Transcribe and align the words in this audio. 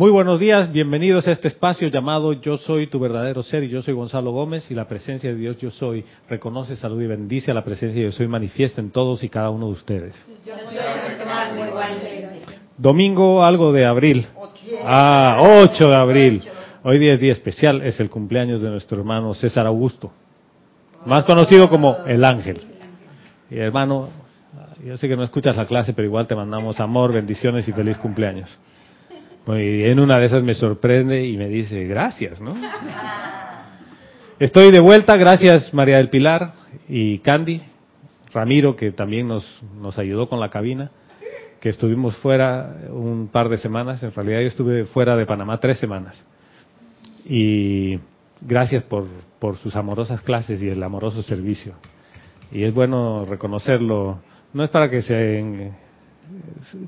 Muy 0.00 0.10
buenos 0.10 0.40
días, 0.40 0.72
bienvenidos 0.72 1.28
a 1.28 1.30
este 1.30 1.48
espacio 1.48 1.88
llamado 1.88 2.32
Yo 2.32 2.56
Soy 2.56 2.86
tu 2.86 2.98
verdadero 2.98 3.42
ser 3.42 3.64
y 3.64 3.68
yo 3.68 3.82
soy 3.82 3.92
Gonzalo 3.92 4.30
Gómez 4.30 4.70
y 4.70 4.74
la 4.74 4.88
presencia 4.88 5.28
de 5.28 5.36
Dios 5.36 5.58
Yo 5.58 5.70
Soy 5.70 6.06
reconoce, 6.26 6.74
salud 6.74 7.02
y 7.02 7.06
bendice 7.06 7.50
a 7.50 7.54
la 7.54 7.62
presencia 7.62 8.00
de 8.00 8.06
Yo 8.06 8.12
Soy 8.12 8.26
manifiesta 8.26 8.80
en 8.80 8.92
todos 8.92 9.22
y 9.22 9.28
cada 9.28 9.50
uno 9.50 9.66
de 9.66 9.72
ustedes. 9.72 10.14
Domingo 12.78 13.44
algo 13.44 13.74
de 13.74 13.84
abril. 13.84 14.26
Ah, 14.86 15.42
8 15.68 15.88
de 15.90 15.96
abril. 15.96 16.42
Hoy 16.82 16.98
día 16.98 17.12
es 17.12 17.20
día 17.20 17.32
especial, 17.32 17.82
es 17.82 18.00
el 18.00 18.08
cumpleaños 18.08 18.62
de 18.62 18.70
nuestro 18.70 18.96
hermano 18.98 19.34
César 19.34 19.66
Augusto, 19.66 20.10
más 21.04 21.24
conocido 21.24 21.68
como 21.68 21.98
el 22.06 22.24
ángel. 22.24 22.58
Y 23.50 23.58
hermano, 23.58 24.08
yo 24.82 24.96
sé 24.96 25.10
que 25.10 25.16
no 25.16 25.24
escuchas 25.24 25.58
la 25.58 25.66
clase, 25.66 25.92
pero 25.92 26.08
igual 26.08 26.26
te 26.26 26.34
mandamos 26.34 26.80
amor, 26.80 27.12
bendiciones 27.12 27.68
y 27.68 27.72
feliz 27.74 27.98
cumpleaños. 27.98 28.58
Y 29.58 29.82
en 29.84 30.00
una 30.00 30.18
de 30.18 30.26
esas 30.26 30.42
me 30.42 30.54
sorprende 30.54 31.24
y 31.26 31.36
me 31.36 31.48
dice, 31.48 31.84
gracias, 31.84 32.40
¿no? 32.40 32.54
Estoy 34.38 34.70
de 34.70 34.80
vuelta, 34.80 35.16
gracias 35.16 35.72
María 35.74 35.98
del 35.98 36.08
Pilar 36.08 36.54
y 36.88 37.18
Candy, 37.18 37.60
Ramiro, 38.32 38.76
que 38.76 38.92
también 38.92 39.28
nos, 39.28 39.62
nos 39.80 39.98
ayudó 39.98 40.28
con 40.28 40.40
la 40.40 40.50
cabina, 40.50 40.90
que 41.60 41.68
estuvimos 41.68 42.16
fuera 42.16 42.74
un 42.90 43.28
par 43.28 43.48
de 43.48 43.58
semanas, 43.58 44.02
en 44.02 44.12
realidad 44.12 44.40
yo 44.40 44.46
estuve 44.46 44.84
fuera 44.84 45.16
de 45.16 45.26
Panamá 45.26 45.60
tres 45.60 45.78
semanas. 45.78 46.24
Y 47.26 47.98
gracias 48.40 48.82
por, 48.84 49.06
por 49.38 49.56
sus 49.58 49.76
amorosas 49.76 50.22
clases 50.22 50.62
y 50.62 50.68
el 50.68 50.82
amoroso 50.82 51.22
servicio. 51.22 51.74
Y 52.50 52.64
es 52.64 52.72
bueno 52.72 53.26
reconocerlo, 53.26 54.20
no 54.52 54.64
es 54.64 54.70
para 54.70 54.88
que 54.88 55.02
se 55.02 55.70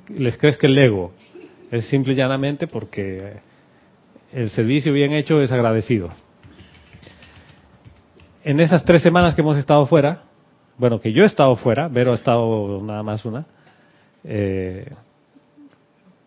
les 0.09 0.37
crezca 0.39 0.67
el 0.67 0.79
ego, 0.79 1.13
es 1.73 1.87
simple 1.87 2.13
y 2.13 2.17
llanamente 2.17 2.67
porque 2.67 3.41
el 4.33 4.51
servicio 4.51 4.93
bien 4.93 5.13
hecho 5.13 5.41
es 5.41 5.51
agradecido. 5.51 6.11
En 8.45 8.61
esas 8.61 8.85
tres 8.85 9.03
semanas 9.03 9.35
que 9.35 9.41
hemos 9.41 9.57
estado 9.57 9.87
fuera, 9.87 10.25
bueno, 10.77 11.01
que 11.01 11.13
yo 11.13 11.23
he 11.23 11.27
estado 11.27 11.57
fuera, 11.57 11.89
Vero 11.89 12.13
ha 12.13 12.17
estado 12.17 12.81
nada 12.83 13.03
más 13.03 13.25
una, 13.25 13.47
eh, 14.23 14.91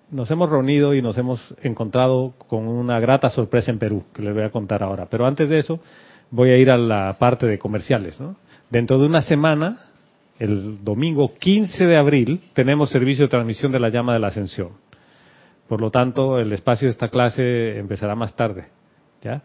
nos 0.10 0.32
hemos 0.32 0.50
reunido 0.50 0.96
y 0.96 1.02
nos 1.02 1.18
hemos 1.18 1.56
encontrado 1.62 2.34
con 2.48 2.68
una 2.68 3.00
grata 3.00 3.30
sorpresa 3.30 3.70
en 3.70 3.78
Perú, 3.78 4.04
que 4.14 4.24
les 4.24 4.34
voy 4.34 4.44
a 4.44 4.50
contar 4.50 4.82
ahora. 4.82 5.08
Pero 5.10 5.28
antes 5.28 5.48
de 5.48 5.60
eso, 5.60 5.80
voy 6.32 6.50
a 6.50 6.58
ir 6.58 6.72
a 6.72 6.78
la 6.78 7.18
parte 7.20 7.46
de 7.46 7.60
comerciales. 7.60 8.20
¿no? 8.20 8.36
Dentro 8.72 8.98
de 8.98 9.06
una 9.06 9.22
semana, 9.22 9.78
el 10.40 10.84
domingo 10.84 11.34
15 11.36 11.86
de 11.86 11.98
abril, 11.98 12.42
tenemos 12.54 12.90
servicio 12.90 13.26
de 13.26 13.30
transmisión 13.30 13.72
de 13.72 13.80
la 13.80 13.90
llama 13.90 14.14
de 14.14 14.20
la 14.20 14.28
ascensión. 14.28 14.70
Por 15.68 15.82
lo 15.82 15.90
tanto, 15.90 16.40
el 16.40 16.54
espacio 16.54 16.88
de 16.88 16.92
esta 16.92 17.10
clase 17.10 17.78
empezará 17.78 18.16
más 18.16 18.36
tarde. 18.36 18.66
¿ya? 19.22 19.42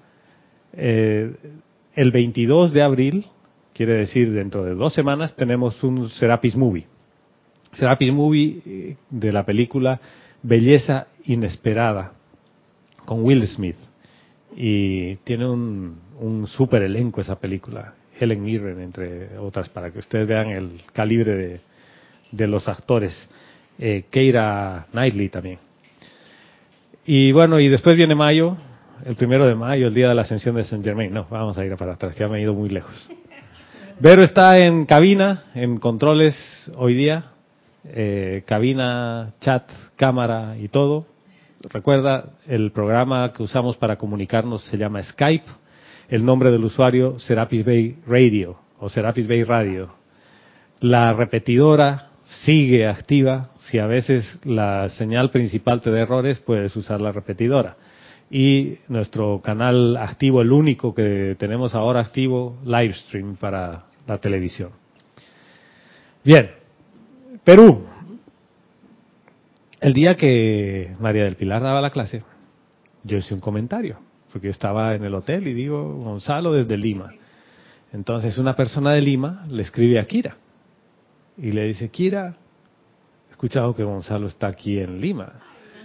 Eh, 0.73 1.33
el 1.95 2.11
22 2.11 2.73
de 2.73 2.83
abril, 2.83 3.27
quiere 3.73 3.95
decir 3.95 4.33
dentro 4.33 4.65
de 4.65 4.75
dos 4.75 4.93
semanas, 4.93 5.35
tenemos 5.35 5.83
un 5.83 6.11
Serapis 6.11 6.57
Movie. 6.57 6.87
Serapis 7.73 8.13
Movie 8.13 8.63
eh, 8.67 8.97
de 9.09 9.33
la 9.33 9.45
película 9.45 10.01
Belleza 10.43 11.07
Inesperada, 11.25 12.13
con 13.05 13.25
Will 13.25 13.47
Smith. 13.47 13.77
Y 14.57 15.17
tiene 15.17 15.49
un, 15.49 15.99
un 16.19 16.47
super 16.47 16.83
elenco 16.83 17.21
esa 17.21 17.39
película. 17.39 17.95
Helen 18.19 18.45
Mirren, 18.45 18.81
entre 18.81 19.39
otras, 19.39 19.69
para 19.71 19.91
que 19.91 20.01
ustedes 20.01 20.27
vean 20.27 20.49
el 20.49 20.83
calibre 20.93 21.35
de, 21.35 21.61
de 22.33 22.47
los 22.47 22.69
actores. 22.69 23.29
Eh, 23.79 24.05
Keira 24.11 24.87
Knightley 24.93 25.31
también. 25.31 25.59
Y 27.13 27.33
bueno, 27.33 27.59
y 27.59 27.67
después 27.67 27.97
viene 27.97 28.15
mayo, 28.15 28.57
el 29.05 29.17
primero 29.17 29.45
de 29.45 29.57
mayo, 29.57 29.89
el 29.89 29.95
día 29.95 30.11
de 30.11 30.15
la 30.15 30.23
ascensión 30.23 30.55
de 30.55 30.63
Saint 30.63 30.85
Germain. 30.85 31.13
No, 31.13 31.27
vamos 31.29 31.59
a 31.59 31.65
ir 31.65 31.77
para 31.77 31.95
atrás, 31.95 32.15
ya 32.17 32.29
me 32.29 32.39
he 32.39 32.43
ido 32.43 32.55
muy 32.55 32.69
lejos. 32.69 33.11
Vero 33.99 34.23
está 34.23 34.59
en 34.59 34.87
cabina, 34.87 35.43
en 35.57 35.79
controles 35.79 36.37
hoy 36.77 36.95
día, 36.95 37.33
eh, 37.83 38.45
cabina, 38.47 39.33
chat, 39.41 39.69
cámara 39.97 40.57
y 40.57 40.69
todo. 40.69 41.05
Recuerda, 41.69 42.27
el 42.47 42.71
programa 42.71 43.33
que 43.33 43.43
usamos 43.43 43.77
para 43.77 43.97
comunicarnos 43.97 44.63
se 44.67 44.79
llama 44.79 45.03
Skype. 45.03 45.51
El 46.11 46.25
nombre 46.25 46.53
del 46.53 46.63
usuario 46.63 47.19
Serapis 47.19 47.65
Bay 47.65 47.99
Radio 48.07 48.57
o 48.79 48.89
Serapis 48.89 49.27
Bay 49.27 49.43
Radio. 49.43 49.93
La 50.79 51.13
repetidora 51.13 52.10
sigue 52.25 52.87
activa. 52.87 53.51
Si 53.59 53.79
a 53.79 53.87
veces 53.87 54.39
la 54.45 54.89
señal 54.91 55.31
principal 55.31 55.81
te 55.81 55.91
da 55.91 56.01
errores, 56.01 56.41
puedes 56.41 56.75
usar 56.77 57.01
la 57.01 57.13
repetidora. 57.13 57.77
Y 58.31 58.79
nuestro 58.89 59.41
canal 59.43 59.97
activo, 59.97 60.41
el 60.41 60.53
único 60.53 60.95
que 60.95 61.37
tenemos 61.39 61.75
ahora 61.75 62.01
activo, 62.01 62.59
Livestream 62.65 63.37
para 63.37 63.87
la 64.07 64.19
televisión. 64.19 64.71
Bien, 66.23 66.51
Perú. 67.45 67.87
El 69.81 69.95
día 69.95 70.17
que 70.17 70.95
María 71.01 71.25
del 71.25 71.37
Pilar 71.37 71.63
daba 71.63 71.81
la 71.81 71.91
clase, 71.91 72.23
yo 73.03 73.17
hice 73.17 73.33
un 73.33 73.41
comentario, 73.41 73.99
porque 74.31 74.49
yo 74.49 74.51
estaba 74.51 74.95
en 74.95 75.05
el 75.05 75.15
hotel 75.15 75.49
y 75.49 75.55
digo, 75.55 75.97
Gonzalo 76.05 76.53
desde 76.53 76.77
Lima. 76.77 77.11
Entonces 77.91 78.37
una 78.37 78.55
persona 78.55 78.93
de 78.93 79.01
Lima 79.01 79.47
le 79.49 79.63
escribe 79.63 79.99
a 79.99 80.05
Kira 80.05 80.37
y 81.41 81.53
le 81.53 81.65
dice, 81.65 81.89
Kira, 81.89 82.35
escuchado 83.31 83.75
que 83.75 83.83
Gonzalo 83.83 84.27
está 84.27 84.49
aquí 84.49 84.79
en 84.79 85.01
Lima, 85.01 85.33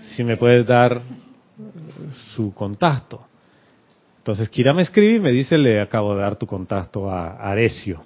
si 0.01 0.23
me 0.23 0.35
puedes 0.35 0.65
dar 0.67 1.01
su 2.35 2.53
contacto. 2.53 3.25
Entonces 4.17 4.49
Kira 4.49 4.73
me 4.73 4.81
escribe 4.81 5.15
y 5.15 5.19
me 5.19 5.31
dice, 5.31 5.57
le 5.57 5.79
acabo 5.79 6.13
de 6.13 6.21
dar 6.21 6.35
tu 6.35 6.45
contacto 6.45 7.09
a 7.09 7.37
Arecio. 7.37 8.03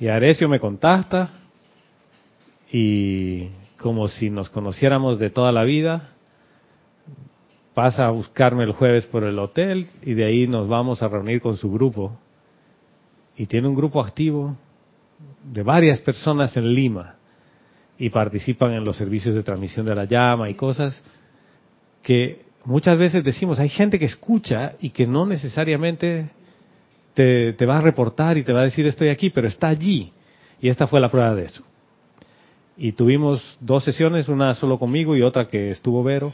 Y 0.00 0.08
Arecio 0.08 0.48
me 0.48 0.58
contacta 0.58 1.30
y 2.72 3.50
como 3.78 4.08
si 4.08 4.30
nos 4.30 4.48
conociéramos 4.48 5.20
de 5.20 5.30
toda 5.30 5.52
la 5.52 5.62
vida, 5.62 6.10
pasa 7.72 8.06
a 8.06 8.10
buscarme 8.10 8.64
el 8.64 8.72
jueves 8.72 9.06
por 9.06 9.22
el 9.22 9.38
hotel 9.38 9.86
y 10.02 10.14
de 10.14 10.24
ahí 10.24 10.48
nos 10.48 10.68
vamos 10.68 11.02
a 11.02 11.08
reunir 11.08 11.40
con 11.40 11.56
su 11.56 11.70
grupo. 11.70 12.18
Y 13.36 13.46
tiene 13.46 13.68
un 13.68 13.76
grupo 13.76 14.00
activo 14.00 14.56
de 15.42 15.62
varias 15.62 16.00
personas 16.00 16.56
en 16.56 16.74
Lima 16.74 17.16
y 17.98 18.10
participan 18.10 18.72
en 18.72 18.84
los 18.84 18.96
servicios 18.96 19.34
de 19.34 19.42
transmisión 19.42 19.86
de 19.86 19.94
la 19.94 20.04
llama 20.04 20.48
y 20.50 20.54
cosas 20.54 21.02
que 22.02 22.44
muchas 22.64 22.98
veces 22.98 23.24
decimos, 23.24 23.58
hay 23.58 23.68
gente 23.68 23.98
que 23.98 24.06
escucha 24.06 24.74
y 24.80 24.90
que 24.90 25.06
no 25.06 25.26
necesariamente 25.26 26.30
te, 27.14 27.52
te, 27.52 27.66
va 27.66 27.78
a 27.78 27.80
reportar 27.80 28.36
y 28.36 28.42
te 28.42 28.52
va 28.52 28.60
a 28.60 28.64
decir 28.64 28.86
estoy 28.86 29.08
aquí, 29.08 29.30
pero 29.30 29.48
está 29.48 29.68
allí. 29.68 30.12
Y 30.60 30.68
esta 30.68 30.86
fue 30.86 31.00
la 31.00 31.10
prueba 31.10 31.34
de 31.34 31.44
eso. 31.44 31.62
Y 32.76 32.92
tuvimos 32.92 33.56
dos 33.60 33.84
sesiones, 33.84 34.28
una 34.28 34.54
solo 34.54 34.78
conmigo 34.78 35.16
y 35.16 35.22
otra 35.22 35.46
que 35.46 35.70
estuvo 35.70 36.02
Vero. 36.02 36.32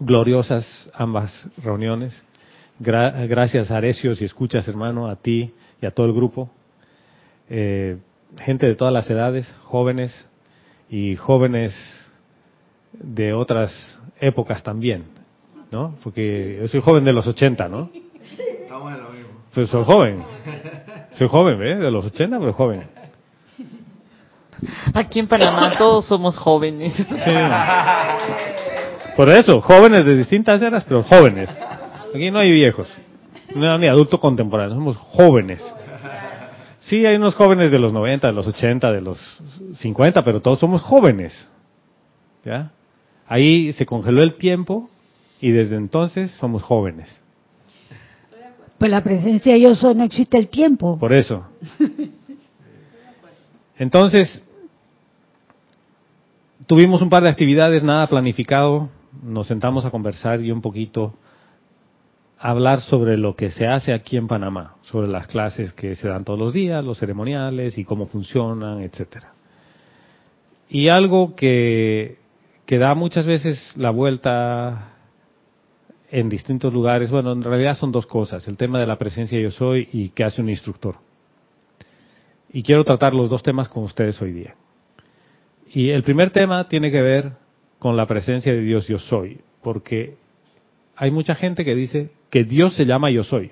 Gloriosas 0.00 0.90
ambas 0.94 1.46
reuniones. 1.58 2.22
gracias 2.78 3.70
a 3.70 3.76
Arecio, 3.76 4.14
si 4.14 4.24
escuchas 4.24 4.66
hermano, 4.66 5.08
a 5.08 5.16
ti 5.16 5.52
y 5.80 5.86
a 5.86 5.90
todo 5.90 6.06
el 6.06 6.14
grupo 6.14 6.50
eh, 7.54 7.98
gente 8.38 8.66
de 8.66 8.74
todas 8.74 8.94
las 8.94 9.10
edades, 9.10 9.54
jóvenes 9.64 10.26
y 10.88 11.16
jóvenes 11.16 11.74
de 12.94 13.34
otras 13.34 14.00
épocas 14.18 14.62
también, 14.62 15.04
¿no? 15.70 15.94
Porque 16.02 16.60
yo 16.62 16.68
soy 16.68 16.80
joven 16.80 17.04
de 17.04 17.12
los 17.12 17.26
80, 17.26 17.68
¿no? 17.68 17.90
Pues 19.52 19.68
soy 19.68 19.84
joven. 19.84 20.24
Soy 21.18 21.28
joven, 21.28 21.60
¿eh? 21.60 21.76
De 21.76 21.90
los 21.90 22.06
80, 22.06 22.38
pero 22.38 22.54
joven. 22.54 22.88
Aquí 24.94 25.18
en 25.18 25.28
Panamá 25.28 25.76
todos 25.76 26.06
somos 26.06 26.38
jóvenes. 26.38 26.94
Por 29.14 29.28
eso, 29.28 29.60
jóvenes 29.60 30.06
de 30.06 30.16
distintas 30.16 30.62
eras, 30.62 30.84
pero 30.84 31.02
jóvenes. 31.02 31.50
Aquí 32.14 32.30
no 32.30 32.38
hay 32.38 32.50
viejos, 32.50 32.88
no 33.54 33.70
hay 33.70 33.78
ni 33.78 33.88
adultos 33.88 34.18
contemporáneos, 34.18 34.74
somos 34.74 34.96
jóvenes. 34.96 35.62
Sí, 36.82 37.06
hay 37.06 37.16
unos 37.16 37.34
jóvenes 37.34 37.70
de 37.70 37.78
los 37.78 37.92
90, 37.92 38.26
de 38.26 38.32
los 38.32 38.46
80, 38.46 38.92
de 38.92 39.00
los 39.00 39.18
50, 39.74 40.24
pero 40.24 40.40
todos 40.40 40.58
somos 40.58 40.80
jóvenes. 40.80 41.48
¿Ya? 42.44 42.72
Ahí 43.26 43.72
se 43.72 43.86
congeló 43.86 44.22
el 44.22 44.34
tiempo 44.34 44.90
y 45.40 45.52
desde 45.52 45.76
entonces 45.76 46.32
somos 46.32 46.62
jóvenes. 46.62 47.20
Pues 48.78 48.90
la 48.90 49.04
presencia 49.04 49.52
de 49.52 49.60
yo 49.60 49.74
soy 49.76 49.94
no 49.94 50.02
existe 50.02 50.36
el 50.36 50.48
tiempo. 50.48 50.98
Por 50.98 51.12
eso. 51.12 51.46
Entonces, 53.78 54.42
tuvimos 56.66 57.00
un 57.00 57.08
par 57.08 57.22
de 57.22 57.28
actividades, 57.28 57.84
nada 57.84 58.08
planificado, 58.08 58.88
nos 59.22 59.46
sentamos 59.46 59.84
a 59.84 59.90
conversar 59.90 60.40
y 60.40 60.50
un 60.50 60.60
poquito 60.60 61.14
hablar 62.42 62.80
sobre 62.80 63.16
lo 63.16 63.36
que 63.36 63.52
se 63.52 63.68
hace 63.68 63.92
aquí 63.92 64.16
en 64.16 64.26
Panamá, 64.26 64.74
sobre 64.82 65.06
las 65.06 65.28
clases 65.28 65.72
que 65.72 65.94
se 65.94 66.08
dan 66.08 66.24
todos 66.24 66.40
los 66.40 66.52
días, 66.52 66.84
los 66.84 66.98
ceremoniales 66.98 67.78
y 67.78 67.84
cómo 67.84 68.06
funcionan, 68.06 68.80
etcétera. 68.80 69.32
Y 70.68 70.88
algo 70.88 71.36
que, 71.36 72.16
que 72.66 72.78
da 72.78 72.96
muchas 72.96 73.26
veces 73.26 73.76
la 73.76 73.90
vuelta 73.90 74.96
en 76.10 76.28
distintos 76.28 76.72
lugares. 76.72 77.12
Bueno, 77.12 77.30
en 77.30 77.44
realidad 77.44 77.76
son 77.76 77.92
dos 77.92 78.06
cosas, 78.06 78.48
el 78.48 78.56
tema 78.56 78.80
de 78.80 78.88
la 78.88 78.98
presencia 78.98 79.40
yo 79.40 79.52
soy 79.52 79.88
y 79.92 80.08
qué 80.08 80.24
hace 80.24 80.42
un 80.42 80.48
instructor. 80.48 80.96
Y 82.52 82.64
quiero 82.64 82.82
tratar 82.82 83.14
los 83.14 83.30
dos 83.30 83.44
temas 83.44 83.68
con 83.68 83.84
ustedes 83.84 84.20
hoy 84.20 84.32
día. 84.32 84.56
Y 85.72 85.90
el 85.90 86.02
primer 86.02 86.30
tema 86.30 86.66
tiene 86.68 86.90
que 86.90 87.02
ver 87.02 87.34
con 87.78 87.96
la 87.96 88.06
presencia 88.06 88.52
de 88.52 88.62
Dios 88.62 88.88
yo 88.88 88.98
soy, 88.98 89.42
porque 89.62 90.16
hay 91.02 91.10
mucha 91.10 91.34
gente 91.34 91.64
que 91.64 91.74
dice 91.74 92.12
que 92.30 92.44
Dios 92.44 92.76
se 92.76 92.86
llama 92.86 93.10
yo 93.10 93.24
soy, 93.24 93.50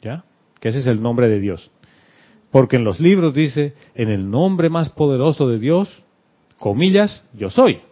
¿ya? 0.00 0.24
Que 0.60 0.70
ese 0.70 0.78
es 0.78 0.86
el 0.86 1.02
nombre 1.02 1.28
de 1.28 1.40
Dios. 1.40 1.70
Porque 2.50 2.76
en 2.76 2.84
los 2.84 3.00
libros 3.00 3.34
dice, 3.34 3.74
en 3.94 4.08
el 4.08 4.30
nombre 4.30 4.70
más 4.70 4.88
poderoso 4.88 5.46
de 5.46 5.58
Dios, 5.58 6.06
comillas, 6.58 7.22
yo 7.34 7.50
soy. 7.50 7.82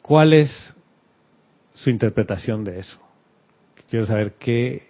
¿Cuál 0.00 0.32
es 0.32 0.76
su 1.72 1.90
interpretación 1.90 2.62
de 2.62 2.78
eso? 2.78 2.96
Quiero 3.90 4.06
saber 4.06 4.34
qué, 4.34 4.86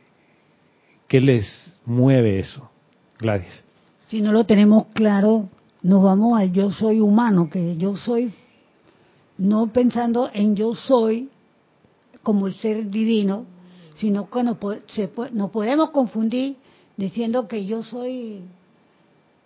qué 1.08 1.22
les 1.22 1.80
mueve 1.86 2.40
eso, 2.40 2.70
Gladys. 3.18 3.64
Si 4.08 4.20
no 4.20 4.32
lo 4.32 4.44
tenemos 4.44 4.88
claro, 4.88 5.48
nos 5.80 6.02
vamos 6.02 6.38
al 6.38 6.52
yo 6.52 6.70
soy 6.72 7.00
humano, 7.00 7.48
que 7.50 7.78
yo 7.78 7.96
soy, 7.96 8.30
no 9.38 9.68
pensando 9.68 10.30
en 10.32 10.56
yo 10.56 10.74
soy 10.74 11.30
como 12.22 12.46
el 12.46 12.54
ser 12.54 12.90
divino, 12.90 13.46
sino 13.96 14.28
que 14.30 14.42
nos, 14.42 14.56
se, 14.86 15.10
nos 15.32 15.50
podemos 15.50 15.90
confundir 15.90 16.56
diciendo 16.96 17.48
que 17.48 17.66
yo 17.66 17.82
soy... 17.82 18.42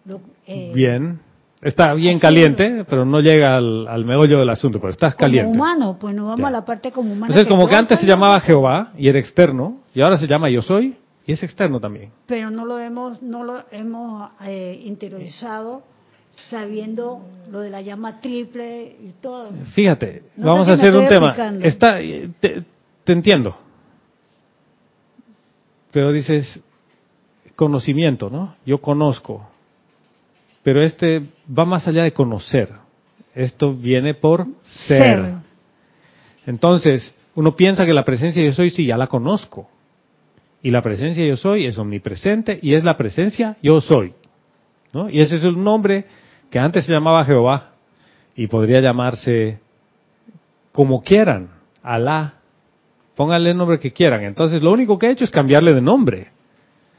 Lo, 0.05 0.21
eh, 0.47 0.73
Bien, 0.75 1.21
Está 1.61 1.93
bien 1.95 2.21
caliente, 2.21 2.85
pero 2.89 3.05
no 3.05 3.21
llega 3.21 3.57
al, 3.57 3.89
al, 3.89 4.05
meollo 4.05 4.39
del 4.39 4.51
asunto, 4.51 4.79
pero 4.79 4.93
estás 4.93 5.17
caliente. 5.17 5.51
Como 5.51 5.61
humano, 5.61 5.97
pues 5.99 6.15
nos 6.15 6.27
vamos 6.27 6.47
a 6.47 6.51
la 6.51 6.65
parte 6.65 6.93
como 6.93 7.13
humano. 7.13 7.33
Entonces, 7.33 7.49
como 7.49 7.69
que 7.69 7.75
antes 7.75 7.99
se 7.99 8.07
llamaba 8.07 8.39
Jehová 8.41 8.93
y 8.97 9.09
era 9.09 9.19
externo, 9.19 9.81
y 9.93 10.01
ahora 10.01 10.17
se 10.19 10.29
llama 10.29 10.49
Yo 10.51 10.63
Soy 10.63 10.97
y 11.27 11.33
es 11.33 11.43
externo 11.43 11.81
también. 11.81 12.13
Pero 12.27 12.51
no 12.51 12.65
lo 12.65 12.79
hemos, 12.79 13.21
no 13.23 13.43
lo 13.43 13.65
hemos 13.73 14.31
eh, 14.45 14.81
interiorizado 14.85 15.83
sabiendo 16.51 17.21
lo 17.51 17.61
de 17.61 17.71
la 17.71 17.83
llama 17.83 18.21
triple 18.21 18.97
y 19.01 19.13
todo. 19.21 19.51
Fíjate, 19.75 20.23
vamos 20.37 20.69
a 20.69 20.73
hacer 20.73 20.95
un 20.95 21.09
tema. 21.09 21.35
Está, 21.63 21.99
te, 22.41 22.65
te 23.05 23.13
entiendo. 23.13 23.57
Pero 25.91 26.13
dices 26.13 26.61
conocimiento, 27.57 28.31
¿no? 28.31 28.55
Yo 28.65 28.79
conozco 28.81 29.49
pero 30.69 30.83
este 30.83 31.23
va 31.49 31.65
más 31.65 31.89
allá 31.89 32.03
de 32.03 32.13
conocer. 32.13 32.71
Esto 33.35 33.75
viene 33.75 34.13
por 34.13 34.47
ser. 34.65 35.37
Entonces, 36.45 37.15
uno 37.35 37.57
piensa 37.57 37.87
que 37.87 37.95
la 37.95 38.05
presencia 38.05 38.45
yo 38.45 38.53
soy, 38.53 38.69
sí, 38.69 38.85
ya 38.85 38.99
la 38.99 39.07
conozco. 39.07 39.67
Y 40.63 40.71
la 40.71 40.83
presencia 40.83 41.25
yo 41.25 41.37
soy 41.37 41.65
es 41.65 41.79
omnipresente 41.79 42.59
y 42.61 42.75
es 42.75 42.85
la 42.85 42.99
presencia 42.99 43.57
yo 43.63 43.81
soy. 43.81 44.13
¿no? 44.93 45.09
Y 45.09 45.23
ese 45.23 45.37
es 45.37 45.45
un 45.45 45.65
nombre 45.65 46.05
que 46.51 46.59
antes 46.59 46.87
se 46.87 46.93
llamaba 46.93 47.25
Jehová 47.25 47.71
y 48.35 48.47
podría 48.47 48.81
llamarse 48.81 49.59
como 50.73 51.03
quieran, 51.03 51.51
Alá. 51.83 52.35
Pónganle 53.17 53.51
el 53.51 53.57
nombre 53.57 53.81
que 53.81 53.93
quieran. 53.93 54.23
Entonces, 54.23 54.63
lo 54.63 54.73
único 54.73 54.99
que 54.99 55.07
he 55.07 55.11
hecho 55.11 55.25
es 55.25 55.31
cambiarle 55.31 55.75
de 55.75 55.81
nombre. 55.81 56.29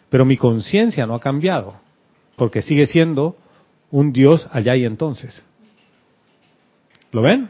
Pero 0.10 0.26
mi 0.26 0.36
conciencia 0.36 1.06
no 1.06 1.16
ha 1.16 1.20
cambiado, 1.20 1.76
porque 2.36 2.62
sigue 2.62 2.88
siendo 2.88 3.38
un 3.92 4.12
Dios 4.12 4.50
allá 4.52 4.76
y 4.76 4.84
entonces. 4.84 5.46
¿Lo 7.12 7.22
ven? 7.22 7.50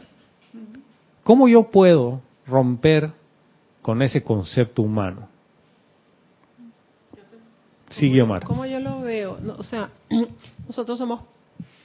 ¿Cómo 1.24 1.48
yo 1.48 1.64
puedo 1.64 2.20
romper 2.46 3.10
con 3.82 4.02
ese 4.02 4.22
concepto 4.22 4.82
humano? 4.82 5.28
Sí, 7.90 8.20
Omar. 8.20 8.44
¿Cómo 8.44 8.64
yo 8.66 8.78
lo 8.78 9.00
veo? 9.00 9.38
o 9.58 9.62
sea, 9.64 9.90
nosotros 10.66 10.98
somos 10.98 11.22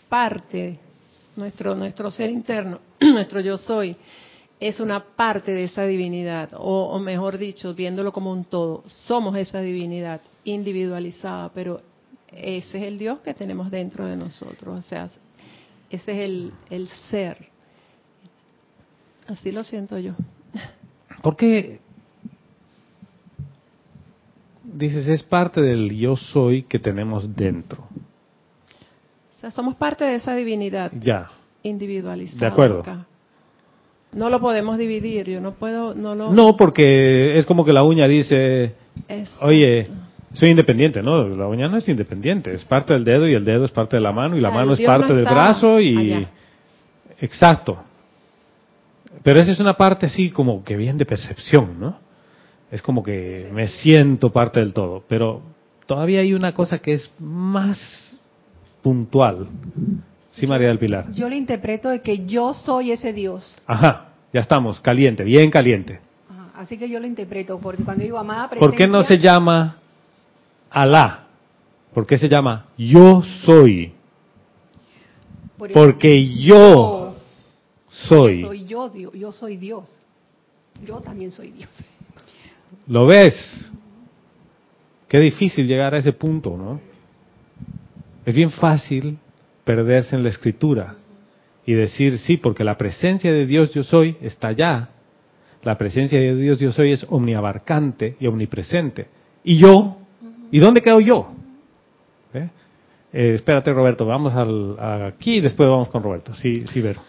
parte, 0.09 0.79
nuestro, 1.35 1.75
nuestro 1.75 2.11
ser 2.11 2.29
interno, 2.29 2.79
nuestro 2.99 3.39
yo 3.41 3.57
soy, 3.57 3.95
es 4.59 4.79
una 4.79 5.03
parte 5.03 5.51
de 5.51 5.65
esa 5.65 5.83
divinidad, 5.83 6.49
o, 6.53 6.97
mejor 6.99 7.37
dicho, 7.37 7.73
viéndolo 7.73 8.11
como 8.11 8.31
un 8.31 8.45
todo, 8.45 8.83
somos 8.87 9.35
esa 9.35 9.59
divinidad 9.61 10.21
individualizada, 10.43 11.51
pero 11.53 11.81
ese 12.31 12.77
es 12.77 12.83
el 12.85 12.97
Dios 12.97 13.19
que 13.19 13.33
tenemos 13.33 13.69
dentro 13.69 14.05
de 14.05 14.15
nosotros, 14.15 14.79
o 14.85 14.87
sea, 14.87 15.09
ese 15.89 16.11
es 16.11 16.19
el, 16.19 16.53
el 16.69 16.87
ser. 17.09 17.49
Así 19.27 19.51
lo 19.51 19.63
siento 19.63 19.97
yo. 19.97 20.13
¿Por 21.21 21.35
qué 21.35 21.79
dices 24.63 25.07
es 25.07 25.23
parte 25.23 25.61
del 25.61 25.95
yo 25.95 26.15
soy 26.15 26.63
que 26.63 26.79
tenemos 26.79 27.35
dentro? 27.35 27.87
Sea, 29.45 29.51
somos 29.51 29.75
parte 29.75 30.03
de 30.03 30.15
esa 30.15 30.35
divinidad. 30.35 30.91
Ya. 30.99 31.27
Individualizada. 31.61 32.39
De 32.39 32.47
acuerdo. 32.47 32.83
No 34.13 34.29
lo 34.31 34.39
podemos 34.39 34.79
dividir, 34.79 35.29
yo 35.29 35.39
no 35.39 35.51
puedo, 35.51 35.93
no 35.93 36.15
lo... 36.15 36.31
No, 36.31 36.57
porque 36.57 37.37
es 37.37 37.45
como 37.45 37.63
que 37.63 37.71
la 37.71 37.83
uña 37.83 38.07
dice, 38.07 38.73
oye, 39.41 39.87
soy 40.33 40.49
independiente, 40.49 41.03
¿no? 41.03 41.27
La 41.27 41.47
uña 41.47 41.67
no 41.67 41.77
es 41.77 41.87
independiente, 41.87 42.53
es 42.53 42.65
parte 42.65 42.93
del 42.93 43.03
dedo 43.03 43.27
y 43.27 43.35
el 43.35 43.45
dedo 43.45 43.65
es 43.65 43.71
parte 43.71 43.97
de 43.97 44.01
la 44.01 44.11
mano 44.11 44.35
y 44.35 44.41
la 44.41 44.49
mano 44.49 44.73
es 44.73 44.81
parte 44.81 45.13
del 45.13 45.25
brazo 45.25 45.79
y... 45.79 46.25
Exacto. 47.19 47.77
Pero 49.21 49.39
esa 49.41 49.51
es 49.51 49.59
una 49.59 49.75
parte 49.75 50.07
así 50.07 50.31
como 50.31 50.63
que 50.63 50.75
bien 50.75 50.97
de 50.97 51.05
percepción, 51.05 51.79
¿no? 51.79 51.99
Es 52.71 52.81
como 52.81 53.03
que 53.03 53.49
me 53.53 53.67
siento 53.67 54.31
parte 54.31 54.59
del 54.59 54.73
todo, 54.73 55.03
pero 55.07 55.41
todavía 55.85 56.21
hay 56.21 56.33
una 56.33 56.53
cosa 56.53 56.79
que 56.79 56.93
es 56.93 57.11
más 57.19 58.14
puntual. 58.85 59.47
Sí, 60.29 60.45
María 60.45 60.67
del 60.67 60.77
Pilar. 60.77 61.11
Yo 61.11 61.27
le 61.27 61.35
interpreto 61.35 61.89
de 61.89 62.01
que 62.01 62.27
yo 62.27 62.53
soy 62.53 62.91
ese 62.91 63.13
Dios. 63.13 63.57
Ajá, 63.65 64.09
ya 64.31 64.41
estamos, 64.41 64.79
caliente, 64.79 65.23
bien 65.23 65.49
caliente. 65.49 66.01
así 66.53 66.77
que 66.77 66.87
yo 66.87 66.99
lo 66.99 67.07
interpreto, 67.07 67.57
porque 67.59 67.83
cuando 67.83 68.03
digo 68.03 68.19
amada 68.19 68.51
presencia... 68.51 68.69
¿Por 68.69 68.77
qué 68.77 68.87
no 68.87 69.01
se 69.01 69.17
llama 69.17 69.77
Alá. 70.69 71.25
¿Por 71.95 72.05
qué 72.05 72.19
se 72.19 72.29
llama 72.29 72.67
yo 72.77 73.23
soy? 73.43 73.91
Porque 75.57 76.35
yo 76.37 77.15
soy. 77.89 78.43
Soy 78.43 78.65
yo, 78.65 78.93
yo 78.93 79.31
soy 79.31 79.57
Dios. 79.57 79.99
Yo 80.85 80.99
también 80.99 81.31
soy 81.31 81.49
Dios. 81.49 81.71
¿Lo 82.85 83.07
ves? 83.07 83.33
Qué 85.07 85.17
difícil 85.17 85.65
llegar 85.65 85.95
a 85.95 85.97
ese 85.97 86.13
punto, 86.13 86.55
¿no? 86.55 86.79
Es 88.25 88.33
bien 88.33 88.51
fácil 88.51 89.17
perderse 89.63 90.15
en 90.15 90.23
la 90.23 90.29
escritura 90.29 90.95
y 91.65 91.73
decir, 91.73 92.17
sí, 92.19 92.37
porque 92.37 92.63
la 92.63 92.77
presencia 92.77 93.31
de 93.31 93.45
Dios 93.45 93.73
yo 93.73 93.83
soy 93.83 94.17
está 94.21 94.49
allá. 94.49 94.89
La 95.63 95.77
presencia 95.77 96.19
de 96.19 96.35
Dios 96.35 96.59
yo 96.59 96.71
soy 96.71 96.91
es 96.91 97.05
omniabarcante 97.09 98.15
y 98.19 98.27
omnipresente. 98.27 99.07
Y 99.43 99.57
yo 99.57 99.97
¿Y 100.51 100.59
dónde 100.59 100.81
quedo 100.81 100.99
yo? 100.99 101.33
¿Eh? 102.33 102.49
Eh, 103.11 103.33
espérate, 103.35 103.73
Roberto, 103.73 104.05
vamos 104.05 104.33
al, 104.33 104.77
aquí 105.05 105.35
y 105.35 105.41
después 105.41 105.69
vamos 105.69 105.89
con 105.89 106.03
Roberto. 106.03 106.33
Sí, 106.33 106.65
sí, 106.71 106.81
Vero. 106.81 107.01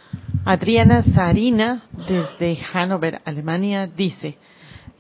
Adriana 0.45 1.03
Sarina, 1.03 1.85
desde 2.09 2.57
Hannover, 2.57 3.21
Alemania, 3.25 3.87
dice, 3.87 4.37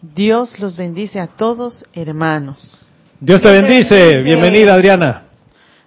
Dios 0.00 0.58
los 0.58 0.76
bendice 0.76 1.20
a 1.20 1.28
todos, 1.28 1.84
hermanos. 1.92 2.86
Dios 3.20 3.40
te 3.40 3.50
bendice. 3.50 4.22
Bienvenida, 4.22 4.74
Adriana. 4.74 5.25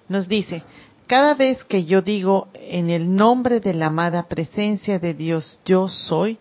Nos 0.09 0.27
dice, 0.27 0.63
cada 1.07 1.35
vez 1.35 1.63
que 1.63 1.85
yo 1.85 2.01
digo 2.01 2.49
en 2.53 2.89
el 2.89 3.15
nombre 3.15 3.59
de 3.59 3.73
la 3.73 3.87
amada 3.87 4.27
presencia 4.27 4.99
de 4.99 5.13
Dios, 5.13 5.59
yo 5.65 5.87
soy, 5.87 6.37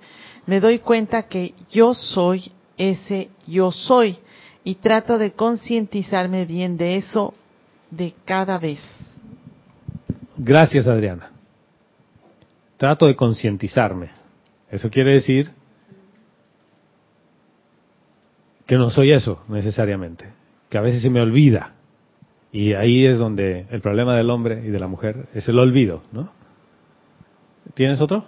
me 0.46 0.60
doy 0.60 0.80
cuenta 0.80 1.25
que 1.25 1.54
yo 1.70 1.94
soy 1.94 2.50
ese 2.76 3.28
yo 3.46 3.72
soy 3.72 4.18
y 4.64 4.76
trato 4.76 5.18
de 5.18 5.32
concientizarme 5.32 6.44
bien 6.44 6.76
de 6.76 6.96
eso 6.96 7.34
de 7.90 8.14
cada 8.25 8.58
vez. 8.58 8.80
Gracias, 10.37 10.87
Adriana. 10.87 11.30
Trato 12.76 13.06
de 13.06 13.16
concientizarme. 13.16 14.10
Eso 14.70 14.90
quiere 14.90 15.14
decir 15.14 15.50
que 18.66 18.76
no 18.76 18.90
soy 18.90 19.12
eso 19.12 19.42
necesariamente, 19.48 20.26
que 20.68 20.78
a 20.78 20.82
veces 20.82 21.02
se 21.02 21.10
me 21.10 21.20
olvida. 21.20 21.77
Y 22.52 22.73
ahí 22.73 23.05
es 23.05 23.19
donde 23.19 23.67
el 23.71 23.81
problema 23.81 24.17
del 24.17 24.31
hombre 24.31 24.62
y 24.64 24.71
de 24.71 24.78
la 24.78 24.88
mujer 24.88 25.28
es 25.35 25.49
el 25.49 25.59
olvido, 25.59 26.02
¿no? 26.12 26.31
¿Tienes 27.75 28.00
otro? 28.00 28.25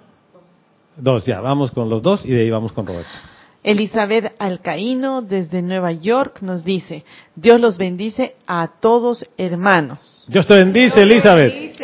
Dos, 0.97 1.25
ya, 1.25 1.41
vamos 1.41 1.71
con 1.71 1.89
los 1.89 2.03
dos 2.03 2.25
y 2.25 2.31
de 2.31 2.43
ahí 2.43 2.50
vamos 2.50 2.73
con 2.73 2.87
Roberto. 2.87 3.11
Elizabeth 3.62 4.35
Alcaíno 4.39 5.23
desde 5.23 5.61
Nueva 5.62 5.93
York 5.93 6.41
nos 6.41 6.65
dice, 6.65 7.05
Dios 7.35 7.61
los 7.61 7.77
bendice 7.77 8.37
a 8.47 8.71
todos 8.81 9.27
hermanos. 9.37 10.25
Dios 10.29 10.47
te 10.47 10.55
bendice, 10.55 11.03
Elizabeth. 11.03 11.79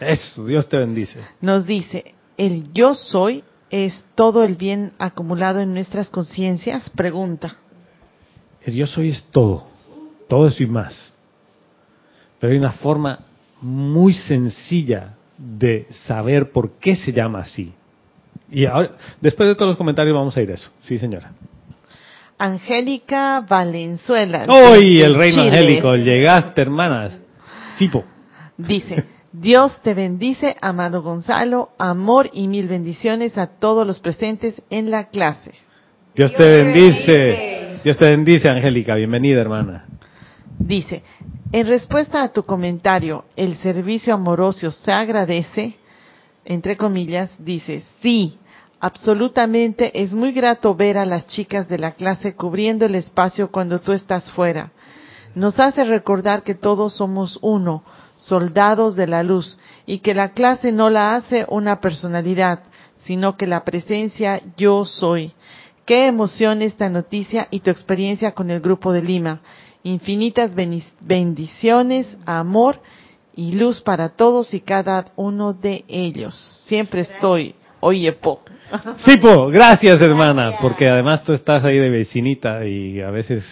Eso, 0.00 0.44
Dios 0.46 0.68
te 0.68 0.76
bendice. 0.76 1.20
Nos 1.40 1.66
dice, 1.66 2.14
¿el 2.36 2.72
yo 2.72 2.94
soy 2.94 3.44
es 3.70 4.02
todo 4.14 4.42
el 4.42 4.56
bien 4.56 4.92
acumulado 4.98 5.60
en 5.60 5.72
nuestras 5.72 6.08
conciencias? 6.08 6.90
Pregunta. 6.90 7.56
El 8.62 8.74
yo 8.74 8.86
soy 8.86 9.10
es 9.10 9.24
todo, 9.30 9.66
todo 10.28 10.48
eso 10.48 10.62
y 10.62 10.66
más. 10.66 11.14
Pero 12.40 12.52
hay 12.52 12.58
una 12.58 12.72
forma 12.72 13.20
muy 13.60 14.14
sencilla 14.14 15.14
de 15.36 15.86
saber 15.90 16.50
por 16.50 16.72
qué 16.80 16.96
se 16.96 17.12
llama 17.12 17.40
así. 17.40 17.72
Y 18.50 18.64
ahora, 18.64 18.92
después 19.20 19.48
de 19.48 19.54
todos 19.54 19.68
los 19.68 19.76
comentarios 19.76 20.16
vamos 20.16 20.36
a 20.36 20.42
ir 20.42 20.50
a 20.50 20.54
eso. 20.54 20.70
Sí, 20.82 20.98
señora. 20.98 21.32
Angélica 22.38 23.44
Valenzuela. 23.46 24.46
¡Hoy 24.48 25.02
el 25.02 25.14
reino 25.14 25.42
Chile, 25.42 25.58
angélico! 25.58 25.94
Llegaste, 25.94 26.62
hermanas. 26.62 27.18
Sipo. 27.76 28.04
Dice, 28.56 29.04
Dios 29.32 29.78
te 29.82 29.94
bendice, 29.94 30.56
amado 30.60 31.02
Gonzalo, 31.02 31.70
amor 31.78 32.30
y 32.32 32.48
mil 32.48 32.66
bendiciones 32.66 33.36
a 33.36 33.46
todos 33.46 33.86
los 33.86 34.00
presentes 34.00 34.62
en 34.70 34.90
la 34.90 35.08
clase. 35.08 35.52
Dios 36.14 36.34
te 36.34 36.62
bendice. 36.62 37.78
Dios 37.84 37.96
te 37.96 38.10
bendice, 38.10 38.48
Angélica. 38.48 38.94
Bienvenida, 38.94 39.40
hermana. 39.40 39.84
Dice, 40.60 41.02
en 41.52 41.66
respuesta 41.66 42.22
a 42.22 42.28
tu 42.28 42.42
comentario, 42.42 43.24
¿el 43.34 43.56
servicio 43.56 44.12
amoroso 44.12 44.70
se 44.70 44.92
agradece? 44.92 45.76
Entre 46.44 46.76
comillas, 46.76 47.30
dice, 47.38 47.82
sí, 48.02 48.38
absolutamente 48.78 50.02
es 50.02 50.12
muy 50.12 50.32
grato 50.32 50.74
ver 50.74 50.98
a 50.98 51.06
las 51.06 51.26
chicas 51.26 51.66
de 51.66 51.78
la 51.78 51.92
clase 51.92 52.34
cubriendo 52.36 52.84
el 52.84 52.94
espacio 52.94 53.50
cuando 53.50 53.80
tú 53.80 53.92
estás 53.92 54.30
fuera. 54.32 54.70
Nos 55.34 55.58
hace 55.58 55.82
recordar 55.84 56.42
que 56.42 56.54
todos 56.54 56.94
somos 56.94 57.38
uno, 57.40 57.82
soldados 58.16 58.96
de 58.96 59.06
la 59.06 59.22
luz, 59.22 59.58
y 59.86 60.00
que 60.00 60.14
la 60.14 60.32
clase 60.32 60.72
no 60.72 60.90
la 60.90 61.14
hace 61.16 61.46
una 61.48 61.80
personalidad, 61.80 62.60
sino 63.04 63.38
que 63.38 63.46
la 63.46 63.64
presencia 63.64 64.42
yo 64.58 64.84
soy. 64.84 65.32
Qué 65.86 66.06
emoción 66.06 66.60
esta 66.60 66.90
noticia 66.90 67.48
y 67.50 67.60
tu 67.60 67.70
experiencia 67.70 68.32
con 68.32 68.50
el 68.50 68.60
grupo 68.60 68.92
de 68.92 69.02
Lima. 69.02 69.40
Infinitas 69.82 70.52
bendiciones, 71.00 72.18
amor 72.26 72.80
y 73.34 73.52
luz 73.52 73.80
para 73.80 74.10
todos 74.10 74.52
y 74.52 74.60
cada 74.60 75.06
uno 75.16 75.54
de 75.54 75.84
ellos. 75.88 76.34
Siempre 76.66 77.00
estoy, 77.00 77.54
oye, 77.80 78.12
po. 78.12 78.40
Sipo, 79.06 79.48
gracias, 79.48 80.00
hermana. 80.00 80.58
Porque 80.60 80.86
además 80.86 81.24
tú 81.24 81.32
estás 81.32 81.64
ahí 81.64 81.78
de 81.78 81.88
vecinita 81.88 82.66
y 82.66 83.00
a 83.00 83.10
veces 83.10 83.42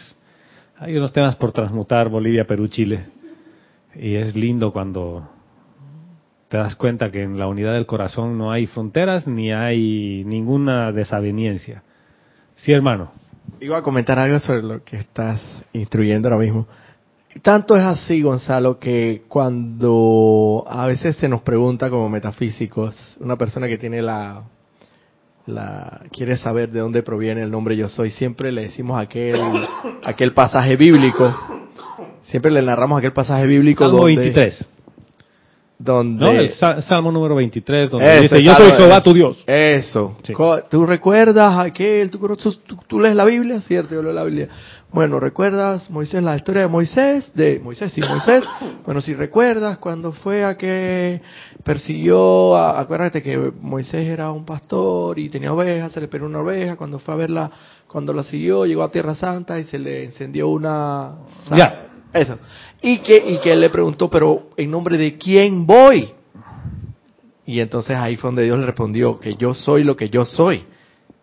hay 0.79 0.97
unos 0.97 1.13
temas 1.13 1.37
por 1.37 1.53
transmutar 1.53 2.09
Bolivia, 2.09 2.47
Perú, 2.47 2.69
Chile. 2.69 3.07
Y 3.95 4.17
es 4.17 4.37
lindo 4.37 4.73
cuando 4.73 5.29
te 6.49 6.57
das 6.57 6.77
cuenta 6.77 7.11
que 7.11 7.23
en 7.23 7.39
la 7.39 7.47
unidad 7.47 7.73
del 7.73 7.87
corazón 7.87 8.39
no 8.39 8.51
hay 8.51 8.67
fronteras 8.67 9.27
ni 9.27 9.53
hay 9.53 10.25
ninguna 10.27 10.93
desaveniencia. 10.93 11.83
Sí, 12.57 12.73
hermano. 12.73 13.13
Iba 13.61 13.79
a 13.79 13.83
comentar 13.83 14.19
algo 14.19 14.39
sobre 14.41 14.63
lo 14.63 14.85
que 14.85 14.97
estás 14.97 15.41
instruyendo 15.73 16.29
ahora 16.29 16.41
mismo. 16.41 16.67
Tanto 17.43 17.77
es 17.77 17.85
así, 17.85 18.23
Gonzalo, 18.23 18.79
que 18.79 19.23
cuando 19.29 20.65
a 20.67 20.87
veces 20.87 21.17
se 21.17 21.29
nos 21.29 21.43
pregunta 21.43 21.91
como 21.91 22.09
metafísicos, 22.09 23.17
una 23.21 23.37
persona 23.37 23.69
que 23.69 23.79
tiene 23.79 24.03
la, 24.03 24.45
la 25.47 26.01
quiere 26.11 26.37
saber 26.37 26.71
de 26.71 26.81
dónde 26.81 27.03
proviene 27.03 27.43
el 27.43 27.51
nombre 27.51 27.77
yo 27.77 27.89
soy, 27.89 28.11
siempre 28.11 28.51
le 28.51 28.63
decimos 28.63 29.01
aquel 29.01 29.41
aquel 30.05 30.33
pasaje 30.33 30.77
bíblico, 30.77 31.35
siempre 32.25 32.51
le 32.51 32.63
narramos 32.63 32.99
aquel 32.99 33.13
pasaje 33.13 33.47
bíblico 33.47 33.85
Salmo 33.85 33.99
donde, 33.99 34.17
23. 34.17 34.69
Donde 35.79 36.25
¿No? 36.25 36.31
El 36.33 36.51
sa- 36.55 36.83
Salmo 36.83 37.13
número 37.13 37.35
23, 37.37 37.91
donde 37.91 38.11
Ese 38.11 38.23
dice, 38.23 38.43
yo 38.43 38.55
soy 38.55 38.71
Jehová 38.77 39.01
tu 39.01 39.13
Dios. 39.15 39.43
Eso. 39.47 40.17
Sí. 40.25 40.33
¿Tú 40.71 40.85
recuerdas 40.87 41.57
aquel? 41.59 42.11
¿tú, 42.11 42.19
tú, 42.37 42.77
tú 42.87 43.01
lees 43.01 43.15
la 43.15 43.25
Biblia? 43.25 43.61
Cierto, 43.61 43.95
yo 43.95 44.03
leo 44.03 44.13
la 44.13 44.25
Biblia. 44.25 44.49
Bueno, 44.91 45.21
¿recuerdas 45.21 45.91
Moisés, 45.91 46.23
la 46.23 46.35
historia 46.35 46.63
de 46.63 46.69
Moisés? 46.69 47.31
De 47.35 47.61
Moisés, 47.63 47.93
sí, 47.93 48.01
Moisés. 48.01 48.43
Bueno, 48.85 49.03
si 49.03 49.13
recuerdas 49.15 49.77
cuando 49.79 50.13
fue 50.13 50.45
a 50.45 50.57
que 50.57 51.21
persiguió, 51.63 52.57
a- 52.57 52.81
acuérdate 52.81 53.23
que 53.23 53.53
Moisés 53.61 54.07
era 54.07 54.31
un 54.33 54.45
pastor 54.47 55.19
y 55.19 55.29
tenía 55.29 55.53
ovejas, 55.53 55.93
se 55.93 56.01
le 56.01 56.09
perdió 56.09 56.27
una 56.27 56.41
oveja, 56.41 56.77
cuando 56.77 56.99
fue 56.99 57.13
a 57.15 57.17
verla, 57.19 57.51
cuando 57.87 58.13
la 58.15 58.23
siguió, 58.23 58.65
llegó 58.65 58.83
a 58.83 58.91
Tierra 58.91 59.15
Santa 59.15 59.59
y 59.61 59.65
se 59.65 59.79
le 59.79 60.05
encendió 60.05 60.49
una... 60.49 61.13
Ya. 61.55 61.85
Eso. 62.15 62.39
Y 62.81 62.99
que, 63.01 63.17
y 63.17 63.39
que 63.41 63.53
él 63.53 63.61
le 63.61 63.71
preguntó, 63.71 64.09
pero 64.09 64.49
¿en 64.57 64.71
nombre 64.71 64.97
de 64.97 65.17
quién 65.19 65.67
voy? 65.67 66.11
Y 67.47 67.61
entonces 67.61 67.97
ahí 67.97 68.17
fue 68.17 68.29
donde 68.29 68.45
Dios 68.45 68.59
le 68.59 68.67
respondió 68.67 69.19
que 69.19 69.35
yo 69.35 69.55
soy 69.55 69.83
lo 69.83 69.97
que 69.97 70.11
yo 70.11 70.25
soy. 70.25 70.65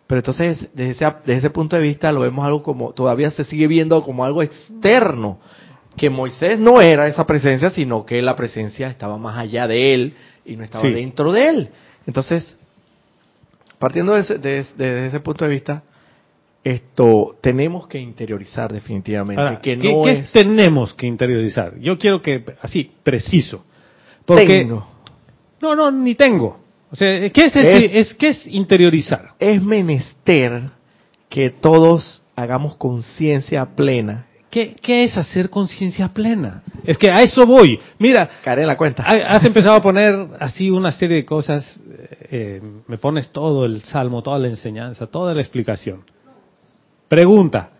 Pero 0.06 0.18
entonces, 0.20 0.66
desde 0.74 0.90
ese, 0.92 1.04
desde 1.24 1.38
ese 1.38 1.50
punto 1.50 1.76
de 1.76 1.82
vista, 1.82 2.12
lo 2.12 2.20
vemos 2.20 2.44
algo 2.44 2.62
como, 2.62 2.92
todavía 2.92 3.30
se 3.30 3.44
sigue 3.44 3.66
viendo 3.66 4.02
como 4.02 4.24
algo 4.24 4.42
externo. 4.42 5.38
Que 5.96 6.10
Moisés 6.10 6.58
no 6.58 6.80
era 6.80 7.06
esa 7.08 7.26
presencia, 7.26 7.70
sino 7.70 8.04
que 8.04 8.20
la 8.22 8.36
presencia 8.36 8.88
estaba 8.88 9.16
más 9.18 9.38
allá 9.38 9.66
de 9.66 9.94
él 9.94 10.14
y 10.44 10.56
no 10.56 10.62
estaba 10.64 10.84
Sí. 10.84 10.92
dentro 10.92 11.32
de 11.32 11.48
él. 11.48 11.68
Entonces, 12.06 12.56
partiendo 13.78 14.12
de 14.14 14.20
ese, 14.20 14.38
de- 14.38 14.64
desde 14.76 15.06
ese 15.08 15.20
punto 15.20 15.44
de 15.44 15.50
vista, 15.50 15.82
esto 16.70 17.36
tenemos 17.40 17.86
que 17.86 17.98
interiorizar 17.98 18.72
definitivamente. 18.72 19.40
Ahora, 19.40 19.60
que 19.60 19.78
¿qué, 19.78 19.92
no 19.92 20.02
qué 20.04 20.10
es. 20.12 20.32
tenemos 20.32 20.94
que 20.94 21.06
interiorizar? 21.06 21.78
Yo 21.78 21.98
quiero 21.98 22.20
que, 22.20 22.44
así, 22.62 22.90
preciso. 23.02 23.64
Porque, 24.24 24.46
Tengo. 24.46 24.86
No, 25.60 25.74
no, 25.76 25.90
ni 25.90 26.14
tengo. 26.14 26.58
O 26.90 26.96
sea, 26.96 27.30
¿qué 27.30 27.44
es, 27.44 27.56
Es- 27.56 27.90
es, 27.94 28.14
¿qué 28.14 28.28
es 28.28 28.46
interiorizar? 28.46 29.30
es 29.38 29.62
menester 29.62 30.70
que 31.28 31.50
todos 31.50 32.22
hagamos 32.34 32.76
conciencia 32.76 33.64
plena. 33.76 34.26
¿Qué, 34.50 34.74
¿Qué 34.80 35.04
es 35.04 35.16
hacer 35.18 35.50
conciencia 35.50 36.08
plena? 36.08 36.62
Es 36.84 36.96
que 36.98 37.10
a 37.10 37.20
eso 37.22 37.44
voy. 37.46 37.78
Mira, 37.98 38.28
Caeré 38.42 38.64
la 38.64 38.76
cuenta. 38.76 39.02
ha- 39.04 39.36
has 39.36 39.44
empezado 39.44 39.74
a 39.76 39.82
poner 39.82 40.14
así 40.40 40.70
una 40.70 40.92
serie 40.92 41.16
de 41.18 41.24
cosas. 41.24 41.80
eh, 42.30 42.60
me 42.88 42.98
pones 42.98 43.30
todo 43.30 43.64
el 43.66 43.82
salmo, 43.82 44.22
toda 44.22 44.38
la 44.38 44.48
enseñanza, 44.48 45.06
toda 45.06 45.34
la 45.34 45.40
explicación. 45.42 46.04
Pregunta, 47.08 47.70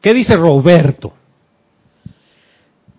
¿qué 0.00 0.12
dice 0.14 0.36
Roberto? 0.36 1.12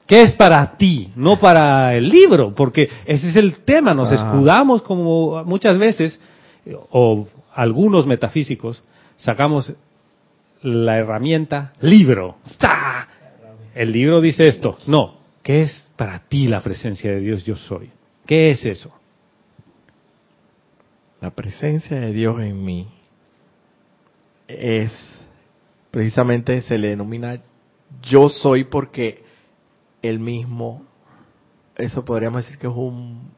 ¿Qué 0.06 0.22
es 0.22 0.36
para 0.36 0.78
ti? 0.78 1.10
No 1.18 1.38
para 1.38 1.94
el 1.96 2.08
libro, 2.08 2.56
porque 2.56 2.90
ese 3.06 3.30
es 3.30 3.36
el 3.36 3.60
tema. 3.60 3.94
Nos 3.94 4.10
Ah. 4.12 4.16
escudamos 4.16 4.82
como 4.82 5.44
muchas 5.44 5.78
veces, 5.78 6.18
o 6.92 7.28
algunos 7.54 8.08
metafísicos, 8.08 8.82
sacamos 9.18 9.74
la 10.62 10.98
herramienta 10.98 11.74
libro. 11.82 12.38
¡Está! 12.50 13.08
El 13.76 13.92
libro 13.92 14.22
dice 14.22 14.48
esto. 14.48 14.78
No, 14.88 15.18
¿qué 15.44 15.62
es 15.64 15.88
para 15.98 16.20
ti 16.20 16.48
la 16.48 16.62
presencia 16.62 17.12
de 17.12 17.20
Dios 17.20 17.44
yo 17.44 17.56
soy? 17.58 17.92
¿Qué 18.26 18.52
es 18.52 18.64
eso? 18.66 18.92
La 21.20 21.32
presencia 21.32 22.00
de 22.00 22.14
Dios 22.14 22.40
en 22.42 22.64
mí 22.64 22.88
es 24.48 24.92
precisamente 25.98 26.62
se 26.62 26.78
le 26.78 26.90
denomina 26.90 27.42
yo 28.04 28.30
soy 28.30 28.66
porque 28.66 29.24
el 30.04 30.20
mismo 30.20 30.84
eso 31.76 32.06
podríamos 32.06 32.44
decir 32.44 32.60
que 32.60 32.68
es 32.68 32.74
un 32.76 33.32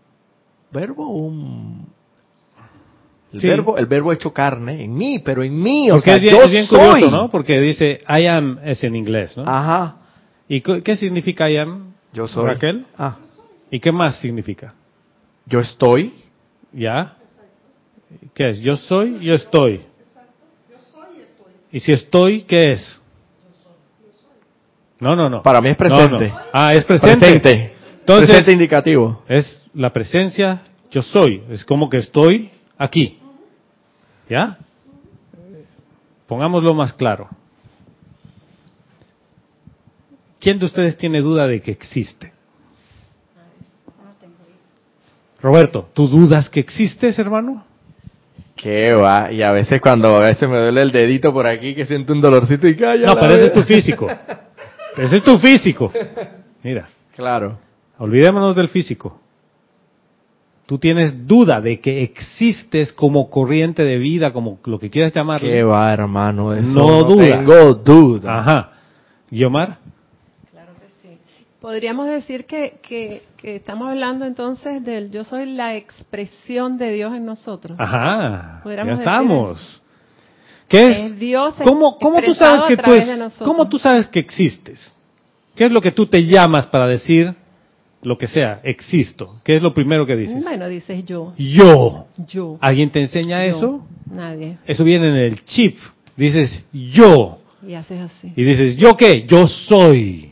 verbo 0.69 1.07
un 1.07 1.87
el 3.31 3.39
Sí. 3.39 3.47
verbo 3.47 3.77
el 3.77 3.85
verbo 3.85 4.11
hecho 4.11 4.33
carne 4.33 4.83
en 4.83 4.93
mí 4.93 5.19
pero 5.19 5.41
en 5.41 5.57
mí 5.57 5.89
o 5.89 5.93
Porque 5.93 6.09
sea 6.09 6.15
es 6.17 6.21
bien, 6.21 6.35
yo 6.35 6.41
es 6.41 6.51
bien 6.51 6.65
soy 6.65 6.77
curioso, 7.01 7.11
¿no? 7.11 7.29
Porque 7.29 7.61
dice 7.61 7.99
I 8.09 8.25
am 8.27 8.59
es 8.65 8.83
en 8.83 8.93
inglés, 8.97 9.37
¿no? 9.37 9.43
ajá 9.47 9.95
¿Y 10.49 10.59
qué 10.59 10.97
significa 10.97 11.49
I 11.49 11.57
am? 11.59 11.93
yo 12.11 12.27
soy 12.27 12.45
Raquel. 12.45 12.85
ah 12.97 13.19
¿Y 13.71 13.79
qué 13.79 13.93
más 13.93 14.19
significa? 14.19 14.73
yo 15.45 15.61
estoy 15.61 16.13
¿Ya? 16.73 17.15
¿Qué 18.33 18.49
es? 18.49 18.59
Yo 18.59 18.75
soy, 18.75 19.19
yo 19.19 19.35
estoy. 19.35 19.81
¿Y 21.71 21.79
si 21.79 21.91
estoy, 21.91 22.41
qué 22.43 22.73
es? 22.73 22.99
No, 24.99 25.15
no, 25.15 25.29
no. 25.29 25.41
Para 25.43 25.61
mí 25.61 25.69
es 25.69 25.73
No, 25.73 25.77
presente. 25.77 26.29
no. 26.29 26.39
Ah, 26.51 26.73
es 26.73 26.83
presente. 26.83 27.19
presente 27.19 27.73
Entonces, 27.99 28.27
presente 28.27 28.51
indicativo 28.51 29.23
es 29.27 29.63
la 29.73 29.93
presencia, 29.93 30.63
yo 30.91 31.01
soy. 31.01 31.43
Es 31.49 31.63
como 31.63 31.89
que 31.89 31.97
estoy 31.97 32.49
aquí. 32.77 33.19
¿Ya? 34.29 34.57
Pongámoslo 36.27 36.73
más 36.73 36.93
claro. 36.93 37.29
¿Quién 40.39 40.59
de 40.59 40.65
ustedes 40.65 40.97
tiene 40.97 41.21
duda 41.21 41.47
de 41.47 41.61
que 41.61 41.71
existe? 41.71 42.33
Roberto, 45.41 45.89
¿tú 45.93 46.07
dudas 46.07 46.49
que 46.49 46.59
existes, 46.59 47.17
hermano? 47.17 47.65
Qué 48.61 48.89
va, 48.93 49.31
y 49.31 49.41
a 49.41 49.51
veces 49.53 49.79
cuando 49.79 50.17
a 50.17 50.19
veces 50.21 50.49
me 50.49 50.57
duele 50.59 50.81
el 50.81 50.91
dedito 50.91 51.31
por 51.31 51.47
aquí 51.47 51.73
que 51.73 51.85
siento 51.85 52.11
un 52.13 52.19
dolorcito 52.21 52.67
y 52.67 52.75
calla. 52.75 53.07
No, 53.07 53.15
pero 53.15 53.35
ese 53.35 53.45
es 53.47 53.53
tu 53.53 53.63
físico. 53.73 54.07
Ese 54.97 55.17
es 55.17 55.23
tu 55.23 55.37
físico. 55.39 55.91
Mira, 56.63 56.87
Claro. 57.15 57.57
olvidémonos 57.97 58.55
del 58.55 58.67
físico. 58.69 59.19
tú 60.65 60.77
tienes 60.77 61.25
duda 61.27 61.61
de 61.61 61.79
que 61.79 62.03
existes 62.03 62.93
como 62.93 63.29
corriente 63.29 63.83
de 63.83 63.97
vida, 63.97 64.31
como 64.33 64.59
lo 64.65 64.77
que 64.77 64.89
quieras 64.89 65.11
llamarle. 65.13 65.49
¿Qué 65.49 65.63
va, 65.63 65.91
hermano? 65.91 66.53
Eso 66.53 66.67
No 66.67 67.01
no, 67.01 67.03
dudas. 67.05 67.29
tengo 67.29 67.73
duda. 67.73 68.39
Ajá. 68.39 68.71
Podríamos 71.61 72.07
decir 72.07 72.45
que, 72.45 72.79
que, 72.81 73.23
que 73.35 73.57
estamos 73.57 73.89
hablando 73.89 74.25
entonces 74.25 74.83
del 74.83 75.11
yo 75.11 75.25
soy 75.25 75.45
la 75.45 75.75
expresión 75.75 76.77
de 76.77 76.93
Dios 76.93 77.13
en 77.13 77.25
nosotros. 77.25 77.77
ajá, 77.79 78.61
ya 78.65 78.93
estamos. 78.93 79.81
¿Qué 80.69 80.87
es? 80.87 80.97
Es 80.97 81.19
Dios 81.19 81.55
¿Cómo, 81.63 81.97
cómo 81.97 82.21
tú 82.21 82.33
sabes 82.35 82.61
que 82.67 82.77
tú 82.77 82.93
es- 82.93 83.33
cómo 83.39 83.67
tú 83.67 83.77
sabes 83.79 84.07
que 84.07 84.19
existes? 84.19 84.93
¿Qué 85.55 85.65
es 85.65 85.71
lo 85.71 85.81
que 85.81 85.91
tú 85.91 86.05
te 86.05 86.23
llamas 86.25 86.67
para 86.67 86.87
decir 86.87 87.33
lo 88.03 88.17
que 88.17 88.27
sea? 88.27 88.61
Existo. 88.63 89.41
¿Qué 89.43 89.55
es 89.57 89.61
lo 89.61 89.73
primero 89.73 90.05
que 90.05 90.15
dices? 90.15 90.41
Bueno, 90.43 90.67
dices 90.69 91.03
yo. 91.05 91.33
Yo. 91.37 92.05
Yo. 92.27 92.57
¿Alguien 92.61 92.89
te 92.91 93.01
enseña 93.01 93.45
yo. 93.47 93.57
eso? 93.57 93.87
Nadie. 94.09 94.57
Eso 94.65 94.83
viene 94.85 95.09
en 95.09 95.15
el 95.15 95.43
chip. 95.43 95.77
Dices 96.15 96.63
yo. 96.71 97.39
Y 97.67 97.73
haces 97.73 97.99
así. 97.99 98.31
Y 98.35 98.43
dices, 98.43 98.77
¿yo 98.77 98.95
qué? 98.95 99.25
Yo 99.27 99.47
soy. 99.47 100.28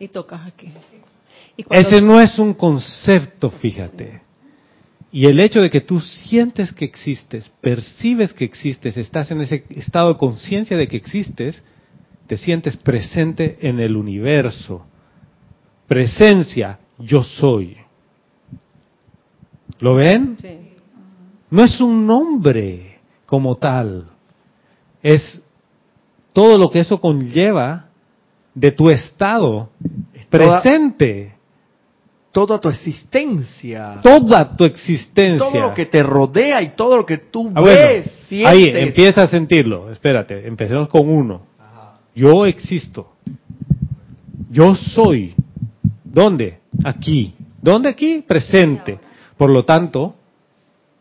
Y 0.00 0.08
tocas 0.08 0.44
aquí. 0.46 0.72
Y 1.56 1.62
cuando- 1.62 1.88
Ese 1.88 2.00
no 2.00 2.20
es 2.20 2.36
un 2.38 2.54
concepto, 2.54 3.50
fíjate. 3.50 4.22
Y 5.12 5.26
el 5.26 5.38
hecho 5.40 5.60
de 5.60 5.70
que 5.70 5.80
tú 5.80 6.00
sientes 6.00 6.72
que 6.72 6.84
existes, 6.84 7.50
percibes 7.60 8.32
que 8.32 8.44
existes, 8.44 8.96
estás 8.96 9.30
en 9.30 9.40
ese 9.42 9.64
estado 9.70 10.12
de 10.12 10.18
conciencia 10.18 10.76
de 10.76 10.88
que 10.88 10.96
existes, 10.96 11.62
te 12.26 12.36
sientes 12.36 12.76
presente 12.76 13.58
en 13.60 13.78
el 13.80 13.96
universo. 13.96 14.86
Presencia, 15.86 16.78
yo 16.98 17.22
soy. 17.22 17.76
¿Lo 19.80 19.96
ven? 19.96 20.36
Sí. 20.40 20.58
No 21.50 21.64
es 21.64 21.80
un 21.80 22.06
nombre 22.06 22.98
como 23.26 23.56
tal. 23.56 24.06
Es 25.02 25.42
todo 26.32 26.56
lo 26.56 26.70
que 26.70 26.80
eso 26.80 27.00
conlleva 27.00 27.86
de 28.54 28.70
tu 28.70 28.90
estado 28.90 29.70
presente. 30.30 31.34
Toda 32.32 32.60
tu 32.60 32.68
existencia. 32.68 33.98
Toda 34.02 34.56
tu 34.56 34.64
existencia. 34.64 35.38
Todo 35.38 35.60
lo 35.60 35.74
que 35.74 35.86
te 35.86 36.02
rodea 36.02 36.62
y 36.62 36.70
todo 36.76 36.96
lo 36.98 37.04
que 37.04 37.18
tú 37.18 37.50
Ah, 37.54 37.60
bueno, 37.60 37.76
ves, 37.76 38.10
sientes. 38.28 38.48
ahí 38.48 38.70
empieza 38.72 39.22
a 39.24 39.26
sentirlo. 39.26 39.90
Espérate, 39.90 40.46
empecemos 40.46 40.88
con 40.88 41.08
uno. 41.08 41.42
Yo 42.14 42.46
existo. 42.46 43.12
Yo 44.50 44.74
soy. 44.76 45.34
¿Dónde? 46.04 46.58
Aquí. 46.84 47.34
¿Dónde 47.60 47.88
aquí? 47.88 48.24
Presente. 48.26 48.98
Por 49.36 49.50
lo 49.50 49.64
tanto, 49.64 50.14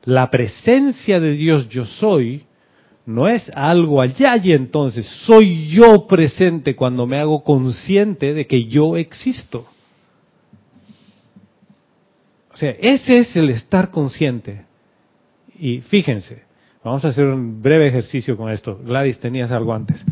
la 0.05 0.29
presencia 0.31 1.19
de 1.19 1.33
Dios 1.33 1.69
yo 1.69 1.85
soy 1.85 2.45
no 3.09 3.27
es 3.27 3.51
algo 3.55 4.01
allá 4.01 4.37
y 4.37 4.51
entonces 4.51 5.03
soy 5.25 5.67
yo 5.69 6.05
presente 6.05 6.75
cuando 6.75 7.07
me 7.07 7.17
hago 7.17 7.43
consciente 7.43 8.35
de 8.35 8.45
que 8.45 8.65
yo 8.65 8.97
existo. 8.97 9.65
O 12.53 12.57
sea, 12.57 12.69
ese 12.79 13.17
es 13.17 13.35
el 13.35 13.49
estar 13.49 13.89
consciente. 13.89 14.63
Y 15.57 15.81
fíjense, 15.81 16.43
vamos 16.83 17.03
a 17.03 17.07
hacer 17.07 17.25
un 17.25 17.59
breve 17.59 17.87
ejercicio 17.87 18.37
con 18.37 18.51
esto. 18.51 18.77
Gladys, 18.85 19.17
tenías 19.17 19.51
algo 19.51 19.73
antes. 19.73 20.05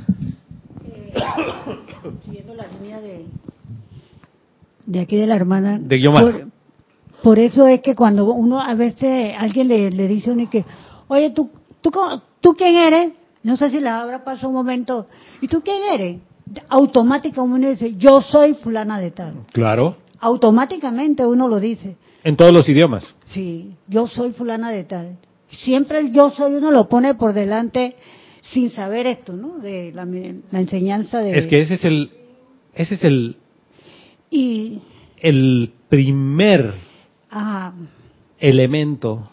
siguiendo 2.26 2.56
la 2.56 2.66
línea 2.68 3.00
de, 3.00 3.26
de 4.88 5.00
aquí 5.00 5.18
de 5.18 5.28
la 5.28 5.36
hermana. 5.36 5.78
De. 5.78 6.00
Por, 6.10 6.48
por 7.22 7.38
eso 7.38 7.68
es 7.68 7.80
que 7.82 7.96
cuando 7.96 8.34
uno 8.34 8.60
a 8.60 8.74
veces 8.74 9.36
alguien 9.38 9.68
le, 9.68 9.92
le 9.92 10.08
dice 10.08 10.32
a 10.32 10.34
uno 10.34 10.50
que, 10.50 10.66
oye, 11.10 11.30
¿tú, 11.30 11.52
tú, 11.80 11.92
¿tú 12.42 12.54
quién 12.54 12.76
eres? 12.76 13.14
No 13.44 13.56
sé 13.58 13.70
si 13.70 13.80
la 13.80 14.02
habrá 14.02 14.24
pasado 14.24 14.50
un 14.50 14.56
momento. 14.56 15.06
¿Y 15.42 15.48
tú 15.48 15.62
quién 15.62 15.82
eres? 15.94 16.18
Automáticamente 16.70 17.58
uno 17.58 17.70
dice, 17.70 17.96
yo 17.98 18.22
soy 18.22 18.56
fulana 18.56 19.00
de 19.00 19.12
tal. 19.12 19.46
Claro. 19.52 19.98
Automáticamente 20.20 21.26
uno 21.26 21.48
lo 21.48 21.60
dice. 21.60 21.96
En 22.24 22.36
todos 22.36 22.52
los 22.52 22.68
idiomas. 22.68 23.06
Sí, 23.26 23.76
yo 23.88 24.08
soy 24.08 24.34
fulana 24.34 24.72
de 24.72 24.84
tal. 24.84 25.18
Siempre 25.50 26.00
el 26.00 26.12
yo 26.12 26.30
soy 26.32 26.56
uno 26.56 26.72
lo 26.72 26.90
pone 26.90 27.16
por 27.16 27.34
delante 27.34 27.96
sin 28.42 28.70
saber 28.70 29.08
esto, 29.08 29.34
¿no? 29.34 29.58
De 29.60 29.92
la, 29.94 30.06
la 30.06 30.60
enseñanza 30.60 31.20
de... 31.20 31.38
Es 31.38 31.48
que 31.48 31.62
ese 31.62 31.76
es 31.76 31.86
el, 31.86 32.12
ese 32.74 32.96
es 32.96 33.04
el, 33.04 33.38
Y, 34.30 34.80
el 35.20 35.72
primer 35.90 36.74
ajá, 37.30 37.74
elemento 38.40 39.30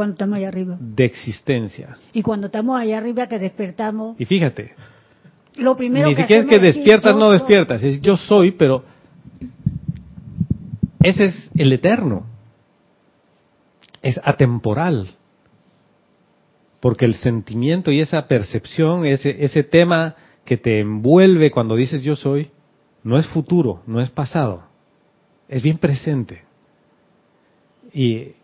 cuando 0.00 0.14
estamos 0.14 0.38
allá 0.38 0.48
arriba. 0.48 0.78
de 0.80 1.04
existencia. 1.04 1.98
Y 2.14 2.22
cuando 2.22 2.46
estamos 2.46 2.80
allá 2.80 2.96
arriba 2.96 3.26
que 3.26 3.38
despertamos, 3.38 4.18
Y 4.18 4.24
fíjate, 4.24 4.72
lo 5.56 5.76
primero 5.76 6.08
ni 6.08 6.14
que 6.14 6.22
siquiera 6.22 6.42
es 6.42 6.48
que 6.48 6.58
despiertas, 6.58 7.14
no 7.14 7.28
despiertas, 7.28 7.82
es 7.82 8.00
yo 8.00 8.16
soy, 8.16 8.52
pero 8.52 8.82
ese 11.02 11.26
es 11.26 11.50
el 11.54 11.70
eterno. 11.70 12.24
Es 14.00 14.18
atemporal. 14.24 15.10
Porque 16.80 17.04
el 17.04 17.14
sentimiento 17.14 17.92
y 17.92 18.00
esa 18.00 18.26
percepción, 18.26 19.04
ese, 19.04 19.44
ese 19.44 19.64
tema 19.64 20.14
que 20.46 20.56
te 20.56 20.80
envuelve 20.80 21.50
cuando 21.50 21.76
dices 21.76 22.02
yo 22.02 22.16
soy, 22.16 22.52
no 23.02 23.18
es 23.18 23.26
futuro, 23.26 23.82
no 23.86 24.00
es 24.00 24.08
pasado, 24.08 24.62
es 25.46 25.62
bien 25.62 25.76
presente. 25.76 26.44
Y 27.92 28.39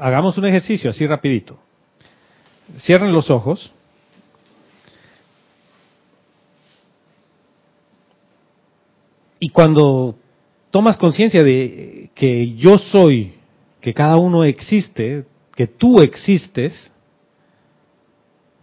hagamos 0.00 0.36
un 0.38 0.46
ejercicio 0.46 0.90
así 0.90 1.06
rapidito. 1.06 1.58
Cierren 2.78 3.12
los 3.12 3.30
ojos. 3.30 3.72
Y 9.38 9.50
cuando 9.50 10.16
tomas 10.70 10.96
conciencia 10.96 11.42
de 11.42 12.10
que 12.14 12.54
yo 12.54 12.78
soy, 12.78 13.34
que 13.80 13.94
cada 13.94 14.16
uno 14.16 14.44
existe, 14.44 15.26
que 15.54 15.66
tú 15.66 16.00
existes, 16.00 16.92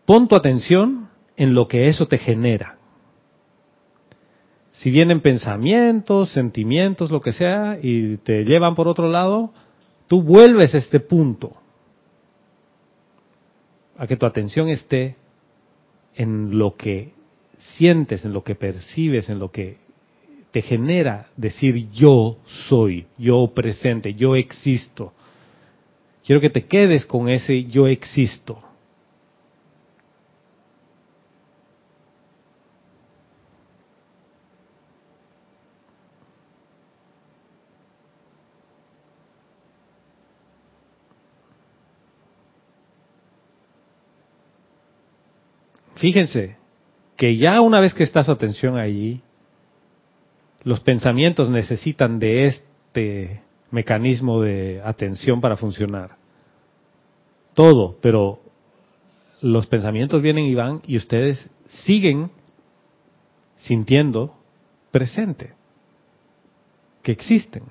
pon 0.06 0.28
tu 0.28 0.36
atención 0.36 1.10
en 1.38 1.54
lo 1.54 1.68
que 1.68 1.88
eso 1.88 2.08
te 2.08 2.18
genera. 2.18 2.78
Si 4.74 4.90
vienen 4.90 5.22
pensamientos, 5.22 6.32
sentimientos, 6.32 7.12
lo 7.12 7.22
que 7.22 7.32
sea, 7.32 7.78
y 7.82 8.18
te 8.18 8.44
llevan 8.44 8.76
por 8.76 8.88
otro 8.88 9.08
lado, 9.08 9.54
tú 10.14 10.22
vuelves 10.22 10.76
a 10.76 10.78
este 10.78 11.00
punto, 11.00 11.54
a 13.98 14.06
que 14.06 14.16
tu 14.16 14.28
atención 14.28 14.70
esté 14.70 15.16
en 16.14 16.56
lo 16.60 16.76
que 16.76 17.14
sientes, 17.58 18.24
en 18.24 18.32
lo 18.32 18.44
que 18.44 18.54
percibes, 18.54 19.28
en 19.30 19.40
lo 19.40 19.50
que 19.50 19.78
te 20.52 20.62
genera 20.62 21.30
decir 21.36 21.90
yo 21.90 22.38
soy, 22.70 23.08
yo 23.18 23.54
presente, 23.56 24.14
yo 24.14 24.36
existo. 24.36 25.14
Quiero 26.24 26.40
que 26.42 26.52
te 26.52 26.68
quedes 26.68 27.08
con 27.08 27.28
ese 27.28 27.64
yo 27.64 27.88
existo. 27.88 28.62
Fíjense 46.04 46.58
que 47.16 47.38
ya 47.38 47.62
una 47.62 47.80
vez 47.80 47.94
que 47.94 48.04
está 48.04 48.26
su 48.26 48.32
atención 48.34 48.76
allí, 48.76 49.22
los 50.66 50.82
pensamientos 50.82 51.50
necesitan 51.50 52.20
de 52.20 52.48
este 52.48 53.42
mecanismo 53.72 54.42
de 54.42 54.82
atención 54.84 55.40
para 55.40 55.56
funcionar. 55.56 56.18
Todo, 57.54 57.98
pero 58.02 58.42
los 59.40 59.66
pensamientos 59.68 60.22
vienen 60.22 60.44
y 60.44 60.56
van 60.56 60.82
y 60.86 60.98
ustedes 60.98 61.50
siguen 61.86 62.32
sintiendo 63.56 64.36
presente, 64.92 65.54
que 67.02 67.14
existen. 67.14 67.64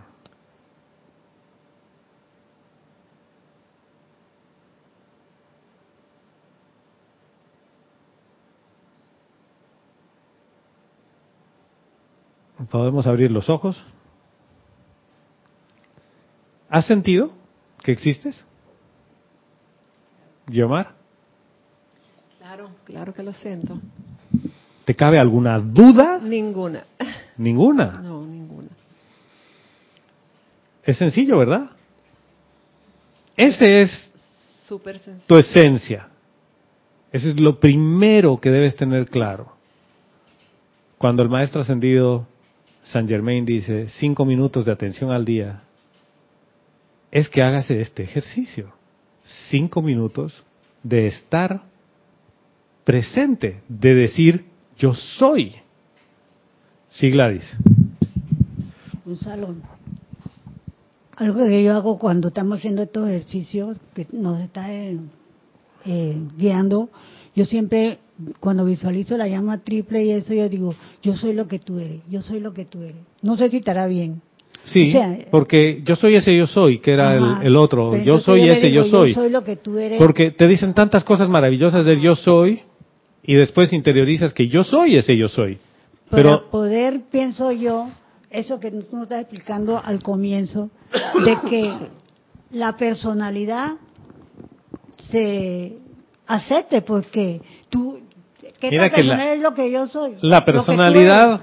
Podemos 12.70 13.07
abrir 13.07 13.31
los 13.33 13.48
ojos. 13.51 13.83
¿Has 16.68 16.87
sentido 16.87 17.31
que 17.83 17.92
existes? 17.92 18.44
Guiomar, 20.46 20.94
Claro, 22.38 22.70
claro 22.85 23.14
que 23.14 23.22
lo 23.22 23.33
siento. 23.33 23.79
¿te 24.85 24.94
cabe 24.96 25.18
alguna 25.18 25.59
duda? 25.61 26.18
Ninguna. 26.18 26.85
Ninguna. 27.37 28.01
No, 28.03 28.27
ninguna. 28.27 28.68
Es 30.85 30.98
sencillo, 30.98 31.38
¿verdad? 31.38 31.70
Ese 33.37 33.83
es 33.83 34.12
Súper 34.66 34.98
sencillo. 34.98 35.27
tu 35.29 35.37
esencia. 35.37 36.09
Eso 37.12 37.29
es 37.29 37.38
lo 37.40 37.61
primero 37.61 38.37
que 38.38 38.51
debes 38.51 38.75
tener 38.77 39.09
claro. 39.09 39.53
Cuando 40.98 41.22
el 41.22 41.29
maestro 41.29 41.61
ascendido 41.61 42.27
San 42.83 43.09
Germain 43.09 43.45
dice 43.45 43.88
cinco 43.88 44.25
minutos 44.25 44.64
de 44.64 44.73
atención 44.73 45.11
al 45.11 45.25
día, 45.25 45.62
es 47.11 47.29
que 47.29 47.42
hágase 47.42 47.81
este 47.81 48.03
ejercicio. 48.03 48.73
Cinco 49.51 49.83
minutos 49.83 50.45
de 50.83 51.07
estar 51.07 51.62
presente, 52.85 53.62
de 53.68 53.95
decir 53.95 54.47
yo 54.77 54.95
soy. 54.95 55.55
Sí, 56.90 57.11
Gladys. 57.11 57.45
un 59.07 59.16
salón. 59.16 59.62
Algo 61.16 61.45
que 61.47 61.62
yo 61.62 61.75
hago 61.75 61.99
cuando 61.99 62.29
estamos 62.29 62.59
haciendo 62.59 62.83
estos 62.83 63.09
ejercicios 63.09 63.77
que 63.95 64.07
nos 64.12 64.40
está 64.40 64.73
eh, 64.73 64.99
eh, 65.85 66.16
guiando, 66.37 66.88
yo 67.35 67.45
siempre 67.45 67.99
cuando 68.40 68.64
visualizo 68.64 69.16
la 69.16 69.27
llama 69.27 69.59
triple 69.59 70.05
y 70.05 70.11
eso 70.11 70.35
yo 70.35 70.49
digo, 70.49 70.75
yo 71.03 71.16
soy 71.16 71.33
lo 71.35 71.49
que 71.49 71.59
tú 71.59 71.79
eres, 71.79 72.01
yo 72.09 72.21
soy 72.23 72.40
lo 72.40 72.53
que 72.53 72.64
tú 72.64 72.83
eres. 72.83 73.03
No 73.23 73.37
sé 73.37 73.51
si 73.51 73.59
estará 73.59 73.87
bien. 73.87 74.21
Sí, 74.64 74.90
O 74.90 74.92
sea, 74.92 75.18
porque 75.33 75.83
yo 75.85 75.97
soy 75.97 76.14
ese 76.14 76.37
yo 76.37 76.47
soy, 76.47 76.79
que 76.79 76.92
era 76.92 77.16
el- 77.16 77.25
Ajá. 77.25 77.42
el, 77.42 77.57
otro. 77.57 77.97
Yo 78.03 78.21
soy 78.21 78.42
ese 78.42 78.68
digo, 78.68 78.85
yo 78.85 78.90
soy. 78.90 79.09
Yo 79.12 79.23
soy 79.23 79.31
lo 79.31 79.42
que 79.42 79.57
tú 79.57 79.77
eres. 79.79 79.99
Porque 79.99 80.31
te 80.31 80.47
dicen 80.47 80.73
tantas 80.73 81.03
cosas 81.03 81.29
maravillosas 81.29 81.85
del 81.85 82.01
yo 82.01 82.14
soy 82.14 82.61
y 83.25 83.35
después 83.35 83.73
interiorizas 83.73 84.33
que 84.33 84.47
yo 84.49 84.62
soy 84.62 84.97
ese 84.97 85.16
yo 85.16 85.29
soy. 85.29 85.59
para 86.09 86.23
Pero 86.23 86.51
poder, 86.51 87.01
pienso 87.11 87.51
yo, 87.51 87.88
eso 88.31 88.61
que 88.61 88.71
tú 88.71 88.85
nos 88.92 89.05
estás 89.05 89.23
explicando 89.23 89.81
al 89.83 90.01
comienzo, 90.01 90.71
de 91.25 91.37
que 91.51 91.73
la 92.53 92.77
personalidad 92.77 93.73
se 95.10 95.78
acepte, 96.26 96.82
porque 96.82 97.40
tú, 97.68 97.98
¿qué 98.60 98.70
Mira 98.70 98.90
que 98.90 99.02
la- 99.02 99.34
es 99.34 99.40
lo 99.40 99.54
que 99.54 99.70
yo 99.70 99.88
soy? 99.88 100.16
la 100.22 100.44
personalidad 100.44 101.42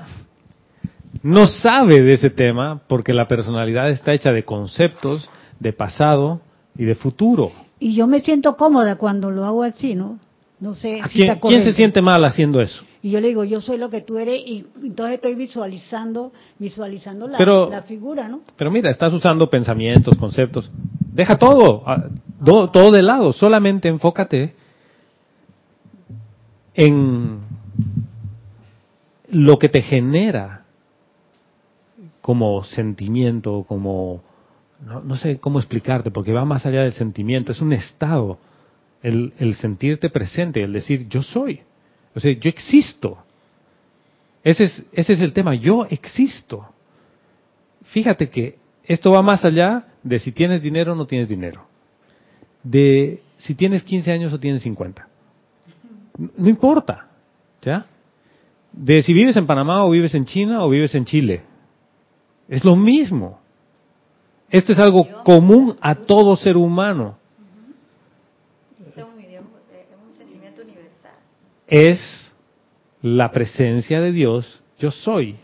no 1.23 1.47
sabe 1.47 2.01
de 2.01 2.13
ese 2.13 2.29
tema 2.29 2.81
porque 2.87 3.13
la 3.13 3.27
personalidad 3.27 3.89
está 3.89 4.13
hecha 4.13 4.31
de 4.31 4.43
conceptos, 4.43 5.29
de 5.59 5.73
pasado 5.73 6.41
y 6.77 6.85
de 6.85 6.95
futuro. 6.95 7.51
Y 7.79 7.95
yo 7.95 8.07
me 8.07 8.21
siento 8.21 8.55
cómoda 8.55 8.95
cuando 8.95 9.29
lo 9.31 9.45
hago 9.45 9.63
así, 9.63 9.95
¿no? 9.95 10.19
No 10.59 10.75
sé 10.75 10.99
¿A 11.01 11.07
si 11.07 11.19
quién, 11.21 11.63
se 11.63 11.71
siente 11.71 12.01
mal 12.01 12.23
haciendo 12.25 12.59
eso? 12.61 12.83
Y 13.01 13.11
yo 13.11 13.21
le 13.21 13.29
digo, 13.29 13.45
yo 13.45 13.61
soy 13.61 13.77
lo 13.77 13.89
que 13.89 14.01
tú 14.01 14.17
eres, 14.17 14.41
y 14.45 14.65
entonces 14.83 15.15
estoy 15.15 15.35
visualizando, 15.35 16.33
visualizando 16.57 17.27
la, 17.29 17.37
Pero- 17.37 17.69
la 17.69 17.83
figura, 17.83 18.27
¿no? 18.27 18.41
Pero 18.57 18.69
mira, 18.69 18.89
estás 18.89 19.13
usando 19.13 19.49
pensamientos, 19.49 20.17
conceptos. 20.17 20.69
Deja 21.13 21.37
todo, 21.37 21.83
ah, 22.39 22.43
do- 22.43 22.69
todo 22.71 22.91
de 22.91 23.01
lado. 23.01 23.33
Solamente 23.33 23.87
enfócate 23.87 24.55
en 26.73 27.39
lo 29.29 29.59
que 29.59 29.69
te 29.69 29.81
genera 29.81 30.65
como 32.21 32.63
sentimiento, 32.63 33.65
como 33.67 34.21
no, 34.85 35.01
no 35.01 35.15
sé 35.15 35.39
cómo 35.39 35.59
explicarte, 35.59 36.11
porque 36.11 36.31
va 36.33 36.45
más 36.45 36.65
allá 36.65 36.81
del 36.81 36.93
sentimiento, 36.93 37.51
es 37.51 37.61
un 37.61 37.73
estado, 37.73 38.37
el, 39.03 39.33
el 39.39 39.55
sentirte 39.55 40.09
presente, 40.09 40.63
el 40.63 40.71
decir 40.73 41.07
yo 41.09 41.21
soy, 41.21 41.61
o 42.15 42.19
sea, 42.19 42.31
yo 42.31 42.49
existo. 42.49 43.17
Ese 44.43 44.65
es, 44.65 44.85
ese 44.93 45.13
es 45.13 45.21
el 45.21 45.33
tema, 45.33 45.53
yo 45.55 45.85
existo. 45.89 46.65
Fíjate 47.91 48.29
que 48.29 48.57
esto 48.85 49.11
va 49.11 49.21
más 49.21 49.43
allá 49.43 49.87
de 50.03 50.19
si 50.19 50.31
tienes 50.31 50.61
dinero 50.61 50.93
o 50.93 50.95
no 50.95 51.05
tienes 51.07 51.27
dinero, 51.27 51.65
de 52.63 53.21
si 53.37 53.55
tienes 53.55 53.83
15 53.83 54.11
años 54.11 54.33
o 54.33 54.39
tienes 54.39 54.61
50. 54.63 55.07
No 56.37 56.49
importa, 56.49 57.07
¿ya? 57.61 57.85
De 58.71 59.01
si 59.01 59.13
vives 59.13 59.37
en 59.37 59.47
Panamá 59.47 59.85
o 59.85 59.91
vives 59.91 60.13
en 60.13 60.25
China 60.25 60.63
o 60.63 60.69
vives 60.69 60.93
en 60.95 61.05
Chile. 61.05 61.43
Es 62.47 62.63
lo 62.65 62.75
mismo. 62.75 63.39
Esto 64.49 64.73
es 64.73 64.79
algo 64.79 65.23
común 65.23 65.77
a 65.79 65.95
todo 65.95 66.35
ser 66.35 66.57
humano. 66.57 67.17
Es 71.67 72.33
la 73.01 73.31
presencia 73.31 74.01
de 74.01 74.11
Dios, 74.11 74.61
yo 74.79 74.89
soy. 74.89 75.35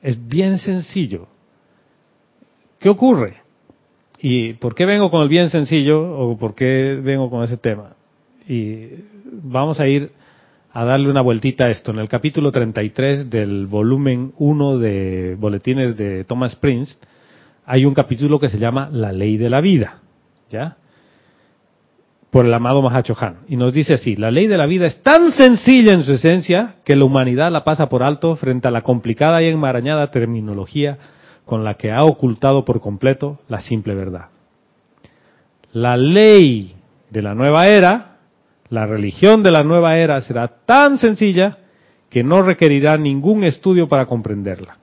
Es 0.00 0.26
bien 0.26 0.56
sencillo. 0.56 1.28
¿Qué 2.78 2.88
ocurre? 2.88 3.42
¿Y 4.22 4.54
por 4.54 4.74
qué 4.74 4.84
vengo 4.84 5.10
con 5.10 5.22
el 5.22 5.28
bien 5.28 5.48
sencillo 5.48 6.02
o 6.02 6.36
por 6.36 6.54
qué 6.54 6.98
vengo 7.02 7.30
con 7.30 7.42
ese 7.42 7.56
tema? 7.56 7.94
Y 8.46 8.86
vamos 9.24 9.80
a 9.80 9.88
ir 9.88 10.10
a 10.72 10.84
darle 10.84 11.10
una 11.10 11.22
vueltita 11.22 11.64
a 11.64 11.70
esto. 11.70 11.90
En 11.90 11.98
el 11.98 12.08
capítulo 12.08 12.52
33 12.52 13.30
del 13.30 13.66
volumen 13.66 14.32
1 14.38 14.78
de 14.78 15.36
Boletines 15.38 15.96
de 15.96 16.24
Thomas 16.24 16.54
Prince, 16.56 16.96
hay 17.64 17.86
un 17.86 17.94
capítulo 17.94 18.38
que 18.38 18.50
se 18.50 18.58
llama 18.58 18.90
La 18.92 19.10
ley 19.12 19.38
de 19.38 19.48
la 19.48 19.62
vida, 19.62 20.00
¿ya? 20.50 20.76
Por 22.30 22.44
el 22.44 22.52
amado 22.52 22.82
Mahacho 22.82 23.16
Han. 23.18 23.38
Y 23.48 23.56
nos 23.56 23.72
dice 23.72 23.94
así, 23.94 24.16
la 24.16 24.30
ley 24.30 24.46
de 24.48 24.58
la 24.58 24.66
vida 24.66 24.86
es 24.86 25.02
tan 25.02 25.32
sencilla 25.32 25.94
en 25.94 26.04
su 26.04 26.12
esencia 26.12 26.76
que 26.84 26.94
la 26.94 27.06
humanidad 27.06 27.50
la 27.50 27.64
pasa 27.64 27.88
por 27.88 28.02
alto 28.02 28.36
frente 28.36 28.68
a 28.68 28.70
la 28.70 28.82
complicada 28.82 29.42
y 29.42 29.46
enmarañada 29.46 30.10
terminología 30.10 30.98
con 31.50 31.64
la 31.64 31.74
que 31.74 31.90
ha 31.90 32.04
ocultado 32.04 32.64
por 32.64 32.80
completo 32.80 33.40
la 33.48 33.60
simple 33.60 33.96
verdad. 33.96 34.26
La 35.72 35.96
ley 35.96 36.76
de 37.10 37.22
la 37.22 37.34
nueva 37.34 37.66
era, 37.66 38.18
la 38.68 38.86
religión 38.86 39.42
de 39.42 39.50
la 39.50 39.64
nueva 39.64 39.98
era 39.98 40.20
será 40.20 40.46
tan 40.64 40.96
sencilla 40.96 41.58
que 42.08 42.22
no 42.22 42.42
requerirá 42.42 42.96
ningún 42.96 43.42
estudio 43.42 43.88
para 43.88 44.06
comprenderla. 44.06 44.78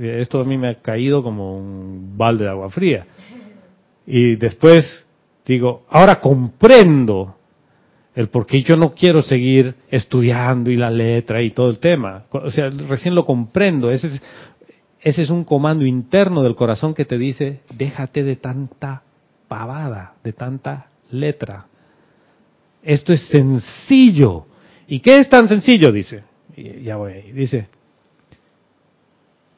Esto 0.00 0.40
a 0.40 0.44
mí 0.44 0.56
me 0.56 0.70
ha 0.70 0.74
caído 0.76 1.22
como 1.22 1.58
un 1.58 2.16
balde 2.16 2.44
de 2.44 2.50
agua 2.50 2.70
fría. 2.70 3.06
Y 4.06 4.36
después 4.36 5.04
digo, 5.44 5.84
ahora 5.90 6.18
comprendo 6.18 7.36
el 8.18 8.30
por 8.30 8.46
qué 8.46 8.62
yo 8.62 8.74
no 8.76 8.92
quiero 8.92 9.22
seguir 9.22 9.74
estudiando 9.90 10.70
y 10.70 10.76
la 10.76 10.90
letra 10.90 11.40
y 11.40 11.50
todo 11.50 11.68
el 11.70 11.78
tema. 11.78 12.24
O 12.30 12.50
sea, 12.50 12.68
recién 12.88 13.14
lo 13.14 13.24
comprendo. 13.24 13.90
Ese 15.00 15.22
es 15.22 15.30
un 15.30 15.44
comando 15.44 15.84
interno 15.84 16.42
del 16.42 16.56
corazón 16.56 16.94
que 16.94 17.04
te 17.04 17.18
dice, 17.18 17.60
déjate 17.74 18.24
de 18.24 18.36
tanta 18.36 19.02
pavada, 19.46 20.14
de 20.24 20.32
tanta 20.32 20.88
letra. 21.10 21.66
Esto 22.82 23.12
es 23.12 23.26
sencillo. 23.28 24.46
¿Y 24.86 25.00
qué 25.00 25.18
es 25.18 25.28
tan 25.28 25.48
sencillo? 25.48 25.92
Dice. 25.92 26.24
Ya 26.56 26.96
voy 26.96 27.12
ahí. 27.12 27.32
Dice, 27.32 27.68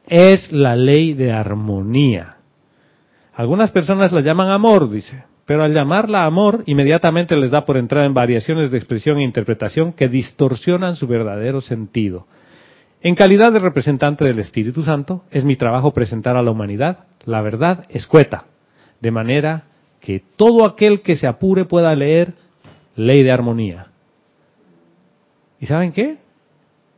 es 0.07 0.53
la 0.53 0.77
ley 0.77 1.15
de 1.15 1.33
armonía. 1.33 2.37
Algunas 3.33 3.71
personas 3.71 4.13
la 4.13 4.21
llaman 4.21 4.51
amor, 4.51 4.91
dice, 4.91 5.23
pero 5.47 5.63
al 5.63 5.73
llamarla 5.73 6.27
amor, 6.27 6.63
inmediatamente 6.67 7.37
les 7.37 7.51
da 7.51 7.65
por 7.65 7.77
entrar 7.79 8.05
en 8.05 8.13
variaciones 8.13 8.71
de 8.71 8.77
expresión 8.77 9.19
e 9.19 9.25
interpretación 9.25 9.93
que 9.93 10.09
distorsionan 10.09 10.97
su 10.97 11.07
verdadero 11.07 11.61
sentido. 11.61 12.27
En 13.03 13.15
calidad 13.15 13.53
de 13.53 13.59
representante 13.59 14.25
del 14.25 14.39
Espíritu 14.39 14.83
Santo, 14.83 15.25
es 15.31 15.45
mi 15.45 15.57
trabajo 15.57 15.93
presentar 15.93 16.37
a 16.37 16.43
la 16.43 16.51
humanidad 16.51 17.07
la 17.25 17.41
verdad 17.41 17.87
escueta, 17.89 18.45
de 19.01 19.11
manera 19.11 19.65
que 20.01 20.23
todo 20.37 20.67
aquel 20.67 21.01
que 21.01 21.17
se 21.17 21.27
apure 21.27 21.65
pueda 21.65 21.95
leer 21.95 22.35
ley 22.97 23.23
de 23.23 23.33
armonía. 23.33 23.87
¿Y 25.61 25.67
saben 25.67 25.93
qué? 25.93 26.19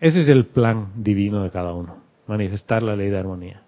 Ese 0.00 0.22
es 0.22 0.28
el 0.28 0.46
plan 0.46 0.88
divino 0.96 1.44
de 1.44 1.50
cada 1.50 1.72
uno, 1.72 1.98
manifestar 2.26 2.82
la 2.82 2.96
ley 2.96 3.08
de 3.08 3.18
armonía. 3.18 3.62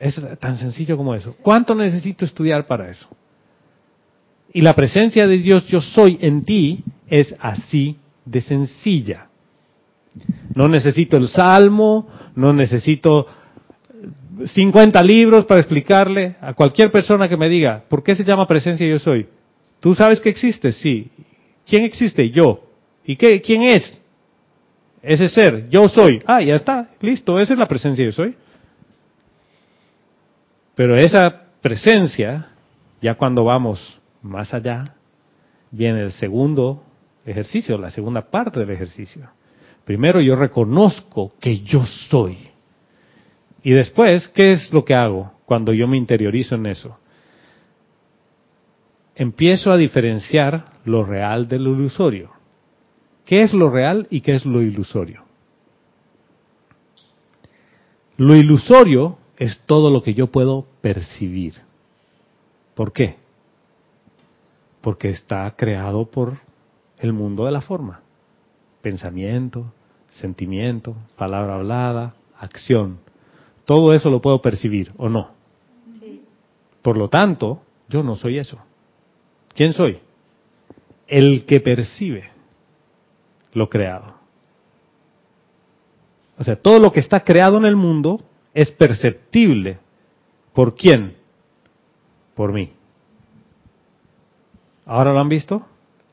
Es 0.00 0.20
tan 0.40 0.58
sencillo 0.58 0.96
como 0.96 1.14
eso. 1.14 1.36
¿Cuánto 1.40 1.74
necesito 1.74 2.24
estudiar 2.24 2.66
para 2.66 2.90
eso? 2.90 3.08
Y 4.52 4.60
la 4.60 4.74
presencia 4.74 5.26
de 5.26 5.38
Dios 5.38 5.66
yo 5.68 5.80
soy 5.80 6.18
en 6.20 6.44
ti 6.44 6.84
es 7.08 7.34
así 7.40 7.98
de 8.24 8.40
sencilla. 8.40 9.28
No 10.54 10.68
necesito 10.68 11.16
el 11.16 11.28
salmo, 11.28 12.08
no 12.34 12.52
necesito 12.52 13.26
50 14.44 15.02
libros 15.02 15.44
para 15.44 15.60
explicarle 15.60 16.36
a 16.40 16.52
cualquier 16.54 16.90
persona 16.90 17.28
que 17.28 17.36
me 17.36 17.48
diga, 17.48 17.84
¿por 17.88 18.02
qué 18.02 18.14
se 18.14 18.24
llama 18.24 18.46
presencia 18.46 18.86
yo 18.86 18.98
soy? 18.98 19.26
¿Tú 19.80 19.94
sabes 19.94 20.20
que 20.20 20.28
existe? 20.28 20.72
Sí. 20.72 21.10
¿Quién 21.66 21.84
existe? 21.84 22.30
Yo. 22.30 22.62
¿Y 23.04 23.16
qué, 23.16 23.40
quién 23.40 23.62
es? 23.62 24.00
Ese 25.02 25.28
ser, 25.28 25.68
yo 25.68 25.88
soy. 25.88 26.22
Ah, 26.26 26.42
ya 26.42 26.56
está, 26.56 26.90
listo, 27.00 27.38
esa 27.38 27.52
es 27.52 27.58
la 27.58 27.68
presencia 27.68 28.04
yo 28.04 28.12
soy. 28.12 28.34
Pero 30.74 30.96
esa 30.96 31.44
presencia, 31.60 32.48
ya 33.00 33.14
cuando 33.14 33.44
vamos 33.44 34.00
más 34.20 34.52
allá, 34.52 34.94
viene 35.70 36.02
el 36.02 36.12
segundo 36.12 36.82
ejercicio, 37.24 37.78
la 37.78 37.90
segunda 37.90 38.30
parte 38.30 38.60
del 38.60 38.70
ejercicio. 38.70 39.28
Primero 39.86 40.20
yo 40.20 40.36
reconozco 40.36 41.32
que 41.40 41.60
yo 41.60 41.86
soy. 42.10 42.36
Y 43.62 43.70
después, 43.70 44.28
¿qué 44.28 44.52
es 44.52 44.70
lo 44.70 44.84
que 44.84 44.94
hago 44.94 45.32
cuando 45.46 45.72
yo 45.72 45.88
me 45.88 45.96
interiorizo 45.96 46.56
en 46.56 46.66
eso? 46.66 46.98
empiezo 49.16 49.72
a 49.72 49.78
diferenciar 49.78 50.66
lo 50.84 51.02
real 51.02 51.48
de 51.48 51.58
lo 51.58 51.72
ilusorio. 51.72 52.30
¿Qué 53.24 53.42
es 53.42 53.52
lo 53.52 53.70
real 53.70 54.06
y 54.10 54.20
qué 54.20 54.36
es 54.36 54.44
lo 54.44 54.62
ilusorio? 54.62 55.24
Lo 58.18 58.36
ilusorio 58.36 59.18
es 59.36 59.58
todo 59.66 59.90
lo 59.90 60.02
que 60.02 60.14
yo 60.14 60.28
puedo 60.28 60.66
percibir. 60.80 61.54
¿Por 62.74 62.92
qué? 62.92 63.16
Porque 64.80 65.08
está 65.08 65.52
creado 65.56 66.04
por 66.04 66.38
el 66.98 67.12
mundo 67.12 67.46
de 67.46 67.52
la 67.52 67.62
forma. 67.62 68.02
Pensamiento, 68.86 69.72
sentimiento, 70.10 70.94
palabra 71.16 71.56
hablada, 71.56 72.14
acción. 72.38 73.00
Todo 73.64 73.92
eso 73.92 74.10
lo 74.10 74.20
puedo 74.20 74.40
percibir 74.40 74.92
o 74.96 75.08
no. 75.08 75.32
Por 76.82 76.96
lo 76.96 77.08
tanto, 77.08 77.62
yo 77.88 78.04
no 78.04 78.14
soy 78.14 78.38
eso. 78.38 78.60
¿Quién 79.56 79.72
soy? 79.72 79.98
El 81.08 81.46
que 81.46 81.58
percibe 81.58 82.30
lo 83.54 83.68
creado. 83.68 84.14
O 86.38 86.44
sea, 86.44 86.54
todo 86.54 86.78
lo 86.78 86.92
que 86.92 87.00
está 87.00 87.24
creado 87.24 87.56
en 87.56 87.64
el 87.64 87.74
mundo 87.74 88.20
es 88.54 88.70
perceptible. 88.70 89.80
¿Por 90.52 90.76
quién? 90.76 91.16
Por 92.36 92.52
mí. 92.52 92.72
¿Ahora 94.84 95.12
lo 95.12 95.18
han 95.18 95.28
visto? 95.28 95.66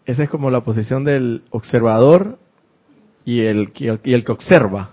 Esa 0.07 0.23
es 0.23 0.29
como 0.31 0.49
la 0.49 0.63
posición 0.63 1.03
del 1.03 1.43
observador 1.51 2.39
y 3.25 3.41
el, 3.41 3.71
y 3.75 3.87
el, 3.87 3.99
y 4.03 4.13
el 4.13 4.23
que 4.23 4.31
observa. 4.31 4.91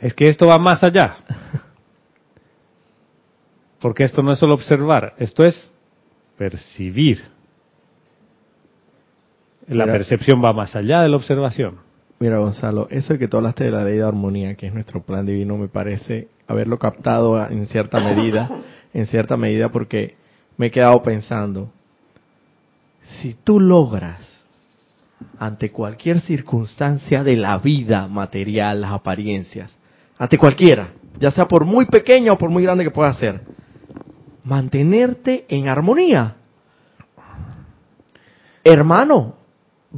Es 0.00 0.14
que 0.14 0.28
esto 0.28 0.46
va 0.46 0.58
más 0.58 0.82
allá. 0.82 1.16
Porque 3.80 4.04
esto 4.04 4.22
no 4.22 4.32
es 4.32 4.38
solo 4.38 4.54
observar, 4.54 5.14
esto 5.18 5.44
es 5.44 5.72
percibir. 6.36 7.24
La 9.68 9.84
Mira. 9.84 9.98
percepción 9.98 10.42
va 10.42 10.52
más 10.52 10.74
allá 10.74 11.02
de 11.02 11.08
la 11.08 11.16
observación. 11.16 11.78
Mira, 12.20 12.38
Gonzalo, 12.38 12.88
eso 12.90 13.16
que 13.16 13.28
tú 13.28 13.36
hablaste 13.36 13.64
de 13.64 13.70
la 13.70 13.84
ley 13.84 13.96
de 13.96 14.02
armonía, 14.02 14.54
que 14.56 14.66
es 14.66 14.74
nuestro 14.74 15.02
plan 15.02 15.24
divino, 15.24 15.56
me 15.56 15.68
parece 15.68 16.28
haberlo 16.48 16.78
captado 16.78 17.40
en 17.48 17.66
cierta 17.66 18.00
medida, 18.00 18.50
en 18.94 19.06
cierta 19.06 19.36
medida, 19.36 19.68
porque 19.68 20.16
me 20.56 20.66
he 20.66 20.70
quedado 20.70 21.00
pensando, 21.02 21.70
si 23.20 23.34
tú 23.34 23.60
logras, 23.60 24.37
ante 25.38 25.70
cualquier 25.70 26.20
circunstancia 26.20 27.24
de 27.24 27.36
la 27.36 27.58
vida 27.58 28.08
material, 28.08 28.80
las 28.80 28.92
apariencias, 28.92 29.76
ante 30.18 30.38
cualquiera, 30.38 30.88
ya 31.20 31.30
sea 31.30 31.46
por 31.48 31.64
muy 31.64 31.86
pequeña 31.86 32.32
o 32.32 32.38
por 32.38 32.50
muy 32.50 32.62
grande 32.62 32.84
que 32.84 32.90
pueda 32.90 33.12
ser, 33.14 33.40
mantenerte 34.44 35.44
en 35.48 35.68
armonía. 35.68 36.36
Hermano, 38.64 39.34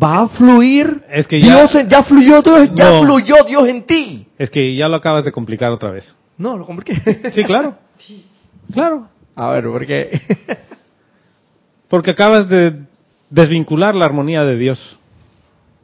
va 0.01 0.23
a 0.23 0.29
fluir 0.29 1.03
Es 1.11 1.27
que 1.27 1.41
ya- 1.41 1.57
Dios, 1.67 1.75
en- 1.75 1.89
ya 1.89 2.03
fluyó 2.05 2.43
Dios, 2.43 2.71
ya 2.75 2.91
No. 2.91 3.03
fluyó 3.03 3.35
Dios 3.47 3.69
en 3.69 3.83
ti. 3.85 4.27
Es 4.39 4.51
que 4.51 4.77
ya 4.77 4.89
lo 4.89 4.97
acabas 4.97 5.25
de 5.25 5.33
complicar 5.33 5.71
otra 5.71 5.91
vez. 5.91 6.15
No, 6.39 6.57
lo 6.57 6.67
compliqué. 6.67 6.95
Sí, 7.35 7.45
claro. 7.45 7.77
Claro. 8.73 9.09
A 9.35 9.51
ver, 9.51 9.65
porque 9.65 10.21
Porque 11.89 12.13
acabas 12.13 12.49
de 12.49 12.85
desvincular 13.31 13.97
la 13.97 14.05
armonía 14.05 14.45
de 14.45 14.57
Dios. 14.57 14.97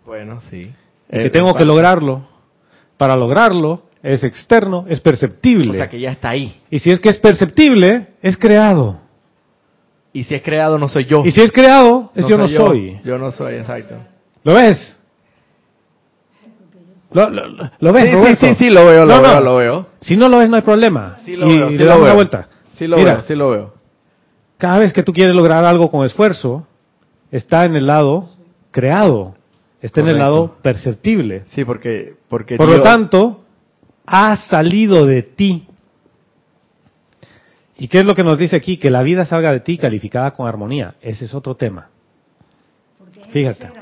Bueno, 0.06 0.40
sí. 0.50 0.72
Y 1.08 1.12
que 1.18 1.26
Eh, 1.26 1.30
tengo 1.30 1.54
que 1.54 1.64
lograrlo. 1.64 2.26
Para 2.96 3.14
lograrlo 3.16 3.82
es 4.02 4.24
externo, 4.24 4.86
es 4.88 5.00
perceptible. 5.00 5.70
O 5.70 5.74
sea 5.74 5.88
que 5.90 6.00
ya 6.00 6.12
está 6.12 6.30
ahí. 6.30 6.60
Y 6.70 6.78
si 6.78 6.90
es 6.90 7.00
que 7.00 7.10
es 7.10 7.18
perceptible, 7.18 8.08
es 8.22 8.36
creado. 8.36 9.00
Y 10.12 10.24
si 10.24 10.34
es 10.34 10.42
creado 10.42 10.78
no 10.78 10.88
soy 10.88 11.04
yo. 11.04 11.22
Y 11.26 11.32
si 11.32 11.42
es 11.42 11.52
creado, 11.52 12.10
es 12.14 12.26
yo 12.26 12.38
no 12.38 12.48
soy. 12.48 12.98
Yo 13.04 13.18
no 13.18 13.30
soy, 13.32 13.56
exacto. 13.56 13.96
¿Lo 14.44 14.54
ves? 14.54 14.96
¿Lo, 17.12 17.30
lo- 17.30 17.70
lo- 17.78 17.92
ves, 17.92 18.02
Sí, 18.04 18.08
sí, 18.10 18.14
Roberto? 18.14 18.46
sí, 18.46 18.54
sí, 18.58 18.70
lo 18.70 18.84
veo, 18.86 19.06
lo 19.06 19.16
No, 19.16 19.22
veo, 19.22 19.34
no. 19.34 19.40
lo 19.40 19.56
veo. 19.56 19.86
Si 20.00 20.16
no 20.16 20.28
lo 20.28 20.38
ves, 20.38 20.48
no 20.50 20.56
hay 20.56 20.62
problema. 20.62 21.18
Sí 21.24 21.36
lo 21.36 21.46
y 21.50 21.56
veo, 21.58 21.68
y 21.68 21.72
sí 21.72 21.78
le 21.78 21.84
lo 21.84 21.90
damos 21.90 22.00
veo. 22.02 22.04
una 22.06 22.14
vuelta. 22.14 22.48
Sí 22.76 22.86
lo 22.86 22.96
Mira, 22.96 23.12
veo, 23.14 23.22
sí 23.22 23.34
lo 23.34 23.50
veo. 23.50 23.74
cada 24.58 24.78
vez 24.78 24.92
que 24.92 25.02
tú 25.02 25.12
quieres 25.12 25.34
lograr 25.34 25.64
algo 25.64 25.90
con 25.90 26.04
esfuerzo, 26.04 26.66
está 27.30 27.64
en 27.64 27.76
el 27.76 27.86
lado 27.86 28.28
creado, 28.70 29.34
está 29.86 30.00
en 30.02 30.08
el 30.08 30.18
lado 30.18 30.56
perceptible. 30.62 31.44
Sí, 31.48 31.64
porque 31.64 32.14
porque 32.28 32.56
Por 32.56 32.68
lo 32.68 32.82
tanto, 32.82 33.44
ha 34.06 34.36
salido 34.36 35.06
de 35.06 35.22
ti. 35.22 35.66
¿Y 37.78 37.88
qué 37.88 37.98
es 38.00 38.04
lo 38.06 38.14
que 38.14 38.22
nos 38.22 38.38
dice 38.38 38.56
aquí? 38.56 38.76
Que 38.78 38.90
la 38.90 39.02
vida 39.02 39.24
salga 39.26 39.52
de 39.52 39.60
ti 39.60 39.76
calificada 39.78 40.30
con 40.32 40.46
armonía. 40.48 40.94
Ese 41.00 41.24
es 41.26 41.34
otro 41.34 41.54
tema. 41.56 41.88
Fíjate. 43.30 43.68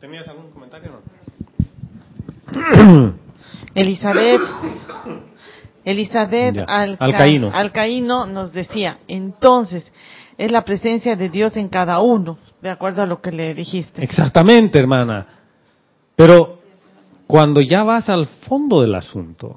¿Tenías 0.00 0.28
algún 0.28 0.50
comentario? 0.50 1.00
Elizabeth, 3.74 4.40
Elizabeth 5.84 6.64
Alca- 6.66 7.04
Alcaíno. 7.04 7.50
Alcaíno 7.52 8.26
nos 8.26 8.52
decía, 8.52 8.98
entonces, 9.08 9.92
es 10.38 10.50
la 10.50 10.64
presencia 10.64 11.16
de 11.16 11.28
Dios 11.28 11.56
en 11.56 11.68
cada 11.68 12.00
uno, 12.00 12.38
de 12.60 12.70
acuerdo 12.70 13.02
a 13.02 13.06
lo 13.06 13.20
que 13.20 13.32
le 13.32 13.54
dijiste. 13.54 14.02
Exactamente, 14.02 14.78
hermana. 14.78 15.26
Pero 16.14 16.60
cuando 17.26 17.60
ya 17.60 17.82
vas 17.82 18.08
al 18.08 18.26
fondo 18.26 18.82
del 18.82 18.94
asunto 18.94 19.56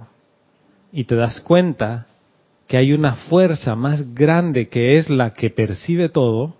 y 0.91 1.03
te 1.03 1.15
das 1.15 1.41
cuenta 1.41 2.07
que 2.67 2.77
hay 2.77 2.93
una 2.93 3.15
fuerza 3.15 3.75
más 3.75 4.13
grande 4.13 4.69
que 4.69 4.97
es 4.97 5.09
la 5.09 5.33
que 5.33 5.49
percibe 5.49 6.09
todo, 6.09 6.55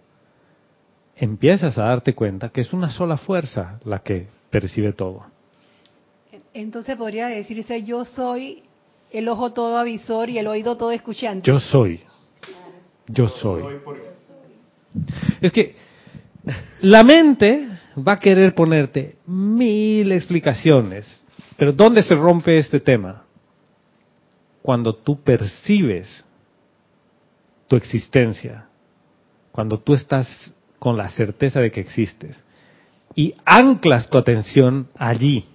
empiezas 1.16 1.78
a 1.78 1.84
darte 1.84 2.16
cuenta 2.16 2.50
que 2.50 2.62
es 2.62 2.74
una 2.74 2.92
sola 2.92 3.18
fuerza 3.18 3.80
la 3.86 4.00
que 4.00 4.28
percibe 4.50 4.94
todo. 4.94 5.26
Entonces 6.54 6.96
podría 6.98 7.28
decirse 7.28 7.84
yo 7.84 8.06
soy 8.06 8.64
el 9.12 9.28
ojo 9.28 9.52
todo 9.54 9.78
avisor 9.78 10.30
y 10.30 10.40
el 10.40 10.48
oído 10.48 10.78
todo 10.78 10.92
escuchante. 10.92 11.48
Yo 11.48 11.60
soy. 11.60 12.02
Yo 13.08 13.28
soy. 13.28 13.64
Es 15.41 15.52
que 15.52 15.75
la 16.82 17.04
mente 17.04 17.67
va 17.95 18.13
a 18.13 18.19
querer 18.19 18.56
ponerte 18.56 19.17
mil 19.25 20.12
explicaciones, 20.12 21.23
pero 21.58 21.73
¿dónde 21.73 22.04
se 22.04 22.15
rompe 22.15 22.58
este 22.58 22.80
tema? 22.80 23.23
Cuando 24.62 24.95
tú 24.95 25.21
percibes 25.21 26.23
tu 27.67 27.75
existencia, 27.75 28.67
cuando 29.52 29.80
tú 29.80 29.93
estás 29.93 30.54
con 30.80 30.97
la 30.97 31.10
certeza 31.10 31.60
de 31.60 31.71
que 31.71 31.82
existes 31.82 32.41
y 33.15 33.34
anclas 33.45 34.10
tu 34.10 34.17
atención 34.17 34.88
allí. 34.97 35.45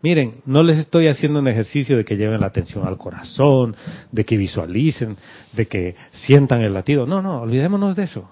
Miren, 0.00 0.42
no 0.46 0.62
les 0.62 0.78
estoy 0.78 1.08
haciendo 1.08 1.40
un 1.40 1.48
ejercicio 1.48 1.96
de 1.96 2.04
que 2.04 2.16
lleven 2.16 2.40
la 2.40 2.46
atención 2.46 2.86
al 2.86 2.96
corazón, 2.96 3.74
de 4.12 4.24
que 4.24 4.36
visualicen, 4.36 5.16
de 5.52 5.66
que 5.66 5.96
sientan 6.12 6.60
el 6.62 6.72
latido. 6.72 7.04
No, 7.04 7.20
no, 7.20 7.40
olvidémonos 7.40 7.96
de 7.96 8.04
eso. 8.04 8.30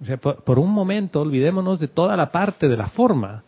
O 0.00 0.04
sea, 0.04 0.18
por, 0.18 0.58
un 0.58 0.70
momento 0.70 1.22
olvidémonos 1.22 1.80
de 1.80 1.88
toda 1.88 2.16
la 2.18 2.30
parte 2.30 2.68
de 2.68 2.76
la 2.76 2.88
forma. 2.88 3.44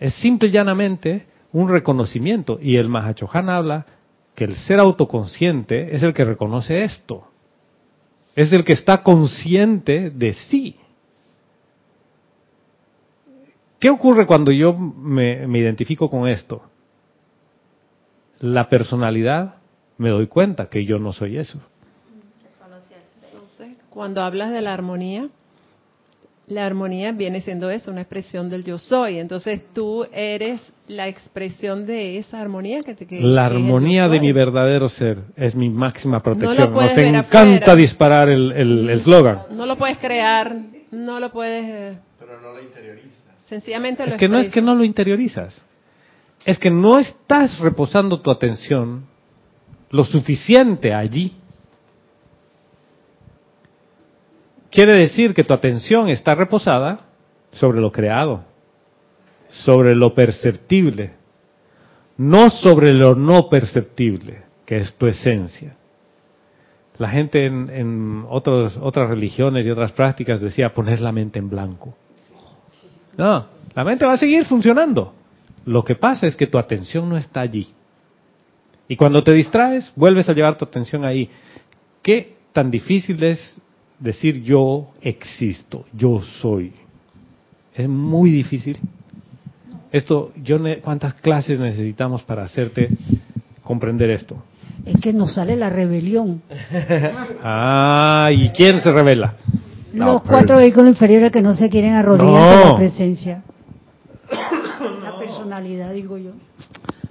Es 0.00 0.14
simple 0.14 0.48
y 0.48 0.52
llanamente 0.52 1.26
un 1.52 1.68
reconocimiento. 1.68 2.58
Y 2.62 2.76
el 2.76 2.88
Mahachohan 2.88 3.50
habla 3.50 3.84
que 4.34 4.44
el 4.44 4.56
ser 4.56 4.80
autoconsciente 4.80 5.94
es 5.94 6.02
el 6.02 6.14
que 6.14 6.24
reconoce 6.24 6.82
esto. 6.82 7.28
Es 8.34 8.50
el 8.52 8.64
que 8.64 8.72
está 8.72 9.02
consciente 9.02 10.08
de 10.08 10.32
sí. 10.32 10.76
¿Qué 13.78 13.90
ocurre 13.90 14.26
cuando 14.26 14.50
yo 14.50 14.72
me 14.74 15.58
identifico 15.58 16.08
con 16.08 16.26
esto? 16.26 16.71
La 18.42 18.68
personalidad, 18.68 19.54
me 19.98 20.10
doy 20.10 20.26
cuenta 20.26 20.66
que 20.68 20.84
yo 20.84 20.98
no 20.98 21.12
soy 21.14 21.38
eso. 21.38 21.58
Entonces, 23.32 23.76
cuando 23.90 24.22
hablas 24.22 24.50
de 24.50 24.60
la 24.60 24.74
armonía, 24.74 25.28
la 26.48 26.66
armonía 26.66 27.12
viene 27.12 27.40
siendo 27.40 27.70
eso, 27.70 27.90
una 27.90 28.00
expresión 28.02 28.50
del 28.50 28.64
yo 28.64 28.78
soy. 28.78 29.18
Entonces 29.18 29.62
tú 29.72 30.04
eres 30.12 30.60
la 30.88 31.06
expresión 31.08 31.86
de 31.86 32.18
esa 32.18 32.40
armonía 32.40 32.80
que 32.82 32.94
te 32.94 33.06
que, 33.06 33.20
La 33.20 33.46
el 33.46 33.52
armonía 33.52 34.08
de 34.08 34.20
mi 34.20 34.32
verdadero 34.32 34.88
ser 34.88 35.18
es 35.36 35.54
mi 35.54 35.70
máxima 35.70 36.20
protección. 36.20 36.56
No 36.56 36.64
lo 36.66 36.72
puedes 36.72 36.96
Nos 36.96 37.04
encanta 37.26 37.56
afuera. 37.66 37.76
disparar 37.76 38.28
el 38.28 38.52
el- 38.52 38.90
el 38.90 38.90
eslogan. 38.90 39.42
No 39.52 39.66
lo 39.66 39.76
puedes 39.76 39.98
crear, 39.98 40.56
no 40.90 41.20
lo 41.20 41.30
puedes... 41.30 41.64
eh, 41.64 41.98
Sencillamente 43.48 44.04
lo 44.04 44.12
Es 44.12 44.16
que 44.18 44.28
no 44.28 44.38
es 44.38 44.50
que 44.50 44.62
no 44.62 44.74
lo 44.74 44.82
interiorizas. 44.82 45.62
Es 46.44 46.58
que 46.58 46.70
no 46.70 46.98
estás 46.98 47.58
reposando 47.60 48.20
tu 48.20 48.30
atención 48.30 49.06
lo 49.90 50.04
suficiente 50.04 50.92
allí. 50.94 51.36
Quiere 54.70 54.96
decir 54.96 55.34
que 55.34 55.44
tu 55.44 55.52
atención 55.52 56.08
está 56.08 56.34
reposada 56.34 57.06
sobre 57.52 57.80
lo 57.80 57.92
creado, 57.92 58.42
sobre 59.48 59.94
lo 59.94 60.14
perceptible, 60.14 61.12
no 62.16 62.48
sobre 62.48 62.92
lo 62.92 63.14
no 63.14 63.50
perceptible, 63.50 64.42
que 64.64 64.78
es 64.78 64.94
tu 64.94 65.06
esencia. 65.06 65.76
La 66.98 67.10
gente 67.10 67.44
en, 67.44 68.24
otros, 68.28 68.78
otras 68.80 69.08
religiones 69.10 69.66
y 69.66 69.70
otras 69.70 69.92
prácticas 69.92 70.40
decía 70.40 70.72
poner 70.72 71.00
la 71.00 71.12
mente 71.12 71.38
en 71.38 71.50
blanco. 71.50 71.94
No, 73.18 73.46
la 73.74 73.84
mente 73.84 74.06
va 74.06 74.14
a 74.14 74.18
seguir 74.18 74.46
funcionando. 74.46 75.12
Lo 75.64 75.84
que 75.84 75.94
pasa 75.94 76.26
es 76.26 76.36
que 76.36 76.46
tu 76.46 76.58
atención 76.58 77.08
no 77.08 77.16
está 77.16 77.40
allí. 77.40 77.68
Y 78.88 78.96
cuando 78.96 79.22
te 79.22 79.32
distraes, 79.32 79.92
vuelves 79.96 80.28
a 80.28 80.32
llevar 80.34 80.56
tu 80.58 80.64
atención 80.64 81.04
ahí. 81.04 81.30
¿Qué 82.02 82.36
tan 82.52 82.70
difícil 82.70 83.22
es 83.22 83.56
decir 83.98 84.42
yo 84.42 84.88
existo, 85.00 85.84
yo 85.92 86.20
soy? 86.20 86.72
Es 87.74 87.88
muy 87.88 88.30
difícil. 88.30 88.78
Esto, 89.92 90.32
yo 90.42 90.58
ne- 90.58 90.80
¿cuántas 90.80 91.14
clases 91.14 91.58
necesitamos 91.60 92.22
para 92.22 92.42
hacerte 92.42 92.90
comprender 93.62 94.10
esto? 94.10 94.42
Es 94.84 95.00
que 95.00 95.12
nos 95.12 95.34
sale 95.34 95.54
la 95.56 95.70
rebelión. 95.70 96.42
Ah, 97.44 98.28
¿y 98.32 98.48
quién 98.50 98.80
se 98.80 98.90
revela? 98.92 99.34
Los 99.94 100.22
cuatro 100.22 100.56
vehículos 100.56 100.90
inferiores 100.90 101.30
que 101.30 101.42
no 101.42 101.54
se 101.54 101.68
quieren 101.68 101.94
arrodillar 101.94 102.32
No. 102.32 102.52
ante 102.54 102.66
la 102.68 102.76
presencia. 102.76 103.42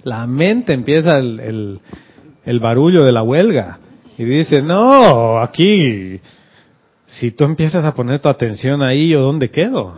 La 0.04 0.26
mente 0.26 0.72
empieza 0.72 1.18
el, 1.18 1.40
el, 1.40 1.80
el 2.44 2.60
barullo 2.60 3.04
de 3.04 3.12
la 3.12 3.22
huelga 3.22 3.78
y 4.18 4.24
dice, 4.24 4.62
no, 4.62 5.38
aquí, 5.38 6.20
si 7.06 7.30
tú 7.30 7.44
empiezas 7.44 7.84
a 7.84 7.94
poner 7.94 8.20
tu 8.20 8.28
atención 8.28 8.82
ahí, 8.82 9.10
¿yo 9.10 9.20
dónde 9.20 9.50
quedo? 9.50 9.94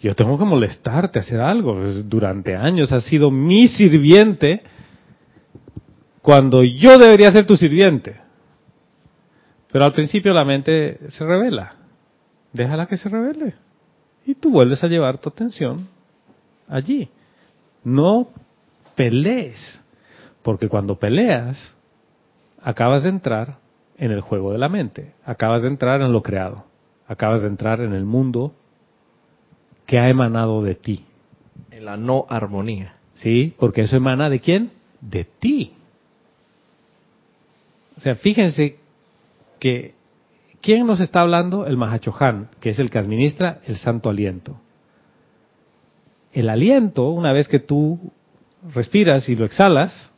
Yo 0.00 0.14
tengo 0.14 0.38
que 0.38 0.44
molestarte, 0.44 1.18
hacer 1.18 1.40
algo. 1.40 1.78
Durante 2.04 2.56
años 2.56 2.90
has 2.92 3.04
sido 3.04 3.30
mi 3.30 3.68
sirviente 3.68 4.62
cuando 6.22 6.62
yo 6.62 6.98
debería 6.98 7.30
ser 7.32 7.46
tu 7.46 7.56
sirviente. 7.56 8.16
Pero 9.70 9.84
al 9.84 9.92
principio 9.92 10.32
la 10.32 10.44
mente 10.44 10.98
se 11.10 11.24
revela. 11.24 11.74
Déjala 12.52 12.86
que 12.86 12.96
se 12.96 13.08
revele. 13.08 13.54
Y 14.24 14.34
tú 14.34 14.50
vuelves 14.50 14.82
a 14.82 14.88
llevar 14.88 15.18
tu 15.18 15.28
atención 15.28 15.86
allí. 16.68 17.08
No 17.84 18.28
pelees. 18.94 19.82
Porque 20.42 20.68
cuando 20.68 20.98
peleas, 20.98 21.74
acabas 22.62 23.02
de 23.02 23.10
entrar 23.10 23.58
en 23.98 24.10
el 24.10 24.20
juego 24.20 24.52
de 24.52 24.58
la 24.58 24.68
mente. 24.68 25.12
Acabas 25.24 25.62
de 25.62 25.68
entrar 25.68 26.00
en 26.00 26.12
lo 26.12 26.22
creado. 26.22 26.64
Acabas 27.06 27.42
de 27.42 27.48
entrar 27.48 27.80
en 27.80 27.92
el 27.92 28.04
mundo 28.04 28.54
que 29.86 29.98
ha 29.98 30.08
emanado 30.08 30.62
de 30.62 30.74
ti. 30.74 31.04
En 31.70 31.84
la 31.84 31.96
no 31.96 32.26
armonía. 32.28 32.94
¿Sí? 33.14 33.54
Porque 33.58 33.82
eso 33.82 33.96
emana 33.96 34.30
de 34.30 34.40
quién? 34.40 34.70
De 35.00 35.24
ti. 35.24 35.74
O 37.96 38.00
sea, 38.00 38.14
fíjense 38.14 38.78
que 39.58 39.94
¿quién 40.62 40.86
nos 40.86 41.00
está 41.00 41.20
hablando? 41.20 41.66
El 41.66 41.76
Mahachohan, 41.76 42.48
que 42.60 42.70
es 42.70 42.78
el 42.78 42.90
que 42.90 42.98
administra 42.98 43.60
el 43.66 43.76
santo 43.76 44.08
aliento. 44.08 44.56
El 46.32 46.48
aliento, 46.48 47.10
una 47.10 47.32
vez 47.32 47.48
que 47.48 47.58
tú 47.58 48.12
respiras 48.74 49.28
y 49.28 49.36
lo 49.36 49.44
exhalas, 49.44 50.12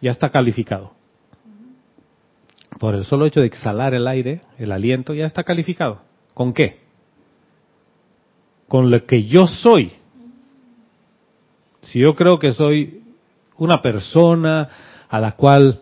ya 0.00 0.10
está 0.10 0.30
calificado. 0.30 0.92
Por 2.78 2.94
el 2.94 3.04
solo 3.04 3.26
hecho 3.26 3.40
de 3.40 3.46
exhalar 3.46 3.94
el 3.94 4.06
aire, 4.06 4.42
el 4.58 4.70
aliento, 4.70 5.14
ya 5.14 5.24
está 5.24 5.42
calificado. 5.44 6.02
¿Con 6.34 6.52
qué? 6.52 6.80
Con 8.68 8.90
lo 8.90 9.06
que 9.06 9.24
yo 9.24 9.46
soy. 9.46 9.92
Si 11.82 12.00
yo 12.00 12.14
creo 12.14 12.38
que 12.38 12.52
soy 12.52 13.02
una 13.56 13.80
persona 13.80 14.68
a 15.08 15.20
la 15.20 15.32
cual 15.32 15.80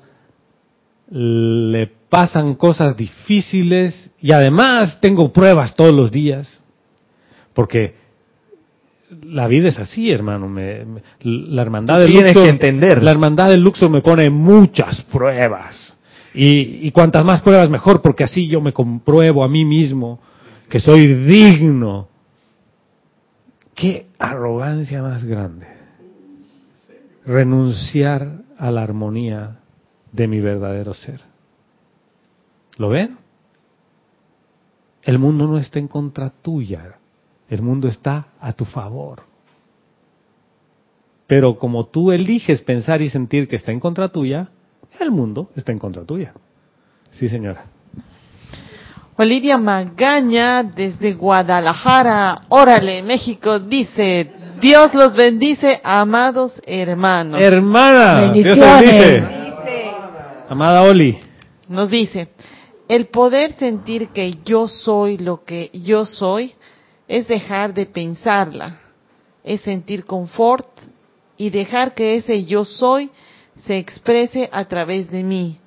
le 1.11 1.87
pasan 2.09 2.55
cosas 2.55 2.97
difíciles 2.97 4.13
y 4.21 4.33
además 4.33 5.01
tengo 5.01 5.33
pruebas 5.33 5.75
todos 5.75 5.93
los 5.93 6.11
días, 6.11 6.63
porque 7.53 8.04
la 9.23 9.47
vida 9.47 9.69
es 9.69 9.79
así, 9.79 10.11
hermano. 10.11 10.49
Me- 10.49 10.85
me- 10.85 11.03
la 11.23 11.63
hermandad 11.63 12.01
del 12.01 12.11
tienes 12.11 12.35
Luxor, 12.35 12.45
que 12.45 12.51
entender. 12.51 13.03
la 13.03 13.11
hermandad 13.11 13.51
del 13.51 13.63
Luxor 13.63 13.91
me 13.91 14.01
pone 14.01 14.31
muchas 14.31 15.03
pruebas 15.03 15.97
y, 16.35 16.87
y 16.87 16.91
cuantas 16.91 17.25
más 17.25 17.43
pruebas 17.43 17.71
mejor, 17.71 18.03
porque 18.03 18.25
así 18.25 18.49
yo 18.49 18.61
me 18.61 18.73
compruebo 18.73 19.45
a 19.45 19.49
mí 19.49 19.65
mismo 19.65 20.21
que 20.69 20.81
soy 20.81 21.07
digno. 21.15 22.09
Qué 23.75 24.07
arrogancia 24.19 25.03
más 25.03 25.25
grande. 25.25 25.67
Renunciar 27.27 28.43
a 28.59 28.71
la 28.71 28.83
armonía 28.83 29.59
de 30.13 30.29
mi 30.29 30.41
verdadero 30.41 30.95
ser. 30.95 31.21
¿Lo 32.77 32.89
ven? 32.89 33.17
El 35.03 35.19
mundo 35.19 35.47
no 35.47 35.59
está 35.59 35.79
en 35.79 35.89
contra 35.89 36.31
tuya. 36.31 36.95
El 37.55 37.63
mundo 37.63 37.87
está 37.87 38.27
a 38.41 38.53
tu 38.53 38.65
favor. 38.65 39.23
Pero 41.29 41.57
como 41.57 41.87
tú 41.87 42.11
eliges 42.11 42.61
pensar 42.63 43.01
y 43.01 43.09
sentir 43.09 43.47
que 43.47 43.55
está 43.55 43.71
en 43.71 43.79
contra 43.79 44.09
tuya, 44.09 44.49
el 44.99 45.13
mundo 45.13 45.51
está 45.55 45.71
en 45.71 45.79
contra 45.79 46.03
tuya. 46.03 46.35
Sí, 47.13 47.29
señora. 47.29 47.67
Olivia 49.17 49.57
Magaña 49.57 50.65
desde 50.65 51.13
Guadalajara, 51.15 52.41
órale, 52.49 53.05
México, 53.05 53.61
dice, 53.61 54.33
Dios 54.61 54.93
los 54.93 55.15
bendice, 55.15 55.81
amados 55.85 56.61
hermanos. 56.67 57.41
Hermana, 57.41 58.33
Dios 58.33 58.49
te 58.49 58.61
Bendiciones. 58.61 59.01
bendice. 59.01 59.25
Amada 60.49 60.83
Oli. 60.83 61.21
Nos 61.69 61.89
dice, 61.89 62.31
el 62.89 63.07
poder 63.07 63.53
sentir 63.53 64.09
que 64.09 64.39
yo 64.45 64.67
soy 64.67 65.19
lo 65.19 65.45
que 65.45 65.71
yo 65.73 66.05
soy 66.05 66.53
es 67.09 67.29
dejar 67.29 67.75
de 67.75 67.87
pensarla, 67.87 68.81
es 69.43 69.61
sentir 69.61 70.05
confort 70.05 70.67
y 71.37 71.51
dejar 71.51 71.95
que 71.95 72.17
ese 72.17 72.45
yo 72.45 72.65
soy 72.65 73.11
se 73.57 73.79
exprese 73.79 74.49
a 74.53 74.65
través 74.65 75.11
de 75.11 75.23
mí, 75.23 75.59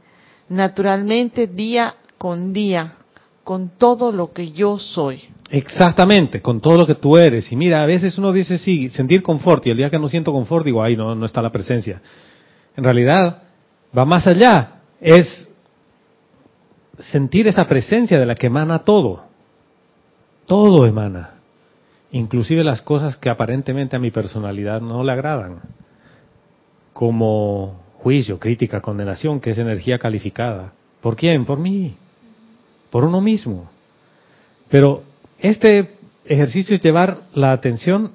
naturalmente 0.49 1.47
día 1.47 1.95
con 2.17 2.53
día, 2.53 2.95
con 3.43 3.69
todo 3.77 4.11
lo 4.11 4.33
que 4.33 4.51
yo 4.51 4.77
soy. 4.77 5.21
Exactamente, 5.49 6.41
con 6.41 6.59
todo 6.59 6.77
lo 6.77 6.85
que 6.85 6.95
tú 6.95 7.17
eres. 7.17 7.51
Y 7.51 7.55
mira, 7.55 7.81
a 7.81 7.85
veces 7.85 8.17
uno 8.17 8.33
dice, 8.33 8.57
sí, 8.57 8.89
sentir 8.89 9.23
confort, 9.23 9.65
y 9.65 9.69
el 9.69 9.77
día 9.77 9.89
que 9.89 9.99
no 9.99 10.09
siento 10.09 10.33
confort 10.33 10.65
digo, 10.65 10.83
ay, 10.83 10.97
no, 10.97 11.15
no 11.15 11.25
está 11.25 11.41
la 11.41 11.51
presencia. 11.51 12.01
En 12.75 12.83
realidad, 12.83 13.43
va 13.97 14.05
más 14.05 14.27
allá. 14.27 14.81
Es 14.99 15.49
sentir 16.99 17.47
esa 17.47 17.67
presencia 17.67 18.19
de 18.19 18.25
la 18.25 18.35
que 18.35 18.47
emana 18.47 18.79
todo. 18.79 19.26
Todo 20.47 20.85
emana. 20.85 21.31
Inclusive 22.11 22.63
las 22.63 22.81
cosas 22.81 23.17
que 23.17 23.29
aparentemente 23.29 23.97
a 23.97 23.99
mi 23.99 24.11
personalidad 24.11 24.81
no 24.81 25.03
le 25.03 25.11
agradan. 25.11 25.59
Como 26.93 27.83
juicio, 27.99 28.39
crítica, 28.39 28.81
condenación, 28.81 29.41
que 29.41 29.51
es 29.51 29.57
energía 29.57 29.99
calificada. 29.99 30.71
¿Por 31.01 31.17
quién? 31.17 31.45
Por 31.45 31.59
mí. 31.59 31.95
Por 32.89 33.03
uno 33.03 33.19
mismo. 33.19 33.69
Pero 34.69 35.03
este 35.39 35.91
ejercicio 36.25 36.75
es 36.75 36.81
llevar 36.81 37.17
la 37.33 37.51
atención 37.51 38.11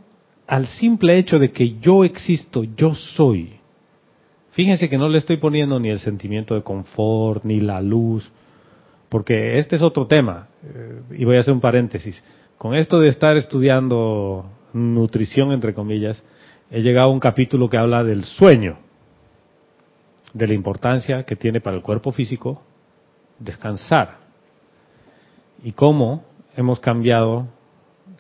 al 0.47 0.67
simple 0.67 1.19
hecho 1.19 1.39
de 1.39 1.53
que 1.53 1.79
yo 1.81 2.03
existo, 2.03 2.65
yo 2.65 2.95
soy. 2.95 3.57
Fíjense 4.53 4.89
que 4.89 4.99
no 4.99 5.09
le 5.09 5.19
estoy 5.19 5.37
poniendo 5.37 5.79
ni 5.79 5.91
el 5.91 5.99
sentimiento 5.99 6.55
de 6.55 6.63
confort, 6.63 7.45
ni 7.45 7.61
la 7.61 7.81
luz, 7.81 8.31
porque 9.13 9.59
este 9.59 9.77
es 9.77 9.83
otro 9.83 10.07
tema. 10.07 10.49
eh, 10.65 11.03
Y 11.19 11.27
voy 11.27 11.37
a 11.37 11.41
hacer 11.41 11.53
un 11.53 11.61
paréntesis. 11.61 12.25
Con 12.57 12.75
esto 12.75 12.99
de 12.99 13.09
estar 13.09 13.37
estudiando 13.37 14.47
nutrición, 14.73 15.53
entre 15.53 15.75
comillas, 15.75 16.25
he 16.71 16.81
llegado 16.81 17.11
a 17.11 17.13
un 17.13 17.21
capítulo 17.21 17.69
que 17.69 17.77
habla 17.77 18.03
del 18.05 18.25
sueño, 18.25 18.79
de 20.33 20.47
la 20.47 20.55
importancia 20.55 21.25
que 21.25 21.37
tiene 21.37 21.61
para 21.61 21.77
el 21.77 21.83
cuerpo 21.83 22.11
físico 22.11 22.63
descansar 23.39 24.17
y 25.63 25.73
cómo 25.73 26.25
hemos 26.57 26.81
cambiado 26.81 27.49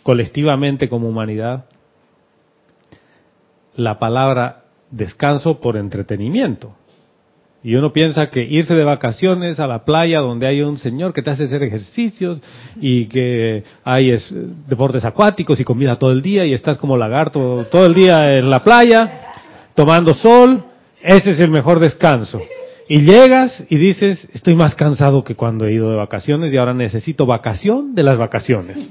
colectivamente 0.03 0.91
como 0.91 1.09
humanidad 1.09 1.65
la 3.77 3.99
palabra 3.99 4.65
descanso 4.91 5.59
por 5.59 5.79
entretenimiento. 5.79 6.75
Y 7.65 7.77
uno 7.77 7.93
piensa 7.93 8.27
que 8.27 8.43
irse 8.43 8.75
de 8.75 8.83
vacaciones 8.83 9.61
a 9.61 9.69
la 9.69 9.85
playa 9.85 10.19
donde 10.19 10.49
hay 10.49 10.63
un 10.63 10.79
señor 10.79 11.13
que 11.13 11.23
te 11.23 11.31
hace 11.31 11.45
hacer 11.45 11.63
ejercicios 11.63 12.43
y 12.81 13.07
que 13.07 13.63
hay 13.85 14.11
es- 14.11 14.35
deportes 14.67 15.05
acuáticos 15.05 15.61
y 15.61 15.65
comida 15.65 15.97
todo 15.97 16.11
el 16.11 16.23
día 16.23 16.45
y 16.45 16.55
estás 16.55 16.77
como 16.77 16.97
lagarto 16.97 17.65
todo 17.71 17.87
el 17.87 17.95
día 17.95 18.37
en 18.37 18.51
la 18.51 18.65
playa 18.65 19.21
tomando 19.75 20.13
sol, 20.13 20.65
ese 21.01 21.31
es 21.31 21.39
el 21.41 21.51
mejor 21.51 21.79
descanso. 21.79 22.41
Y 22.89 23.03
llegas 23.03 23.65
y 23.71 23.77
dices, 23.77 24.27
estoy 24.35 24.55
más 24.57 24.75
cansado 24.75 25.23
que 25.23 25.37
cuando 25.37 25.65
he 25.67 25.73
ido 25.73 25.89
de 25.89 25.97
vacaciones 25.97 26.53
y 26.53 26.57
ahora 26.59 26.75
necesito 26.75 27.27
vacación 27.27 27.95
de 27.95 28.03
las 28.03 28.19
vacaciones. 28.19 28.91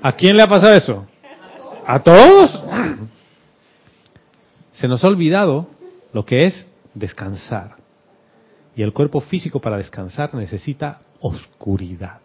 ¿A 0.00 0.12
quién 0.12 0.36
le 0.36 0.44
ha 0.44 0.46
pasado 0.46 0.74
eso? 0.74 1.06
¿A 1.84 1.98
todos? 2.04 2.56
Se 4.72 4.86
nos 4.86 5.02
ha 5.02 5.08
olvidado 5.08 5.66
lo 6.12 6.24
que 6.24 6.44
es 6.46 6.66
descansar. 6.98 7.76
Y 8.76 8.82
el 8.82 8.92
cuerpo 8.92 9.20
físico 9.20 9.60
para 9.60 9.76
descansar 9.76 10.34
necesita 10.34 10.98
oscuridad. 11.20 12.18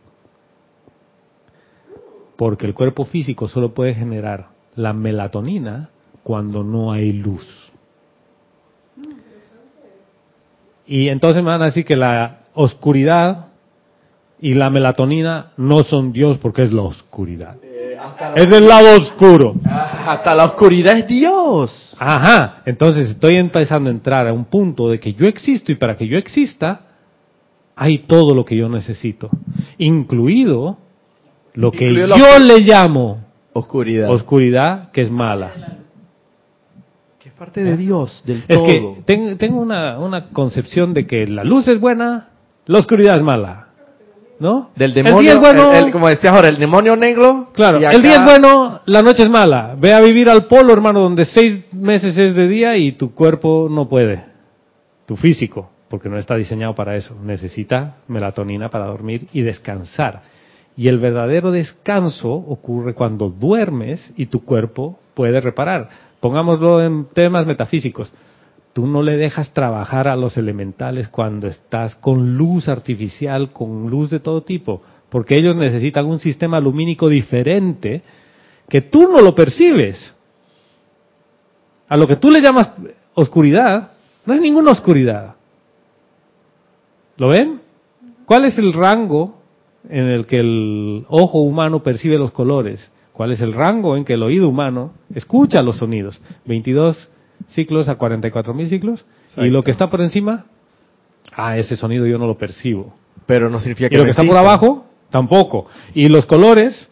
Porque 2.36 2.66
el 2.66 2.74
cuerpo 2.74 3.06
físico 3.06 3.48
solo 3.48 3.74
puede 3.74 3.94
generar 3.94 4.48
la 4.76 4.94
melatonina 4.94 5.90
cuando 6.24 6.64
no 6.64 6.92
hay 6.92 7.14
luz. 7.14 7.72
Y 10.86 11.10
entonces 11.10 11.44
me 11.44 11.50
van 11.50 11.62
a 11.62 11.66
decir 11.66 11.86
que 11.86 11.96
la 11.96 12.40
oscuridad 12.54 13.48
y 14.40 14.54
la 14.54 14.70
melatonina 14.70 15.54
no 15.58 15.84
son 15.84 16.12
Dios 16.12 16.38
porque 16.38 16.64
es 16.64 16.74
la 16.74 16.82
oscuridad. 16.82 17.56
Es 18.36 18.50
del 18.50 18.68
lado 18.68 18.98
oscuro. 19.02 19.56
Ah, 19.66 19.83
Hasta 20.06 20.36
la 20.36 20.46
oscuridad 20.46 20.98
es 20.98 21.08
Dios. 21.08 21.96
Ajá, 21.98 22.62
entonces 22.66 23.10
estoy 23.10 23.36
empezando 23.36 23.90
a 23.90 23.94
entrar 23.94 24.28
a 24.28 24.34
un 24.34 24.46
punto 24.46 24.90
de 24.90 25.00
que 25.00 25.14
yo 25.14 25.26
existo 25.28 25.72
y 25.72 25.76
para 25.76 25.96
que 25.96 26.08
yo 26.08 26.18
exista 26.18 26.82
hay 27.76 28.00
todo 28.00 28.36
lo 28.36 28.46
que 28.46 28.56
yo 28.56 28.70
necesito, 28.70 29.30
incluido 29.78 30.78
lo 31.54 31.72
que 31.72 31.86
Incluido 31.86 32.08
la- 32.08 32.18
yo 32.18 32.40
le 32.40 32.60
llamo 32.62 33.24
Oscuridad. 33.54 34.10
oscuridad, 34.10 34.92
que 34.92 35.02
es 35.02 35.12
mala. 35.12 35.52
que 37.20 37.30
es 37.30 37.36
parte 37.36 37.64
de 37.64 37.78
Dios, 37.78 38.22
del 38.26 38.44
Es 38.48 38.58
todo. 38.58 38.66
que 38.66 39.02
ten- 39.06 39.38
tengo 39.38 39.60
una, 39.62 39.98
una 39.98 40.30
concepción 40.32 40.94
de 40.94 41.08
que 41.08 41.26
la 41.26 41.44
luz 41.46 41.68
es 41.70 41.80
buena, 41.80 42.30
la 42.66 42.80
oscuridad 42.80 43.16
es 43.16 43.24
mala. 43.24 43.68
¿No? 44.44 44.72
Del 44.76 44.90
El 44.92 44.94
demonio, 45.06 45.22
día 45.22 45.34
es 45.36 45.40
bueno, 45.40 45.72
el- 45.72 45.86
el- 45.86 45.92
como 45.94 46.10
decías 46.10 46.34
ahora, 46.36 46.50
el 46.50 46.58
demonio 46.60 46.98
negro. 46.98 47.48
Claro, 47.54 47.78
el 47.78 48.02
día 48.02 48.16
es 48.16 48.26
bueno, 48.26 48.82
la 48.88 49.02
noche 49.02 49.24
es 49.24 49.30
mala. 49.30 49.74
Ve 49.80 49.94
a 49.94 50.02
vivir 50.02 50.30
al 50.30 50.48
polo, 50.48 50.74
hermano, 50.74 51.00
donde 51.00 51.24
seis 51.24 51.62
meses 51.72 52.18
es 52.18 52.36
de 52.36 52.50
día 52.50 52.76
y 52.76 52.92
tu 52.92 53.14
cuerpo 53.14 53.70
no 53.72 53.88
puede. 53.88 54.26
Tu 55.06 55.16
físico, 55.16 55.70
porque 55.88 56.10
no 56.10 56.18
está 56.18 56.36
diseñado 56.36 56.76
para 56.76 56.98
eso. 56.98 57.16
Necesita 57.24 57.96
melatonina 58.10 58.70
para 58.70 58.86
dormir 58.88 59.30
y 59.32 59.44
descansar. 59.44 60.24
Y 60.76 60.90
el 60.90 60.98
verdadero 60.98 61.50
descanso 61.52 62.30
ocurre 62.34 62.94
cuando 62.94 63.30
duermes 63.30 64.12
y 64.18 64.26
tu 64.26 64.44
cuerpo 64.44 65.00
puede 65.14 65.40
reparar. 65.40 65.88
Pongámoslo 66.20 66.84
en 66.84 67.06
temas 67.14 67.46
metafísicos. 67.46 68.12
Tú 68.74 68.88
no 68.88 69.04
le 69.04 69.16
dejas 69.18 69.54
trabajar 69.54 70.08
a 70.08 70.16
los 70.16 70.36
elementales 70.36 71.08
cuando 71.08 71.48
estás 71.48 71.96
con 71.96 72.38
luz 72.38 72.68
artificial, 72.68 73.52
con 73.52 73.90
luz 73.90 74.10
de 74.10 74.20
todo 74.20 74.42
tipo, 74.42 74.82
porque 75.10 75.38
ellos 75.38 75.56
necesitan 75.56 76.08
un 76.08 76.18
sistema 76.18 76.60
lumínico 76.60 77.08
diferente 77.08 78.02
que 78.68 78.82
tú 78.82 79.08
no 79.12 79.22
lo 79.22 79.36
percibes. 79.36 80.16
A 81.88 81.96
lo 81.98 82.08
que 82.08 82.16
tú 82.16 82.32
le 82.32 82.42
llamas 82.42 82.72
oscuridad, 83.14 83.92
no 84.26 84.34
es 84.34 84.42
ninguna 84.42 84.72
oscuridad. 84.72 85.36
¿Lo 87.18 87.28
ven? 87.28 87.62
¿Cuál 88.26 88.46
es 88.46 88.58
el 88.58 88.74
rango 88.74 89.40
en 89.88 90.08
el 90.08 90.26
que 90.26 90.40
el 90.40 91.06
ojo 91.10 91.42
humano 91.42 91.84
percibe 91.84 92.18
los 92.18 92.32
colores? 92.32 92.90
¿Cuál 93.12 93.34
es 93.34 93.42
el 93.42 93.54
rango 93.54 93.96
en 93.96 94.06
que 94.06 94.14
el 94.14 94.24
oído 94.24 94.50
humano 94.50 94.94
escucha 95.14 95.62
los 95.62 95.78
sonidos? 95.78 96.20
22 96.46 97.10
ciclos 97.50 97.88
a 97.88 97.96
44 97.96 98.54
mil 98.54 98.68
ciclos. 98.68 99.06
Y 99.38 99.48
lo 99.48 99.64
que 99.64 99.72
está 99.72 99.90
por 99.90 100.02
encima, 100.02 100.46
ah, 101.36 101.58
ese 101.58 101.76
sonido 101.76 102.06
yo 102.06 102.18
no 102.18 102.28
lo 102.28 102.38
percibo. 102.38 102.94
Pero 103.26 103.50
no 103.50 103.60
significa 103.60 103.90
que 103.90 103.96
Y 103.96 103.98
lo 103.98 104.04
no 104.04 104.08
que 104.08 104.12
está 104.12 104.24
por 104.24 104.38
abajo, 104.38 104.86
tampoco. 105.10 105.68
Y 105.94 106.10
los 106.10 106.26
colores, 106.26 106.90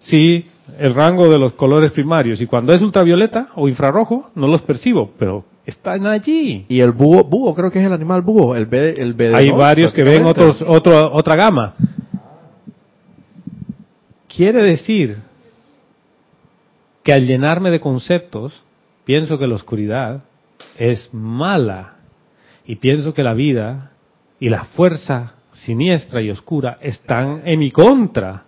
sí, 0.00 0.46
el 0.78 0.94
rango 0.94 1.28
de 1.28 1.38
los 1.38 1.52
colores 1.52 1.92
primarios. 1.92 2.40
Y 2.40 2.46
cuando 2.46 2.72
es 2.72 2.82
ultravioleta 2.82 3.50
o 3.54 3.68
infrarrojo, 3.68 4.30
no 4.34 4.46
los 4.46 4.62
percibo, 4.62 5.12
pero 5.18 5.44
están 5.66 6.06
allí. 6.06 6.66
Y 6.68 6.80
el 6.80 6.92
búho, 6.92 7.24
búho 7.24 7.54
creo 7.54 7.70
que 7.70 7.80
es 7.80 7.86
el 7.86 7.92
animal 7.92 8.22
búho, 8.22 8.54
el 8.54 8.66
B, 8.66 8.94
el 8.98 9.14
B 9.14 9.32
Hay 9.34 9.48
varios 9.48 9.92
que 9.92 10.02
ven 10.02 10.24
otros, 10.24 10.62
otro, 10.66 11.12
otra 11.12 11.36
gama. 11.36 11.74
Quiere 14.28 14.62
decir 14.62 15.18
que 17.02 17.12
al 17.12 17.26
llenarme 17.26 17.70
de 17.70 17.80
conceptos, 17.80 18.64
pienso 19.04 19.38
que 19.38 19.46
la 19.46 19.54
oscuridad 19.54 20.22
es 20.78 21.08
mala 21.12 21.96
y 22.66 22.76
pienso 22.76 23.14
que 23.14 23.22
la 23.22 23.34
vida 23.34 23.92
y 24.40 24.48
la 24.48 24.64
fuerza 24.64 25.34
siniestra 25.52 26.20
y 26.20 26.30
oscura 26.30 26.78
están 26.80 27.42
en 27.44 27.58
mi 27.58 27.70
contra. 27.70 28.44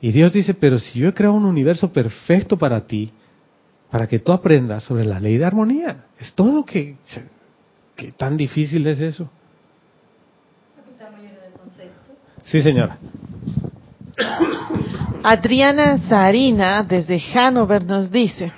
Y 0.00 0.12
Dios 0.12 0.32
dice, 0.32 0.54
pero 0.54 0.78
si 0.78 1.00
yo 1.00 1.08
he 1.08 1.14
creado 1.14 1.34
un 1.34 1.44
universo 1.44 1.92
perfecto 1.92 2.56
para 2.56 2.86
ti, 2.86 3.12
para 3.90 4.06
que 4.06 4.18
tú 4.18 4.32
aprendas 4.32 4.84
sobre 4.84 5.04
la 5.04 5.18
ley 5.18 5.38
de 5.38 5.44
armonía, 5.44 6.04
es 6.18 6.32
todo 6.34 6.64
que, 6.64 6.96
que 7.96 8.12
tan 8.12 8.36
difícil 8.36 8.86
es 8.86 9.00
eso. 9.00 9.28
Sí, 12.44 12.62
señora. 12.62 12.98
Adriana 15.22 15.98
Sarina, 16.08 16.82
desde 16.82 17.20
Hanover, 17.34 17.84
nos 17.84 18.10
dice, 18.10 18.52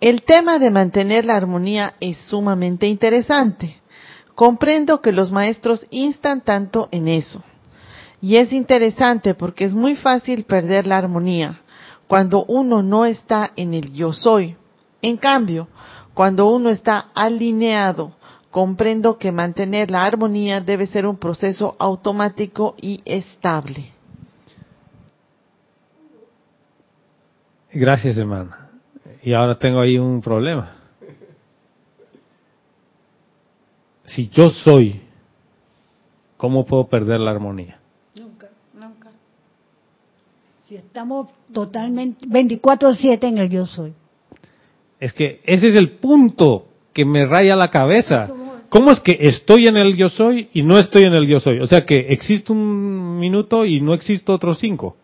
el 0.00 0.22
tema 0.22 0.58
de 0.58 0.70
mantener 0.70 1.24
la 1.24 1.36
armonía 1.36 1.94
es 2.00 2.18
sumamente 2.18 2.86
interesante. 2.86 3.76
Comprendo 4.34 5.00
que 5.00 5.12
los 5.12 5.32
maestros 5.32 5.84
instan 5.90 6.42
tanto 6.42 6.88
en 6.92 7.08
eso. 7.08 7.42
Y 8.20 8.36
es 8.36 8.52
interesante 8.52 9.34
porque 9.34 9.64
es 9.64 9.72
muy 9.72 9.96
fácil 9.96 10.44
perder 10.44 10.86
la 10.86 10.98
armonía 10.98 11.60
cuando 12.06 12.44
uno 12.44 12.82
no 12.82 13.04
está 13.04 13.52
en 13.54 13.74
el 13.74 13.92
yo 13.92 14.12
soy. 14.12 14.56
En 15.02 15.16
cambio, 15.16 15.68
cuando 16.14 16.46
uno 16.50 16.70
está 16.70 17.06
alineado, 17.14 18.12
comprendo 18.50 19.18
que 19.18 19.30
mantener 19.30 19.90
la 19.90 20.04
armonía 20.04 20.60
debe 20.60 20.86
ser 20.86 21.06
un 21.06 21.18
proceso 21.18 21.76
automático 21.78 22.74
y 22.80 23.02
estable. 23.04 23.92
Gracias, 27.70 28.16
hermana. 28.16 28.57
Y 29.28 29.34
ahora 29.34 29.58
tengo 29.58 29.78
ahí 29.78 29.98
un 29.98 30.22
problema. 30.22 30.70
Si 34.06 34.26
yo 34.30 34.48
soy, 34.48 35.02
¿cómo 36.38 36.64
puedo 36.64 36.86
perder 36.86 37.20
la 37.20 37.32
armonía? 37.32 37.78
Nunca, 38.14 38.48
nunca. 38.72 39.10
Si 40.64 40.76
estamos 40.76 41.28
totalmente 41.52 42.26
24/7 42.26 43.28
en 43.28 43.36
el 43.36 43.50
yo 43.50 43.66
soy. 43.66 43.92
Es 44.98 45.12
que 45.12 45.42
ese 45.44 45.68
es 45.68 45.74
el 45.74 45.98
punto 45.98 46.68
que 46.94 47.04
me 47.04 47.26
raya 47.26 47.54
la 47.54 47.68
cabeza. 47.68 48.32
¿Cómo 48.70 48.92
es 48.92 49.00
que 49.00 49.14
estoy 49.20 49.66
en 49.66 49.76
el 49.76 49.94
yo 49.94 50.08
soy 50.08 50.48
y 50.54 50.62
no 50.62 50.78
estoy 50.78 51.02
en 51.02 51.12
el 51.12 51.26
yo 51.26 51.38
soy? 51.38 51.60
O 51.60 51.66
sea 51.66 51.82
que 51.82 51.98
existe 51.98 52.50
un 52.50 53.18
minuto 53.18 53.66
y 53.66 53.82
no 53.82 53.92
existe 53.92 54.32
otros 54.32 54.58
cinco. 54.58 54.96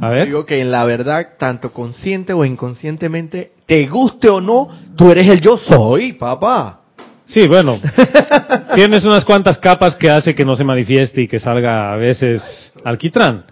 A 0.00 0.10
ver. 0.10 0.26
Digo 0.26 0.44
que 0.44 0.60
en 0.60 0.70
la 0.70 0.84
verdad, 0.84 1.36
tanto 1.38 1.72
consciente 1.72 2.32
o 2.32 2.44
inconscientemente, 2.44 3.52
te 3.66 3.86
guste 3.86 4.28
o 4.28 4.40
no, 4.40 4.68
tú 4.96 5.10
eres 5.10 5.28
el 5.28 5.40
yo 5.40 5.56
soy, 5.56 6.14
papá. 6.14 6.80
Sí, 7.26 7.46
bueno, 7.46 7.78
tienes 8.74 9.04
unas 9.04 9.24
cuantas 9.24 9.58
capas 9.58 9.96
que 9.96 10.10
hace 10.10 10.34
que 10.34 10.44
no 10.44 10.56
se 10.56 10.64
manifieste 10.64 11.22
y 11.22 11.28
que 11.28 11.38
salga 11.38 11.92
a 11.92 11.96
veces 11.96 12.72
alquitrán. 12.84 13.44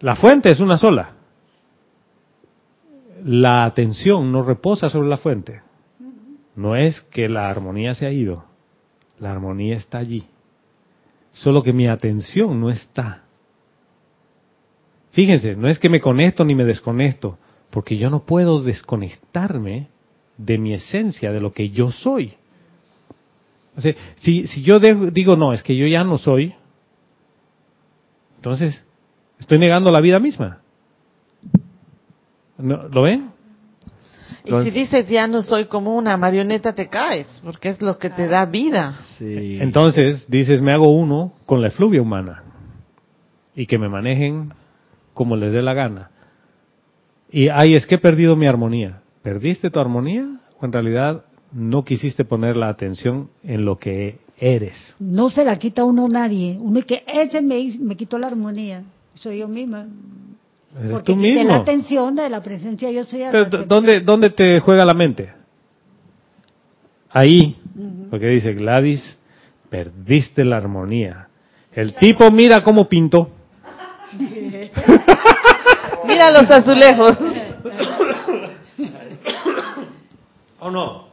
La 0.00 0.16
fuente 0.16 0.50
es 0.50 0.60
una 0.60 0.78
sola. 0.78 1.14
La 3.24 3.64
atención 3.64 4.30
no 4.32 4.42
reposa 4.42 4.88
sobre 4.88 5.08
la 5.08 5.18
fuente. 5.18 5.62
No 6.54 6.76
es 6.76 7.00
que 7.10 7.28
la 7.28 7.50
armonía 7.50 7.94
se 7.94 8.06
ha 8.06 8.12
ido. 8.12 8.44
La 9.18 9.32
armonía 9.32 9.76
está 9.76 9.98
allí. 9.98 10.24
Solo 11.32 11.62
que 11.62 11.72
mi 11.72 11.86
atención 11.86 12.60
no 12.60 12.70
está. 12.70 13.24
Fíjense, 15.12 15.56
no 15.56 15.68
es 15.68 15.78
que 15.78 15.88
me 15.88 16.00
conecto 16.00 16.44
ni 16.44 16.54
me 16.54 16.64
desconecto, 16.64 17.38
porque 17.70 17.96
yo 17.96 18.10
no 18.10 18.20
puedo 18.24 18.62
desconectarme 18.62 19.88
de 20.36 20.58
mi 20.58 20.72
esencia, 20.72 21.32
de 21.32 21.40
lo 21.40 21.52
que 21.52 21.70
yo 21.70 21.90
soy. 21.90 22.34
O 23.76 23.80
sea, 23.80 23.94
si, 24.20 24.46
si 24.46 24.62
yo 24.62 24.78
de- 24.80 25.10
digo, 25.10 25.36
no, 25.36 25.52
es 25.52 25.62
que 25.62 25.76
yo 25.76 25.86
ya 25.86 26.02
no 26.04 26.18
soy, 26.18 26.54
entonces 28.36 28.82
estoy 29.38 29.58
negando 29.58 29.90
la 29.90 30.00
vida 30.00 30.18
misma. 30.18 30.60
¿No- 32.58 32.88
¿Lo 32.88 33.02
ven? 33.02 33.30
Y 34.44 34.52
si 34.64 34.70
dices 34.70 35.06
ya 35.08 35.26
no 35.26 35.42
soy 35.42 35.66
como 35.66 35.94
una 35.96 36.16
marioneta, 36.16 36.72
te 36.74 36.88
caes, 36.88 37.26
porque 37.44 37.68
es 37.68 37.82
lo 37.82 37.98
que 37.98 38.08
te 38.10 38.26
da 38.26 38.46
vida. 38.46 38.98
Sí. 39.18 39.58
Entonces 39.60 40.24
dices, 40.28 40.62
me 40.62 40.72
hago 40.72 40.88
uno 40.92 41.32
con 41.46 41.60
la 41.60 41.68
efluvia 41.68 42.00
humana 42.00 42.42
y 43.54 43.66
que 43.66 43.78
me 43.78 43.88
manejen 43.88 44.52
como 45.14 45.36
les 45.36 45.52
dé 45.52 45.62
la 45.62 45.74
gana. 45.74 46.10
Y, 47.30 47.48
ay, 47.48 47.74
es 47.74 47.86
que 47.86 47.96
he 47.96 47.98
perdido 47.98 48.36
mi 48.36 48.46
armonía. 48.46 49.00
¿Perdiste 49.22 49.70
tu 49.70 49.78
armonía? 49.80 50.26
O 50.60 50.64
en 50.66 50.72
realidad 50.72 51.24
no 51.52 51.84
quisiste 51.84 52.24
poner 52.24 52.56
la 52.56 52.68
atención 52.68 53.28
en 53.44 53.64
lo 53.64 53.76
que 53.78 54.18
eres. 54.38 54.74
No 54.98 55.30
se 55.30 55.44
la 55.44 55.58
quita 55.58 55.84
uno 55.84 56.08
nadie. 56.08 56.56
Uno 56.60 56.78
es 56.78 56.84
que 56.86 57.02
ese 57.06 57.42
me, 57.42 57.72
me 57.78 57.96
quitó 57.96 58.18
la 58.18 58.28
armonía. 58.28 58.82
Soy 59.14 59.38
yo 59.38 59.48
misma. 59.48 59.86
Eres 60.78 60.90
Porque 60.92 61.12
tú 61.12 61.18
quité 61.18 61.34
la 61.34 61.40
mismo. 61.42 61.54
atención 61.62 62.14
de 62.16 62.28
la 62.30 62.42
presencia 62.42 62.90
yo 62.90 63.04
soy. 63.04 63.20
Pero, 63.30 63.44
la 63.44 63.48
¿dó- 63.50 63.58
que- 63.60 63.66
¿dónde, 63.66 64.00
¿Dónde 64.00 64.30
te 64.30 64.60
juega 64.60 64.84
la 64.84 64.94
mente? 64.94 65.30
Ahí. 67.10 67.56
Porque 68.10 68.26
dice 68.28 68.54
Gladys, 68.54 69.18
perdiste 69.68 70.44
la 70.44 70.56
armonía. 70.56 71.28
El 71.72 71.94
tipo 71.94 72.30
mira 72.30 72.62
cómo 72.62 72.88
pintó. 72.88 73.30
Mira 76.06 76.30
los 76.30 76.44
azulejos. 76.50 77.16
¿O 80.60 80.70
no? 80.70 81.08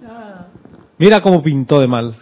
Mira 0.98 1.22
cómo 1.22 1.42
pintó 1.42 1.80
de 1.80 1.88
mal. 1.88 2.16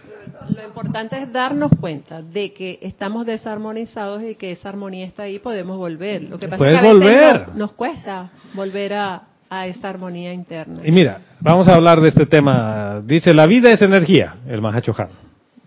Lo 0.54 0.62
importante 0.62 1.20
es 1.20 1.32
darnos 1.32 1.72
cuenta 1.80 2.22
de 2.22 2.52
que 2.52 2.78
estamos 2.82 3.26
desarmonizados 3.26 4.22
y 4.22 4.36
que 4.36 4.52
esa 4.52 4.68
armonía 4.68 5.06
está 5.06 5.24
ahí, 5.24 5.38
podemos 5.38 5.76
volver. 5.76 6.22
Lo 6.22 6.38
que 6.38 6.46
pasa 6.46 6.58
Puedes 6.58 6.74
es 6.74 6.80
que 6.80 6.86
a 6.86 6.92
veces 6.92 7.08
volver. 7.08 7.48
Nos, 7.48 7.56
nos 7.56 7.72
cuesta 7.72 8.30
volver 8.54 8.92
a, 8.94 9.22
a 9.48 9.66
esa 9.66 9.88
armonía 9.88 10.32
interna. 10.32 10.82
Y 10.84 10.92
mira, 10.92 11.20
vamos 11.40 11.68
a 11.68 11.74
hablar 11.74 12.00
de 12.00 12.08
este 12.08 12.26
tema. 12.26 13.00
Dice, 13.04 13.34
la 13.34 13.46
vida 13.46 13.70
es 13.70 13.82
energía, 13.82 14.36
el 14.48 14.60
Mahachohan. 14.62 15.08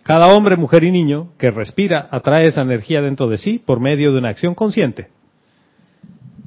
Cada 0.03 0.28
hombre, 0.28 0.55
mujer 0.55 0.84
y 0.84 0.91
niño 0.91 1.30
que 1.38 1.51
respira 1.51 2.07
atrae 2.09 2.47
esa 2.47 2.61
energía 2.61 3.01
dentro 3.01 3.28
de 3.28 3.38
sí 3.38 3.59
por 3.59 3.80
medio 3.80 4.11
de 4.11 4.20
una 4.20 4.30
acción 4.30 4.55
consciente. 4.55 5.09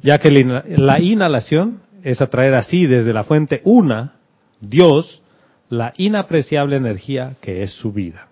Ya 0.02 0.18
que 0.18 0.30
la 0.30 1.00
inhalación 1.00 1.82
es 2.02 2.20
atraer 2.20 2.54
así 2.54 2.86
desde 2.86 3.12
la 3.12 3.24
fuente 3.24 3.62
una, 3.64 4.16
Dios, 4.60 5.22
la 5.68 5.94
inapreciable 5.96 6.76
energía 6.76 7.36
que 7.40 7.62
es 7.62 7.72
su 7.72 7.92
vida. 7.92 8.28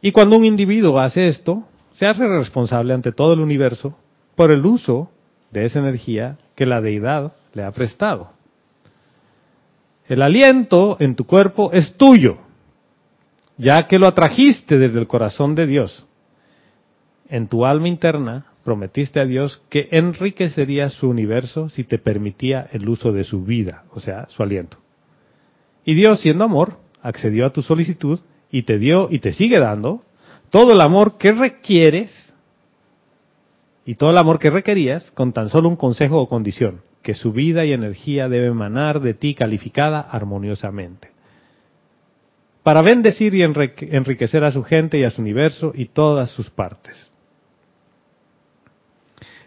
Y 0.00 0.12
cuando 0.12 0.36
un 0.36 0.44
individuo 0.44 1.00
hace 1.00 1.28
esto, 1.28 1.64
se 1.92 2.06
hace 2.06 2.26
responsable 2.26 2.94
ante 2.94 3.12
todo 3.12 3.32
el 3.32 3.40
universo 3.40 3.98
por 4.36 4.52
el 4.52 4.64
uso 4.64 5.10
de 5.50 5.64
esa 5.64 5.80
energía 5.80 6.38
que 6.54 6.66
la 6.66 6.80
deidad 6.80 7.32
le 7.54 7.64
ha 7.64 7.72
prestado. 7.72 8.32
El 10.06 10.22
aliento 10.22 10.96
en 11.00 11.16
tu 11.16 11.26
cuerpo 11.26 11.72
es 11.72 11.94
tuyo, 11.96 12.38
ya 13.56 13.88
que 13.88 13.98
lo 13.98 14.06
atrajiste 14.06 14.78
desde 14.78 15.00
el 15.00 15.08
corazón 15.08 15.54
de 15.54 15.66
Dios. 15.66 16.06
En 17.28 17.48
tu 17.48 17.66
alma 17.66 17.88
interna 17.88 18.46
prometiste 18.68 19.18
a 19.18 19.24
Dios 19.24 19.62
que 19.70 19.88
enriquecería 19.92 20.90
su 20.90 21.08
universo 21.08 21.70
si 21.70 21.84
te 21.84 21.96
permitía 21.96 22.68
el 22.70 22.86
uso 22.86 23.12
de 23.12 23.24
su 23.24 23.42
vida, 23.42 23.84
o 23.94 24.00
sea, 24.00 24.26
su 24.28 24.42
aliento. 24.42 24.76
Y 25.86 25.94
Dios, 25.94 26.20
siendo 26.20 26.44
amor, 26.44 26.76
accedió 27.00 27.46
a 27.46 27.50
tu 27.54 27.62
solicitud 27.62 28.20
y 28.50 28.64
te 28.64 28.78
dio 28.78 29.08
y 29.10 29.20
te 29.20 29.32
sigue 29.32 29.58
dando 29.58 30.02
todo 30.50 30.74
el 30.74 30.82
amor 30.82 31.16
que 31.16 31.32
requieres 31.32 32.34
y 33.86 33.94
todo 33.94 34.10
el 34.10 34.18
amor 34.18 34.38
que 34.38 34.50
requerías 34.50 35.10
con 35.12 35.32
tan 35.32 35.48
solo 35.48 35.70
un 35.70 35.76
consejo 35.76 36.20
o 36.20 36.28
condición, 36.28 36.82
que 37.00 37.14
su 37.14 37.32
vida 37.32 37.64
y 37.64 37.72
energía 37.72 38.28
debe 38.28 38.48
emanar 38.48 39.00
de 39.00 39.14
ti 39.14 39.32
calificada 39.34 39.98
armoniosamente. 40.00 41.08
Para 42.62 42.82
bendecir 42.82 43.34
y 43.34 43.42
enrique- 43.44 43.88
enriquecer 43.92 44.44
a 44.44 44.52
su 44.52 44.62
gente 44.62 44.98
y 44.98 45.04
a 45.04 45.10
su 45.10 45.22
universo 45.22 45.72
y 45.74 45.86
todas 45.86 46.28
sus 46.32 46.50
partes. 46.50 47.10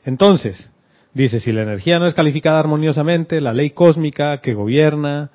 Entonces, 0.05 0.71
dice, 1.13 1.39
si 1.39 1.51
la 1.51 1.63
energía 1.63 1.99
no 1.99 2.07
es 2.07 2.13
calificada 2.13 2.59
armoniosamente, 2.59 3.41
la 3.41 3.53
ley 3.53 3.71
cósmica 3.71 4.37
que 4.39 4.53
gobierna 4.53 5.31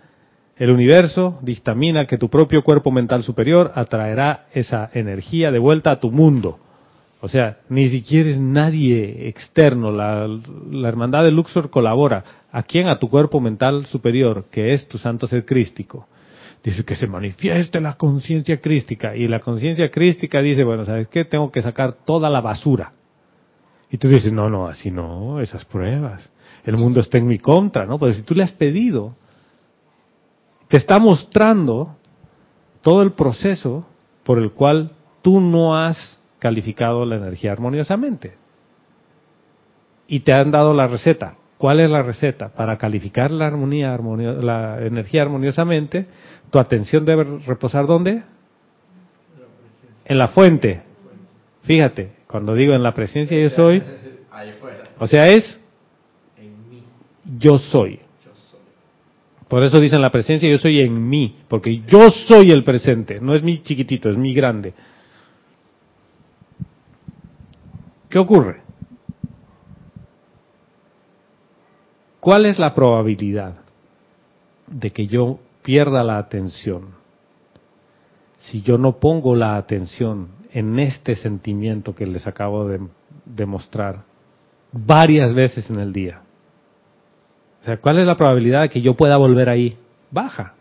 el 0.57 0.71
universo 0.71 1.39
dictamina 1.43 2.07
que 2.07 2.17
tu 2.17 2.31
propio 2.31 2.65
cuerpo 2.65 2.91
mental 2.91 3.23
superior 3.23 3.73
atraerá 3.75 4.47
esa 4.55 4.91
energía 4.95 5.51
de 5.51 5.59
vuelta 5.59 5.91
a 5.91 6.01
tu 6.01 6.11
mundo. 6.11 6.59
O 7.21 7.29
sea, 7.29 7.59
ni 7.69 7.89
siquiera 7.91 8.31
es 8.31 8.41
nadie 8.41 9.29
externo. 9.29 9.91
La, 9.91 10.27
la 10.71 10.89
hermandad 10.89 11.25
de 11.25 11.31
Luxor 11.31 11.71
colabora. 11.71 12.25
¿A 12.53 12.63
quién? 12.63 12.89
A 12.89 12.99
tu 12.99 13.11
cuerpo 13.11 13.41
mental 13.41 13.85
superior, 13.87 14.47
que 14.51 14.73
es 14.73 14.89
tu 14.89 14.97
santo 14.97 15.27
ser 15.27 15.45
crístico. 15.45 16.07
Dice 16.63 16.85
que 16.85 16.97
se 16.97 17.07
manifieste 17.07 17.81
la 17.81 17.95
conciencia 17.95 18.61
crística. 18.61 19.15
Y 19.15 19.29
la 19.29 19.41
conciencia 19.41 19.91
crística 19.91 20.41
dice, 20.41 20.65
bueno, 20.65 20.85
¿sabes 20.85 21.09
qué? 21.09 21.25
Tengo 21.25 21.53
que 21.53 21.63
sacar 21.63 21.97
toda 22.05 22.31
la 22.31 22.41
basura. 22.41 22.93
Y 23.91 23.99
tú 23.99 24.09
dices, 24.09 24.33
no, 24.33 24.49
no, 24.51 24.67
así 24.67 24.91
no, 24.91 25.41
esas 25.41 25.65
pruebas. 25.65 26.31
El 26.65 26.77
mundo 26.77 27.01
está 27.01 27.19
en 27.19 27.27
mi 27.27 27.39
contra, 27.39 27.87
¿no? 27.87 27.99
Pero 27.99 28.13
si 28.13 28.23
tú 28.23 28.35
le 28.35 28.43
has 28.43 28.53
pedido, 28.53 29.15
te 30.69 30.77
está 30.77 30.99
mostrando 30.99 31.97
todo 32.83 33.03
el 33.03 33.13
proceso 33.13 33.87
por 34.25 34.39
el 34.39 34.53
cual 34.53 34.91
tú 35.23 35.41
no 35.41 35.77
has 35.77 36.21
calificado 36.41 37.05
la 37.05 37.17
energía 37.17 37.53
armoniosamente. 37.53 38.35
Y 40.09 40.21
te 40.21 40.33
han 40.33 40.51
dado 40.51 40.75
la 40.75 40.87
receta. 40.89 41.37
¿Cuál 41.59 41.81
es 41.81 41.89
la 41.91 42.03
receta? 42.03 42.49
Para 42.51 42.77
calificar 42.79 43.31
la 43.31 43.47
armonía, 43.47 43.95
armonio- 43.95 44.41
la 44.43 44.85
energía 44.85 45.23
armoniosamente, 45.23 46.07
tu 46.51 46.59
atención 46.59 47.05
debe 47.05 47.25
reposar 47.47 47.87
¿dónde? 47.87 48.23
En 50.05 50.19
la 50.19 50.29
fuente. 50.29 50.83
Fíjate, 51.63 52.13
cuando 52.27 52.55
digo 52.55 52.75
en 52.75 52.83
la 52.83 52.95
presencia 52.95 53.39
yo 53.41 53.51
soy, 53.51 53.83
o 54.99 55.07
sea, 55.07 55.29
es 55.29 55.61
yo 57.39 57.59
soy. 57.59 58.01
Por 59.49 59.63
eso 59.63 59.79
dicen 59.79 60.01
la 60.01 60.11
presencia 60.11 60.51
yo 60.51 60.59
soy 60.59 60.81
en 60.81 61.09
mí, 61.09 61.39
porque 61.49 61.83
yo 61.87 62.11
soy 62.11 62.51
el 62.51 62.65
presente, 62.65 63.21
no 63.21 63.35
es 63.35 63.43
mi 63.43 63.63
chiquitito, 63.63 64.09
es 64.09 64.17
mi 64.17 64.35
grande. 64.35 64.75
¿Qué 68.09 68.19
ocurre? 68.19 68.63
¿Cuál 72.19 72.47
es 72.47 72.59
la 72.59 72.75
probabilidad 72.75 73.55
de 74.67 74.91
que 74.91 75.07
yo 75.07 75.39
pierda 75.63 76.03
la 76.03 76.19
atención 76.19 76.97
si 78.39 78.63
yo 78.63 78.79
no 78.79 78.99
pongo 78.99 79.35
la 79.35 79.57
atención 79.57 80.29
en 80.57 80.79
este 80.79 81.17
sentimiento 81.17 81.95
que 81.95 82.07
les 82.07 82.27
acabo 82.27 82.67
de 82.67 82.81
demostrar 83.27 84.05
varias 84.73 85.35
veces 85.35 85.69
en 85.69 85.79
el 85.79 85.93
día? 85.93 86.23
O 87.61 87.65
sea, 87.65 87.77
¿cuál 87.77 87.99
es 87.99 88.07
la 88.07 88.17
probabilidad 88.17 88.63
de 88.63 88.71
que 88.71 88.81
yo 88.81 88.95
pueda 88.95 89.19
volver 89.19 89.51
ahí? 89.51 89.77
Baja. 90.11 90.55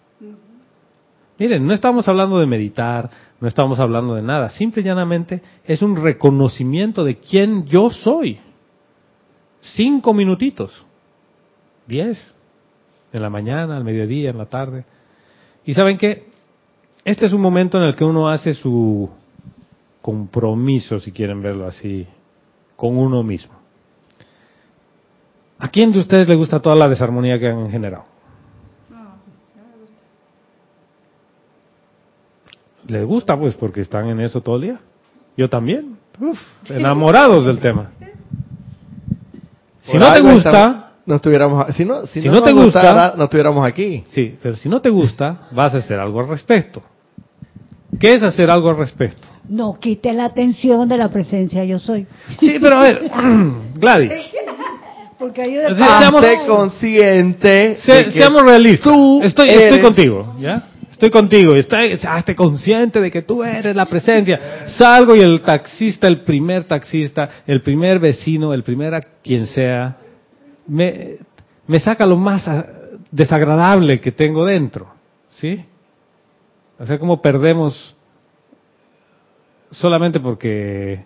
Miren, 1.39 1.65
no 1.65 1.73
estamos 1.73 2.09
hablando 2.09 2.39
de 2.39 2.45
meditar, 2.45 3.09
no 3.39 3.47
estamos 3.47 3.79
hablando 3.79 4.15
de 4.15 4.21
nada, 4.21 4.49
simple 4.49 4.81
y 4.81 4.85
llanamente 4.85 5.41
es 5.63 5.81
un 5.81 5.95
reconocimiento 5.95 7.05
de 7.05 7.15
quién 7.15 7.65
yo 7.65 7.89
soy. 7.89 8.39
Cinco 9.61 10.13
minutitos, 10.13 10.85
diez, 11.87 12.35
en 13.13 13.21
la 13.21 13.29
mañana, 13.29 13.77
al 13.77 13.85
mediodía, 13.85 14.29
en 14.29 14.37
la 14.37 14.47
tarde. 14.47 14.83
Y 15.65 15.73
saben 15.73 15.97
qué, 15.97 16.27
este 17.05 17.27
es 17.27 17.31
un 17.31 17.41
momento 17.41 17.77
en 17.77 17.85
el 17.85 17.95
que 17.95 18.03
uno 18.03 18.27
hace 18.27 18.53
su 18.53 19.09
compromiso, 20.05 20.99
si 20.99 21.11
quieren 21.11 21.41
verlo 21.41 21.65
así, 21.65 22.05
con 22.75 22.95
uno 22.95 23.23
mismo. 23.23 23.55
¿A 25.57 25.67
quién 25.69 25.91
de 25.91 25.97
ustedes 25.97 26.27
le 26.29 26.35
gusta 26.35 26.59
toda 26.61 26.75
la 26.75 26.87
desarmonía 26.87 27.39
que 27.39 27.47
han 27.47 27.71
generado? 27.71 28.05
Les 32.87 33.03
gusta, 33.03 33.35
pues, 33.35 33.55
porque 33.55 33.81
están 33.81 34.07
en 34.09 34.19
eso 34.19 34.41
todo 34.41 34.57
el 34.57 34.61
día. 34.61 34.79
Yo 35.35 35.49
también. 35.49 35.97
Uf, 36.19 36.39
enamorados 36.69 37.43
del 37.47 37.59
tema. 37.59 37.89
Si 39.81 39.97
no 39.97 40.13
te 40.13 40.21
gusta, 40.21 40.91
no 41.07 41.15
estuviéramos, 41.15 41.75
si 41.75 41.83
no, 41.83 42.05
si 42.05 42.21
Si 42.21 42.29
no, 42.29 42.43
te 42.43 42.51
gusta- 42.53 42.79
gustara, 42.79 43.13
no 43.17 43.23
estuviéramos 43.23 43.65
aquí. 43.67 44.03
sí, 44.09 44.37
pero 44.41 44.55
si 44.55 44.69
no 44.69 44.81
te 44.81 44.91
gusta, 44.91 45.47
vas 45.51 45.73
a 45.73 45.77
hacer 45.77 45.99
algo 45.99 46.19
al 46.19 46.27
respecto. 46.27 46.83
¿Qué 47.99 48.13
es 48.13 48.21
hacer 48.21 48.51
algo 48.51 48.69
al 48.69 48.77
respecto? 48.77 49.27
No 49.49 49.77
quite 49.79 50.13
la 50.13 50.25
atención 50.25 50.87
de 50.89 50.97
la 50.97 51.09
presencia 51.09 51.63
yo 51.65 51.79
soy. 51.79 52.07
Sí, 52.39 52.57
pero 52.59 52.77
a 52.77 52.81
ver, 52.81 53.11
Gladys, 53.75 54.11
Porque 55.19 55.41
ayuda 55.43 55.69
Sí, 55.75 55.83
seamos- 55.99 56.25
consciente. 56.47 57.77
se- 57.77 57.93
de 57.93 58.03
que 58.05 58.11
seamos 58.11 58.41
realistas. 58.43 58.91
tú 58.91 59.21
Estoy, 59.23 59.47
estoy 59.49 59.63
eres- 59.67 59.79
contigo, 59.79 60.35
¿ya? 60.39 60.69
Estoy 60.91 61.09
contigo. 61.09 61.53
Está, 61.55 61.79
hazte 62.15 62.35
consciente 62.35 63.01
de 63.01 63.11
que 63.11 63.21
tú 63.21 63.43
eres 63.43 63.75
la 63.75 63.85
presencia. 63.85 64.67
Salgo 64.77 65.15
y 65.15 65.19
el 65.21 65.41
taxista, 65.41 66.07
el 66.07 66.21
primer 66.21 66.63
taxista, 66.63 67.29
el 67.45 67.61
primer 67.61 67.99
vecino, 67.99 68.53
el 68.53 68.63
primer 68.63 68.93
a 68.95 69.01
quien 69.01 69.45
sea, 69.47 69.97
me, 70.67 71.17
me 71.67 71.79
saca 71.81 72.05
lo 72.05 72.15
más 72.15 72.47
ah, 72.47 72.65
desagradable 73.11 73.99
que 73.99 74.11
tengo 74.13 74.45
dentro, 74.45 74.87
¿sí? 75.29 75.65
O 76.79 76.85
sea, 76.85 76.97
como 76.97 77.21
perdemos 77.21 77.95
solamente 79.75 80.19
porque 80.19 81.05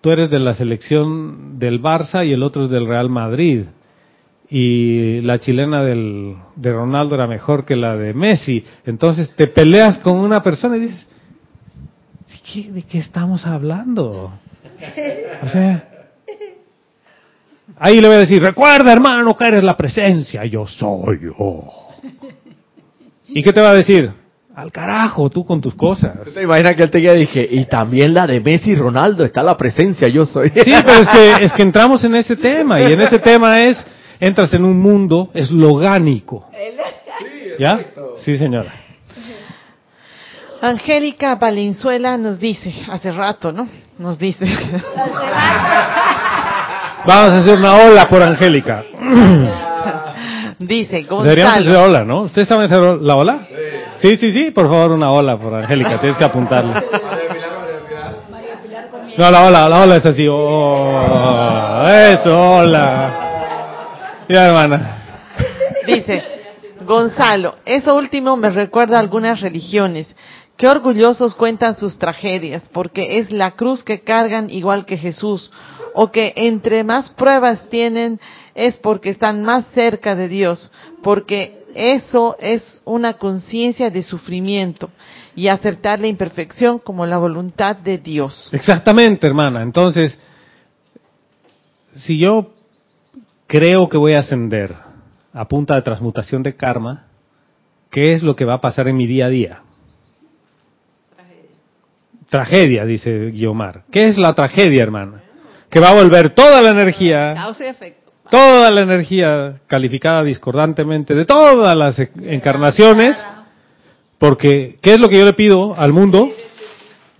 tú 0.00 0.10
eres 0.10 0.30
de 0.30 0.38
la 0.38 0.54
selección 0.54 1.58
del 1.58 1.80
Barça 1.80 2.26
y 2.26 2.32
el 2.32 2.42
otro 2.42 2.64
es 2.64 2.70
del 2.70 2.86
Real 2.86 3.08
Madrid. 3.08 3.64
Y 4.48 5.20
la 5.22 5.40
chilena 5.40 5.82
del, 5.82 6.36
de 6.54 6.72
Ronaldo 6.72 7.16
era 7.16 7.26
mejor 7.26 7.64
que 7.64 7.74
la 7.74 7.96
de 7.96 8.14
Messi. 8.14 8.64
Entonces 8.84 9.34
te 9.34 9.48
peleas 9.48 9.98
con 9.98 10.16
una 10.16 10.42
persona 10.42 10.76
y 10.76 10.80
dices, 10.80 11.08
¿de 12.72 12.82
qué, 12.82 12.98
estamos 12.98 13.44
hablando? 13.44 14.32
O 15.42 15.48
sea, 15.48 15.88
ahí 17.78 18.00
le 18.00 18.06
voy 18.06 18.16
a 18.16 18.20
decir, 18.20 18.42
recuerda 18.42 18.92
hermano 18.92 19.36
que 19.36 19.48
eres 19.48 19.64
la 19.64 19.76
presencia, 19.76 20.44
yo 20.44 20.66
soy 20.66 21.20
yo. 21.22 21.64
¿Y 23.28 23.42
qué 23.42 23.52
te 23.52 23.60
va 23.60 23.70
a 23.70 23.74
decir? 23.74 24.12
Al 24.56 24.72
carajo, 24.72 25.28
tú 25.28 25.44
con 25.44 25.60
tus 25.60 25.74
cosas. 25.74 26.14
¿Tú 26.24 26.32
te 26.32 26.42
imaginas 26.42 26.74
que 26.74 26.84
él 26.84 26.90
te 26.90 26.98
dije, 26.98 27.46
y 27.50 27.66
también 27.66 28.14
la 28.14 28.26
de 28.26 28.40
Messi 28.40 28.70
y 28.70 28.74
Ronaldo, 28.74 29.22
está 29.22 29.42
la 29.42 29.54
presencia, 29.54 30.08
yo 30.08 30.24
soy. 30.24 30.48
Sí, 30.48 30.72
pero 30.86 31.00
es 31.00 31.06
que, 31.08 31.32
es 31.44 31.52
que 31.52 31.62
entramos 31.62 32.02
en 32.04 32.14
ese 32.14 32.36
tema, 32.36 32.80
y 32.80 32.90
en 32.90 33.02
ese 33.02 33.18
tema 33.18 33.60
es, 33.60 33.86
entras 34.18 34.54
en 34.54 34.64
un 34.64 34.80
mundo 34.80 35.28
eslogánico. 35.34 36.48
¿Ya? 37.58 37.80
Sí, 38.24 38.38
señora. 38.38 38.72
Angélica 40.62 41.34
Valenzuela 41.34 42.16
nos 42.16 42.40
dice, 42.40 42.72
hace 42.90 43.12
rato, 43.12 43.52
¿no? 43.52 43.68
Nos 43.98 44.18
dice. 44.18 44.46
Vamos 47.04 47.30
a 47.30 47.38
hacer 47.40 47.58
una 47.58 47.74
ola 47.74 48.08
por 48.08 48.22
Angélica. 48.22 48.82
dice, 50.58 51.06
Deberíamos 51.08 51.52
hacer 51.52 51.64
Gonzalo. 51.66 51.84
ola, 51.84 52.04
¿no? 52.06 52.22
¿Ustedes 52.22 52.48
saben 52.48 52.64
hacer 52.64 52.82
la 53.02 53.16
ola? 53.16 53.46
Sí, 53.48 53.54
sí, 54.00 54.32
sí, 54.32 54.50
por 54.50 54.68
favor, 54.68 54.92
una 54.92 55.10
ola 55.10 55.36
por 55.36 55.54
Angélica, 55.54 56.00
tienes 56.00 56.18
que 56.18 56.24
apuntarle. 56.24 56.74
No, 59.18 59.30
la 59.30 59.46
ola, 59.46 59.66
la 59.66 59.82
ola 59.82 59.96
es 59.96 60.04
así. 60.04 60.26
Oh, 60.30 61.82
eso, 61.88 62.38
hola. 62.38 64.24
Ya, 64.28 64.48
hermana. 64.48 64.96
Dice, 65.86 66.22
Gonzalo, 66.84 67.54
eso 67.64 67.96
último 67.96 68.36
me 68.36 68.50
recuerda 68.50 68.98
a 68.98 69.00
algunas 69.00 69.40
religiones. 69.40 70.14
Qué 70.58 70.68
orgullosos 70.68 71.34
cuentan 71.34 71.76
sus 71.76 71.98
tragedias, 71.98 72.68
porque 72.72 73.18
es 73.18 73.30
la 73.30 73.52
cruz 73.52 73.82
que 73.82 74.00
cargan 74.00 74.50
igual 74.50 74.84
que 74.84 74.98
Jesús, 74.98 75.50
o 75.94 76.10
que 76.10 76.34
entre 76.36 76.84
más 76.84 77.08
pruebas 77.10 77.68
tienen 77.70 78.20
es 78.54 78.76
porque 78.76 79.10
están 79.10 79.42
más 79.42 79.64
cerca 79.74 80.14
de 80.14 80.28
Dios, 80.28 80.70
porque 81.02 81.65
eso 81.76 82.36
es 82.40 82.80
una 82.84 83.14
conciencia 83.14 83.90
de 83.90 84.02
sufrimiento 84.02 84.90
y 85.34 85.48
aceptar 85.48 86.00
la 86.00 86.06
imperfección 86.06 86.78
como 86.78 87.04
la 87.04 87.18
voluntad 87.18 87.76
de 87.76 87.98
Dios. 87.98 88.48
Exactamente, 88.52 89.26
hermana. 89.26 89.62
Entonces, 89.62 90.18
si 91.92 92.18
yo 92.18 92.52
creo 93.46 93.88
que 93.88 93.98
voy 93.98 94.14
a 94.14 94.20
ascender 94.20 94.74
a 95.32 95.46
punta 95.46 95.74
de 95.74 95.82
transmutación 95.82 96.42
de 96.42 96.56
karma, 96.56 97.04
¿qué 97.90 98.14
es 98.14 98.22
lo 98.22 98.34
que 98.34 98.46
va 98.46 98.54
a 98.54 98.60
pasar 98.60 98.88
en 98.88 98.96
mi 98.96 99.06
día 99.06 99.26
a 99.26 99.30
día? 99.30 99.62
Tragedia, 102.30 102.84
dice 102.84 103.30
Guiomar. 103.30 103.84
¿Qué 103.90 104.08
es 104.08 104.18
la 104.18 104.32
tragedia, 104.32 104.82
hermana? 104.82 105.22
Que 105.70 105.80
va 105.80 105.90
a 105.90 105.94
volver 105.94 106.30
toda 106.30 106.60
la 106.60 106.70
energía, 106.70 107.34
Causa 107.34 107.64
y 107.64 107.68
efecto. 107.68 108.05
Toda 108.30 108.70
la 108.70 108.82
energía 108.82 109.60
calificada 109.66 110.22
discordantemente 110.22 111.14
de 111.14 111.24
todas 111.24 111.76
las 111.76 111.98
e- 111.98 112.10
encarnaciones, 112.24 113.16
porque 114.18 114.78
¿qué 114.80 114.94
es 114.94 115.00
lo 115.00 115.08
que 115.08 115.18
yo 115.18 115.24
le 115.24 115.32
pido 115.32 115.74
al 115.76 115.92
mundo? 115.92 116.28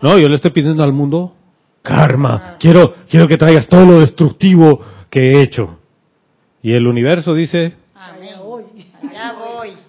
No, 0.03 0.19
yo 0.19 0.29
le 0.29 0.37
estoy 0.37 0.51
pidiendo 0.51 0.83
al 0.83 0.93
mundo 0.93 1.35
karma. 1.83 2.57
Quiero, 2.59 2.95
quiero 3.09 3.29
que 3.29 3.37
traigas 3.37 3.69
todo 3.69 3.87
lo 3.87 4.01
destructivo 4.01 4.81
que 5.09 5.31
he 5.31 5.41
hecho. 5.41 5.79
Y 6.63 6.73
el 6.75 6.87
universo 6.87 7.33
dice, 7.33 7.75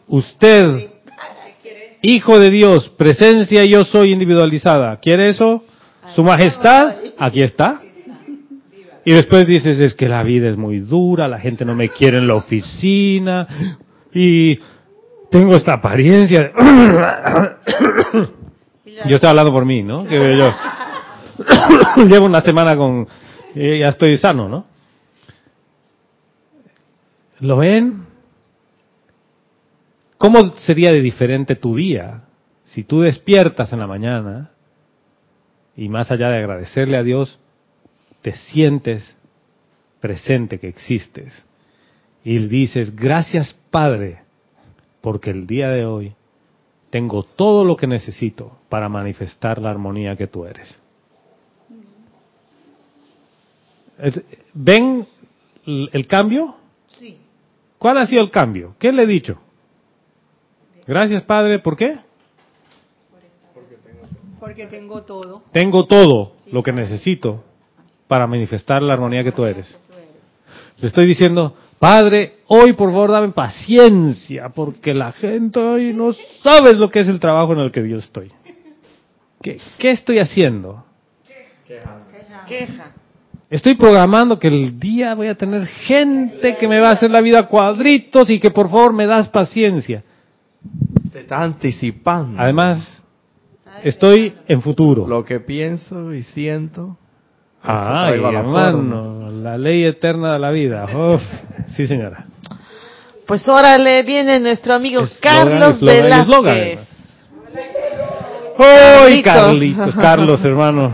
usted, 0.07 0.89
hijo 2.03 2.39
de 2.39 2.49
Dios, 2.51 2.89
presencia 2.89 3.65
yo 3.65 3.83
soy 3.83 4.11
individualizada, 4.11 4.95
¿quiere 4.97 5.29
eso? 5.29 5.63
Su 6.15 6.23
majestad, 6.23 6.95
aquí 7.17 7.41
está. 7.41 7.81
Y 9.07 9.13
después 9.13 9.47
dices, 9.47 9.79
es 9.79 9.93
que 9.93 10.09
la 10.09 10.21
vida 10.21 10.49
es 10.49 10.57
muy 10.57 10.81
dura, 10.81 11.29
la 11.29 11.39
gente 11.39 11.63
no 11.63 11.73
me 11.75 11.87
quiere 11.87 12.17
en 12.17 12.27
la 12.27 12.35
oficina 12.35 13.47
y 14.13 14.59
tengo 15.31 15.55
esta 15.55 15.75
apariencia. 15.75 16.51
Yo 19.05 19.15
estoy 19.15 19.29
hablando 19.29 19.53
por 19.53 19.63
mí, 19.63 19.81
¿no? 19.81 20.05
Que 20.05 20.37
yo 20.37 20.53
llevo 22.05 22.25
una 22.25 22.41
semana 22.41 22.75
con, 22.75 23.07
eh, 23.55 23.79
ya 23.79 23.87
estoy 23.87 24.17
sano, 24.17 24.49
¿no? 24.49 24.65
¿Lo 27.39 27.55
ven? 27.55 28.07
¿Cómo 30.17 30.57
sería 30.57 30.91
de 30.91 31.01
diferente 31.01 31.55
tu 31.55 31.77
día 31.77 32.23
si 32.65 32.83
tú 32.83 32.99
despiertas 32.99 33.71
en 33.71 33.79
la 33.79 33.87
mañana 33.87 34.51
y 35.77 35.87
más 35.87 36.11
allá 36.11 36.27
de 36.27 36.39
agradecerle 36.39 36.97
a 36.97 37.03
Dios, 37.03 37.39
te 38.27 38.35
sientes 38.35 39.15
presente 40.01 40.59
que 40.59 40.67
existes 40.67 41.45
y 42.25 42.37
dices, 42.49 42.93
gracias 42.93 43.55
Padre, 43.71 44.19
porque 44.99 45.29
el 45.29 45.47
día 45.47 45.69
de 45.69 45.85
hoy 45.85 46.13
tengo 46.89 47.23
todo 47.23 47.63
lo 47.63 47.77
que 47.77 47.87
necesito 47.87 48.57
para 48.67 48.89
manifestar 48.89 49.59
la 49.59 49.69
armonía 49.69 50.17
que 50.17 50.27
tú 50.27 50.43
eres. 50.43 50.77
Es- 53.97 54.21
¿Ven 54.53 55.07
el 55.65 55.89
el 55.93 56.05
cambio? 56.05 56.57
Sí. 56.87 57.17
¿Cuál 57.77 57.97
ha 57.99 58.07
sido 58.07 58.23
el 58.23 58.29
cambio? 58.29 58.75
¿Qué 58.77 58.91
le 58.91 59.03
he 59.03 59.07
dicho? 59.07 59.39
Gracias 60.85 61.23
Padre, 61.23 61.59
¿por 61.59 61.77
qué? 61.77 61.97
Porque 64.37 64.67
tengo 64.67 65.01
todo. 65.03 65.43
Tengo 65.53 65.85
todo 65.85 66.33
lo 66.51 66.61
que 66.61 66.73
necesito 66.73 67.45
para 68.07 68.27
manifestar 68.27 68.81
la 68.81 68.93
armonía 68.93 69.23
que 69.23 69.31
tú 69.31 69.45
eres. 69.45 69.77
Le 70.79 70.87
estoy 70.87 71.05
diciendo, 71.05 71.55
Padre, 71.79 72.37
hoy 72.47 72.73
por 72.73 72.91
favor 72.91 73.11
dame 73.11 73.29
paciencia, 73.29 74.49
porque 74.49 74.93
la 74.93 75.11
gente 75.11 75.59
hoy 75.59 75.93
no 75.93 76.11
sabes 76.41 76.77
lo 76.77 76.89
que 76.89 77.01
es 77.01 77.07
el 77.07 77.19
trabajo 77.19 77.53
en 77.53 77.59
el 77.59 77.71
que 77.71 77.87
yo 77.87 77.97
estoy. 77.97 78.31
¿Qué, 79.41 79.59
qué 79.77 79.91
estoy 79.91 80.19
haciendo? 80.19 80.85
Queja. 82.47 82.93
Estoy 83.49 83.75
programando 83.75 84.37
que 84.39 84.47
el 84.49 84.77
día 84.79 85.15
voy 85.15 85.27
a 85.27 85.35
tener 85.35 85.65
gente 85.65 86.57
que 86.57 86.67
me 86.67 86.79
va 86.79 86.89
a 86.89 86.93
hacer 86.93 87.11
la 87.11 87.21
vida 87.21 87.47
cuadritos 87.47 88.29
y 88.29 88.39
que 88.39 88.51
por 88.51 88.69
favor 88.69 88.93
me 88.93 89.05
das 89.05 89.29
paciencia. 89.29 90.03
Te 91.11 91.21
está 91.21 91.41
anticipando. 91.43 92.41
Además, 92.41 93.01
estoy 93.83 94.33
en 94.47 94.61
futuro. 94.61 95.07
Lo 95.07 95.23
que 95.23 95.39
pienso 95.39 96.13
y 96.13 96.23
siento. 96.23 96.97
La 97.67 98.39
hermano, 98.39 99.29
la 99.29 99.57
ley 99.57 99.83
eterna 99.83 100.33
de 100.33 100.39
la 100.39 100.51
vida. 100.51 100.85
Uf, 100.85 101.21
sí, 101.75 101.85
señora. 101.85 102.25
Pues 103.25 103.47
órale, 103.49 104.03
viene 104.03 104.39
nuestro 104.39 104.73
amigo 104.73 105.03
Carlos 105.19 105.81
Velázquez. 105.81 106.21
eslogan. 106.21 106.57
¡Ay, 108.57 109.21
Carlitos. 109.21 109.95
Carlos, 109.95 110.43
hermano. 110.45 110.93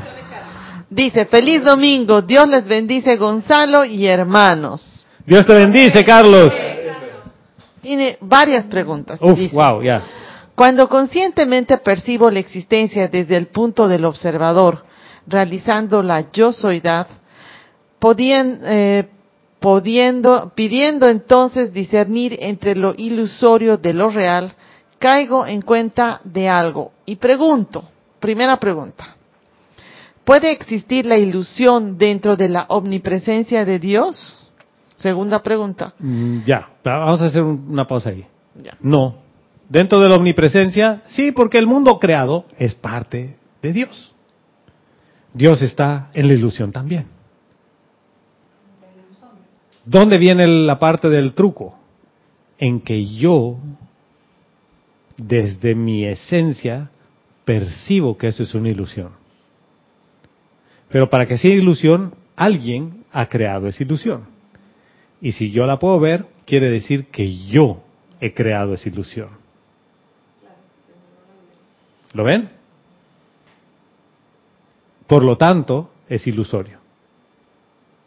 Dice, 0.90 1.26
feliz 1.26 1.64
domingo, 1.64 2.22
Dios 2.24 2.48
les 2.48 2.66
bendice 2.68 3.18
Gonzalo 3.18 3.86
y 3.86 4.08
hermanos. 4.08 5.06
Dios 5.26 5.46
te 5.46 5.54
bendice, 5.54 6.04
Carlos. 6.04 6.52
Tiene 7.82 8.18
varias 8.22 8.66
preguntas. 8.66 9.20
Uf, 9.22 9.38
Dice, 9.38 9.56
wow, 9.56 9.82
ya. 9.82 10.02
Cuando 10.56 10.88
conscientemente 10.90 11.78
percibo 11.78 12.30
la 12.32 12.40
existencia 12.40 13.08
desde 13.08 13.38
el 13.38 13.48
punto 13.48 13.88
del 13.88 14.06
observador, 14.06 14.84
realizando 15.28 16.02
la 16.04 16.32
yo 16.32 16.52
soydad, 16.52 17.08
podien- 18.00 18.60
eh, 18.64 19.08
pudiendo, 19.60 20.52
pidiendo 20.56 21.08
entonces 21.08 21.72
discernir 21.72 22.36
entre 22.42 22.76
lo 22.76 22.94
ilusorio 22.98 23.78
de 23.78 23.94
lo 23.94 24.10
real, 24.10 24.52
caigo 25.00 25.46
en 25.48 25.62
cuenta 25.62 26.20
de 26.24 26.50
algo 26.50 26.92
y 27.06 27.16
pregunto, 27.16 27.84
primera 28.20 28.58
pregunta, 28.58 29.16
¿puede 30.26 30.52
existir 30.52 31.06
la 31.06 31.18
ilusión 31.18 31.98
dentro 31.98 32.36
de 32.36 32.50
la 32.50 32.66
omnipresencia 32.70 33.64
de 33.66 33.80
Dios? 33.80 34.40
Segunda 34.98 35.42
pregunta. 35.42 35.94
Mm, 36.00 36.40
Ya, 36.46 36.70
vamos 36.84 37.22
a 37.22 37.26
hacer 37.26 37.42
un- 37.42 37.66
una 37.70 37.86
pausa 37.88 38.10
ahí. 38.10 38.26
Ya. 38.62 38.78
No. 38.82 39.16
Dentro 39.68 40.00
de 40.00 40.08
la 40.10 40.16
omnipresencia, 40.16 41.02
sí, 41.08 41.32
porque 41.32 41.58
el 41.58 41.68
mundo 41.68 42.00
creado 42.00 42.46
es 42.60 42.74
parte 42.76 43.38
de 43.62 43.74
Dios. 43.74 44.13
Dios 45.34 45.62
está 45.62 46.10
en 46.14 46.28
la 46.28 46.34
ilusión 46.34 46.72
también. 46.72 47.08
¿Dónde 49.86 50.18
viene 50.18 50.48
la 50.48 50.80
parte 50.80 51.10
del 51.10 51.34
truco? 51.34 51.78
En 52.58 52.80
que 52.82 53.06
yo, 53.06 53.58
desde 55.18 55.76
mi 55.76 56.06
esencia, 56.06 56.92
percibo 57.44 58.18
que 58.18 58.28
eso 58.28 58.44
es 58.44 58.54
una 58.54 58.70
ilusión. 58.70 59.12
Pero 60.90 61.10
para 61.10 61.26
que 61.26 61.38
sea 61.38 61.54
ilusión, 61.54 62.14
alguien 62.36 63.04
ha 63.12 63.28
creado 63.28 63.68
esa 63.68 63.84
ilusión. 63.84 64.26
Y 65.20 65.32
si 65.34 65.52
yo 65.52 65.66
la 65.66 65.80
puedo 65.80 66.00
ver, 66.00 66.26
quiere 66.46 66.70
decir 66.70 67.08
que 67.08 67.36
yo 67.48 67.82
he 68.22 68.34
creado 68.34 68.74
esa 68.74 68.90
ilusión. 68.90 69.30
¿Lo 72.14 72.24
ven? 72.24 72.50
Por 75.08 75.24
lo 75.24 75.38
tanto, 75.38 75.90
es 76.10 76.26
ilusorio. 76.28 76.78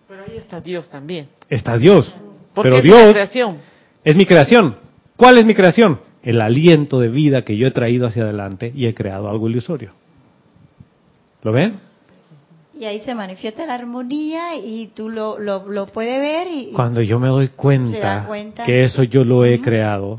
Pero 0.08 0.22
ahí 0.22 0.36
está 0.36 0.60
Dios 0.60 0.88
también. 0.90 1.28
Está 1.48 1.76
Dios. 1.78 2.14
Porque 2.54 2.70
Pero 2.70 2.76
es 2.78 2.82
Dios 2.84 3.12
creación. 3.12 3.58
es 4.04 4.16
mi 4.16 4.24
creación. 4.24 4.76
¿Cuál 5.16 5.38
es 5.38 5.44
mi 5.44 5.54
creación? 5.54 6.00
el 6.22 6.40
aliento 6.40 6.98
de 6.98 7.06
vida 7.06 7.42
que 7.42 7.56
yo 7.56 7.68
he 7.68 7.70
traído 7.70 8.04
hacia 8.08 8.24
adelante 8.24 8.72
y 8.74 8.86
he 8.86 8.94
creado 8.94 9.28
algo 9.30 9.48
ilusorio. 9.48 9.92
¿Lo 11.44 11.52
ven? 11.52 11.78
Y 12.76 12.84
ahí 12.84 13.00
se 13.02 13.14
manifiesta 13.14 13.64
la 13.64 13.74
armonía 13.74 14.56
y 14.56 14.88
tú 14.88 15.08
lo, 15.08 15.38
lo, 15.38 15.68
lo 15.70 15.86
puedes 15.86 16.18
ver 16.18 16.48
y... 16.48 16.72
Cuando 16.72 17.00
yo 17.00 17.20
me 17.20 17.28
doy 17.28 17.48
cuenta, 17.50 18.26
que 18.66 18.82
eso 18.82 19.04
yo 19.04 19.22
lo 19.22 19.44
he 19.44 19.60
creado, 19.60 20.18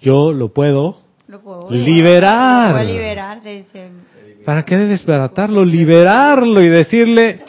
yo 0.00 0.32
lo 0.32 0.48
puedo. 0.48 0.98
lo 1.28 1.40
puedo 1.40 1.70
Liberar. 1.70 2.72
Lo 2.72 2.78
puedo 2.78 2.92
liberar 2.92 3.42
de 3.42 3.60
ese- 3.60 3.90
¿Para 4.44 4.64
qué 4.64 4.76
desbaratarlo? 4.76 5.64
Liberarlo 5.64 6.60
y 6.60 6.68
decirle, 6.68 7.44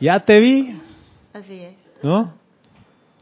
ya 0.00 0.20
te 0.20 0.40
vi, 0.40 0.80
Así 1.32 1.62
es. 1.62 1.74
¿no? 2.02 2.34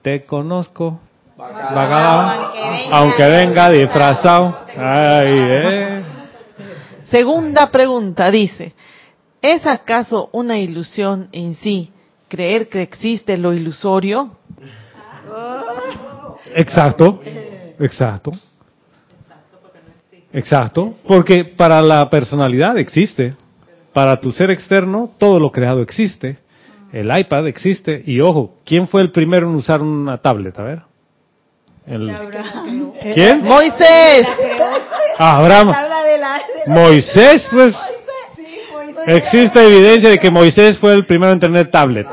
Te 0.03 0.25
conozco. 0.25 1.01
Aunque 1.39 1.65
venga 1.65 2.53
aunque 2.93 3.25
venga 3.25 3.71
disfrazado. 3.71 4.59
Ay, 4.77 5.27
eh. 5.27 6.03
Segunda 7.05 7.71
pregunta 7.71 8.31
dice, 8.31 8.75
¿es 9.43 9.67
acaso 9.67 10.31
una 10.33 10.59
ilusión 10.59 11.29
en 11.33 11.55
sí 11.57 11.93
creer 12.29 12.69
que 12.69 12.83
existe 12.83 13.37
lo 13.37 13.53
ilusorio? 13.53 14.39
Exacto, 16.55 17.21
exacto. 17.79 18.31
Exacto, 20.37 20.95
porque 21.09 21.45
para 21.47 21.81
la 21.81 22.11
personalidad 22.11 22.77
existe, 22.77 23.35
para 23.95 24.21
tu 24.21 24.33
ser 24.33 24.51
externo 24.51 25.11
todo 25.19 25.41
lo 25.41 25.51
creado 25.51 25.81
existe, 25.81 26.37
el 26.93 27.11
iPad 27.19 27.47
existe 27.47 28.03
y 28.07 28.21
ojo, 28.21 28.57
¿quién 28.67 28.87
fue 28.87 29.01
el 29.01 29.11
primero 29.13 29.49
en 29.49 29.55
usar 29.55 29.81
una 29.81 30.19
tablet? 30.19 30.59
A 30.59 30.63
ver. 30.63 30.83
El- 31.87 32.15
¿Quién? 33.15 33.43
Moisés. 33.45 34.23
Ah, 35.19 35.39
Abraham. 35.39 35.73
Moisés, 36.67 37.49
pues. 37.51 37.75
Existe 39.07 39.65
evidencia 39.67 40.11
de 40.11 40.19
que 40.19 40.31
Moisés 40.31 40.79
fue 40.79 40.93
el 40.93 41.07
primero 41.07 41.33
en 41.33 41.41
tener 41.41 41.71
tablet. 41.71 42.07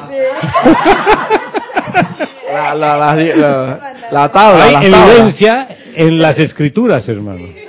La, 2.53 2.73
la, 2.75 2.97
la, 2.97 3.15
la, 3.15 3.93
la 4.11 4.31
tabla, 4.31 4.63
Hay 4.65 4.75
evidencia 4.85 5.67
en 5.95 6.19
las 6.19 6.37
escrituras, 6.37 7.07
hermano. 7.09 7.62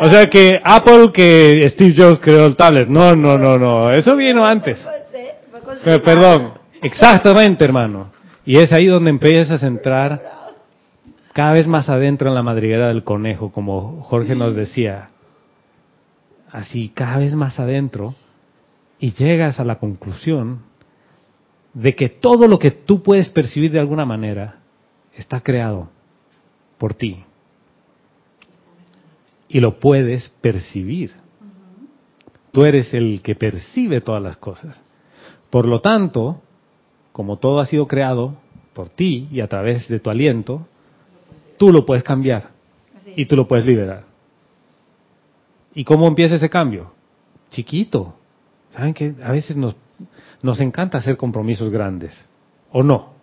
O 0.00 0.08
sea 0.08 0.26
que 0.26 0.60
Apple, 0.62 1.10
que 1.12 1.68
Steve 1.70 1.94
Jobs 1.96 2.20
creó 2.20 2.46
el 2.46 2.56
tablet. 2.56 2.88
No, 2.88 3.14
no, 3.14 3.38
no, 3.38 3.58
no. 3.58 3.90
Eso 3.90 4.16
vino 4.16 4.44
antes. 4.44 4.84
Eh, 5.84 5.98
perdón. 6.00 6.54
Exactamente, 6.82 7.64
hermano. 7.64 8.10
Y 8.44 8.58
es 8.58 8.72
ahí 8.72 8.86
donde 8.86 9.10
empiezas 9.10 9.62
a 9.62 9.66
entrar 9.66 10.22
cada 11.32 11.52
vez 11.52 11.66
más 11.66 11.88
adentro 11.88 12.28
en 12.28 12.34
la 12.34 12.42
madriguera 12.42 12.88
del 12.88 13.04
conejo, 13.04 13.50
como 13.50 14.02
Jorge 14.02 14.34
nos 14.34 14.54
decía. 14.54 15.10
Así, 16.50 16.90
cada 16.90 17.18
vez 17.18 17.34
más 17.34 17.58
adentro. 17.58 18.14
Y 18.98 19.12
llegas 19.14 19.58
a 19.60 19.64
la 19.64 19.76
conclusión 19.76 20.60
de 21.74 21.94
que 21.94 22.08
todo 22.08 22.46
lo 22.46 22.58
que 22.58 22.70
tú 22.70 23.02
puedes 23.02 23.28
percibir 23.28 23.72
de 23.72 23.80
alguna 23.80 24.04
manera 24.04 24.60
está 25.16 25.40
creado 25.40 25.88
por 26.78 26.94
ti. 26.94 27.24
Y 29.54 29.60
lo 29.60 29.78
puedes 29.78 30.30
percibir. 30.40 31.12
Tú 32.50 32.64
eres 32.64 32.92
el 32.92 33.22
que 33.22 33.36
percibe 33.36 34.00
todas 34.00 34.20
las 34.20 34.36
cosas. 34.36 34.80
Por 35.48 35.66
lo 35.66 35.80
tanto, 35.80 36.42
como 37.12 37.38
todo 37.38 37.60
ha 37.60 37.66
sido 37.66 37.86
creado 37.86 38.34
por 38.72 38.88
ti 38.88 39.28
y 39.30 39.40
a 39.40 39.46
través 39.46 39.86
de 39.86 40.00
tu 40.00 40.10
aliento, 40.10 40.66
tú 41.56 41.70
lo 41.70 41.86
puedes 41.86 42.02
cambiar 42.02 42.50
y 43.14 43.26
tú 43.26 43.36
lo 43.36 43.46
puedes 43.46 43.64
liberar. 43.64 44.02
¿Y 45.72 45.84
cómo 45.84 46.08
empieza 46.08 46.34
ese 46.34 46.50
cambio? 46.50 46.92
Chiquito. 47.52 48.16
¿Saben 48.72 48.92
que 48.92 49.14
a 49.22 49.30
veces 49.30 49.56
nos, 49.56 49.76
nos 50.42 50.58
encanta 50.58 50.98
hacer 50.98 51.16
compromisos 51.16 51.70
grandes? 51.70 52.12
¿O 52.72 52.82
no? 52.82 53.14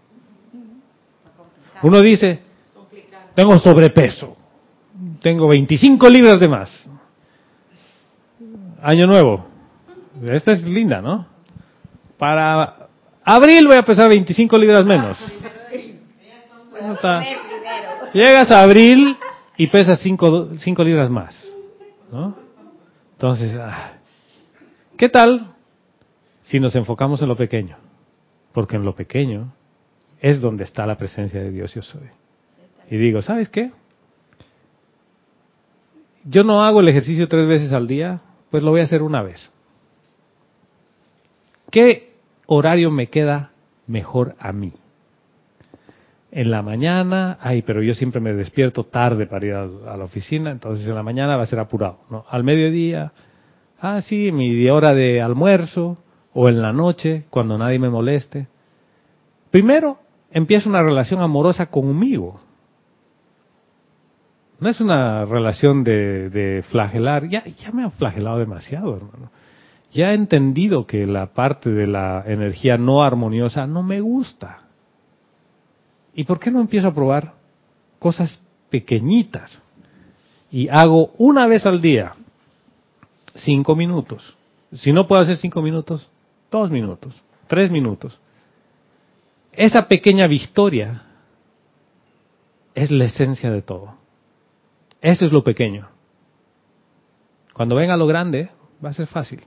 Uno 1.83 1.99
dice, 1.99 2.39
tengo 3.35 3.59
sobrepeso, 3.59 4.37
tengo 5.21 5.47
25 5.47 6.09
libras 6.09 6.39
de 6.39 6.47
más. 6.47 6.89
Año 8.81 9.05
nuevo. 9.05 9.45
Esta 10.23 10.51
es 10.51 10.63
linda, 10.63 11.01
¿no? 11.01 11.27
Para 12.17 12.87
abril 13.23 13.67
voy 13.67 13.77
a 13.77 13.83
pesar 13.83 14.09
25 14.09 14.57
libras 14.57 14.85
menos. 14.85 15.17
Llegas 18.13 18.51
a 18.51 18.63
abril 18.63 19.17
y 19.57 19.67
pesas 19.67 19.99
5, 20.01 20.83
libras 20.83 21.09
más. 21.09 21.35
¿no? 22.11 22.35
Entonces, 23.13 23.55
ah, 23.59 23.93
¿qué 24.97 25.07
tal 25.07 25.53
si 26.43 26.59
nos 26.59 26.75
enfocamos 26.75 27.21
en 27.21 27.29
lo 27.29 27.37
pequeño? 27.37 27.77
Porque 28.51 28.75
en 28.75 28.83
lo 28.83 28.95
pequeño 28.95 29.53
es 30.19 30.41
donde 30.41 30.63
está 30.63 30.85
la 30.85 30.97
presencia 30.97 31.39
de 31.39 31.51
Dios 31.51 31.73
yo 31.73 31.81
soy. 31.81 32.09
Y 32.89 32.97
digo, 32.97 33.21
¿sabes 33.21 33.49
qué? 33.49 33.71
Yo 36.23 36.43
no 36.43 36.63
hago 36.63 36.79
el 36.79 36.87
ejercicio 36.87 37.27
tres 37.27 37.47
veces 37.47 37.73
al 37.73 37.87
día, 37.87 38.21
pues 38.49 38.63
lo 38.63 38.71
voy 38.71 38.81
a 38.81 38.83
hacer 38.83 39.01
una 39.01 39.21
vez. 39.21 39.51
¿Qué 41.71 42.13
horario 42.45 42.91
me 42.91 43.07
queda 43.07 43.51
mejor 43.87 44.35
a 44.39 44.51
mí? 44.51 44.73
En 46.31 46.51
la 46.51 46.61
mañana, 46.61 47.37
ay, 47.41 47.61
pero 47.61 47.81
yo 47.81 47.93
siempre 47.93 48.21
me 48.21 48.33
despierto 48.33 48.85
tarde 48.85 49.25
para 49.25 49.45
ir 49.45 49.53
a, 49.53 49.65
la 49.65 50.03
oficina, 50.03 50.51
entonces 50.51 50.87
en 50.87 50.95
la 50.95 51.03
mañana 51.03 51.35
va 51.35 51.43
a 51.43 51.47
ser 51.47 51.59
apurado, 51.59 51.99
¿no? 52.09 52.25
Al 52.29 52.43
mediodía, 52.43 53.11
ah, 53.79 54.01
sí, 54.01 54.31
mi 54.31 54.69
hora 54.69 54.93
de 54.93 55.21
almuerzo, 55.21 55.97
o 56.33 56.47
en 56.47 56.61
la 56.61 56.71
noche, 56.71 57.25
cuando 57.29 57.57
nadie 57.57 57.79
me 57.79 57.89
moleste. 57.89 58.47
Primero, 59.49 59.99
empiezo 60.31 60.69
una 60.69 60.81
relación 60.81 61.21
amorosa 61.21 61.65
conmigo. 61.65 62.39
No 64.61 64.69
es 64.69 64.79
una 64.79 65.25
relación 65.25 65.83
de, 65.83 66.63
flagelar, 66.69 67.27
ya, 67.27 67.43
ya 67.45 67.71
me 67.71 67.81
han 67.81 67.91
flagelado 67.91 68.37
demasiado, 68.37 68.95
hermano. 68.95 69.31
Ya 69.91 70.11
he 70.11 70.13
entendido 70.13 70.85
que 70.85 71.07
la 71.07 71.33
parte 71.33 71.71
de 71.71 71.87
la 71.87 72.23
energía 72.27 72.77
no 72.77 73.01
armoniosa 73.01 73.65
no 73.65 73.81
me 73.81 74.01
gusta. 74.01 74.59
¿Y 76.13 76.25
por 76.25 76.39
qué 76.39 76.51
no 76.51 76.61
empiezo 76.61 76.89
a 76.89 76.93
probar 76.93 77.33
cosas 77.97 78.43
pequeñitas? 78.69 79.63
Y 80.51 80.69
hago 80.69 81.11
una 81.17 81.47
vez 81.47 81.65
al 81.65 81.81
día, 81.81 82.13
cinco 83.33 83.75
minutos. 83.75 84.37
Si 84.75 84.93
no 84.93 85.07
puedo 85.07 85.23
hacer 85.23 85.37
cinco 85.37 85.63
minutos, 85.63 86.07
dos 86.51 86.69
minutos, 86.69 87.19
tres 87.47 87.71
minutos. 87.71 88.19
Esa 89.53 89.87
pequeña 89.87 90.27
victoria 90.27 91.01
es 92.75 92.91
la 92.91 93.05
esencia 93.05 93.49
de 93.49 93.63
todo. 93.63 94.00
Eso 95.01 95.25
es 95.25 95.31
lo 95.31 95.43
pequeño. 95.43 95.89
Cuando 97.53 97.75
venga 97.75 97.97
lo 97.97 98.07
grande, 98.07 98.49
va 98.83 98.89
a 98.89 98.93
ser 98.93 99.07
fácil. 99.07 99.41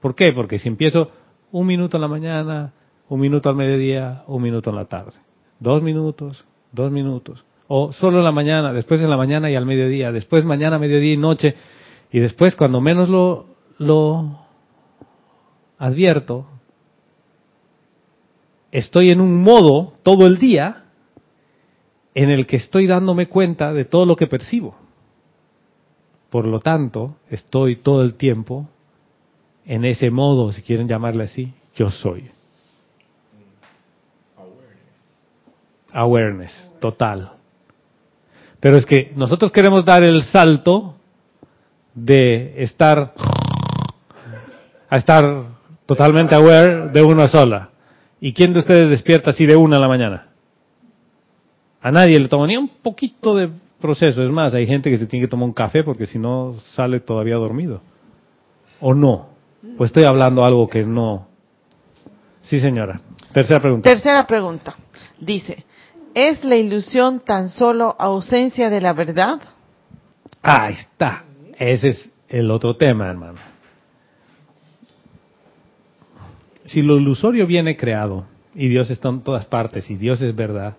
¿Por 0.00 0.14
qué? 0.14 0.32
Porque 0.32 0.58
si 0.58 0.68
empiezo 0.68 1.10
un 1.50 1.66
minuto 1.66 1.96
en 1.96 2.00
la 2.02 2.08
mañana, 2.08 2.72
un 3.08 3.20
minuto 3.20 3.48
al 3.48 3.56
mediodía, 3.56 4.22
un 4.26 4.42
minuto 4.42 4.70
en 4.70 4.76
la 4.76 4.84
tarde, 4.84 5.12
dos 5.58 5.82
minutos, 5.82 6.44
dos 6.72 6.90
minutos, 6.92 7.44
o 7.68 7.92
solo 7.92 8.18
en 8.18 8.24
la 8.24 8.32
mañana, 8.32 8.72
después 8.72 9.00
en 9.00 9.10
la 9.10 9.16
mañana 9.16 9.50
y 9.50 9.56
al 9.56 9.66
mediodía, 9.66 10.12
después 10.12 10.44
mañana, 10.44 10.78
mediodía 10.78 11.14
y 11.14 11.16
noche, 11.16 11.54
y 12.10 12.20
después 12.20 12.54
cuando 12.54 12.80
menos 12.80 13.08
lo, 13.08 13.46
lo 13.78 14.40
advierto, 15.78 16.46
estoy 18.72 19.10
en 19.10 19.20
un 19.20 19.42
modo 19.42 19.94
todo 20.02 20.26
el 20.26 20.38
día 20.38 20.84
en 22.14 22.30
el 22.30 22.46
que 22.46 22.56
estoy 22.56 22.86
dándome 22.86 23.28
cuenta 23.28 23.72
de 23.72 23.84
todo 23.84 24.04
lo 24.04 24.16
que 24.16 24.26
percibo. 24.26 24.87
Por 26.30 26.46
lo 26.46 26.60
tanto, 26.60 27.16
estoy 27.30 27.76
todo 27.76 28.02
el 28.02 28.14
tiempo 28.14 28.68
en 29.64 29.84
ese 29.84 30.10
modo, 30.10 30.52
si 30.52 30.62
quieren 30.62 30.88
llamarle 30.88 31.24
así, 31.24 31.52
yo 31.76 31.90
soy. 31.90 32.30
Awareness, 35.92 36.74
total. 36.80 37.32
Pero 38.60 38.76
es 38.76 38.86
que 38.86 39.12
nosotros 39.14 39.52
queremos 39.52 39.84
dar 39.84 40.02
el 40.02 40.22
salto 40.24 40.96
de 41.94 42.62
estar 42.62 43.14
a 44.90 44.96
estar 44.96 45.44
totalmente 45.86 46.34
aware 46.34 46.88
de 46.88 47.02
una 47.02 47.28
sola. 47.28 47.70
¿Y 48.20 48.32
quién 48.32 48.52
de 48.52 48.60
ustedes 48.60 48.90
despierta 48.90 49.30
así 49.30 49.46
de 49.46 49.56
una 49.56 49.76
a 49.76 49.80
la 49.80 49.88
mañana? 49.88 50.28
A 51.80 51.90
nadie 51.90 52.18
le 52.18 52.28
toma 52.28 52.46
ni 52.46 52.56
un 52.56 52.68
poquito 52.68 53.34
de 53.36 53.50
proceso. 53.80 54.22
Es 54.22 54.30
más, 54.30 54.54
hay 54.54 54.66
gente 54.66 54.90
que 54.90 54.98
se 54.98 55.06
tiene 55.06 55.26
que 55.26 55.30
tomar 55.30 55.46
un 55.46 55.54
café 55.54 55.84
porque 55.84 56.06
si 56.06 56.18
no 56.18 56.54
sale 56.74 57.00
todavía 57.00 57.36
dormido. 57.36 57.80
¿O 58.80 58.94
no? 58.94 59.28
Pues 59.76 59.88
estoy 59.88 60.04
hablando 60.04 60.44
algo 60.44 60.68
que 60.68 60.84
no. 60.84 61.26
Sí, 62.42 62.60
señora. 62.60 63.00
Tercera 63.32 63.60
pregunta. 63.60 63.90
Tercera 63.90 64.26
pregunta. 64.26 64.74
Dice, 65.20 65.64
¿es 66.14 66.44
la 66.44 66.56
ilusión 66.56 67.20
tan 67.20 67.50
solo 67.50 67.94
ausencia 67.98 68.70
de 68.70 68.80
la 68.80 68.92
verdad? 68.92 69.40
Ahí 70.42 70.74
está. 70.74 71.24
Ese 71.58 71.88
es 71.88 72.10
el 72.28 72.50
otro 72.50 72.76
tema, 72.76 73.08
hermano. 73.08 73.38
Si 76.64 76.82
lo 76.82 76.98
ilusorio 76.98 77.46
viene 77.46 77.76
creado 77.76 78.26
y 78.54 78.68
Dios 78.68 78.90
está 78.90 79.08
en 79.08 79.22
todas 79.22 79.46
partes 79.46 79.90
y 79.90 79.96
Dios 79.96 80.20
es 80.20 80.34
verdad, 80.36 80.76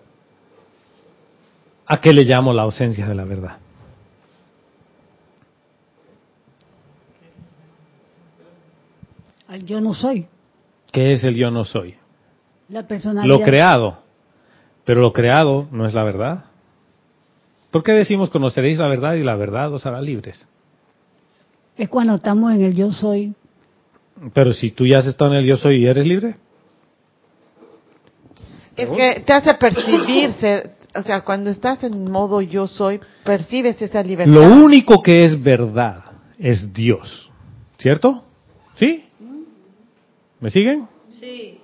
¿a 1.90 2.00
qué 2.00 2.12
le 2.12 2.22
llamo 2.22 2.52
la 2.52 2.62
ausencia 2.62 3.04
de 3.04 3.14
la 3.16 3.24
verdad? 3.24 3.58
Al 9.48 9.64
yo 9.64 9.80
no 9.80 9.92
soy. 9.92 10.28
¿Qué 10.92 11.10
es 11.10 11.24
el 11.24 11.34
yo 11.34 11.50
no 11.50 11.64
soy? 11.64 11.96
La 12.68 12.86
personalidad. 12.86 13.36
Lo 13.36 13.44
creado. 13.44 13.98
Pero 14.84 15.00
lo 15.00 15.12
creado 15.12 15.66
no 15.72 15.84
es 15.84 15.92
la 15.92 16.04
verdad. 16.04 16.44
¿Por 17.72 17.82
qué 17.82 17.90
decimos 17.90 18.30
conoceréis 18.30 18.78
la 18.78 18.86
verdad 18.86 19.14
y 19.14 19.24
la 19.24 19.34
verdad 19.34 19.74
os 19.74 19.84
hará 19.84 20.00
libres? 20.00 20.46
Es 21.76 21.88
cuando 21.88 22.14
estamos 22.14 22.52
en 22.52 22.62
el 22.62 22.74
yo 22.76 22.92
soy. 22.92 23.34
Pero 24.32 24.52
si 24.52 24.70
tú 24.70 24.86
ya 24.86 24.98
has 24.98 25.06
estado 25.06 25.32
en 25.32 25.38
el 25.38 25.46
yo 25.46 25.56
soy 25.56 25.82
y 25.82 25.86
eres 25.86 26.06
libre. 26.06 26.36
Es 28.76 28.88
que 28.90 29.24
te 29.26 29.32
hace 29.32 29.54
percibirse, 29.54 30.76
o 30.94 31.02
sea, 31.02 31.20
cuando 31.22 31.50
estás 31.50 31.82
en 31.84 32.10
modo 32.10 32.40
yo 32.42 32.66
soy, 32.66 33.00
percibes 33.24 33.80
esa 33.80 34.02
libertad. 34.02 34.32
Lo 34.34 34.42
único 34.64 35.02
que 35.02 35.24
es 35.24 35.40
verdad 35.42 36.04
es 36.38 36.72
Dios. 36.72 37.30
¿Cierto? 37.78 38.24
¿Sí? 38.76 39.04
¿Me 40.40 40.50
siguen? 40.50 40.88
Sí. 41.18 41.58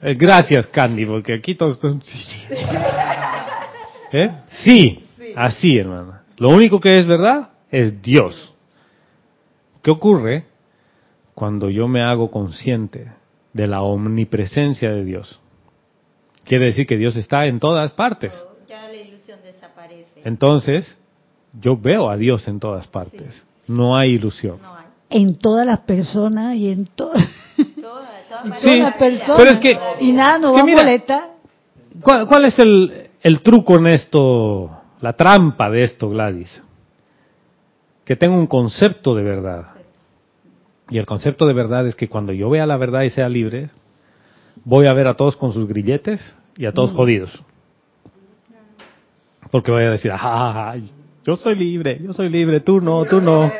Eh, 0.00 0.14
gracias, 0.14 0.66
Candy, 0.66 1.06
porque 1.06 1.34
aquí 1.34 1.54
todos... 1.54 1.76
están- 1.76 2.02
Sí. 2.02 2.18
¿Eh? 4.12 4.30
Sí, 4.64 5.04
así, 5.34 5.76
hermano. 5.78 6.18
Lo 6.36 6.50
único 6.50 6.80
que 6.80 6.98
es 6.98 7.06
verdad 7.06 7.50
es 7.70 8.00
Dios. 8.02 8.52
¿Qué 9.82 9.90
ocurre 9.90 10.46
cuando 11.34 11.68
yo 11.70 11.88
me 11.88 12.00
hago 12.02 12.30
consciente 12.30 13.12
de 13.52 13.66
la 13.66 13.82
omnipresencia 13.82 14.90
de 14.90 15.04
Dios? 15.04 15.40
Quiere 16.44 16.66
decir 16.66 16.86
que 16.86 16.96
Dios 16.96 17.16
está 17.16 17.46
en 17.46 17.58
todas 17.60 17.92
partes. 17.92 18.32
Ya 18.68 18.86
la 18.88 18.94
ilusión 18.94 19.38
desaparece. 19.44 20.20
Entonces, 20.24 20.98
yo 21.60 21.76
veo 21.76 22.10
a 22.10 22.16
Dios 22.16 22.46
en 22.48 22.60
todas 22.60 22.86
partes. 22.88 23.44
No 23.66 23.96
hay 23.96 24.12
ilusión. 24.12 24.58
No 24.60 24.76
hay. 24.76 24.84
En 25.10 25.36
todas 25.38 25.66
las 25.66 25.80
personas 25.80 26.54
y 26.56 26.70
en 26.70 26.86
todas 26.94 27.26
Todas, 27.80 28.28
todas 28.28 28.60
Sí, 28.60 28.78
las 28.78 28.96
personas. 28.96 29.36
pero 29.38 29.50
es 29.52 29.58
que- 29.60 29.78
y 30.00 30.12
nada 30.12 30.38
nos 30.38 30.52
que 30.52 30.56
va 30.58 30.62
a 30.62 30.66
mira, 30.66 30.82
molestar. 30.82 31.30
¿Cuál, 32.02 32.26
cuál 32.26 32.44
es 32.46 32.58
el, 32.58 33.08
el 33.22 33.40
truco 33.42 33.76
en 33.76 33.86
esto, 33.86 34.70
la 35.00 35.12
trampa 35.12 35.70
de 35.70 35.84
esto, 35.84 36.10
Gladys? 36.10 36.62
Que 38.04 38.16
tengo 38.16 38.36
un 38.36 38.48
concepto 38.48 39.14
de 39.14 39.22
verdad. 39.22 39.66
Y 40.90 40.98
el 40.98 41.06
concepto 41.06 41.46
de 41.46 41.54
verdad 41.54 41.86
es 41.86 41.94
que 41.94 42.08
cuando 42.08 42.32
yo 42.32 42.50
vea 42.50 42.66
la 42.66 42.76
verdad 42.76 43.02
y 43.02 43.10
sea 43.10 43.28
libre, 43.28 43.70
voy 44.64 44.86
a 44.86 44.92
ver 44.92 45.06
a 45.06 45.14
todos 45.14 45.36
con 45.36 45.52
sus 45.52 45.66
grilletes 45.66 46.20
y 46.56 46.66
a 46.66 46.72
todos 46.72 46.92
jodidos. 46.92 47.42
Porque 49.50 49.70
voy 49.70 49.84
a 49.84 49.90
decir, 49.90 50.10
ah, 50.14 50.74
yo 51.24 51.36
soy 51.36 51.54
libre, 51.54 51.98
yo 52.02 52.12
soy 52.12 52.28
libre, 52.28 52.60
tú 52.60 52.80
no, 52.80 53.04
tú 53.04 53.20
no. 53.20 53.50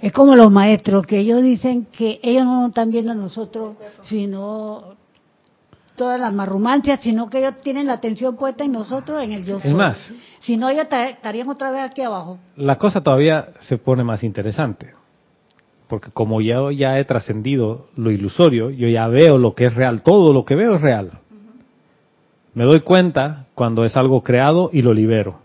Es 0.00 0.12
como 0.12 0.36
los 0.36 0.50
maestros, 0.50 1.06
que 1.06 1.18
ellos 1.18 1.42
dicen 1.42 1.86
que 1.86 2.20
ellos 2.22 2.44
no 2.44 2.60
nos 2.60 2.68
están 2.70 2.90
viendo 2.90 3.12
a 3.12 3.14
nosotros, 3.14 3.76
sino 4.02 4.96
todas 5.96 6.20
las 6.20 6.32
marrumancias, 6.32 7.00
sino 7.00 7.30
que 7.30 7.38
ellos 7.38 7.54
tienen 7.62 7.86
la 7.86 7.94
atención 7.94 8.36
puesta 8.36 8.64
en 8.64 8.72
nosotros, 8.72 9.22
en 9.22 9.32
el 9.32 9.44
yo 9.46 9.60
soy. 9.60 9.70
Es 9.70 9.76
más, 9.76 10.12
Si 10.40 10.58
no, 10.58 10.68
ellos 10.68 10.88
ta- 10.90 11.08
estarían 11.08 11.48
otra 11.48 11.70
vez 11.70 11.82
aquí 11.82 12.02
abajo. 12.02 12.38
la 12.56 12.76
cosa 12.76 13.00
todavía 13.00 13.48
se 13.60 13.78
pone 13.78 14.04
más 14.04 14.22
interesante. 14.24 14.92
Porque 15.88 16.10
como 16.10 16.40
yo 16.40 16.70
ya 16.70 16.98
he 16.98 17.04
trascendido 17.04 17.88
lo 17.96 18.10
ilusorio, 18.10 18.70
yo 18.70 18.88
ya 18.88 19.06
veo 19.08 19.38
lo 19.38 19.54
que 19.54 19.66
es 19.66 19.74
real, 19.74 20.02
todo 20.02 20.32
lo 20.32 20.44
que 20.44 20.54
veo 20.54 20.76
es 20.76 20.80
real. 20.80 21.10
Me 22.54 22.64
doy 22.64 22.80
cuenta 22.80 23.46
cuando 23.54 23.84
es 23.84 23.96
algo 23.96 24.22
creado 24.22 24.70
y 24.72 24.82
lo 24.82 24.94
libero. 24.94 25.40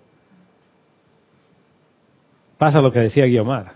Pasa 2.58 2.82
lo 2.82 2.92
que 2.92 3.00
decía 3.00 3.26
Guiomar. 3.26 3.74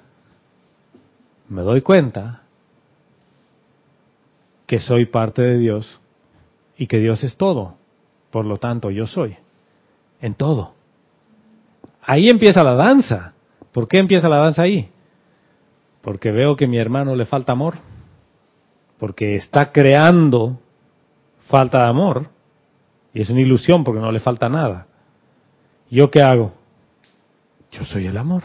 Me 1.50 1.62
doy 1.62 1.82
cuenta 1.82 2.42
que 4.66 4.80
soy 4.80 5.06
parte 5.06 5.42
de 5.42 5.58
Dios 5.58 6.00
y 6.78 6.88
que 6.88 7.00
Dios 7.00 7.24
es 7.24 7.38
todo. 7.38 7.76
Por 8.32 8.46
lo 8.46 8.58
tanto, 8.58 8.92
yo 8.92 9.08
soy. 9.08 9.38
En 10.22 10.36
todo. 10.36 10.74
Ahí 12.02 12.30
empieza 12.30 12.64
la 12.64 12.76
danza. 12.76 13.34
¿Por 13.72 13.88
qué 13.88 14.00
empieza 14.00 14.28
la 14.30 14.38
danza 14.38 14.64
ahí? 14.64 14.90
Porque 16.04 16.32
veo 16.32 16.58
que 16.58 16.66
a 16.66 16.68
mi 16.68 16.78
hermano 16.78 17.16
le 17.16 17.26
falta 17.26 17.54
amor. 17.54 17.76
Porque 19.00 19.36
está 19.36 19.72
creando 19.72 20.60
falta 21.48 21.84
de 21.84 21.90
amor. 21.90 22.28
Y 23.14 23.22
es 23.22 23.30
una 23.30 23.42
ilusión 23.42 23.84
porque 23.84 24.02
no 24.02 24.12
le 24.12 24.20
falta 24.20 24.50
nada. 24.50 24.88
¿Yo 25.90 26.12
qué 26.12 26.22
hago? 26.22 26.52
Yo 27.72 27.86
soy 27.86 28.06
el 28.06 28.18
amor. 28.18 28.44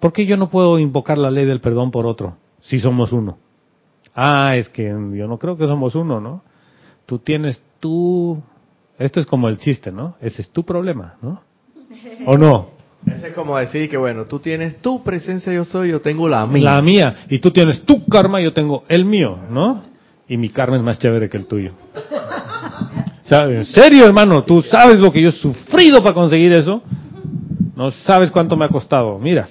¿Por 0.00 0.12
qué 0.12 0.26
yo 0.26 0.36
no 0.36 0.50
puedo 0.50 0.78
invocar 0.78 1.16
la 1.16 1.30
ley 1.30 1.46
del 1.46 1.60
perdón 1.60 1.90
por 1.90 2.06
otro 2.06 2.36
si 2.60 2.80
somos 2.80 3.12
uno? 3.12 3.38
Ah, 4.14 4.56
es 4.56 4.68
que 4.68 4.84
yo 4.88 5.26
no 5.28 5.38
creo 5.38 5.56
que 5.56 5.66
somos 5.66 5.94
uno, 5.94 6.20
¿no? 6.20 6.42
Tú 7.06 7.18
tienes 7.20 7.62
tú... 7.80 8.42
Esto 8.98 9.20
es 9.20 9.26
como 9.26 9.48
el 9.48 9.58
chiste, 9.58 9.92
¿no? 9.92 10.16
Ese 10.20 10.42
es 10.42 10.50
tu 10.50 10.64
problema, 10.64 11.14
¿no? 11.22 11.40
¿O 12.26 12.36
no? 12.36 12.68
Ese 13.06 13.28
es 13.28 13.34
como 13.34 13.56
decir 13.58 13.88
que, 13.90 13.96
bueno, 13.96 14.24
tú 14.24 14.38
tienes 14.38 14.80
tu 14.80 15.02
presencia, 15.02 15.52
yo 15.52 15.64
soy, 15.64 15.90
yo 15.90 16.00
tengo 16.00 16.28
la 16.28 16.46
mía. 16.46 16.62
La 16.64 16.82
mía. 16.82 17.14
Y 17.28 17.38
tú 17.38 17.50
tienes 17.50 17.82
tu 17.84 18.06
karma, 18.06 18.40
yo 18.40 18.52
tengo 18.52 18.84
el 18.88 19.04
mío, 19.04 19.38
¿no? 19.50 19.82
Y 20.26 20.36
mi 20.38 20.48
karma 20.48 20.76
es 20.78 20.82
más 20.82 20.98
chévere 20.98 21.28
que 21.28 21.36
el 21.36 21.46
tuyo. 21.46 21.72
Sea, 23.24 23.44
en 23.44 23.64
serio, 23.66 24.06
hermano, 24.06 24.42
tú 24.44 24.62
sabes 24.62 24.98
lo 24.98 25.12
que 25.12 25.20
yo 25.20 25.28
he 25.28 25.32
sufrido 25.32 26.02
para 26.02 26.14
conseguir 26.14 26.52
eso. 26.54 26.82
No 27.76 27.90
sabes 27.90 28.30
cuánto 28.30 28.56
me 28.56 28.64
ha 28.64 28.68
costado. 28.68 29.18
Mira, 29.18 29.48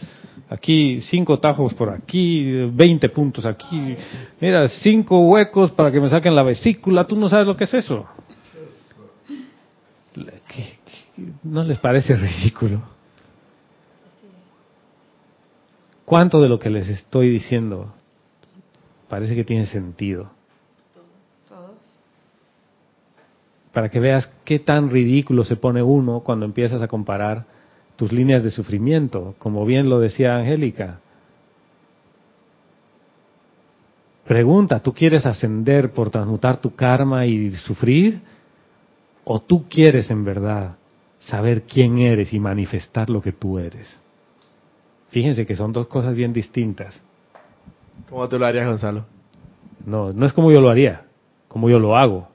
aquí 0.50 1.00
cinco 1.02 1.38
tajos 1.40 1.74
por 1.76 1.90
aquí, 1.92 2.66
20 2.72 3.10
puntos 3.10 3.46
aquí. 3.46 3.96
Mira, 4.40 4.68
cinco 4.68 5.20
huecos 5.28 5.72
para 5.72 5.92
que 5.92 6.00
me 6.00 6.10
saquen 6.10 6.36
la 6.36 6.44
vesícula. 6.44 7.06
Tú 7.06 7.16
no 7.18 7.30
sabes 7.30 7.46
lo 7.46 7.56
que 7.56 7.66
es 7.66 7.74
eso. 7.74 8.06
¿Qué- 10.14 10.24
qué- 10.48 11.24
¿No 11.44 11.64
les 11.64 11.78
parece 11.80 12.16
ridículo? 12.16 12.82
¿Cuánto 16.14 16.40
de 16.42 16.48
lo 16.48 16.60
que 16.60 16.70
les 16.70 16.90
estoy 16.90 17.28
diciendo 17.28 17.92
parece 19.10 19.34
que 19.34 19.44
tiene 19.44 19.66
sentido? 19.66 20.30
Para 23.72 23.90
que 23.90 24.00
veas 24.00 24.32
qué 24.46 24.60
tan 24.60 24.92
ridículo 24.92 25.44
se 25.44 25.56
pone 25.56 25.82
uno 25.82 26.20
cuando 26.20 26.46
empiezas 26.46 26.84
a 26.84 26.88
comparar 26.88 27.46
tus 27.96 28.12
líneas 28.12 28.44
de 28.44 28.52
sufrimiento, 28.52 29.34
como 29.40 29.66
bien 29.66 29.90
lo 29.90 30.00
decía 30.00 30.36
Angélica. 30.36 31.00
Pregunta, 34.28 34.82
¿tú 34.84 34.94
quieres 34.94 35.26
ascender 35.26 35.94
por 35.94 36.12
transmutar 36.12 36.58
tu 36.58 36.76
karma 36.76 37.26
y 37.26 37.50
sufrir? 37.54 38.22
¿O 39.24 39.42
tú 39.42 39.68
quieres 39.68 40.12
en 40.12 40.24
verdad 40.24 40.76
saber 41.18 41.64
quién 41.64 41.98
eres 41.98 42.32
y 42.34 42.40
manifestar 42.40 43.10
lo 43.10 43.20
que 43.20 43.32
tú 43.32 43.58
eres? 43.58 44.03
Fíjense 45.14 45.46
que 45.46 45.56
son 45.56 45.72
dos 45.72 45.86
cosas 45.86 46.16
bien 46.16 46.34
distintas. 46.34 47.00
¿Cómo 48.10 48.28
tú 48.28 48.40
lo 48.40 48.48
harías, 48.48 48.66
Gonzalo? 48.66 49.06
No, 49.86 50.12
no 50.12 50.26
es 50.26 50.34
como 50.34 50.52
yo 50.52 50.60
lo 50.60 50.72
haría, 50.72 51.04
como 51.48 51.70
yo 51.70 51.78
lo 51.78 51.96
hago. 51.96 52.28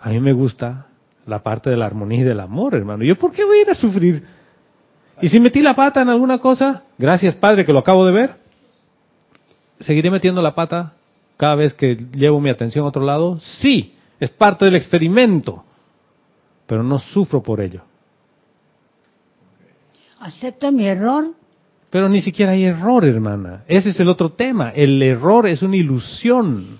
A 0.00 0.08
mí 0.08 0.18
me 0.18 0.32
gusta 0.32 0.86
la 1.26 1.42
parte 1.42 1.68
de 1.68 1.76
la 1.76 1.84
armonía 1.84 2.20
y 2.20 2.22
del 2.22 2.40
amor, 2.40 2.74
hermano. 2.74 3.04
¿Yo 3.04 3.18
por 3.18 3.32
qué 3.32 3.44
voy 3.44 3.58
a 3.58 3.62
ir 3.62 3.70
a 3.70 3.74
sufrir? 3.74 4.24
Y 5.20 5.28
si 5.28 5.38
metí 5.40 5.60
la 5.60 5.76
pata 5.76 6.00
en 6.00 6.08
alguna 6.08 6.38
cosa, 6.38 6.84
gracias 6.96 7.34
Padre 7.34 7.66
que 7.66 7.72
lo 7.74 7.80
acabo 7.80 8.06
de 8.06 8.12
ver, 8.12 8.36
¿seguiré 9.80 10.10
metiendo 10.10 10.40
la 10.40 10.54
pata 10.54 10.94
cada 11.36 11.54
vez 11.54 11.74
que 11.74 11.96
llevo 12.14 12.40
mi 12.40 12.48
atención 12.48 12.86
a 12.86 12.88
otro 12.88 13.04
lado? 13.04 13.38
Sí, 13.40 13.94
es 14.18 14.30
parte 14.30 14.64
del 14.64 14.76
experimento, 14.76 15.64
pero 16.66 16.82
no 16.82 16.98
sufro 16.98 17.42
por 17.42 17.60
ello. 17.60 17.82
Acepta 20.22 20.70
mi 20.70 20.86
error. 20.86 21.34
Pero 21.90 22.08
ni 22.08 22.22
siquiera 22.22 22.52
hay 22.52 22.64
error, 22.64 23.04
hermana. 23.04 23.64
Ese 23.66 23.90
es 23.90 23.98
el 23.98 24.08
otro 24.08 24.30
tema. 24.32 24.70
El 24.70 25.02
error 25.02 25.48
es 25.48 25.62
una 25.62 25.76
ilusión. 25.76 26.78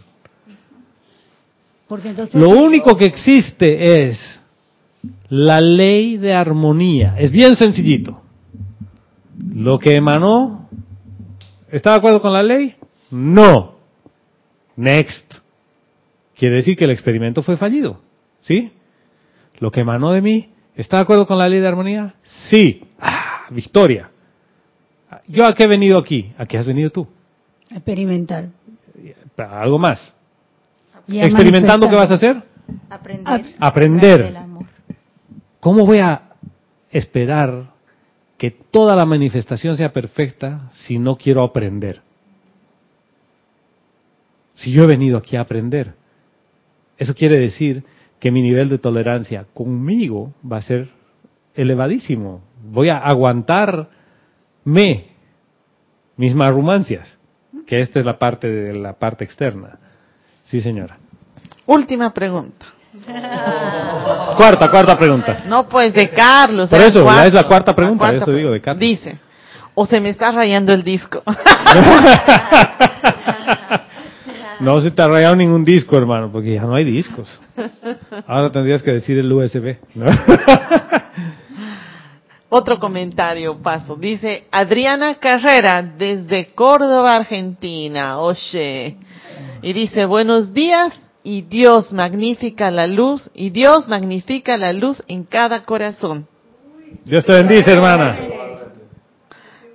Porque 1.88 2.10
entonces 2.10 2.40
Lo 2.40 2.50
único 2.50 2.96
que 2.96 3.04
existe 3.04 4.08
es 4.08 4.40
la 5.28 5.60
ley 5.60 6.16
de 6.16 6.32
armonía. 6.32 7.16
Es 7.18 7.32
bien 7.32 7.56
sencillito. 7.56 8.22
Lo 9.54 9.78
que 9.78 9.96
emanó, 9.96 10.68
¿está 11.68 11.90
de 11.90 11.96
acuerdo 11.96 12.22
con 12.22 12.32
la 12.32 12.44
ley? 12.44 12.76
No. 13.10 13.74
Next. 14.76 15.34
Quiere 16.36 16.56
decir 16.56 16.76
que 16.76 16.84
el 16.84 16.90
experimento 16.90 17.42
fue 17.42 17.56
fallido. 17.56 18.00
¿Sí? 18.40 18.72
Lo 19.58 19.70
que 19.70 19.80
emanó 19.80 20.12
de 20.12 20.22
mí 20.22 20.52
¿Está 20.74 20.96
de 20.96 21.02
acuerdo 21.02 21.26
con 21.26 21.38
la 21.38 21.48
ley 21.48 21.60
de 21.60 21.68
armonía? 21.68 22.14
Sí. 22.22 22.82
Ah, 22.98 23.21
victoria. 23.52 24.10
¿Yo 25.28 25.44
a 25.44 25.52
qué 25.52 25.64
he 25.64 25.68
venido 25.68 25.98
aquí? 25.98 26.32
¿A 26.38 26.46
qué 26.46 26.58
has 26.58 26.66
venido 26.66 26.90
tú? 26.90 27.06
Experimentar. 27.70 28.48
¿Para 29.36 29.60
algo 29.60 29.78
más? 29.78 30.14
Y 31.06 31.18
a 31.18 31.24
¿Experimentando 31.24 31.88
qué 31.88 31.96
vas 31.96 32.10
a 32.10 32.14
hacer? 32.14 32.42
Aprender. 32.88 33.54
Aprender. 33.58 34.20
El 34.20 34.36
amor. 34.36 34.66
¿Cómo 35.60 35.84
voy 35.84 35.98
a 35.98 36.22
esperar 36.90 37.72
que 38.38 38.50
toda 38.50 38.96
la 38.96 39.06
manifestación 39.06 39.76
sea 39.76 39.92
perfecta 39.92 40.70
si 40.72 40.98
no 40.98 41.16
quiero 41.16 41.44
aprender? 41.44 42.02
Si 44.54 44.72
yo 44.72 44.84
he 44.84 44.86
venido 44.86 45.18
aquí 45.18 45.36
a 45.36 45.42
aprender. 45.42 45.94
Eso 46.98 47.14
quiere 47.14 47.38
decir 47.38 47.84
que 48.20 48.30
mi 48.30 48.42
nivel 48.42 48.68
de 48.68 48.78
tolerancia 48.78 49.46
conmigo 49.52 50.32
va 50.50 50.58
a 50.58 50.62
ser 50.62 50.90
elevadísimo. 51.54 52.42
Voy 52.72 52.88
a 52.88 52.96
aguantarme 52.96 53.88
mis 56.16 56.34
marrumancias, 56.34 57.18
que 57.66 57.82
esta 57.82 57.98
es 57.98 58.06
la 58.06 58.18
parte 58.18 58.48
de 58.48 58.74
la 58.74 58.94
parte 58.94 59.24
externa. 59.24 59.78
Sí, 60.44 60.62
señora. 60.62 60.96
Última 61.66 62.14
pregunta. 62.14 62.64
Cuarta, 64.36 64.70
cuarta 64.70 64.98
pregunta. 64.98 65.42
No, 65.46 65.68
pues 65.68 65.92
de 65.92 66.08
Carlos. 66.08 66.70
Por 66.70 66.80
eso, 66.80 67.02
cuarto. 67.02 67.28
es 67.28 67.34
la 67.34 67.42
cuarta 67.44 67.74
pregunta, 67.74 68.04
cuarta 68.04 68.22
eso 68.22 68.32
digo, 68.32 68.50
de 68.50 68.60
Carlos. 68.62 68.80
Dice, 68.80 69.18
o 69.74 69.84
se 69.84 70.00
me 70.00 70.08
está 70.08 70.32
rayando 70.32 70.72
el 70.72 70.82
disco. 70.82 71.22
No 74.60 74.80
se 74.80 74.92
te 74.92 75.02
ha 75.02 75.08
rayado 75.08 75.34
ningún 75.34 75.64
disco, 75.64 75.96
hermano, 75.96 76.30
porque 76.30 76.54
ya 76.54 76.62
no 76.62 76.76
hay 76.76 76.84
discos. 76.84 77.40
Ahora 78.28 78.52
tendrías 78.52 78.80
que 78.80 78.92
decir 78.92 79.18
el 79.18 79.32
USB. 79.32 79.76
¿no? 79.96 80.06
Otro 82.54 82.78
comentario 82.78 83.62
paso. 83.62 83.96
Dice 83.96 84.44
Adriana 84.50 85.14
Carrera 85.14 85.80
desde 85.82 86.48
Córdoba, 86.48 87.16
Argentina. 87.16 88.18
Oye. 88.18 88.98
Y 89.62 89.72
dice, 89.72 90.04
buenos 90.04 90.52
días 90.52 90.92
y 91.22 91.40
Dios 91.40 91.94
magnifica 91.94 92.70
la 92.70 92.86
luz 92.86 93.30
y 93.32 93.48
Dios 93.48 93.88
magnifica 93.88 94.58
la 94.58 94.74
luz 94.74 95.02
en 95.08 95.24
cada 95.24 95.64
corazón. 95.64 96.28
Dios 97.06 97.24
te 97.24 97.32
bendice, 97.32 97.72
hermana. 97.72 98.18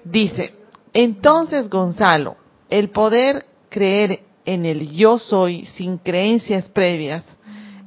Dice, 0.03 0.53
entonces 0.93 1.71
Gonzalo, 1.71 2.36
el 2.69 2.91
poder 2.91 3.43
creer 3.69 4.19
en 4.45 4.67
el 4.67 4.91
yo 4.91 5.17
soy 5.17 5.65
sin 5.65 5.97
creencias 5.97 6.69
previas 6.69 7.25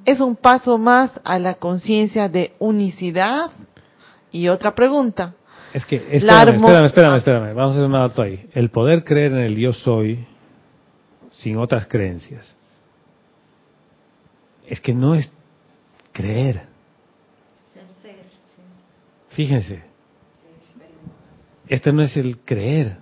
es 0.04 0.20
un 0.20 0.36
paso 0.36 0.78
más 0.78 1.20
a 1.24 1.38
la 1.38 1.54
conciencia 1.54 2.28
de 2.28 2.54
unicidad. 2.58 3.50
Y 4.32 4.48
otra 4.48 4.74
pregunta, 4.74 5.34
Es 5.72 5.84
que, 5.86 5.98
La 5.98 6.42
espérame, 6.42 6.48
armo- 6.48 6.66
espérame, 6.66 6.86
espérame, 6.86 7.16
espérame. 7.18 7.54
Vamos 7.54 7.74
a 7.74 7.76
hacer 7.78 7.88
un 7.88 7.94
alto 7.94 8.22
ahí. 8.22 8.48
El 8.54 8.70
poder 8.70 9.04
creer 9.04 9.32
en 9.32 9.38
el 9.38 9.56
yo 9.56 9.72
soy 9.72 10.26
sin 11.32 11.56
otras 11.56 11.86
creencias. 11.86 12.56
Es 14.66 14.80
que 14.80 14.92
no 14.94 15.14
es 15.14 15.30
creer. 16.12 16.68
Fíjense. 19.30 19.82
Este 21.68 21.92
no 21.92 22.02
es 22.02 22.16
el 22.16 22.38
creer. 22.38 22.96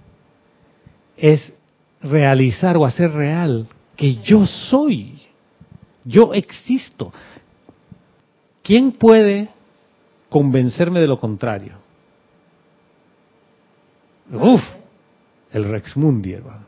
Es 1.16 1.54
realizar 2.02 2.76
o 2.76 2.84
hacer 2.84 3.10
real 3.12 3.66
que 3.96 4.16
yo 4.16 4.46
soy. 4.46 5.22
Yo 6.04 6.32
existo. 6.34 7.12
¿Quién 8.62 8.92
puede 8.92 9.48
convencerme 10.28 11.00
de 11.00 11.06
lo 11.06 11.18
contrario? 11.18 11.74
Uf, 14.32 14.60
el 15.52 15.64
Rex 15.70 15.96
Mundi, 15.96 16.32
hermano. 16.34 16.66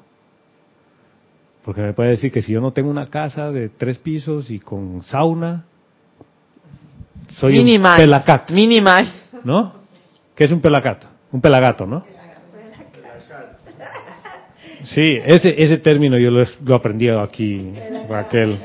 Porque 1.65 1.83
me 1.83 1.93
puede 1.93 2.11
decir 2.11 2.33
que 2.33 2.41
si 2.43 2.53
yo 2.53 2.61
no 2.61 2.73
tengo 2.73 2.89
una 2.91 3.07
casa 3.07 3.51
de 3.51 3.69
tres 3.69 3.99
pisos 3.99 4.51
y 4.51 4.59
con 4.61 5.03
sauna, 5.05 5.65
soy 7.37 7.59
un 7.59 7.65
minimal, 7.67 7.97
pelacat, 7.99 8.51
minimal. 8.51 9.13
¿no? 9.45 9.75
¿Qué 10.35 10.45
es 10.45 10.53
un 10.53 10.61
pelacat? 10.61 11.05
Un 11.33 11.41
pelagato, 11.41 11.87
¿no? 11.87 12.03
Sí, 14.85 15.19
ese, 15.27 15.63
ese 15.63 15.77
término 15.77 16.19
yo 16.19 16.31
lo, 16.31 16.43
he- 16.43 16.49
lo 16.65 16.75
aprendí 16.75 17.11
aquí, 17.11 17.71
Raquel. 18.09 18.59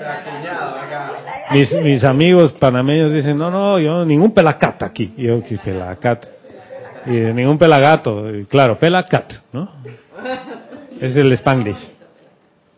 Mis, 1.52 1.72
mis 1.84 2.04
amigos 2.04 2.54
panameños 2.54 3.14
dicen, 3.14 3.38
no, 3.38 3.52
no, 3.52 3.80
yo 3.80 4.04
ningún 4.04 4.32
pelacat 4.32 4.82
aquí. 4.84 5.14
Y 5.18 5.28
yo, 5.28 5.44
¿qué 5.44 5.58
pelacat? 5.58 6.26
Y 7.06 7.12
ningún 7.12 7.58
pelagato. 7.58 8.34
Y 8.36 8.46
claro, 8.46 8.78
pelacat, 8.78 9.32
¿no? 9.54 9.70
Es 11.00 11.16
el 11.16 11.32
spanglish. 11.34 11.94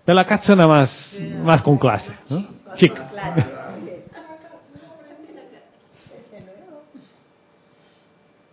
Pelacat 0.04 0.44
suena 0.44 0.68
más, 0.68 1.18
más 1.44 1.62
con 1.62 1.78
clase, 1.78 2.14
¿no? 2.30 2.46
Chic. 2.76 2.94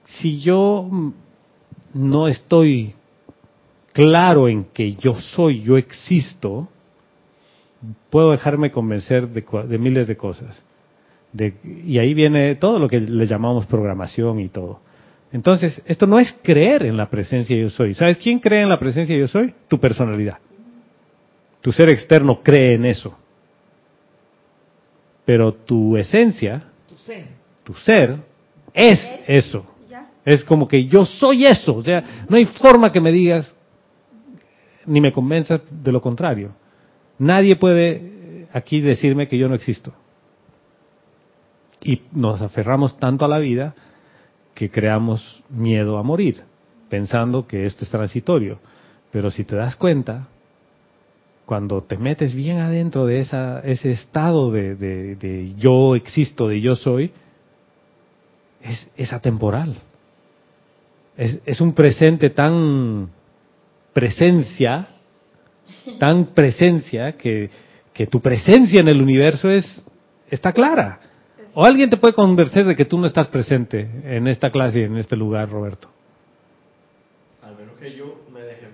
Si 0.05 0.41
yo 0.41 0.89
no 1.93 2.29
estoy 2.29 2.95
claro 3.93 4.49
en 4.49 4.65
que 4.65 4.95
yo 4.95 5.15
soy, 5.21 5.62
yo 5.62 5.77
existo, 5.77 6.69
puedo 8.11 8.30
dejarme 8.30 8.70
convencer 8.70 9.28
de, 9.28 9.45
de 9.68 9.78
miles 9.78 10.07
de 10.07 10.16
cosas. 10.16 10.62
De- 11.32 11.55
y 11.87 11.99
ahí 11.99 12.14
viene 12.14 12.55
todo 12.57 12.78
lo 12.78 12.89
que 12.89 13.01
le 13.01 13.26
llamamos 13.26 13.66
programación 13.66 14.41
y 14.41 14.49
todo. 14.49 14.80
Entonces, 15.32 15.82
esto 15.87 16.07
no 16.07 16.18
es 16.20 16.32
creer 16.43 16.85
en 16.85 16.97
la 16.97 17.11
presencia 17.11 17.57
yo 17.57 17.68
soy. 17.68 17.95
¿Sabes 17.95 18.18
quién 18.18 18.39
cree 18.39 18.62
en 18.62 18.68
la 18.68 18.78
presencia 18.78 19.16
yo 19.16 19.26
soy? 19.26 19.53
Tu 19.66 19.80
personalidad. 19.80 20.39
Tu 21.61 21.72
ser 21.72 21.89
externo 21.89 22.41
cree 22.43 22.74
en 22.74 22.85
eso. 22.85 23.16
Pero 25.24 25.53
tu 25.55 25.97
esencia, 25.97 26.62
tu 27.64 27.74
ser, 27.74 28.16
es 28.72 28.99
eso. 29.26 29.66
Es 30.24 30.45
como 30.45 30.68
que 30.68 30.85
yo 30.87 31.05
soy 31.05 31.47
eso. 31.47 31.74
O 31.76 31.82
sea, 31.82 32.26
no 32.28 32.37
hay 32.37 32.45
forma 32.47 32.93
que 32.93 33.01
me 33.01 33.11
digas 33.11 33.55
ni 34.87 35.01
me 35.01 35.12
convenzas 35.12 35.62
de 35.70 35.91
lo 35.93 36.01
contrario. 36.01 36.53
Nadie 37.19 37.57
puede 37.57 37.91
eh, 37.93 38.47
aquí 38.53 38.81
decirme 38.81 39.29
que 39.29 39.39
yo 39.39 39.49
no 39.49 39.55
existo. 39.55 39.93
Y 41.83 42.03
nos 42.12 42.41
aferramos 42.41 42.97
tanto 42.99 43.25
a 43.25 43.29
la 43.29 43.39
vida 43.39 43.75
que 44.55 44.71
creamos 44.71 45.43
miedo 45.51 45.99
a 45.99 46.03
morir, 46.03 46.43
pensando 46.89 47.47
que 47.47 47.67
esto 47.67 47.85
es 47.85 47.91
transitorio. 47.91 48.59
Pero 49.11 49.31
si 49.31 49.45
te 49.45 49.55
das 49.57 49.77
cuenta, 49.77 50.29
cuando 51.45 51.83
te 51.83 51.99
metes 51.99 52.35
bien 52.35 52.59
adentro 52.59 53.05
de 53.05 53.21
esa, 53.21 53.61
ese 53.61 53.91
estado 53.93 54.51
de, 54.51 54.75
de- 54.77 55.55
yo 55.57 55.95
existo, 55.95 56.49
de 56.49 56.61
yo 56.61 56.75
soy, 56.75 57.12
es, 58.62 58.91
es 58.97 59.12
atemporal. 59.12 59.77
Es, 61.17 61.39
es 61.45 61.61
un 61.61 61.75
presente 61.75 62.31
tan 62.31 63.11
presencia, 63.93 64.89
tan 65.99 66.26
presencia, 66.26 67.12
que, 67.16 67.51
que 67.93 68.07
tu 68.07 68.20
presencia 68.20 68.80
en 68.80 68.89
el 68.89 69.01
universo 69.03 69.51
es, 69.51 69.85
está 70.30 70.53
clara. 70.53 71.01
O 71.55 71.64
alguien 71.64 71.89
te 71.89 71.97
puede 71.97 72.14
convencer 72.14 72.64
de 72.64 72.74
que 72.74 72.85
tú 72.85 72.99
no 72.99 73.07
estás 73.07 73.28
presente 73.28 73.89
en 74.05 74.26
esta 74.26 74.51
clase 74.51 74.80
y 74.80 74.85
en 74.85 74.97
este 74.97 75.14
lugar, 75.16 75.49
Roberto. 75.49 75.89
Al 77.47 77.57
menos 77.57 77.74
que 77.78 77.97
yo 77.97 78.16
me 78.32 78.41
deje. 78.41 78.68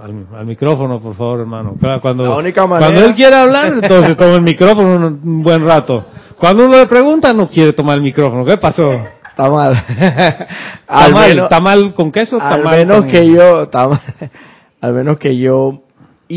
Al, 0.00 0.26
al 0.38 0.46
micrófono, 0.46 1.00
por 1.00 1.14
favor, 1.16 1.40
hermano. 1.40 1.76
Cuando, 2.00 2.24
La 2.24 2.36
única 2.36 2.66
manera- 2.66 2.86
cuando 2.92 3.06
él 3.08 3.14
quiere 3.16 3.34
hablar, 3.34 3.72
entonces 3.82 4.16
toma 4.18 4.34
el 4.36 4.42
micrófono 4.42 4.94
un, 4.94 5.04
un 5.24 5.42
buen 5.42 5.64
rato. 5.66 6.06
Cuando 6.38 6.66
uno 6.66 6.76
le 6.78 6.86
pregunta, 6.86 7.32
no 7.32 7.48
quiere 7.48 7.72
tomar 7.72 7.96
el 7.96 8.02
micrófono. 8.02 8.44
¿Qué 8.44 8.56
pasó? 8.58 8.92
Está 8.92 9.50
mal. 9.50 9.72
¿Está 9.88 10.84
al 10.86 11.12
mal, 11.12 11.28
menos, 11.30 11.44
¿Está 11.44 11.60
mal 11.60 11.94
con 11.94 12.12
queso? 12.12 12.36
¿Está 12.36 12.50
al 12.50 12.62
mal 12.62 12.76
menos 12.78 12.98
con- 12.98 13.10
que 13.10 13.26
yo, 13.28 13.62
está 13.64 13.88
mal. 13.88 14.00
al 14.80 14.92
menos 14.92 15.18
que 15.18 15.36
yo, 15.36 15.82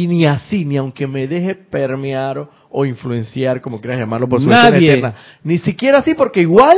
y 0.03 0.07
ni 0.07 0.25
así, 0.25 0.65
ni 0.65 0.77
aunque 0.77 1.07
me 1.07 1.27
deje 1.27 1.55
permear 1.55 2.47
o, 2.69 2.85
influenciar, 2.85 3.61
como 3.61 3.79
quieras 3.79 3.99
llamarlo, 3.99 4.27
por 4.27 4.41
su 4.41 4.47
Nadie. 4.49 4.89
eterna. 4.89 5.13
Ni 5.43 5.57
siquiera 5.57 5.99
así, 5.99 6.13
porque 6.13 6.41
igual, 6.41 6.77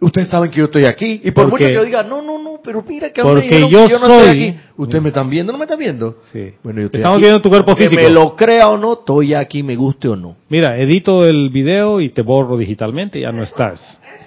ustedes 0.00 0.28
saben 0.28 0.50
que 0.50 0.58
yo 0.58 0.66
estoy 0.66 0.84
aquí. 0.84 1.20
Y 1.24 1.30
por 1.30 1.48
Porque- 1.48 1.64
mucho 1.64 1.66
que 1.68 1.74
yo 1.74 1.84
diga, 1.84 2.02
no, 2.02 2.20
no, 2.22 2.38
no, 2.42 2.60
pero 2.62 2.84
mira 2.86 3.10
que 3.12 3.22
me 3.22 3.28
Porque 3.30 3.46
dijeron 3.46 3.70
yo 3.70 3.86
que 3.86 3.92
yo 3.92 3.98
no 3.98 4.04
soy- 4.06 4.16
estoy 4.26 4.48
aquí. 4.48 4.60
¿Ustedes 4.76 5.02
me 5.02 5.08
están 5.08 5.30
viendo? 5.30 5.52
¿No 5.52 5.58
me 5.58 5.64
están 5.64 5.78
viendo? 5.78 6.18
Sí. 6.32 6.52
Bueno, 6.62 6.80
yo 6.80 6.86
estoy 6.86 7.00
Estamos 7.00 7.16
aquí. 7.16 7.22
viendo 7.24 7.40
tu 7.42 7.48
cuerpo 7.48 7.74
físico. 7.76 8.02
me 8.02 8.10
lo 8.10 8.36
crea 8.36 8.68
o 8.68 8.76
no, 8.76 8.92
estoy 8.92 9.32
aquí, 9.34 9.62
me 9.62 9.74
guste 9.74 10.08
o 10.08 10.16
no. 10.16 10.36
Mira, 10.50 10.76
edito 10.78 11.24
el 11.26 11.48
video 11.50 12.00
y 12.00 12.10
te 12.10 12.20
borro 12.22 12.56
digitalmente, 12.58 13.20
ya 13.20 13.32
no 13.32 13.42
estás. 13.42 13.80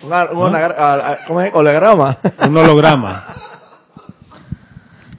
Un, 0.04 0.12
un 0.12 0.48
anagra- 0.48 0.76
a- 0.78 1.12
a- 1.12 1.18
¿Cómo 1.28 1.40
es? 1.42 1.54
Holograma. 1.54 2.18
Un 2.48 2.58
holograma. 2.58 3.36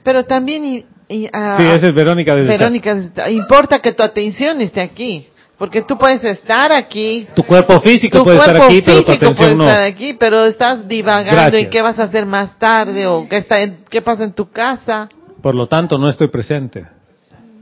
Pero 0.03 0.25
también, 0.25 0.85
Sí, 1.17 1.29
esa 1.33 1.87
es 1.87 1.93
Verónica 1.93 2.35
desde 2.35 2.57
Verónica, 2.57 2.95
importa 3.29 3.79
que 3.79 3.91
tu 3.91 4.01
atención 4.03 4.61
esté 4.61 4.81
aquí. 4.81 5.27
Porque 5.57 5.83
tú 5.83 5.95
puedes 5.95 6.23
estar 6.23 6.71
aquí, 6.71 7.27
Tu 7.35 7.43
cuerpo 7.43 7.79
físico 7.81 8.17
tu 8.17 8.23
puede 8.23 8.37
estar 8.39 8.55
cuerpo 8.57 8.73
aquí, 8.73 8.81
pero 8.81 8.97
tu 9.03 9.05
físico 9.11 9.25
atención 9.25 9.37
puede 9.37 9.55
no. 9.55 9.67
estar 9.67 9.83
aquí, 9.83 10.13
pero 10.19 10.45
estás 10.45 10.87
divagando 10.87 11.31
Gracias. 11.33 11.63
en 11.63 11.69
qué 11.69 11.81
vas 11.83 11.99
a 11.99 12.03
hacer 12.05 12.25
más 12.25 12.57
tarde 12.57 13.05
o 13.05 13.27
qué, 13.29 13.37
está 13.37 13.61
en- 13.61 13.83
qué 13.87 14.01
pasa 14.01 14.23
en 14.23 14.31
tu 14.33 14.49
casa. 14.49 15.07
Por 15.39 15.53
lo 15.53 15.67
tanto, 15.67 15.99
no 15.99 16.09
estoy 16.09 16.29
presente. 16.29 16.83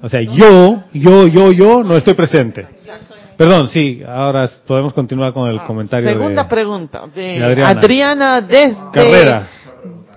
O 0.01 0.07
sea, 0.07 0.21
yo, 0.21 0.83
yo, 0.93 1.27
yo, 1.27 1.51
yo 1.51 1.83
no 1.83 1.97
estoy 1.97 2.13
presente. 2.13 2.65
Perdón, 3.35 3.67
sí, 3.67 4.01
ahora 4.07 4.49
podemos 4.65 4.93
continuar 4.93 5.33
con 5.33 5.49
el 5.49 5.59
comentario 5.63 6.07
Ah, 6.09 6.13
Segunda 6.13 6.43
de 6.43 6.49
pregunta 6.49 7.03
de, 7.13 7.21
de 7.21 7.43
Adriana. 7.43 7.69
Adriana. 7.69 8.41
desde 8.41 8.77
Carrera. 8.93 9.47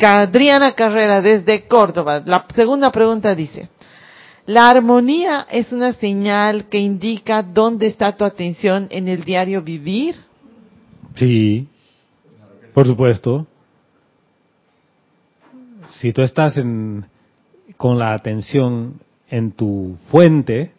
Adriana 0.05 0.75
Carrera 0.75 1.21
desde 1.21 1.67
Córdoba. 1.67 2.23
La 2.25 2.47
segunda 2.55 2.91
pregunta 2.91 3.35
dice, 3.35 3.69
¿la 4.47 4.71
armonía 4.71 5.47
es 5.51 5.73
una 5.73 5.93
señal 5.93 6.69
que 6.69 6.79
indica 6.79 7.43
dónde 7.43 7.87
está 7.87 8.17
tu 8.17 8.25
atención 8.25 8.89
en 8.91 9.09
el 9.09 9.25
diario 9.25 9.63
vivir? 9.63 10.17
Sí, 11.17 11.69
por 12.75 12.87
supuesto. 12.87 13.47
Si 16.01 16.13
tú 16.13 16.23
estás 16.23 16.57
en, 16.57 17.07
con 17.77 17.99
la 17.99 18.15
atención 18.15 19.01
en 19.29 19.53
tu 19.53 19.97
fuente, 20.11 20.73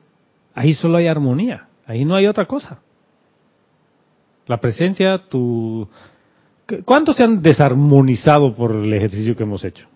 ahí 0.53 0.73
solo 0.73 0.97
hay 0.97 1.07
armonía, 1.07 1.67
ahí 1.85 2.03
no 2.03 2.15
hay 2.15 2.27
otra 2.27 2.45
cosa. 2.45 2.79
La 4.47 4.57
presencia, 4.57 5.17
tu... 5.29 5.87
¿Qué- 6.67 6.83
¿Cuántos 6.83 7.17
se 7.17 7.23
han 7.23 7.41
desarmonizado 7.41 8.55
por 8.55 8.71
el 8.71 8.93
ejercicio 8.93 9.35
que 9.35 9.43
hemos 9.43 9.63
hecho? 9.63 9.87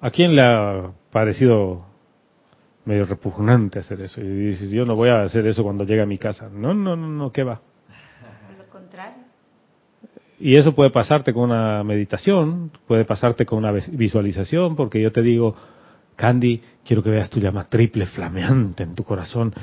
¿A 0.00 0.10
quién 0.10 0.34
le 0.34 0.42
ha 0.42 0.90
parecido 1.10 1.84
medio 2.84 3.04
repugnante 3.04 3.78
hacer 3.78 4.00
eso? 4.00 4.20
Y 4.20 4.24
dices, 4.28 4.70
yo 4.70 4.84
no 4.84 4.96
voy 4.96 5.10
a 5.10 5.22
hacer 5.22 5.46
eso 5.46 5.62
cuando 5.62 5.84
llegue 5.84 6.02
a 6.02 6.06
mi 6.06 6.18
casa. 6.18 6.48
No, 6.52 6.74
no, 6.74 6.96
no, 6.96 7.06
no, 7.06 7.30
¿qué 7.30 7.44
va? 7.44 7.60
Lo 8.58 8.64
contrario. 8.72 9.22
Y 10.40 10.56
eso 10.56 10.74
puede 10.74 10.90
pasarte 10.90 11.32
con 11.32 11.44
una 11.50 11.84
meditación, 11.84 12.72
puede 12.88 13.04
pasarte 13.04 13.46
con 13.46 13.58
una 13.58 13.70
vis- 13.70 13.96
visualización, 13.96 14.74
porque 14.74 15.00
yo 15.00 15.12
te 15.12 15.22
digo, 15.22 15.54
Candy, 16.16 16.60
quiero 16.84 17.00
que 17.02 17.10
veas 17.10 17.30
tu 17.30 17.38
llama 17.38 17.68
triple 17.68 18.06
flameante 18.06 18.82
en 18.82 18.96
tu 18.96 19.04
corazón, 19.04 19.54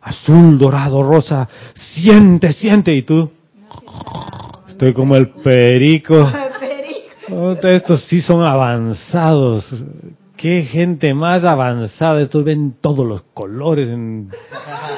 azul, 0.00 0.56
dorado, 0.56 1.02
rosa, 1.02 1.48
siente, 1.74 2.52
siente, 2.52 2.94
y 2.94 3.02
tú, 3.02 3.32
estoy 4.78 4.92
como 4.92 5.16
el 5.16 5.28
perico. 5.28 6.30
Oh, 7.30 7.52
Estos 7.52 8.04
sí 8.04 8.22
son 8.22 8.48
avanzados. 8.48 9.66
Qué 10.38 10.62
gente 10.62 11.12
más 11.12 11.44
avanzada. 11.44 12.22
Estos 12.22 12.42
ven 12.42 12.76
todos 12.80 13.06
los 13.06 13.20
colores. 13.34 13.90
En... 13.90 14.30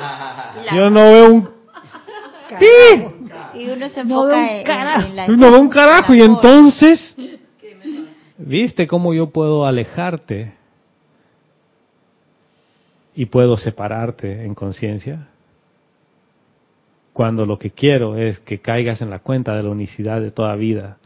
Yo 0.72 0.90
no 0.90 1.02
veo 1.10 1.30
un 1.32 1.48
Y 3.52 3.68
uno 3.68 3.88
se 3.88 4.04
No 4.04 4.22
enfoca 4.22 4.36
un 4.36 4.44
en, 4.44 4.64
carajo. 4.64 5.08
en 5.08 5.16
la 5.16 5.26
no 5.26 5.50
veo 5.50 5.60
un 5.60 5.68
carajo. 5.70 6.14
Y 6.14 6.22
entonces, 6.22 7.16
¿viste 8.38 8.86
cómo 8.86 9.12
yo 9.12 9.30
puedo 9.30 9.66
alejarte? 9.66 10.54
Y 13.16 13.26
puedo 13.26 13.56
separarte 13.56 14.44
en 14.44 14.54
conciencia. 14.54 15.29
Cuando 17.12 17.44
lo 17.44 17.58
que 17.58 17.70
quiero 17.70 18.16
es 18.16 18.38
que 18.40 18.60
caigas 18.60 19.02
en 19.02 19.10
la 19.10 19.18
cuenta 19.18 19.54
de 19.54 19.62
la 19.62 19.70
unicidad 19.70 20.20
de 20.20 20.30
toda 20.30 20.54
vida, 20.54 20.98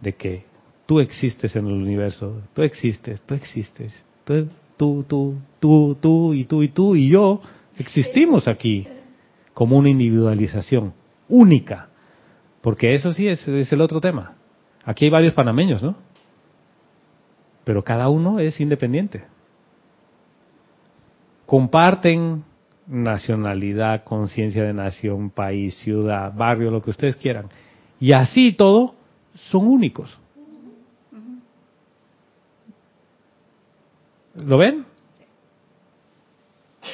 de 0.00 0.14
que 0.14 0.44
tú 0.86 1.00
existes 1.00 1.54
en 1.56 1.66
el 1.66 1.74
universo, 1.74 2.42
tú 2.52 2.62
existes, 2.62 3.20
tú 3.22 3.34
existes, 3.34 4.02
tú, 4.24 4.48
tú, 4.76 5.04
tú, 5.08 5.36
tú, 5.60 5.96
tú 6.00 6.34
y 6.34 6.44
tú 6.44 6.62
y 6.62 6.68
tú 6.68 6.96
y 6.96 7.08
yo 7.08 7.40
existimos 7.78 8.48
aquí 8.48 8.86
como 9.52 9.76
una 9.76 9.88
individualización 9.88 10.92
única, 11.28 11.88
porque 12.60 12.94
eso 12.94 13.12
sí 13.12 13.28
es, 13.28 13.46
es 13.46 13.72
el 13.72 13.80
otro 13.80 14.00
tema. 14.00 14.34
Aquí 14.84 15.06
hay 15.06 15.10
varios 15.10 15.34
panameños, 15.34 15.82
¿no? 15.82 15.96
Pero 17.64 17.82
cada 17.82 18.08
uno 18.08 18.38
es 18.40 18.60
independiente. 18.60 19.22
Comparten 21.46 22.44
nacionalidad, 22.86 24.04
conciencia 24.04 24.62
de 24.64 24.72
nación, 24.74 25.30
país, 25.30 25.74
ciudad, 25.78 26.32
barrio, 26.34 26.70
lo 26.70 26.82
que 26.82 26.90
ustedes 26.90 27.16
quieran. 27.16 27.46
Y 28.00 28.12
así 28.12 28.52
todo 28.52 28.94
son 29.34 29.66
únicos. 29.66 30.18
¿Lo 34.34 34.58
ven? 34.58 34.84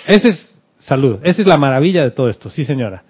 Ese 0.07 0.29
es 0.29 0.61
salud, 0.79 1.19
esa 1.23 1.41
es 1.41 1.47
la 1.47 1.57
maravilla 1.57 2.05
de 2.05 2.11
todo 2.11 2.29
esto, 2.29 2.51
sí 2.51 2.65
señora. 2.65 3.03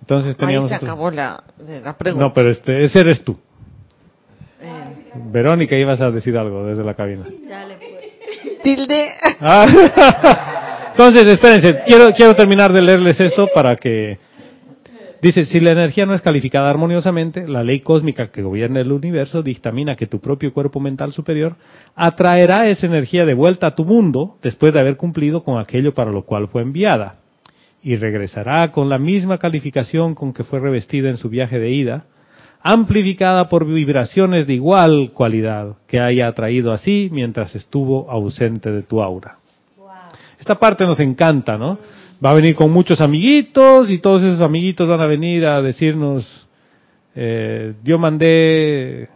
Entonces 0.00 0.30
Ahí 0.32 0.36
teníamos 0.36 0.68
se 0.70 0.76
otro- 0.76 0.86
acabó 0.88 1.10
la, 1.10 1.42
la 1.82 1.96
pregunta. 1.96 2.26
No, 2.26 2.32
pero 2.32 2.50
este, 2.50 2.84
ese 2.84 3.00
eres 3.00 3.22
tú. 3.24 3.36
Eh, 4.60 4.94
Verónica, 5.30 5.76
ibas 5.76 6.00
a 6.00 6.10
decir 6.10 6.36
algo 6.38 6.64
desde 6.64 6.84
la 6.84 6.94
cabina. 6.94 7.24
Dale, 7.48 7.76
pues. 7.78 8.62
tilde. 8.62 9.10
Ah, 9.40 9.66
Entonces, 10.96 11.26
espérense, 11.26 11.82
quiero, 11.84 12.12
quiero 12.12 12.36
terminar 12.36 12.72
de 12.72 12.80
leerles 12.80 13.18
esto 13.18 13.48
para 13.52 13.74
que... 13.74 14.16
Dice, 15.20 15.44
si 15.44 15.58
la 15.58 15.72
energía 15.72 16.06
no 16.06 16.14
es 16.14 16.22
calificada 16.22 16.70
armoniosamente, 16.70 17.48
la 17.48 17.64
ley 17.64 17.80
cósmica 17.80 18.30
que 18.30 18.42
gobierna 18.42 18.80
el 18.80 18.92
universo 18.92 19.42
dictamina 19.42 19.96
que 19.96 20.06
tu 20.06 20.20
propio 20.20 20.52
cuerpo 20.52 20.78
mental 20.78 21.12
superior 21.12 21.56
atraerá 21.96 22.68
esa 22.68 22.86
energía 22.86 23.26
de 23.26 23.34
vuelta 23.34 23.66
a 23.66 23.74
tu 23.74 23.84
mundo 23.84 24.36
después 24.40 24.72
de 24.72 24.78
haber 24.78 24.96
cumplido 24.96 25.42
con 25.42 25.58
aquello 25.58 25.94
para 25.94 26.12
lo 26.12 26.22
cual 26.22 26.46
fue 26.46 26.62
enviada 26.62 27.16
y 27.82 27.96
regresará 27.96 28.70
con 28.70 28.88
la 28.88 28.98
misma 28.98 29.38
calificación 29.38 30.14
con 30.14 30.32
que 30.32 30.44
fue 30.44 30.60
revestida 30.60 31.10
en 31.10 31.16
su 31.16 31.28
viaje 31.28 31.58
de 31.58 31.70
ida, 31.70 32.04
amplificada 32.62 33.48
por 33.48 33.66
vibraciones 33.66 34.46
de 34.46 34.54
igual 34.54 35.10
cualidad 35.12 35.74
que 35.88 35.98
haya 35.98 36.28
atraído 36.28 36.72
así 36.72 37.08
mientras 37.10 37.56
estuvo 37.56 38.08
ausente 38.10 38.70
de 38.70 38.82
tu 38.82 39.02
aura. 39.02 39.38
Esta 40.44 40.56
parte 40.56 40.84
nos 40.84 41.00
encanta, 41.00 41.56
¿no? 41.56 41.78
Va 42.22 42.32
a 42.32 42.34
venir 42.34 42.54
con 42.54 42.70
muchos 42.70 43.00
amiguitos 43.00 43.88
y 43.88 43.96
todos 43.96 44.22
esos 44.22 44.44
amiguitos 44.44 44.86
van 44.86 45.00
a 45.00 45.06
venir 45.06 45.46
a 45.46 45.62
decirnos, 45.62 46.46
eh, 47.14 47.72
yo 47.82 47.98
mandé, 47.98 49.04
eh, 49.04 49.08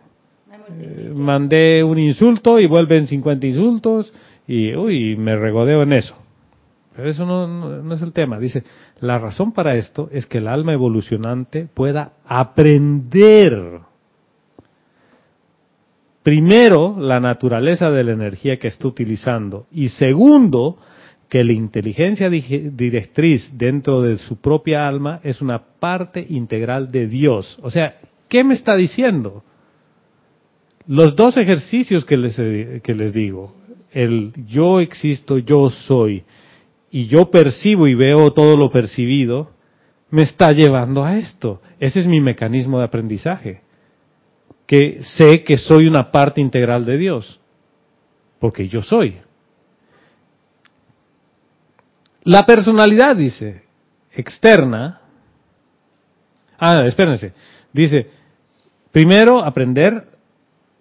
mandé 1.14 1.85
un 1.85 1.99
insulto 1.99 2.59
y 2.59 2.64
vuelven 2.66 3.07
50 3.07 3.47
insultos 3.47 4.11
y, 4.47 4.74
uy, 4.74 5.16
me 5.16 5.37
regodeo 5.37 5.83
en 5.83 5.93
eso. 5.93 6.16
Pero 6.97 7.11
eso 7.11 7.27
no, 7.27 7.93
es 7.93 8.01
el 8.01 8.15
tema. 8.15 8.39
Dice, 8.39 8.65
la 9.01 9.19
razón 9.19 9.53
para 9.53 9.74
esto 9.74 10.09
es 10.11 10.24
que 10.24 10.39
el 10.39 10.48
alma 10.48 10.73
evolucionante 10.73 11.69
pueda 11.74 12.12
aprender 12.24 13.81
primero 16.23 16.97
la 16.98 17.20
naturaleza 17.20 17.90
de 17.90 18.05
la 18.05 18.12
energía 18.12 18.59
que 18.59 18.69
está 18.69 18.89
utilizando 18.89 19.66
y 19.70 19.90
segundo 19.90 20.78
que 21.29 21.45
la 21.45 21.53
inteligencia 21.53 22.31
directriz 22.31 23.51
dentro 23.53 24.03
de 24.03 24.17
su 24.19 24.41
propia 24.41 24.89
alma 24.89 25.21
es 25.23 25.43
una 25.43 25.63
parte 25.79 26.25
integral 26.29 26.91
de 26.91 27.07
Dios. 27.07 27.59
O 27.63 27.71
sea, 27.71 27.99
¿qué 28.29 28.45
me 28.45 28.55
está 28.55 28.77
diciendo? 28.77 29.45
Los 30.87 31.17
dos 31.17 31.37
ejercicios 31.37 32.07
que 32.07 32.17
les, 32.17 32.35
que 32.83 32.95
les 32.95 33.13
digo, 33.13 33.55
el 33.93 34.33
yo 34.47 34.81
existo, 34.81 35.37
yo 35.37 35.69
soy, 35.69 36.25
y 36.91 37.07
yo 37.07 37.31
percibo 37.31 37.87
y 37.87 37.95
veo 37.95 38.33
todo 38.33 38.57
lo 38.57 38.71
percibido, 38.71 39.51
me 40.11 40.23
está 40.23 40.53
llevando 40.53 41.05
a 41.05 41.19
esto. 41.19 41.61
Ese 41.79 42.01
es 42.01 42.07
mi 42.07 42.21
mecanismo 42.21 42.79
de 42.79 42.85
aprendizaje. 42.85 43.61
Que 44.67 45.01
sé 45.03 45.45
que 45.45 45.59
soy 45.59 45.87
una 45.87 46.11
parte 46.11 46.41
integral 46.41 46.87
de 46.87 46.97
Dios. 46.97 47.41
Porque 48.39 48.69
yo 48.69 48.83
soy. 48.83 49.17
La 52.29 52.45
personalidad, 52.45 53.17
dice, 53.17 53.63
externa. 54.13 55.01
Ah, 56.59 56.85
espérense. 56.85 57.33
Dice, 57.73 58.11
primero 58.93 59.43
aprender 59.43 60.09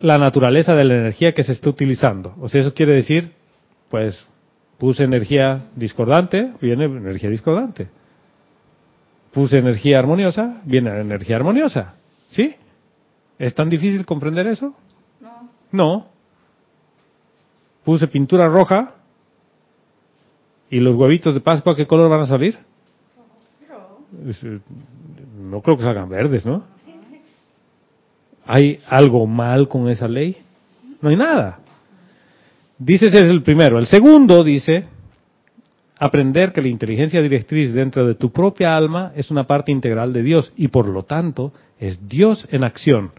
la 0.01 0.17
naturaleza 0.17 0.75
de 0.75 0.83
la 0.83 0.95
energía 0.95 1.33
que 1.33 1.43
se 1.43 1.53
está 1.53 1.69
utilizando. 1.69 2.35
O 2.41 2.49
sea, 2.49 2.59
eso 2.59 2.73
quiere 2.73 2.95
decir, 2.95 3.31
pues, 3.87 4.27
puse 4.77 5.05
energía 5.05 5.69
discordante, 5.73 6.51
viene 6.59 6.83
energía 6.83 7.29
discordante. 7.29 7.87
Puse 9.31 9.59
energía 9.59 9.99
armoniosa, 9.99 10.61
viene 10.65 10.99
energía 10.99 11.37
armoniosa. 11.37 11.95
¿Sí? 12.27 12.57
¿Es 13.39 13.55
tan 13.55 13.69
difícil 13.69 14.05
comprender 14.05 14.47
eso? 14.47 14.75
No. 15.21 15.49
No. 15.71 16.07
Puse 17.85 18.05
pintura 18.07 18.49
roja 18.49 18.96
y 20.69 20.79
los 20.79 20.95
huevitos 20.95 21.33
de 21.33 21.39
Pascua, 21.39 21.75
¿qué 21.75 21.85
color 21.85 22.09
van 22.09 22.21
a 22.21 22.27
salir? 22.27 22.57
Eh, 24.25 24.59
No 25.39 25.61
creo 25.61 25.77
que 25.77 25.83
salgan 25.83 26.09
verdes, 26.09 26.45
¿no? 26.45 26.63
¿Hay 28.45 28.79
algo 28.87 29.27
mal 29.27 29.67
con 29.67 29.89
esa 29.89 30.07
ley? 30.07 30.37
No 31.01 31.09
hay 31.09 31.15
nada. 31.15 31.59
Dice 32.77 33.07
ese 33.07 33.17
es 33.17 33.23
el 33.23 33.43
primero. 33.43 33.79
El 33.79 33.87
segundo 33.87 34.43
dice, 34.43 34.87
aprender 35.99 36.53
que 36.53 36.61
la 36.61 36.69
inteligencia 36.69 37.21
directriz 37.21 37.73
dentro 37.73 38.05
de 38.07 38.15
tu 38.15 38.31
propia 38.31 38.75
alma 38.75 39.11
es 39.15 39.31
una 39.31 39.45
parte 39.45 39.71
integral 39.71 40.13
de 40.13 40.23
Dios 40.23 40.53
y 40.55 40.67
por 40.69 40.87
lo 40.87 41.03
tanto 41.03 41.51
es 41.79 42.07
Dios 42.07 42.47
en 42.51 42.63
acción. 42.63 43.11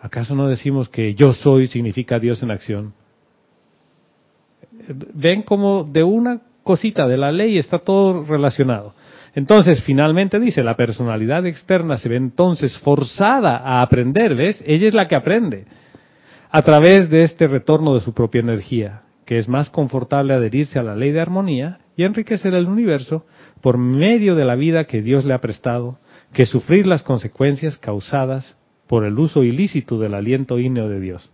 ¿Acaso 0.00 0.34
no 0.34 0.48
decimos 0.48 0.88
que 0.88 1.14
yo 1.14 1.32
soy 1.32 1.66
significa 1.66 2.18
Dios 2.18 2.42
en 2.42 2.50
acción? 2.50 2.92
Ven 5.14 5.42
como 5.42 5.84
de 5.84 6.02
una 6.02 6.40
cosita 6.64 7.06
de 7.06 7.16
la 7.16 7.30
ley 7.30 7.58
está 7.58 7.78
todo 7.78 8.24
relacionado. 8.24 8.94
Entonces, 9.34 9.82
finalmente 9.82 10.40
dice, 10.40 10.62
la 10.62 10.76
personalidad 10.76 11.46
externa 11.46 11.98
se 11.98 12.08
ve 12.08 12.16
entonces 12.16 12.78
forzada 12.78 13.58
a 13.58 13.82
aprender, 13.82 14.34
¿ves? 14.34 14.62
Ella 14.66 14.88
es 14.88 14.94
la 14.94 15.06
que 15.06 15.16
aprende 15.16 15.66
a 16.50 16.62
través 16.62 17.10
de 17.10 17.24
este 17.24 17.48
retorno 17.48 17.94
de 17.94 18.00
su 18.00 18.14
propia 18.14 18.40
energía, 18.40 19.02
que 19.26 19.38
es 19.38 19.48
más 19.48 19.70
confortable 19.70 20.34
adherirse 20.34 20.78
a 20.78 20.84
la 20.84 20.94
ley 20.94 21.10
de 21.10 21.20
armonía 21.20 21.80
y 21.96 22.04
enriquecer 22.04 22.54
el 22.54 22.66
universo 22.66 23.26
por 23.60 23.76
medio 23.76 24.36
de 24.36 24.44
la 24.44 24.54
vida 24.54 24.84
que 24.84 25.02
Dios 25.02 25.24
le 25.24 25.34
ha 25.34 25.40
prestado, 25.40 25.98
que 26.32 26.46
sufrir 26.46 26.86
las 26.86 27.02
consecuencias 27.02 27.76
causadas 27.76 28.56
por 28.86 29.04
el 29.04 29.18
uso 29.18 29.42
ilícito 29.42 29.98
del 29.98 30.14
aliento 30.14 30.58
ígneo 30.58 30.88
de 30.88 31.00
Dios. 31.00 31.30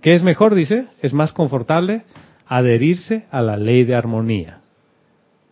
¿Qué 0.00 0.14
es 0.14 0.22
mejor, 0.22 0.54
dice? 0.54 0.86
Es 1.02 1.12
más 1.12 1.32
confortable 1.32 2.04
adherirse 2.46 3.26
a 3.30 3.42
la 3.42 3.56
ley 3.56 3.84
de 3.84 3.94
armonía. 3.94 4.60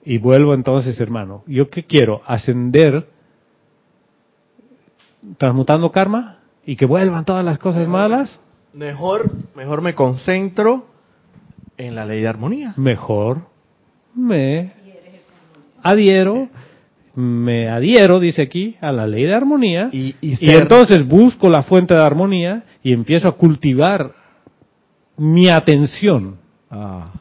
Y 0.05 0.19
vuelvo 0.19 0.55
entonces, 0.55 0.99
hermano, 1.01 1.45
¿yo 1.47 1.71
qué 1.71 1.85
quiero? 1.85 2.23
Ascender 2.27 3.09
transmutando 5.39 5.93
karma 5.93 6.39
y 6.67 6.77
que 6.77 6.87
vuelvan 6.87 7.25
todas 7.25 7.45
las 7.45 7.59
cosas 7.59 7.87
malas. 7.87 8.41
Mejor, 8.73 9.31
mejor 9.55 9.83
me 9.83 9.95
concentro 9.95 10.87
en 11.77 11.95
la 11.95 12.05
ley 12.05 12.21
de 12.21 12.29
armonía. 12.29 12.75
Mejor 12.77 13.47
me 14.15 14.73
adhiero, 15.83 16.49
me 17.15 17.69
adhiero, 17.69 18.19
dice 18.19 18.43
aquí, 18.43 18.77
a 18.81 18.91
la 18.91 19.07
ley 19.07 19.25
de 19.25 19.35
armonía. 19.35 19.89
Y, 19.93 20.17
y 20.21 20.45
Y 20.45 20.51
entonces 20.51 21.07
busco 21.07 21.49
la 21.49 21.63
fuente 21.63 21.95
de 21.95 22.03
armonía 22.03 22.65
y 22.83 22.93
empiezo 22.93 23.29
a 23.29 23.37
cultivar 23.37 24.15
mi 25.17 25.49
atención 25.49 26.42
Ah, 26.73 27.13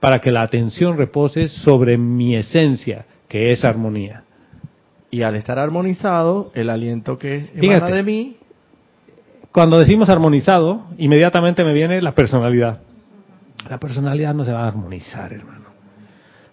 para 0.00 0.18
que 0.20 0.30
la 0.32 0.42
atención 0.42 0.96
repose 0.98 1.48
sobre 1.48 1.96
mi 1.96 2.34
esencia, 2.36 3.06
que 3.28 3.52
es 3.52 3.64
armonía. 3.64 4.24
y 5.10 5.22
al 5.22 5.36
estar 5.36 5.58
armonizado, 5.58 6.50
el 6.54 6.68
aliento 6.68 7.16
que 7.16 7.36
emana 7.54 7.60
Fíjate. 7.60 7.92
de 7.94 8.02
mí, 8.02 8.36
Cuando 9.52 9.78
decimos 9.78 10.10
armonizado, 10.10 10.82
inmediatamente 10.98 11.64
me 11.64 11.72
viene 11.72 12.02
la 12.02 12.12
personalidad. 12.14 12.80
La 13.70 13.78
personalidad 13.78 14.34
no 14.34 14.44
se 14.44 14.52
va 14.52 14.64
a 14.64 14.68
armonizar, 14.68 15.32
hermano. 15.32 15.64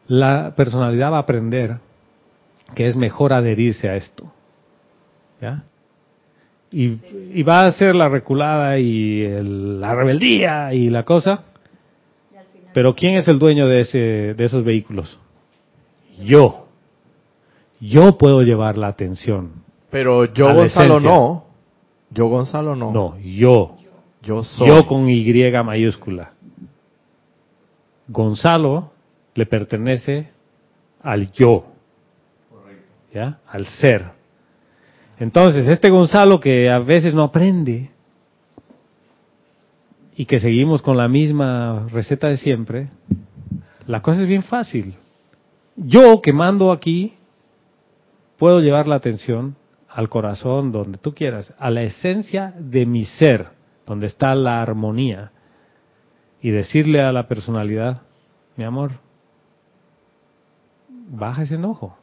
La 0.07 0.53
personalidad 0.55 1.11
va 1.11 1.17
a 1.17 1.21
aprender 1.21 1.77
que 2.75 2.87
es 2.87 2.95
mejor 2.95 3.33
adherirse 3.33 3.89
a 3.89 3.95
esto. 3.95 4.31
¿Ya? 5.41 5.63
Y, 6.71 6.97
y 7.33 7.43
va 7.43 7.65
a 7.65 7.71
ser 7.73 7.95
la 7.95 8.07
reculada 8.07 8.79
y 8.79 9.21
el- 9.23 9.81
la 9.81 9.93
rebeldía 9.95 10.73
y 10.73 10.89
la 10.89 11.03
cosa. 11.03 11.43
Pero 12.73 12.95
¿quién 12.95 13.15
es 13.15 13.27
el 13.27 13.39
dueño 13.39 13.67
de, 13.67 13.81
ese, 13.81 13.97
de 13.97 14.45
esos 14.45 14.63
vehículos? 14.63 15.19
Yo. 16.19 16.67
Yo 17.79 18.17
puedo 18.17 18.41
llevar 18.41 18.77
la 18.77 18.87
atención. 18.87 19.63
pero 19.89 20.25
yo 20.33 20.53
Gonzalo 20.53 20.99
no. 20.99 21.45
Yo 22.09 22.27
Gonzalo 22.27 22.75
no. 22.75 22.91
No, 22.91 23.17
yo. 23.19 23.77
Yo 24.21 24.43
soy. 24.43 24.67
Yo 24.67 24.85
con 24.85 25.09
Y 25.09 25.51
mayúscula. 25.63 26.31
Gonzalo 28.07 28.91
le 29.35 29.45
pertenece 29.45 30.29
al 31.01 31.31
yo. 31.31 31.65
¿Ya? 33.13 33.39
Al 33.47 33.65
ser. 33.67 34.11
Entonces, 35.19 35.67
este 35.67 35.89
Gonzalo 35.89 36.39
que 36.39 36.69
a 36.69 36.79
veces 36.79 37.13
no 37.13 37.23
aprende 37.23 37.92
y 40.15 40.25
que 40.25 40.39
seguimos 40.39 40.81
con 40.81 40.97
la 40.97 41.07
misma 41.07 41.87
receta 41.91 42.27
de 42.27 42.37
siempre, 42.37 42.89
la 43.87 44.01
cosa 44.01 44.21
es 44.21 44.27
bien 44.27 44.43
fácil. 44.43 44.95
Yo 45.75 46.21
que 46.21 46.33
mando 46.33 46.71
aquí, 46.71 47.13
puedo 48.37 48.59
llevar 48.59 48.87
la 48.87 48.95
atención 48.95 49.55
al 49.89 50.09
corazón, 50.09 50.71
donde 50.71 50.97
tú 50.97 51.13
quieras, 51.13 51.53
a 51.57 51.69
la 51.69 51.83
esencia 51.83 52.53
de 52.57 52.85
mi 52.85 53.05
ser, 53.05 53.47
donde 53.85 54.07
está 54.07 54.33
la 54.35 54.61
armonía, 54.61 55.31
y 56.41 56.51
decirle 56.51 57.01
a 57.01 57.11
la 57.11 57.27
personalidad, 57.27 58.01
mi 58.55 58.65
amor, 58.65 58.91
baja 60.89 61.43
ese 61.43 61.55
enojo. 61.55 61.97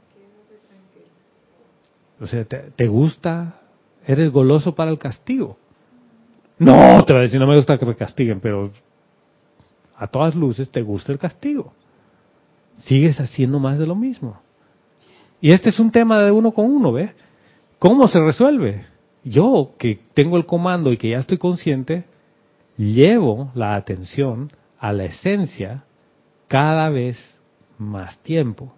O 2.20 2.27
sea, 2.27 2.45
¿te, 2.45 2.70
te 2.77 2.87
gusta? 2.87 3.61
¿Eres 4.07 4.31
goloso 4.31 4.74
para 4.74 4.91
el 4.91 4.99
castigo? 4.99 5.57
No, 6.61 7.03
te 7.07 7.15
va 7.15 7.20
a 7.20 7.23
decir, 7.23 7.41
no 7.41 7.47
me 7.47 7.57
gusta 7.57 7.78
que 7.78 7.87
me 7.87 7.97
castiguen, 7.97 8.39
pero 8.39 8.70
a 9.97 10.07
todas 10.07 10.35
luces 10.35 10.70
te 10.70 10.82
gusta 10.82 11.11
el 11.11 11.19
castigo. 11.19 11.73
Sigues 12.85 13.19
haciendo 13.19 13.59
más 13.59 13.78
de 13.78 13.87
lo 13.87 13.95
mismo. 13.95 14.39
Y 15.41 15.53
este 15.53 15.70
es 15.70 15.81
un 15.81 15.91
tema 15.91 16.23
de 16.23 16.31
uno 16.31 16.53
con 16.53 16.66
uno, 16.66 16.93
¿ves? 16.93 17.12
¿Cómo 17.78 18.09
se 18.09 18.20
resuelve? 18.20 18.85
Yo, 19.24 19.73
que 19.78 20.01
tengo 20.12 20.37
el 20.37 20.45
comando 20.45 20.93
y 20.93 20.99
que 20.99 21.09
ya 21.09 21.19
estoy 21.20 21.39
consciente, 21.39 22.05
llevo 22.77 23.51
la 23.55 23.74
atención 23.74 24.53
a 24.78 24.93
la 24.93 25.05
esencia 25.05 25.85
cada 26.47 26.91
vez 26.91 27.16
más 27.78 28.19
tiempo. 28.19 28.74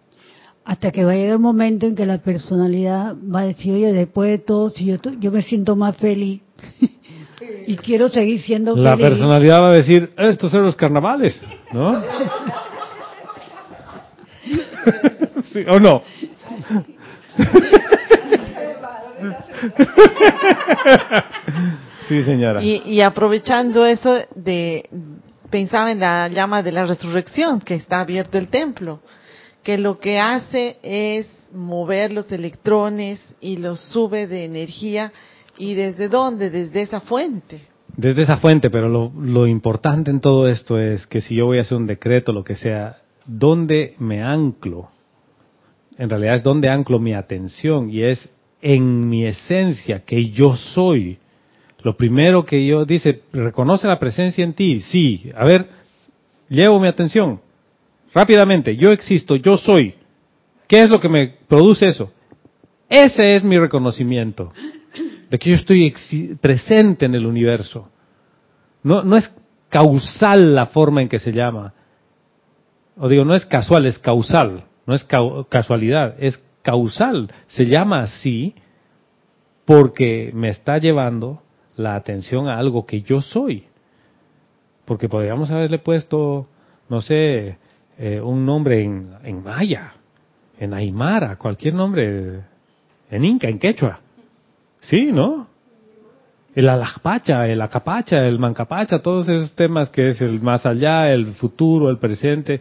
Hasta 0.65 0.93
que 0.93 1.05
va 1.05 1.13
a 1.13 1.17
llegar 1.17 1.33
el 1.33 1.39
momento 1.41 1.87
en 1.87 1.97
que 1.97 2.07
la 2.07 2.19
personalidad 2.19 3.17
va 3.17 3.41
a 3.41 3.47
decir, 3.47 3.75
oye, 3.75 3.93
después 3.93 4.31
de 4.31 4.39
todo, 4.39 4.71
si 4.71 4.85
yo, 4.85 5.33
me 5.33 5.43
siento 5.43 5.75
más 5.75 5.97
feliz 5.97 6.43
y 7.67 7.77
quiero 7.77 8.09
seguir 8.09 8.41
siendo 8.41 8.77
La 8.77 8.97
personalidad 8.97 9.63
va 9.63 9.69
a 9.69 9.73
decir, 9.73 10.13
estos 10.17 10.51
son 10.51 10.65
los 10.65 10.77
carnavales, 10.77 11.41
¿no? 11.73 12.03
¿Sí 15.53 15.65
o 15.69 15.79
no? 15.79 16.03
Sí, 22.09 22.23
señora. 22.25 22.63
Y, 22.63 22.83
y 22.87 23.01
aprovechando 23.01 23.87
eso 23.87 24.19
de 24.35 24.89
pensaba 25.51 25.93
en 25.93 26.01
la 26.01 26.29
llama 26.29 26.63
de 26.63 26.73
la 26.73 26.87
resurrección 26.87 27.61
que 27.61 27.75
está 27.75 28.01
abierto 28.01 28.39
el 28.39 28.49
templo, 28.49 29.01
que 29.63 29.79
lo 29.79 29.99
que 29.99 30.19
hace 30.19 30.79
es 30.83 31.27
mover 31.53 32.11
los 32.11 32.31
electrones 32.33 33.37
y 33.41 33.59
los 33.59 33.81
sube 33.81 34.27
de 34.27 34.45
energía 34.45 35.13
y 35.63 35.75
desde 35.75 36.09
dónde, 36.09 36.51
desde 36.51 36.83
esa 36.83 37.01
fuente. 37.01 37.61
Desde 37.97 38.23
esa 38.23 38.39
fuente, 38.39 38.69
pero 38.69 38.89
lo, 38.89 39.47
importante 39.47 40.11
en 40.11 40.21
todo 40.21 40.49
esto 40.49 40.77
es 40.77 41.07
que 41.07 41.21
si 41.21 41.37
yo 41.37 41.47
voy 41.47 41.59
a 41.59 41.61
hacer 41.61 41.79
un 41.79 41.87
decreto, 41.87 42.33
lo 42.33 42.43
que 42.43 42.57
sea, 42.57 42.97
¿dónde 43.27 43.95
me 44.01 44.23
anclo? 44.23 44.91
En 45.99 46.11
realidad 46.11 46.35
es 46.35 46.43
donde 46.43 46.69
anclo 46.69 46.99
mi 46.99 47.15
atención 47.15 47.91
y 47.91 48.03
es 48.03 48.29
en 48.61 49.09
mi 49.09 49.25
esencia, 49.25 50.05
que 50.05 50.31
yo 50.31 50.57
soy. 50.57 51.19
Lo 51.85 51.97
primero 51.97 52.45
que 52.45 52.67
yo 52.67 52.85
dice, 52.85 53.23
reconoce 53.33 53.87
la 53.87 54.01
presencia 54.01 54.43
en 54.43 54.55
ti. 54.55 54.81
Sí, 54.81 55.31
a 55.37 55.45
ver, 55.45 55.69
llevo 56.49 56.81
mi 56.81 56.89
atención. 56.89 57.41
Rápidamente, 58.13 58.77
yo 58.77 58.91
existo, 58.91 59.37
yo 59.37 59.57
soy. 59.57 59.95
¿Qué 60.67 60.83
es 60.83 60.91
lo 60.91 60.99
que 60.99 61.09
me 61.09 61.35
produce 61.47 61.87
eso? 61.87 62.11
Ese 62.89 63.37
es 63.37 63.45
mi 63.45 63.59
reconocimiento 63.59 64.53
de 65.33 65.39
que 65.39 65.49
yo 65.49 65.57
estoy 65.57 65.95
presente 66.43 67.07
en 67.07 67.15
el 67.15 67.25
universo. 67.25 67.89
No, 68.83 69.03
no 69.03 69.17
es 69.17 69.35
causal 69.71 70.55
la 70.55 70.67
forma 70.67 71.01
en 71.01 71.09
que 71.09 71.19
se 71.19 71.33
llama. 71.33 71.73
O 72.99 73.09
digo, 73.09 73.25
no 73.25 73.35
es 73.35 73.47
casual, 73.47 73.87
es 73.87 73.99
causal. 73.99 74.65
No 74.87 74.95
es 74.95 75.09
cau- 75.09 75.47
casualidad, 75.49 76.17
es 76.19 76.37
causal. 76.61 77.33
Se 77.47 77.65
llama 77.65 78.03
así 78.03 78.55
porque 79.65 80.31
me 80.35 80.51
está 80.51 80.77
llevando 80.77 81.41
la 81.77 81.95
atención 81.95 82.47
a 82.49 82.59
algo 82.59 82.85
que 82.85 83.01
yo 83.01 83.23
soy. 83.23 83.65
Porque 84.85 85.09
podríamos 85.09 85.51
haberle 85.51 85.79
puesto, 85.79 86.47
no 86.91 87.01
sé, 87.01 87.57
eh, 87.97 88.21
un 88.21 88.45
nombre 88.45 88.83
en, 88.85 89.13
en 89.25 89.43
maya, 89.43 89.95
en 90.59 90.75
aymara, 90.75 91.37
cualquier 91.37 91.73
nombre, 91.73 92.43
en 93.11 93.25
inca, 93.25 93.49
en 93.49 93.59
quechua. 93.59 94.01
Sí, 94.83 95.13
¿no? 95.13 95.49
El 96.55 96.69
alajpacha, 96.69 97.47
el 97.47 97.63
acapacha, 97.63 98.27
el 98.27 98.39
mancapacha, 98.39 99.01
todos 99.01 99.29
esos 99.29 99.53
temas 99.53 99.89
que 99.89 100.09
es 100.09 100.21
el 100.21 100.41
más 100.43 100.67
allá, 100.67 101.13
el 101.13 101.35
futuro, 101.35 101.89
el 101.89 101.99
presente. 101.99 102.61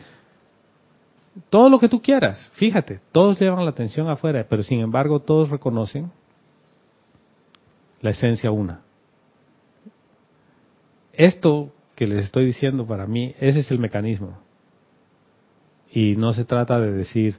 Todo 1.49 1.69
lo 1.69 1.79
que 1.79 1.89
tú 1.89 2.01
quieras, 2.01 2.49
fíjate, 2.53 2.99
todos 3.11 3.39
llevan 3.39 3.65
la 3.65 3.71
atención 3.71 4.09
afuera, 4.09 4.45
pero 4.49 4.63
sin 4.63 4.79
embargo 4.79 5.19
todos 5.19 5.49
reconocen 5.49 6.11
la 8.01 8.11
esencia 8.11 8.51
una. 8.51 8.81
Esto 11.13 11.71
que 11.95 12.07
les 12.07 12.25
estoy 12.25 12.45
diciendo 12.45 12.85
para 12.85 13.05
mí, 13.07 13.35
ese 13.39 13.59
es 13.59 13.71
el 13.71 13.79
mecanismo. 13.79 14.39
Y 15.91 16.15
no 16.15 16.33
se 16.33 16.45
trata 16.45 16.79
de 16.79 16.91
decir, 16.91 17.37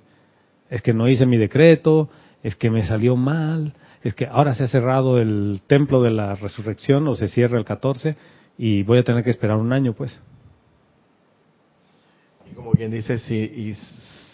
es 0.69 0.83
que 0.83 0.93
no 0.93 1.09
hice 1.09 1.25
mi 1.25 1.39
decreto, 1.39 2.11
es 2.43 2.57
que 2.57 2.71
me 2.71 2.85
salió 2.85 3.17
mal, 3.17 3.73
es 4.05 4.15
que 4.15 4.27
ahora 4.27 4.55
se 4.55 4.65
ha 4.65 4.69
cerrado 4.69 5.19
el 5.19 5.62
templo 5.66 6.03
de 6.03 6.11
la 6.11 6.35
resurrección 6.35 7.07
o 7.09 7.15
se 7.15 7.29
cierra 7.29 7.59
el 7.59 7.65
14 7.65 8.16
y 8.59 8.83
voy 8.83 8.99
a 8.99 9.05
tener 9.05 9.23
que 9.23 9.31
esperar 9.31 9.57
un 9.57 9.73
año, 9.73 9.93
pues. 9.93 10.19
Y 12.51 12.55
como 12.55 12.73
quien 12.73 12.91
dice, 12.91 13.19
si, 13.19 13.37
y 13.37 13.77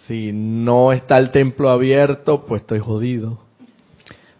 si 0.07 0.33
no 0.33 0.93
está 0.93 1.19
el 1.19 1.31
templo 1.31 1.69
abierto, 1.69 2.47
pues 2.47 2.63
estoy 2.63 2.79
jodido. 2.79 3.41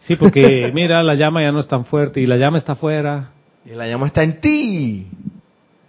Sí, 0.01 0.17
porque 0.17 0.71
mira, 0.75 1.03
la 1.03 1.15
llama 1.15 1.43
ya 1.43 1.53
no 1.53 1.61
es 1.61 1.69
tan 1.69 1.85
fuerte 1.85 2.21
y 2.21 2.27
la 2.27 2.37
llama 2.37 2.59
está 2.59 2.73
afuera. 2.73 3.33
Y 3.65 3.71
la 3.71 3.87
llama 3.87 4.07
está 4.07 4.23
en 4.23 4.41
ti. 4.41 5.07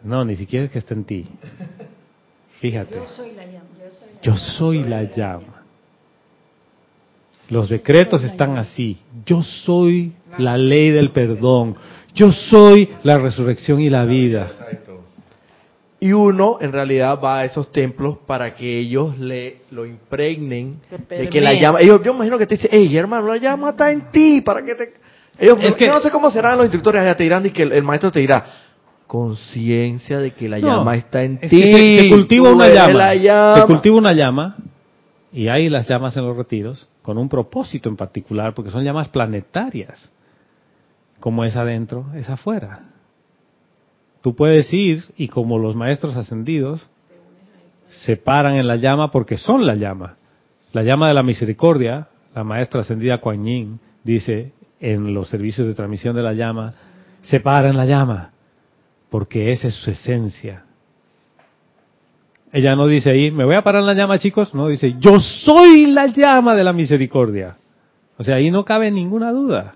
No, 0.04 0.26
ni 0.26 0.36
siquiera 0.36 0.66
es 0.66 0.72
que 0.72 0.80
esté 0.80 0.94
en 0.94 1.06
ti. 1.06 1.26
Fíjate. 2.60 2.96
Yo 2.96 3.08
soy 3.16 3.32
la 3.32 3.46
llama. 3.46 3.66
Yo 4.22 4.36
soy 4.36 4.84
la 4.84 5.04
llama. 5.04 5.59
Los 7.50 7.70
decretos 7.70 8.24
están 8.24 8.58
así. 8.58 8.98
Yo 9.26 9.42
soy 9.44 10.14
la 10.38 10.58
ley 10.58 10.92
del 10.92 11.10
perdón. 11.12 11.76
Yo 12.14 12.32
soy 12.32 12.90
la 13.04 13.18
resurrección 13.18 13.82
y 13.82 13.90
la 13.90 14.06
vida. 14.06 14.52
Y 16.02 16.14
uno 16.14 16.58
en 16.62 16.72
realidad 16.72 17.20
va 17.22 17.40
a 17.40 17.46
esos 17.46 17.72
templos 17.74 18.20
para 18.26 18.54
que 18.54 18.80
ellos 18.80 19.18
le 19.20 19.58
lo 19.72 19.86
impregnen 19.86 20.80
de 21.10 21.28
que 21.28 21.42
la 21.42 21.52
llama. 21.54 21.82
Ellos, 21.82 22.02
yo 22.04 22.14
imagino 22.14 22.38
que 22.38 22.46
te 22.46 22.56
dicen, 22.56 22.70
hey 22.72 22.96
hermano, 22.96 23.28
la 23.28 23.38
llama 23.38 23.72
está 23.72 23.92
en 23.92 24.10
ti, 24.12 24.40
para 24.42 24.62
que 24.64 24.76
te. 24.76 24.94
Ellos, 25.38 25.58
Es 25.62 25.76
que- 25.76 25.86
yo 25.88 25.94
no 25.94 26.00
sé 26.00 26.10
cómo 26.10 26.32
serán 26.32 26.56
los 26.58 26.66
instructores 26.68 27.02
allá, 27.02 27.18
te 27.18 27.24
dirán 27.24 27.46
y 27.46 27.50
que 27.52 27.64
el, 27.64 27.74
el 27.74 27.84
maestro 27.84 28.12
te 28.12 28.20
dirá, 28.22 28.46
conciencia 29.08 30.20
de 30.20 30.32
que 30.32 30.48
la 30.48 30.60
No, 30.60 30.68
llama 30.68 30.96
está 30.96 31.22
en 31.24 31.38
es 31.42 31.50
ti. 31.50 31.62
que 31.64 31.74
se, 31.74 32.04
se 32.04 32.10
cultiva 32.10 32.50
una 32.52 32.70
llama. 32.70 32.94
la 32.94 33.16
llama. 33.16 33.56
Se 33.58 33.64
cultiva 33.66 33.98
una 33.98 34.14
llama 34.14 34.56
y 35.32 35.48
hay 35.48 35.70
las 35.70 35.88
llamas 35.88 36.18
en 36.18 36.26
los 36.26 36.36
retiros 36.36 36.90
con 37.02 37.18
un 37.18 37.30
propósito 37.30 37.90
en 37.90 37.96
particular 37.96 38.54
porque 38.54 38.72
son 38.72 38.84
llamas 38.84 39.10
planetarias. 39.10 40.12
Como 41.20 41.44
es 41.44 41.56
adentro, 41.56 42.08
es 42.16 42.30
afuera. 42.30 42.86
Tú 44.22 44.36
puedes 44.36 44.74
ir 44.74 45.04
y 45.18 45.28
como 45.28 45.58
los 45.60 45.76
maestros 45.76 46.18
ascendidos 46.18 46.88
se 47.88 48.18
paran 48.18 48.56
en 48.56 48.68
la 48.68 48.76
llama 48.76 49.12
porque 49.12 49.38
son 49.38 49.66
la 49.66 49.76
llama. 49.76 50.16
La 50.72 50.84
llama 50.84 51.08
de 51.08 51.14
la 51.14 51.24
misericordia, 51.24 52.08
la 52.34 52.44
maestra 52.44 52.82
ascendida 52.82 53.20
Kuan 53.20 53.46
Yin 53.46 53.80
dice 54.04 54.54
en 54.80 55.14
los 55.14 55.30
servicios 55.30 55.68
de 55.68 55.74
transmisión 55.74 56.16
de 56.16 56.24
la 56.24 56.34
llama, 56.34 56.74
se 57.22 57.40
para 57.40 57.70
en 57.70 57.78
la 57.78 57.86
llama 57.86 58.32
porque 59.10 59.52
esa 59.52 59.68
es 59.68 59.76
su 59.76 59.92
esencia. 59.92 60.64
Ella 62.52 62.76
no 62.76 62.88
dice 62.88 63.12
ahí, 63.12 63.32
me 63.32 63.46
voy 63.46 63.56
a 63.56 63.62
parar 63.62 63.82
en 63.82 63.88
la 63.88 63.94
llama, 63.94 64.20
chicos. 64.20 64.54
No, 64.54 64.68
dice, 64.68 64.96
yo 65.00 65.20
soy 65.20 65.88
la 65.88 66.08
llama 66.08 66.56
de 66.56 66.64
la 66.64 66.74
misericordia. 66.74 67.58
O 68.18 68.24
sea, 68.24 68.36
ahí 68.36 68.50
no 68.50 68.66
cabe 68.66 68.90
ninguna 68.92 69.32
duda. 69.32 69.76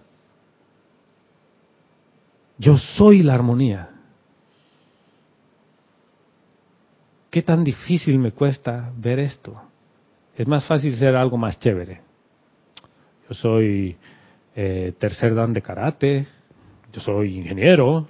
Yo 2.58 2.78
soy 2.78 3.24
la 3.24 3.36
armonía. 3.36 3.90
¿Qué 7.30 7.42
tan 7.42 7.64
difícil 7.64 8.20
me 8.20 8.32
cuesta 8.32 8.92
ver 8.96 9.20
esto? 9.20 9.60
Es 10.36 10.48
más 10.48 10.66
fácil 10.66 10.96
ser 10.96 11.16
algo 11.16 11.38
más 11.38 11.60
chévere. 11.60 12.02
Yo 13.28 13.36
soy 13.36 13.98
eh, 14.56 14.94
tercer 15.00 15.34
dan 15.34 15.54
de 15.54 15.62
karate, 15.62 16.28
yo 16.92 17.02
soy 17.02 17.38
ingeniero, 17.38 18.08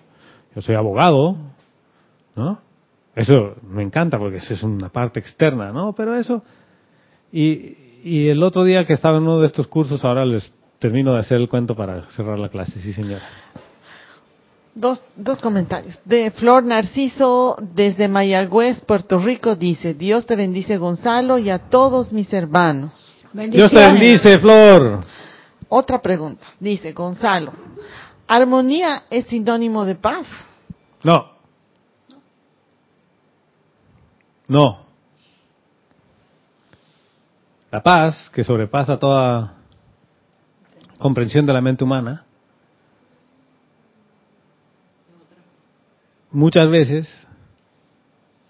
yo 0.56 0.62
soy 0.62 0.76
abogado, 0.76 1.38
¿no? 2.36 2.60
Eso 3.16 3.56
me 3.68 3.84
encanta 3.84 4.18
porque 4.18 4.38
eso 4.38 4.54
es 4.54 4.64
una 4.64 4.90
parte 4.90 5.20
externa, 5.20 5.72
¿no? 5.72 5.94
Pero 5.94 6.16
eso... 6.16 6.44
Y, 7.32 7.78
y 8.04 8.28
el 8.28 8.44
otro 8.44 8.64
día 8.64 8.86
que 8.86 8.94
estaba 8.94 9.18
en 9.18 9.24
uno 9.24 9.40
de 9.40 9.48
estos 9.48 9.68
cursos, 9.68 10.04
ahora 10.06 10.26
les 10.26 10.52
termino 10.78 11.14
de 11.14 11.20
hacer 11.20 11.40
el 11.40 11.48
cuento 11.48 11.76
para 11.76 12.04
cerrar 12.12 12.38
la 12.38 12.50
clase, 12.50 12.80
sí 12.80 12.92
señor. 12.92 13.22
Dos, 14.76 15.02
dos 15.16 15.40
comentarios. 15.40 16.00
De 16.04 16.30
Flor 16.32 16.64
Narciso, 16.64 17.56
desde 17.62 18.08
Mayagüez, 18.08 18.82
Puerto 18.82 19.18
Rico, 19.18 19.56
dice, 19.56 19.94
Dios 19.94 20.26
te 20.26 20.36
bendice 20.36 20.78
Gonzalo 20.78 21.38
y 21.38 21.50
a 21.50 21.60
todos 21.60 22.12
mis 22.12 22.34
hermanos. 22.34 23.16
Dios 23.50 23.72
te 23.72 23.80
bendice, 23.80 24.38
Flor. 24.40 25.00
Otra 25.70 26.02
pregunta, 26.02 26.46
dice 26.60 26.92
Gonzalo, 26.92 27.52
¿armonía 28.28 29.04
es 29.10 29.26
sinónimo 29.26 29.86
de 29.86 29.96
paz? 29.96 30.28
No. 31.04 31.33
No. 34.48 34.86
La 37.72 37.82
paz, 37.82 38.30
que 38.34 38.44
sobrepasa 38.44 39.00
toda 39.00 39.56
comprensión 41.00 41.46
de 41.46 41.54
la 41.54 41.62
mente 41.62 41.84
humana, 41.84 42.26
muchas 46.32 46.70
veces 46.70 47.28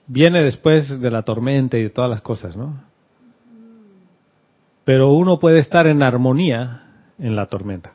viene 0.07 0.43
después 0.43 0.99
de 0.99 1.11
la 1.11 1.21
tormenta 1.21 1.77
y 1.77 1.83
de 1.83 1.89
todas 1.89 2.09
las 2.09 2.21
cosas, 2.21 2.57
¿no? 2.57 2.81
Pero 4.83 5.13
uno 5.13 5.39
puede 5.39 5.59
estar 5.59 5.87
en 5.87 6.03
armonía 6.03 6.83
en 7.17 7.35
la 7.35 7.45
tormenta. 7.45 7.93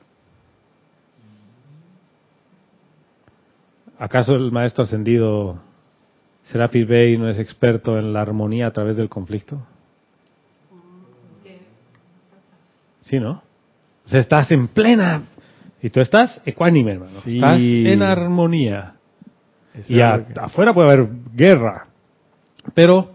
¿Acaso 3.98 4.34
el 4.34 4.52
maestro 4.52 4.84
ascendido 4.84 5.58
Serapis 6.50 6.86
Bey 6.86 7.18
no 7.18 7.28
es 7.28 7.38
experto 7.38 7.98
en 7.98 8.12
la 8.12 8.22
armonía 8.22 8.66
a 8.68 8.72
través 8.72 8.96
del 8.96 9.08
conflicto? 9.08 9.60
Sí, 13.02 13.18
¿no? 13.18 13.42
O 14.06 14.08
sea, 14.08 14.20
estás 14.20 14.50
en 14.50 14.68
plena... 14.68 15.22
Y 15.80 15.90
tú 15.90 16.00
estás 16.00 16.42
ecuánime, 16.44 16.92
hermano. 16.92 17.20
Sí. 17.20 17.36
Estás 17.36 17.60
en 17.60 18.02
armonía. 18.02 18.94
Y 19.86 20.00
a- 20.00 20.26
afuera 20.40 20.74
puede 20.74 20.90
haber 20.90 21.08
guerra. 21.34 21.86
Pero 22.74 23.12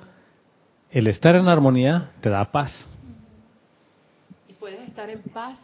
el 0.89 1.07
estar 1.07 1.35
en 1.35 1.49
armonía 1.49 2.11
te 2.21 2.29
da 2.29 2.49
paz. 2.49 2.89
Y 4.47 4.53
puedes 4.53 4.79
estar 4.87 5.09
en 5.09 5.21
paz 5.23 5.59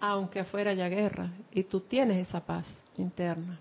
aunque 0.00 0.40
afuera 0.40 0.72
haya 0.72 0.88
guerra. 0.88 1.30
Y 1.52 1.62
tú 1.62 1.80
tienes 1.80 2.26
esa 2.28 2.40
paz 2.40 2.66
interna. 2.98 3.58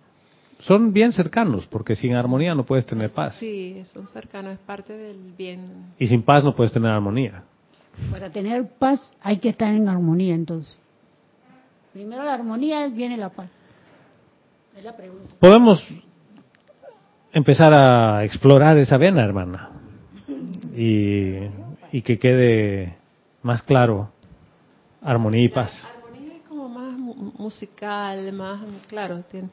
Son 0.66 0.94
bien 0.94 1.12
cercanos, 1.12 1.66
porque 1.68 1.96
sin 1.96 2.16
armonía 2.16 2.56
no 2.56 2.66
puedes 2.66 2.86
tener 2.86 3.12
paz. 3.12 3.36
Sí, 3.40 3.84
son 3.94 4.08
cercanos, 4.08 4.54
es 4.54 4.60
parte 4.60 4.94
del 4.94 5.18
bien. 5.38 5.88
Y 6.00 6.08
sin 6.08 6.22
paz 6.24 6.44
no 6.44 6.54
puedes 6.56 6.72
tener 6.72 6.90
armonía. 6.92 7.44
Para 8.12 8.30
tener 8.32 8.68
paz 8.80 9.00
hay 9.22 9.38
que 9.40 9.50
estar 9.50 9.74
en 9.74 9.88
armonía 9.90 10.34
entonces. 10.36 10.78
Primero 11.92 12.24
la 12.24 12.34
armonía, 12.34 12.88
viene 12.88 13.18
la 13.18 13.30
paz. 13.30 13.50
Es 14.78 14.84
la 14.84 14.96
pregunta. 14.96 15.28
Podemos 15.40 15.84
empezar 17.32 17.74
a 17.74 18.24
explorar 18.24 18.78
esa 18.78 18.98
vena, 18.98 19.24
hermana. 19.24 19.70
Y, 20.76 21.36
y 21.92 22.02
que 22.02 22.18
quede 22.18 22.96
más 23.44 23.62
claro 23.62 24.10
armonía 25.02 25.44
y 25.44 25.50
paz. 25.50 25.72
Armonía 26.04 26.34
es 26.38 26.42
como 26.48 26.70
más 26.70 26.94
mu- 26.98 27.34
musical, 27.38 28.32
más, 28.34 28.62
claro, 28.88 29.24
tiene- 29.30 29.50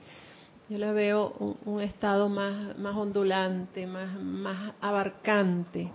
yo 0.70 0.78
le 0.78 0.92
veo 0.92 1.34
un, 1.40 1.56
un 1.66 1.80
estado 1.82 2.28
más, 2.28 2.78
más 2.78 2.94
ondulante, 2.96 3.86
más, 3.86 4.18
más 4.22 4.72
abarcante. 4.80 5.90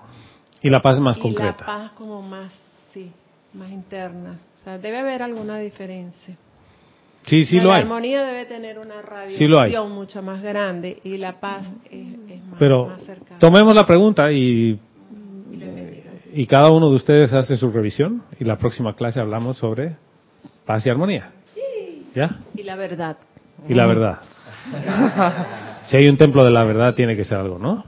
Y 0.62 0.70
la 0.70 0.82
paz 0.82 1.00
más 1.00 1.18
y 1.18 1.22
concreta. 1.22 1.56
la 1.62 1.66
paz 1.66 1.92
como 1.94 2.22
más, 2.22 2.52
sí, 2.94 3.12
más 3.54 3.72
interna. 3.72 4.38
O 4.62 4.64
sea, 4.66 4.78
debe 4.78 5.00
haber 5.00 5.24
alguna 5.24 5.58
diferencia. 5.60 6.36
Sí, 7.26 7.46
sí 7.46 7.56
sea, 7.56 7.64
lo 7.64 7.70
la 7.70 7.76
hay. 7.78 7.82
armonía 7.84 8.24
debe 8.24 8.46
tener 8.46 8.78
una 8.78 9.02
radiación 9.02 9.72
Sí 9.72 9.94
mucho 9.94 10.22
más 10.22 10.44
grande 10.44 11.00
y 11.04 11.18
la 11.18 11.40
paz 11.40 11.72
es, 11.90 12.08
es 12.30 12.44
más, 12.46 12.60
Pero 12.60 12.86
más 12.88 13.02
cercana. 13.02 13.40
tomemos 13.40 13.74
la 13.74 13.86
pregunta 13.88 14.32
y, 14.32 14.80
y 16.34 16.46
cada 16.48 16.70
uno 16.70 16.90
de 16.90 16.96
ustedes 16.96 17.34
hace 17.34 17.58
su 17.58 17.72
revisión 17.72 18.24
y 18.40 18.44
la 18.46 18.58
próxima 18.58 18.94
clase 18.96 19.20
hablamos 19.20 19.58
sobre 19.58 19.96
paz 20.66 20.86
y 20.86 20.90
armonía. 20.90 21.32
¿Ya? 22.14 22.40
Y 22.54 22.64
la 22.64 22.76
verdad. 22.76 23.18
Y 23.68 23.74
la 23.74 23.88
verdad. 23.88 24.20
Si 25.88 25.96
hay 25.98 26.08
un 26.08 26.18
templo 26.18 26.44
de 26.44 26.50
la 26.50 26.64
verdad, 26.64 26.96
tiene 26.96 27.16
que 27.16 27.24
ser 27.24 27.38
algo, 27.38 27.60
¿no? 27.60 27.86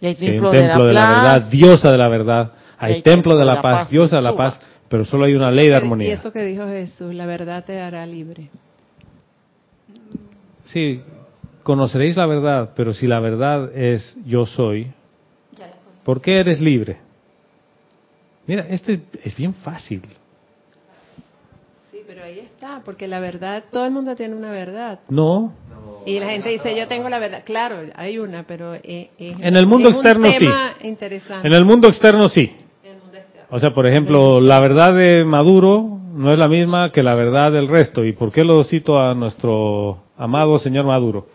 Y 0.00 0.06
hay 0.06 0.16
Si 0.16 0.24
hay 0.24 0.30
templo, 0.30 0.48
un 0.48 0.54
templo 0.56 0.84
de 0.86 0.94
la, 0.94 1.02
paz, 1.02 1.22
verdad, 1.22 1.42
diosa 1.50 1.92
de 1.92 1.98
la 1.98 2.08
verdad. 2.08 2.52
Hay, 2.78 2.94
hay 2.94 3.02
templo 3.02 3.36
de 3.36 3.44
la 3.44 3.60
paz, 3.60 3.90
diosa 3.90 4.16
de 4.16 4.22
la 4.22 4.34
paz, 4.34 4.58
pero 4.88 5.04
solo 5.04 5.26
hay 5.26 5.34
una 5.34 5.50
ley 5.50 5.66
de 5.66 5.74
Y 5.74 5.76
armonía. 5.76 6.14
eso 6.14 6.32
que 6.32 6.42
dijo 6.42 6.66
Jesús, 6.66 7.14
la 7.14 7.26
verdad 7.26 7.64
te 7.64 7.80
hará 7.80 8.06
libre. 8.06 8.48
Sí, 10.64 11.02
conoceréis 11.62 12.16
la 12.16 12.26
verdad, 12.26 12.70
pero 12.74 12.92
si 12.94 13.06
la 13.06 13.20
verdad 13.20 13.70
es 13.76 14.16
yo 14.24 14.46
soy, 14.46 14.90
¿por 16.04 16.20
qué 16.22 16.40
eres 16.40 16.60
libre? 16.60 16.96
Mira, 18.46 18.66
este 18.68 19.02
es 19.22 19.36
bien 19.36 19.54
fácil. 19.54 20.02
Sí, 21.90 21.98
pero 22.06 22.24
ahí 22.24 22.40
está, 22.40 22.80
porque 22.84 23.06
la 23.06 23.20
verdad, 23.20 23.64
todo 23.70 23.84
el 23.84 23.92
mundo 23.92 24.16
tiene 24.16 24.34
una 24.34 24.50
verdad. 24.50 25.00
No, 25.08 25.52
Y 26.04 26.18
la 26.18 26.30
gente 26.30 26.48
dice, 26.48 26.76
yo 26.76 26.88
tengo 26.88 27.08
la 27.08 27.18
verdad. 27.18 27.42
Claro, 27.44 27.82
hay 27.94 28.18
una, 28.18 28.44
pero 28.44 28.74
eh, 28.74 29.10
es, 29.18 29.40
En 29.40 29.56
el 29.56 29.66
mundo 29.66 29.90
es 29.90 29.96
externo, 29.96 30.28
un 30.28 30.34
sí. 30.34 30.86
interesante. 30.88 31.46
En 31.46 31.54
el 31.54 31.64
mundo 31.64 31.88
externo 31.88 32.28
sí. 32.28 32.56
O 33.50 33.60
sea, 33.60 33.74
por 33.74 33.86
ejemplo, 33.86 34.40
la 34.40 34.60
verdad 34.60 34.94
de 34.94 35.24
Maduro 35.24 35.98
no 36.14 36.32
es 36.32 36.38
la 36.38 36.48
misma 36.48 36.90
que 36.90 37.02
la 37.02 37.14
verdad 37.14 37.52
del 37.52 37.68
resto. 37.68 38.04
¿Y 38.04 38.12
por 38.12 38.32
qué 38.32 38.44
lo 38.44 38.64
cito 38.64 38.98
a 38.98 39.14
nuestro 39.14 39.98
amado 40.16 40.58
señor 40.58 40.86
Maduro? 40.86 41.26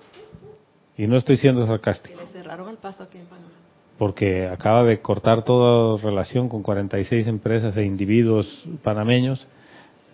Y 0.98 1.06
no 1.06 1.16
estoy 1.16 1.38
siendo 1.38 1.66
sarcástico. 1.68 2.20
Le 2.20 2.28
cerraron 2.28 2.70
el 2.70 2.78
paso 2.78 3.04
aquí 3.04 3.20
en 3.20 3.26
Panamá. 3.26 3.52
porque 4.00 4.48
acaba 4.48 4.84
de 4.84 5.00
cortar 5.00 5.44
toda 5.44 6.02
relación 6.02 6.50
con 6.50 6.64
46 6.64 7.28
empresas 7.28 7.78
e 7.78 7.84
individuos 7.84 8.66
panameños, 8.84 9.48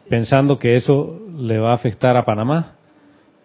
pensando 0.10 0.58
que 0.58 0.76
eso 0.76 1.20
le 1.38 1.58
va 1.58 1.72
a 1.72 1.76
afectar 1.76 2.18
a 2.18 2.26
Panamá 2.26 2.76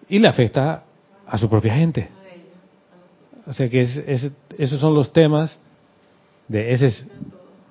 y 0.08 0.18
le 0.18 0.28
afecta 0.28 0.84
a 1.28 1.38
su 1.38 1.48
propia 1.48 1.74
gente. 1.74 2.10
O 3.46 3.52
sea 3.52 3.68
que 3.68 3.82
es- 3.82 3.96
es- 3.96 4.32
esos 4.56 4.80
son 4.80 4.94
los 4.94 5.12
temas 5.12 5.60
de 6.48 6.72
esa 6.72 6.86
es 6.86 7.06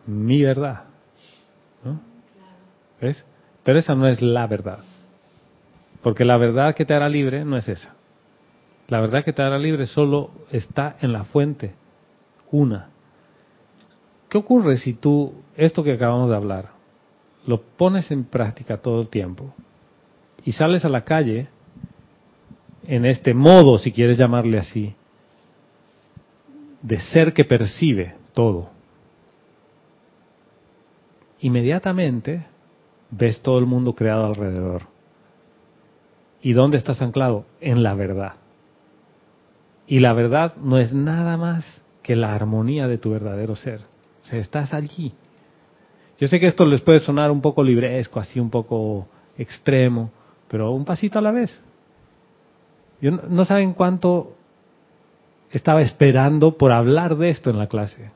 mi 0.06 0.44
verdad. 0.44 0.86
¿Ves? 3.02 3.24
Pero 3.64 3.80
esa 3.80 3.96
no 3.96 4.08
es 4.08 4.22
la 4.22 4.48
verdad. 4.48 4.80
Porque 6.02 6.26
la 6.26 6.38
verdad 6.38 6.74
que 6.76 6.86
te 6.86 6.94
hará 6.94 7.10
libre 7.10 7.44
no 7.46 7.58
es 7.58 7.68
esa. 7.68 7.96
La 8.88 9.02
verdad 9.02 9.24
que 9.24 9.34
te 9.34 9.42
hará 9.42 9.58
libre 9.58 9.86
solo 9.86 10.32
está 10.52 10.96
en 11.02 11.12
la 11.12 11.26
fuente, 11.26 11.74
una. 12.52 12.90
¿Qué 14.30 14.38
ocurre 14.38 14.78
si 14.78 14.94
tú, 14.94 15.34
esto 15.56 15.84
que 15.84 15.94
acabamos 15.94 16.30
de 16.30 16.36
hablar, 16.36 16.70
lo 17.46 17.62
pones 17.62 18.12
en 18.12 18.24
práctica 18.26 18.78
todo 18.78 19.02
el 19.02 19.10
tiempo 19.10 19.54
y 20.44 20.54
sales 20.54 20.86
a 20.86 20.90
la 20.90 21.04
calle 21.04 21.50
en 22.88 23.06
este 23.06 23.34
modo, 23.34 23.78
si 23.78 23.92
quieres 23.92 24.18
llamarle 24.18 24.58
así, 24.58 24.96
de 26.82 27.00
ser 27.02 27.34
que 27.34 27.44
percibe 27.44 28.16
todo? 28.34 28.70
Inmediatamente 31.40 32.48
ves 33.12 33.42
todo 33.42 33.60
el 33.60 33.66
mundo 33.66 33.94
creado 33.94 34.26
alrededor. 34.26 34.84
¿Y 36.42 36.54
dónde 36.54 36.78
estás 36.78 37.02
anclado? 37.02 37.46
En 37.60 37.84
la 37.84 37.94
verdad. 37.94 38.34
Y 39.86 40.00
la 40.00 40.14
verdad 40.14 40.56
no 40.56 40.78
es 40.78 40.94
nada 40.94 41.38
más 41.38 41.82
que 42.04 42.16
la 42.16 42.34
armonía 42.34 42.88
de 42.88 42.98
tu 42.98 43.12
verdadero 43.12 43.56
ser. 43.56 43.82
O 44.24 44.26
sea, 44.28 44.40
estás 44.40 44.74
allí. 44.74 45.14
Yo 46.20 46.28
sé 46.28 46.40
que 46.40 46.48
esto 46.48 46.66
les 46.66 46.82
puede 46.82 47.00
sonar 47.00 47.32
un 47.32 47.42
poco 47.42 47.64
libresco, 47.64 48.20
así 48.20 48.40
un 48.40 48.50
poco 48.50 49.08
extremo, 49.38 50.12
pero 50.48 50.72
un 50.72 50.86
pasito 50.86 51.20
a 51.20 51.22
la 51.22 51.32
vez. 51.32 51.62
Yo 53.02 53.12
no, 53.12 53.22
no 53.30 53.46
saben 53.46 53.74
cuánto 53.74 54.34
estaba 55.52 55.82
esperando 55.82 56.58
por 56.58 56.72
hablar 56.72 57.18
de 57.18 57.30
esto 57.30 57.50
en 57.50 57.58
la 57.58 57.68
clase. 57.68 58.12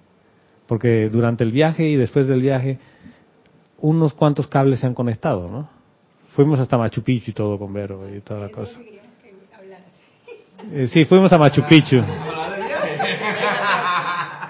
Porque 0.67 1.09
durante 1.09 1.43
el 1.43 1.51
viaje 1.51 1.87
y 1.87 1.95
después 1.95 2.27
del 2.27 2.41
viaje, 2.41 2.79
unos 3.79 4.13
cuantos 4.13 4.47
cables 4.47 4.79
se 4.79 4.87
han 4.87 4.93
conectado, 4.93 5.49
¿no? 5.49 5.69
Fuimos 6.35 6.59
hasta 6.59 6.77
Machu 6.77 7.03
Picchu 7.03 7.31
y 7.31 7.33
todo 7.33 7.59
con 7.59 7.73
Vero 7.73 8.07
y 8.15 8.21
toda 8.21 8.39
la 8.39 8.49
cosa. 8.49 8.79
Eh, 10.71 10.87
sí, 10.87 11.05
fuimos 11.05 11.31
a 11.33 11.37
Machu 11.37 11.63
Picchu. 11.67 12.01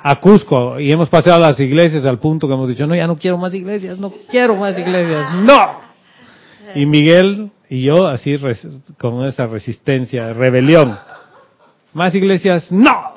A 0.04 0.20
Cusco. 0.20 0.80
Y 0.80 0.92
hemos 0.92 1.10
paseado 1.10 1.40
las 1.40 1.60
iglesias 1.60 2.06
al 2.06 2.20
punto 2.20 2.48
que 2.48 2.54
hemos 2.54 2.70
dicho, 2.70 2.86
no, 2.86 2.96
ya 2.96 3.08
no 3.08 3.18
quiero 3.18 3.38
más 3.38 3.54
iglesias, 3.54 3.98
no 3.98 4.14
quiero 4.30 4.56
más 4.56 4.78
iglesias, 4.78 5.34
no. 5.36 5.92
Y 6.76 6.86
Miguel 6.86 7.52
y 7.72 7.84
yo 7.84 8.06
así 8.06 8.36
con 8.98 9.24
esa 9.24 9.46
resistencia, 9.46 10.34
rebelión. 10.34 10.94
Más 11.94 12.14
iglesias, 12.14 12.70
no. 12.70 13.14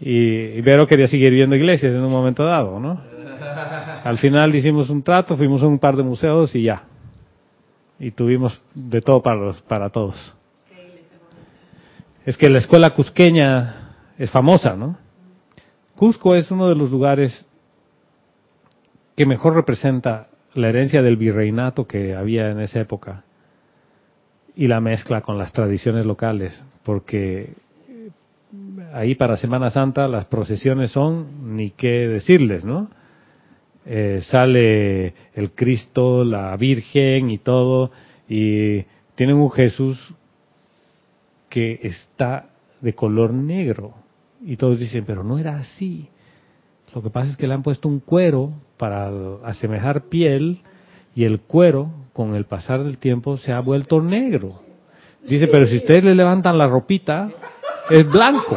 Y, 0.00 0.16
y 0.56 0.60
Vero 0.62 0.86
quería 0.86 1.08
seguir 1.08 1.30
viendo 1.30 1.54
iglesias 1.54 1.94
en 1.94 2.02
un 2.02 2.10
momento 2.10 2.44
dado, 2.44 2.80
¿no? 2.80 3.02
Al 4.02 4.16
final 4.16 4.54
hicimos 4.54 4.88
un 4.88 5.02
trato, 5.02 5.36
fuimos 5.36 5.62
a 5.62 5.66
un 5.66 5.78
par 5.78 5.94
de 5.94 6.02
museos 6.02 6.54
y 6.54 6.62
ya. 6.62 6.84
Y 8.00 8.12
tuvimos 8.12 8.58
de 8.74 9.02
todo 9.02 9.20
para, 9.20 9.36
los, 9.36 9.60
para 9.60 9.90
todos. 9.90 10.34
Es 12.24 12.38
que 12.38 12.48
la 12.48 12.60
escuela 12.60 12.94
cusqueña 12.94 13.94
es 14.16 14.30
famosa, 14.30 14.74
¿no? 14.74 14.96
Cusco 15.96 16.34
es 16.34 16.50
uno 16.50 16.66
de 16.66 16.76
los 16.76 16.90
lugares 16.90 17.46
que 19.14 19.26
mejor 19.26 19.54
representa 19.54 20.28
la 20.58 20.68
herencia 20.68 21.02
del 21.02 21.16
virreinato 21.16 21.86
que 21.86 22.14
había 22.14 22.50
en 22.50 22.60
esa 22.60 22.80
época 22.80 23.24
y 24.56 24.66
la 24.66 24.80
mezcla 24.80 25.20
con 25.20 25.38
las 25.38 25.52
tradiciones 25.52 26.04
locales, 26.04 26.64
porque 26.82 27.54
ahí 28.92 29.14
para 29.14 29.36
Semana 29.36 29.70
Santa 29.70 30.08
las 30.08 30.24
procesiones 30.24 30.90
son 30.90 31.56
ni 31.56 31.70
qué 31.70 32.08
decirles, 32.08 32.64
¿no? 32.64 32.90
Eh, 33.86 34.20
sale 34.22 35.14
el 35.34 35.52
Cristo, 35.54 36.24
la 36.24 36.56
Virgen 36.56 37.30
y 37.30 37.38
todo, 37.38 37.92
y 38.28 38.84
tienen 39.14 39.36
un 39.36 39.50
Jesús 39.50 40.12
que 41.48 41.78
está 41.82 42.50
de 42.80 42.94
color 42.94 43.32
negro. 43.32 43.94
Y 44.44 44.56
todos 44.56 44.78
dicen, 44.78 45.04
pero 45.06 45.24
no 45.24 45.38
era 45.38 45.58
así. 45.58 46.08
Lo 46.94 47.02
que 47.02 47.10
pasa 47.10 47.30
es 47.30 47.36
que 47.36 47.46
le 47.46 47.54
han 47.54 47.62
puesto 47.62 47.88
un 47.88 48.00
cuero 48.00 48.52
para 48.78 49.10
asemejar 49.44 50.02
piel 50.08 50.60
y 51.14 51.24
el 51.24 51.40
cuero, 51.40 51.90
con 52.12 52.34
el 52.34 52.44
pasar 52.44 52.84
del 52.84 52.98
tiempo, 52.98 53.36
se 53.36 53.52
ha 53.52 53.60
vuelto 53.60 54.00
negro. 54.00 54.52
Dice, 55.22 55.48
pero 55.48 55.66
si 55.66 55.76
ustedes 55.76 56.04
le 56.04 56.14
levantan 56.14 56.56
la 56.56 56.66
ropita, 56.66 57.28
es 57.90 58.08
blanco. 58.08 58.56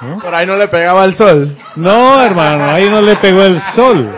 ¿No? 0.00 0.18
Por 0.18 0.34
ahí 0.34 0.46
no 0.46 0.56
le 0.56 0.68
pegaba 0.68 1.04
el 1.04 1.16
sol. 1.16 1.56
No, 1.76 2.22
hermano, 2.22 2.64
ahí 2.64 2.88
no 2.88 3.02
le 3.02 3.16
pegó 3.16 3.42
el 3.42 3.60
sol. 3.74 4.08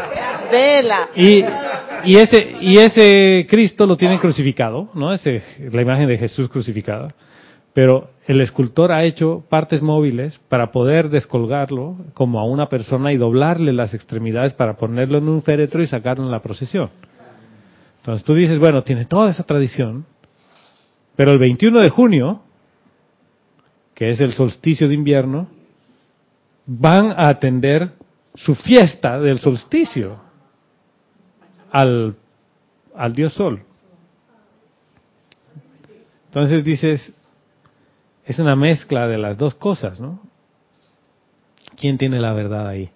Vela. 0.51 1.09
Y, 1.15 1.43
y 2.05 2.17
ese 2.17 2.57
y 2.61 2.79
ese 2.79 3.47
Cristo 3.49 3.87
lo 3.87 3.97
tienen 3.97 4.19
crucificado, 4.19 4.89
¿no? 4.95 5.13
Ese, 5.13 5.43
la 5.73 5.81
imagen 5.81 6.07
de 6.07 6.19
Jesús 6.19 6.49
crucificada. 6.51 7.09
Pero 7.73 8.11
el 8.27 8.41
escultor 8.41 8.93
ha 8.93 9.05
hecho 9.05 9.45
partes 9.49 9.81
móviles 9.83 10.41
para 10.49 10.73
poder 10.73 11.09
descolgarlo 11.09 11.97
como 12.15 12.41
a 12.41 12.45
una 12.45 12.69
persona 12.69 13.13
y 13.13 13.17
doblarle 13.17 13.73
las 13.73 13.95
extremidades 13.95 14.55
para 14.55 14.77
ponerlo 14.77 15.19
en 15.19 15.29
un 15.29 15.43
féretro 15.43 15.83
y 15.83 15.87
sacarlo 15.87 16.25
en 16.25 16.31
la 16.31 16.43
procesión. 16.43 16.91
Entonces 17.99 18.25
tú 18.25 18.35
dices, 18.35 18.59
bueno, 18.59 18.83
tiene 18.83 19.05
toda 19.05 19.31
esa 19.31 19.45
tradición, 19.45 20.07
pero 21.17 21.33
el 21.33 21.39
21 21.39 21.81
de 21.81 21.91
junio, 21.91 22.43
que 23.95 24.11
es 24.11 24.21
el 24.21 24.33
solsticio 24.33 24.89
de 24.89 24.95
invierno, 24.95 25.49
van 26.67 27.11
a 27.11 27.29
atender 27.29 27.93
su 28.35 28.55
fiesta 28.55 29.19
del 29.21 29.39
solsticio 29.39 30.21
al, 31.71 32.17
al 32.95 33.13
dios 33.13 33.35
sol. 33.35 33.63
Entonces 36.27 36.65
dices, 36.65 37.13
es 38.31 38.39
una 38.39 38.55
mezcla 38.55 39.09
de 39.09 39.19
las 39.19 39.37
dos 39.37 39.57
cosas, 39.57 39.99
¿no? 39.99 40.21
¿Quién 41.77 41.99
tiene 41.99 42.21
la 42.21 42.33
verdad 42.33 42.69
ahí? 42.69 42.89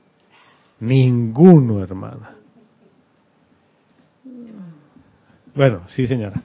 Ninguno, 0.79 1.83
hermana. 1.83 2.37
Bueno, 5.53 5.83
sí, 5.89 6.07
señora. 6.07 6.41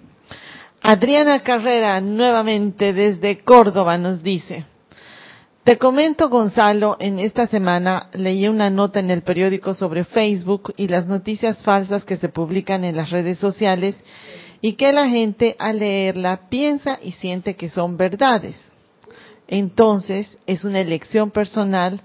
Adriana 0.82 1.44
Carrera, 1.44 2.02
nuevamente 2.02 2.92
desde 2.92 3.38
Córdoba, 3.44 4.00
nos 4.00 4.24
dice, 4.24 4.66
te 5.64 5.78
comento, 5.78 6.28
Gonzalo, 6.28 6.98
en 7.00 7.20
esta 7.20 7.46
semana 7.46 8.10
leí 8.14 8.48
una 8.48 8.72
nota 8.72 9.00
en 9.00 9.12
el 9.12 9.22
periódico 9.22 9.76
sobre 9.76 10.04
Facebook 10.04 10.74
y 10.78 10.88
las 10.88 11.06
noticias 11.06 11.62
falsas 11.62 12.06
que 12.06 12.18
se 12.18 12.30
publican 12.30 12.84
en 12.84 12.96
las 12.96 13.12
redes 13.12 13.38
sociales 13.38 13.96
y 14.62 14.74
que 14.74 14.92
la 14.94 15.08
gente 15.08 15.56
al 15.60 15.78
leerla 15.78 16.50
piensa 16.50 16.98
y 17.04 17.12
siente 17.12 17.56
que 17.56 17.70
son 17.70 17.96
verdades. 17.96 18.69
Entonces, 19.52 20.38
es 20.46 20.64
una 20.64 20.80
elección 20.80 21.32
personal 21.32 22.02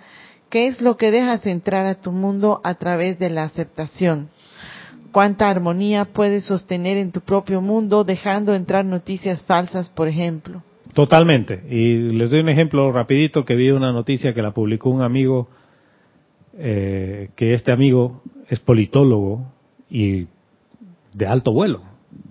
qué 0.48 0.66
es 0.66 0.80
lo 0.80 0.96
que 0.96 1.10
dejas 1.10 1.44
entrar 1.46 1.84
a 1.84 2.00
tu 2.00 2.10
mundo 2.10 2.60
a 2.64 2.74
través 2.76 3.18
de 3.18 3.28
la 3.28 3.44
aceptación. 3.44 4.28
¿Cuánta 5.12 5.50
armonía 5.50 6.06
puedes 6.06 6.46
sostener 6.46 6.96
en 6.96 7.12
tu 7.12 7.20
propio 7.20 7.60
mundo 7.60 8.02
dejando 8.02 8.54
entrar 8.54 8.86
noticias 8.86 9.42
falsas, 9.42 9.90
por 9.90 10.08
ejemplo? 10.08 10.62
Totalmente. 10.94 11.62
Y 11.68 12.08
les 12.10 12.30
doy 12.30 12.40
un 12.40 12.48
ejemplo 12.48 12.90
rapidito 12.92 13.44
que 13.44 13.54
vi 13.54 13.70
una 13.70 13.92
noticia 13.92 14.32
que 14.32 14.42
la 14.42 14.52
publicó 14.52 14.88
un 14.88 15.02
amigo, 15.02 15.48
eh, 16.56 17.28
que 17.36 17.52
este 17.52 17.72
amigo 17.72 18.22
es 18.48 18.58
politólogo 18.58 19.52
y 19.90 20.28
de 21.12 21.26
alto 21.26 21.52
vuelo. 21.52 21.82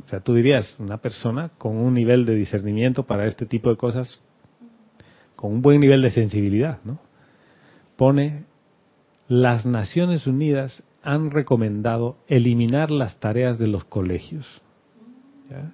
O 0.06 0.10
sea, 0.10 0.22
tú 0.22 0.34
dirías, 0.34 0.76
una 0.80 0.98
persona 0.98 1.52
con 1.60 1.77
un 1.77 1.94
nivel 1.94 2.26
de 2.26 2.34
discernimiento 2.34 3.03
para 3.03 3.27
este 3.27 3.45
tipo 3.45 3.69
de 3.69 3.77
cosas, 3.77 4.22
con 5.43 5.51
un 5.51 5.61
buen 5.61 5.81
nivel 5.81 6.01
de 6.01 6.09
sensibilidad, 6.09 6.79
¿no? 6.85 6.99
Pone, 7.97 8.45
las 9.27 9.65
Naciones 9.65 10.25
Unidas 10.25 10.81
han 11.01 11.31
recomendado 11.31 12.15
eliminar 12.29 12.89
las 12.89 13.19
tareas 13.19 13.59
de 13.59 13.67
los 13.67 13.83
colegios. 13.83 14.61
¿Ya? 15.51 15.69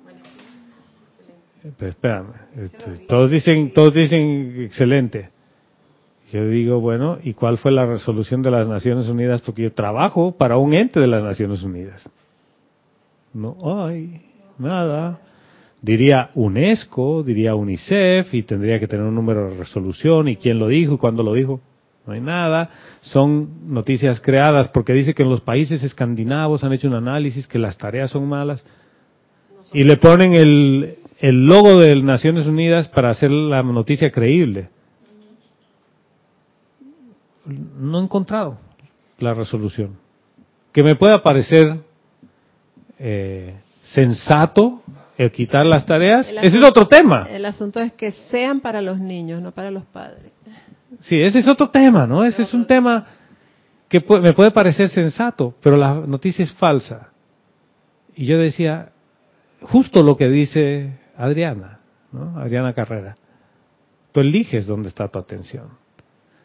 Pero 1.78 1.92
espérame, 1.92 2.34
este, 2.58 3.06
todos 3.06 3.30
dicen, 3.30 3.72
todos 3.72 3.94
dicen 3.94 4.60
excelente. 4.64 5.30
Yo 6.32 6.48
digo, 6.48 6.80
bueno, 6.80 7.20
¿y 7.22 7.36
cuál 7.36 7.60
fue 7.60 7.72
la 7.72 7.86
resolución 7.86 8.42
de 8.42 8.50
las 8.50 8.68
Naciones 8.68 9.08
Unidas? 9.08 9.42
Porque 9.42 9.62
yo 9.62 9.74
trabajo 9.74 10.32
para 10.32 10.58
un 10.58 10.74
ente 10.74 11.00
de 11.00 11.06
las 11.06 11.24
Naciones 11.24 11.62
Unidas. 11.62 12.10
No 13.36 13.86
hay 13.86 14.20
nada. 14.58 15.22
Diría 15.82 16.32
UNESCO, 16.36 17.24
diría 17.24 17.56
UNICEF 17.56 18.34
y 18.34 18.44
tendría 18.44 18.80
que 18.80 18.88
tener 18.88 19.06
un 19.06 19.16
número 19.16 19.50
de 19.50 19.58
resolución 19.58 20.28
y 20.28 20.36
quién 20.36 20.60
lo 20.60 20.68
dijo 20.68 20.96
y 20.96 20.98
cuándo 20.98 21.24
lo 21.24 21.34
dijo. 21.34 21.62
No 22.06 22.14
hay 22.14 22.22
nada. 22.22 22.70
Son 23.02 23.74
noticias 23.74 24.20
creadas 24.20 24.68
porque 24.70 24.94
dice 24.94 25.14
que 25.14 25.24
en 25.24 25.30
los 25.30 25.42
países 25.42 25.84
escandinavos 25.84 26.64
han 26.64 26.74
hecho 26.74 26.88
un 26.88 26.96
análisis 26.96 27.48
que 27.48 27.60
las 27.60 27.78
tareas 27.78 28.12
son 28.12 28.28
malas 28.28 28.66
y 29.72 29.84
le 29.84 29.98
ponen 29.98 30.34
el, 30.34 30.96
el 31.20 31.46
logo 31.46 31.80
de 31.80 31.96
Naciones 32.02 32.48
Unidas 32.48 32.88
para 32.90 33.12
hacer 33.12 33.32
la 33.32 33.64
noticia 33.64 34.12
creíble. 34.12 34.70
No 37.46 38.00
he 38.00 38.04
encontrado 38.04 38.58
la 39.18 39.34
resolución. 39.34 39.98
Que 40.72 40.84
me 40.84 40.96
pueda 40.96 41.24
parecer 41.24 41.80
eh, 43.00 43.56
sensato 43.84 44.82
el 45.20 45.32
quitar 45.34 45.66
las 45.66 45.86
tareas, 45.86 46.28
ese 46.30 46.58
es 46.58 46.64
otro 46.64 46.88
tema. 46.88 47.28
El 47.30 47.44
asunto 47.46 47.82
es 47.82 47.92
que 47.92 48.12
sean 48.32 48.62
para 48.62 48.82
los 48.82 49.00
niños, 49.00 49.42
no 49.42 49.52
para 49.52 49.70
los 49.70 49.84
padres. 49.84 50.32
Sí, 51.02 51.22
ese 51.22 51.40
es 51.40 51.48
otro 51.50 51.70
tema, 51.70 52.08
¿no? 52.08 52.24
Ese 52.24 52.44
es 52.44 52.54
un 52.54 52.66
tema 52.66 53.06
que 53.90 54.02
pu- 54.02 54.22
me 54.22 54.32
puede 54.32 54.52
parecer 54.52 54.88
sensato, 54.88 55.54
pero 55.62 55.76
la 55.76 55.94
noticia 55.94 56.44
es 56.44 56.54
falsa. 56.54 57.10
Y 58.16 58.28
yo 58.28 58.38
decía, 58.38 58.92
justo 59.62 60.04
lo 60.04 60.16
que 60.16 60.30
dice 60.30 60.98
Adriana, 61.18 61.80
¿no? 62.14 62.40
Adriana 62.40 62.74
Carrera. 62.74 63.18
Tú 64.14 64.22
eliges 64.22 64.66
dónde 64.68 64.88
está 64.88 65.10
tu 65.10 65.20
atención. 65.20 65.68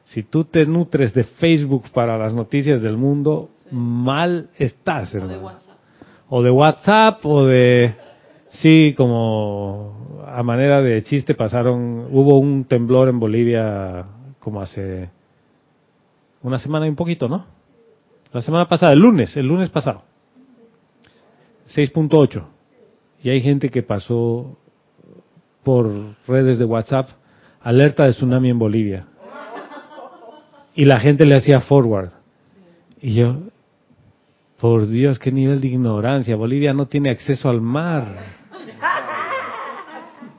Si 0.05 0.25
tú 0.25 0.45
te 0.45 0.67
nutres 0.67 1.15
de 1.15 1.23
Facebook 1.23 1.85
para 1.93 2.19
las 2.19 2.35
noticias 2.35 2.83
del 2.83 2.97
mundo, 2.97 3.51
mal 3.71 4.51
estás, 4.59 5.15
hermano. 5.15 5.53
O 6.29 6.43
de 6.43 6.51
WhatsApp, 6.51 7.25
o 7.25 7.45
de... 7.47 7.95
Sí, 8.61 8.95
como 8.97 10.23
a 10.27 10.43
manera 10.43 10.81
de 10.81 11.03
chiste 11.03 11.35
pasaron, 11.35 12.09
hubo 12.11 12.39
un 12.39 12.65
temblor 12.65 13.09
en 13.09 13.19
Bolivia 13.19 14.05
como 14.39 14.61
hace 14.61 15.11
una 16.43 16.59
semana 16.59 16.87
y 16.87 16.91
un 16.91 16.97
poquito, 16.97 17.29
¿no? 17.29 17.47
La 18.33 18.43
semana 18.43 18.69
pasada, 18.69 18.93
el 18.93 19.01
lunes, 19.01 19.37
el 19.37 19.47
lunes 19.47 19.71
pasado. 19.71 20.03
6.8. 21.69 22.45
Y 23.23 23.31
hay 23.31 23.41
gente 23.41 23.71
que 23.71 23.83
pasó 23.83 24.57
por 25.63 25.91
redes 26.27 26.59
de 26.59 26.65
WhatsApp 26.65 27.09
alerta 27.61 28.05
de 28.05 28.11
tsunami 28.11 28.51
en 28.51 28.59
Bolivia. 28.59 29.07
Y 30.75 30.85
la 30.85 31.01
gente 31.01 31.25
le 31.25 31.37
hacía 31.37 31.61
forward. 31.61 32.11
Y 33.01 33.15
yo, 33.15 33.39
por 34.61 34.87
Dios, 34.87 35.19
qué 35.19 35.33
nivel 35.33 35.61
de 35.61 35.69
ignorancia. 35.69 36.37
Bolivia 36.37 36.75
no 36.75 36.87
tiene 36.87 37.11
acceso 37.11 37.49
al 37.49 37.61
mar. 37.61 38.44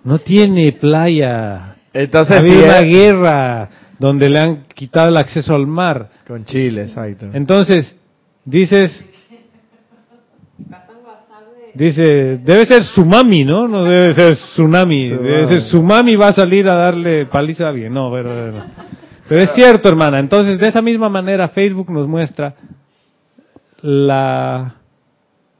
No 0.03 0.19
tiene 0.19 0.71
playa. 0.73 1.75
Entonces, 1.93 2.35
Ha 2.35 2.39
habido 2.39 2.65
una 2.65 2.81
guerra 2.81 3.69
donde 3.97 4.29
le 4.29 4.39
han 4.39 4.65
quitado 4.73 5.09
el 5.09 5.17
acceso 5.17 5.53
al 5.53 5.67
mar. 5.67 6.09
con 6.27 6.45
Chile, 6.45 6.83
exacto. 6.83 7.27
Entonces, 7.33 7.95
dices, 8.43 9.03
dice, 11.73 12.37
debe 12.37 12.65
ser 12.65 12.81
tsunami, 12.83 13.45
¿no? 13.45 13.67
No 13.67 13.83
debe 13.83 14.13
ser 14.13 14.35
tsunami. 14.35 15.09
Debe 15.09 15.47
ser 15.47 15.59
tsunami 15.63 16.15
va 16.15 16.29
a 16.29 16.33
salir 16.33 16.69
a 16.69 16.75
darle 16.75 17.25
paliza 17.25 17.65
a 17.65 17.69
alguien. 17.69 17.93
No, 17.93 18.11
pero, 18.11 18.29
pero, 18.29 18.63
pero 19.27 19.41
es 19.41 19.49
cierto, 19.55 19.89
hermana. 19.89 20.19
Entonces, 20.19 20.59
de 20.59 20.67
esa 20.67 20.81
misma 20.81 21.09
manera, 21.09 21.49
Facebook 21.49 21.89
nos 21.91 22.07
muestra 22.07 22.53
la, 23.81 24.75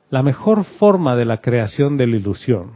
la 0.10 0.23
mejor 0.23 0.64
forma 0.65 1.15
de 1.15 1.26
la 1.26 1.38
creación 1.41 1.98
de 1.98 2.07
la 2.07 2.15
ilusión. 2.18 2.72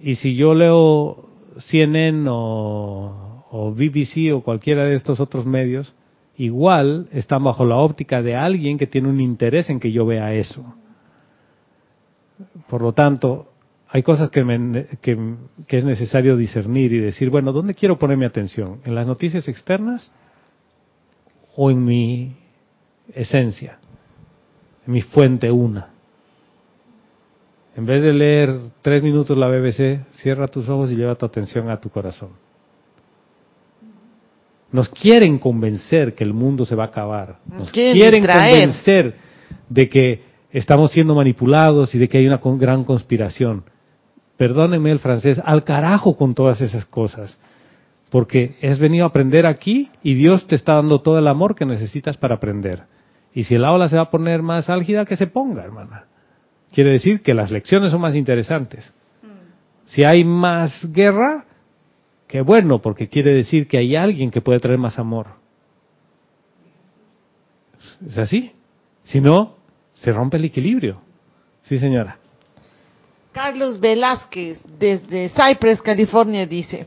Y 0.00 0.16
si 0.16 0.34
yo 0.36 0.54
leo 0.54 1.28
CNN 1.58 2.26
o, 2.30 3.74
BBC 3.76 4.32
o 4.34 4.42
cualquiera 4.42 4.84
de 4.84 4.94
estos 4.94 5.20
otros 5.20 5.44
medios, 5.46 5.94
igual 6.36 7.08
están 7.12 7.44
bajo 7.44 7.64
la 7.64 7.76
óptica 7.76 8.22
de 8.22 8.34
alguien 8.34 8.78
que 8.78 8.86
tiene 8.86 9.08
un 9.08 9.20
interés 9.20 9.68
en 9.70 9.78
que 9.80 9.92
yo 9.92 10.06
vea 10.06 10.32
eso. 10.34 10.74
Por 12.68 12.80
lo 12.82 12.92
tanto, 12.92 13.48
hay 13.88 14.02
cosas 14.02 14.30
que, 14.30 14.42
me- 14.42 14.86
que, 15.02 15.36
que 15.66 15.76
es 15.78 15.84
necesario 15.84 16.36
discernir 16.36 16.92
y 16.94 16.98
decir, 16.98 17.28
bueno, 17.28 17.52
¿dónde 17.52 17.74
quiero 17.74 17.98
poner 17.98 18.16
mi 18.16 18.24
atención? 18.24 18.80
¿En 18.84 18.94
las 18.94 19.06
noticias 19.06 19.46
externas 19.48 20.10
o 21.54 21.70
en 21.70 21.84
mi 21.84 22.34
esencia? 23.14 23.78
Mi 24.86 25.02
fuente 25.02 25.50
una. 25.50 25.88
En 27.76 27.86
vez 27.86 28.02
de 28.02 28.12
leer 28.12 28.58
tres 28.82 29.02
minutos 29.02 29.36
la 29.36 29.48
BBC, 29.48 30.04
cierra 30.14 30.48
tus 30.48 30.68
ojos 30.68 30.90
y 30.90 30.96
lleva 30.96 31.14
tu 31.14 31.24
atención 31.24 31.70
a 31.70 31.80
tu 31.80 31.88
corazón. 31.88 32.30
Nos 34.70 34.88
quieren 34.88 35.38
convencer 35.38 36.14
que 36.14 36.24
el 36.24 36.32
mundo 36.32 36.64
se 36.64 36.74
va 36.74 36.84
a 36.84 36.86
acabar. 36.86 37.38
Nos 37.46 37.70
quieren 37.70 38.26
convencer 38.26 39.14
de 39.68 39.88
que 39.88 40.22
estamos 40.50 40.92
siendo 40.92 41.14
manipulados 41.14 41.94
y 41.94 41.98
de 41.98 42.08
que 42.08 42.18
hay 42.18 42.26
una 42.26 42.40
gran 42.42 42.84
conspiración. 42.84 43.64
Perdónenme 44.36 44.90
el 44.90 44.98
francés, 44.98 45.40
al 45.44 45.64
carajo 45.64 46.16
con 46.16 46.34
todas 46.34 46.60
esas 46.60 46.84
cosas. 46.86 47.38
Porque 48.10 48.56
has 48.62 48.78
venido 48.78 49.04
a 49.04 49.08
aprender 49.08 49.46
aquí 49.46 49.90
y 50.02 50.14
Dios 50.14 50.46
te 50.46 50.56
está 50.56 50.74
dando 50.74 51.00
todo 51.00 51.18
el 51.18 51.28
amor 51.28 51.54
que 51.54 51.64
necesitas 51.64 52.16
para 52.16 52.34
aprender. 52.36 52.84
Y 53.34 53.44
si 53.44 53.54
el 53.54 53.64
aula 53.64 53.88
se 53.88 53.96
va 53.96 54.02
a 54.02 54.10
poner 54.10 54.42
más 54.42 54.68
álgida, 54.68 55.04
que 55.04 55.16
se 55.16 55.26
ponga, 55.26 55.62
hermana. 55.62 56.04
Quiere 56.72 56.90
decir 56.90 57.22
que 57.22 57.34
las 57.34 57.50
lecciones 57.50 57.90
son 57.90 58.00
más 58.00 58.14
interesantes. 58.14 58.92
Si 59.86 60.04
hay 60.04 60.24
más 60.24 60.90
guerra, 60.90 61.44
qué 62.26 62.40
bueno, 62.40 62.80
porque 62.80 63.08
quiere 63.08 63.34
decir 63.34 63.68
que 63.68 63.78
hay 63.78 63.96
alguien 63.96 64.30
que 64.30 64.40
puede 64.40 64.58
traer 64.58 64.78
más 64.78 64.98
amor. 64.98 65.26
¿Es 68.06 68.16
así? 68.18 68.52
Si 69.04 69.20
no, 69.20 69.56
se 69.94 70.12
rompe 70.12 70.36
el 70.36 70.46
equilibrio. 70.46 71.00
Sí, 71.62 71.78
señora. 71.78 72.18
Carlos 73.32 73.80
Velázquez, 73.80 74.60
desde 74.78 75.30
Cypress, 75.30 75.80
California, 75.80 76.46
dice, 76.46 76.86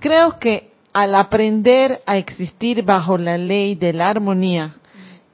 creo 0.00 0.38
que 0.38 0.70
al 0.92 1.14
aprender 1.14 2.00
a 2.06 2.16
existir 2.16 2.82
bajo 2.82 3.16
la 3.16 3.38
ley 3.38 3.74
de 3.76 3.92
la 3.92 4.08
armonía 4.08 4.77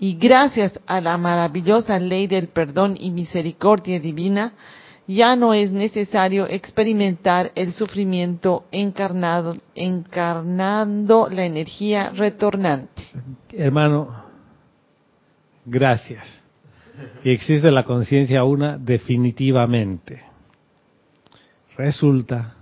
y 0.04 0.18
gracias 0.18 0.78
a 0.86 1.00
la 1.00 1.16
maravillosa 1.16 1.98
ley 1.98 2.26
del 2.26 2.48
perdón 2.48 2.94
y 3.00 3.10
misericordia 3.10 3.98
divina, 3.98 4.52
ya 5.06 5.34
no 5.34 5.54
es 5.54 5.72
necesario 5.72 6.46
experimentar 6.46 7.52
el 7.54 7.72
sufrimiento 7.72 8.66
encarnado, 8.70 9.56
encarnando 9.74 11.30
la 11.30 11.46
energía 11.46 12.10
retornante. 12.10 13.02
Hermano, 13.50 14.26
gracias. 15.64 16.26
Y 17.24 17.30
existe 17.30 17.70
la 17.70 17.84
conciencia 17.84 18.44
una 18.44 18.76
definitivamente. 18.76 20.20
Resulta 21.78 22.56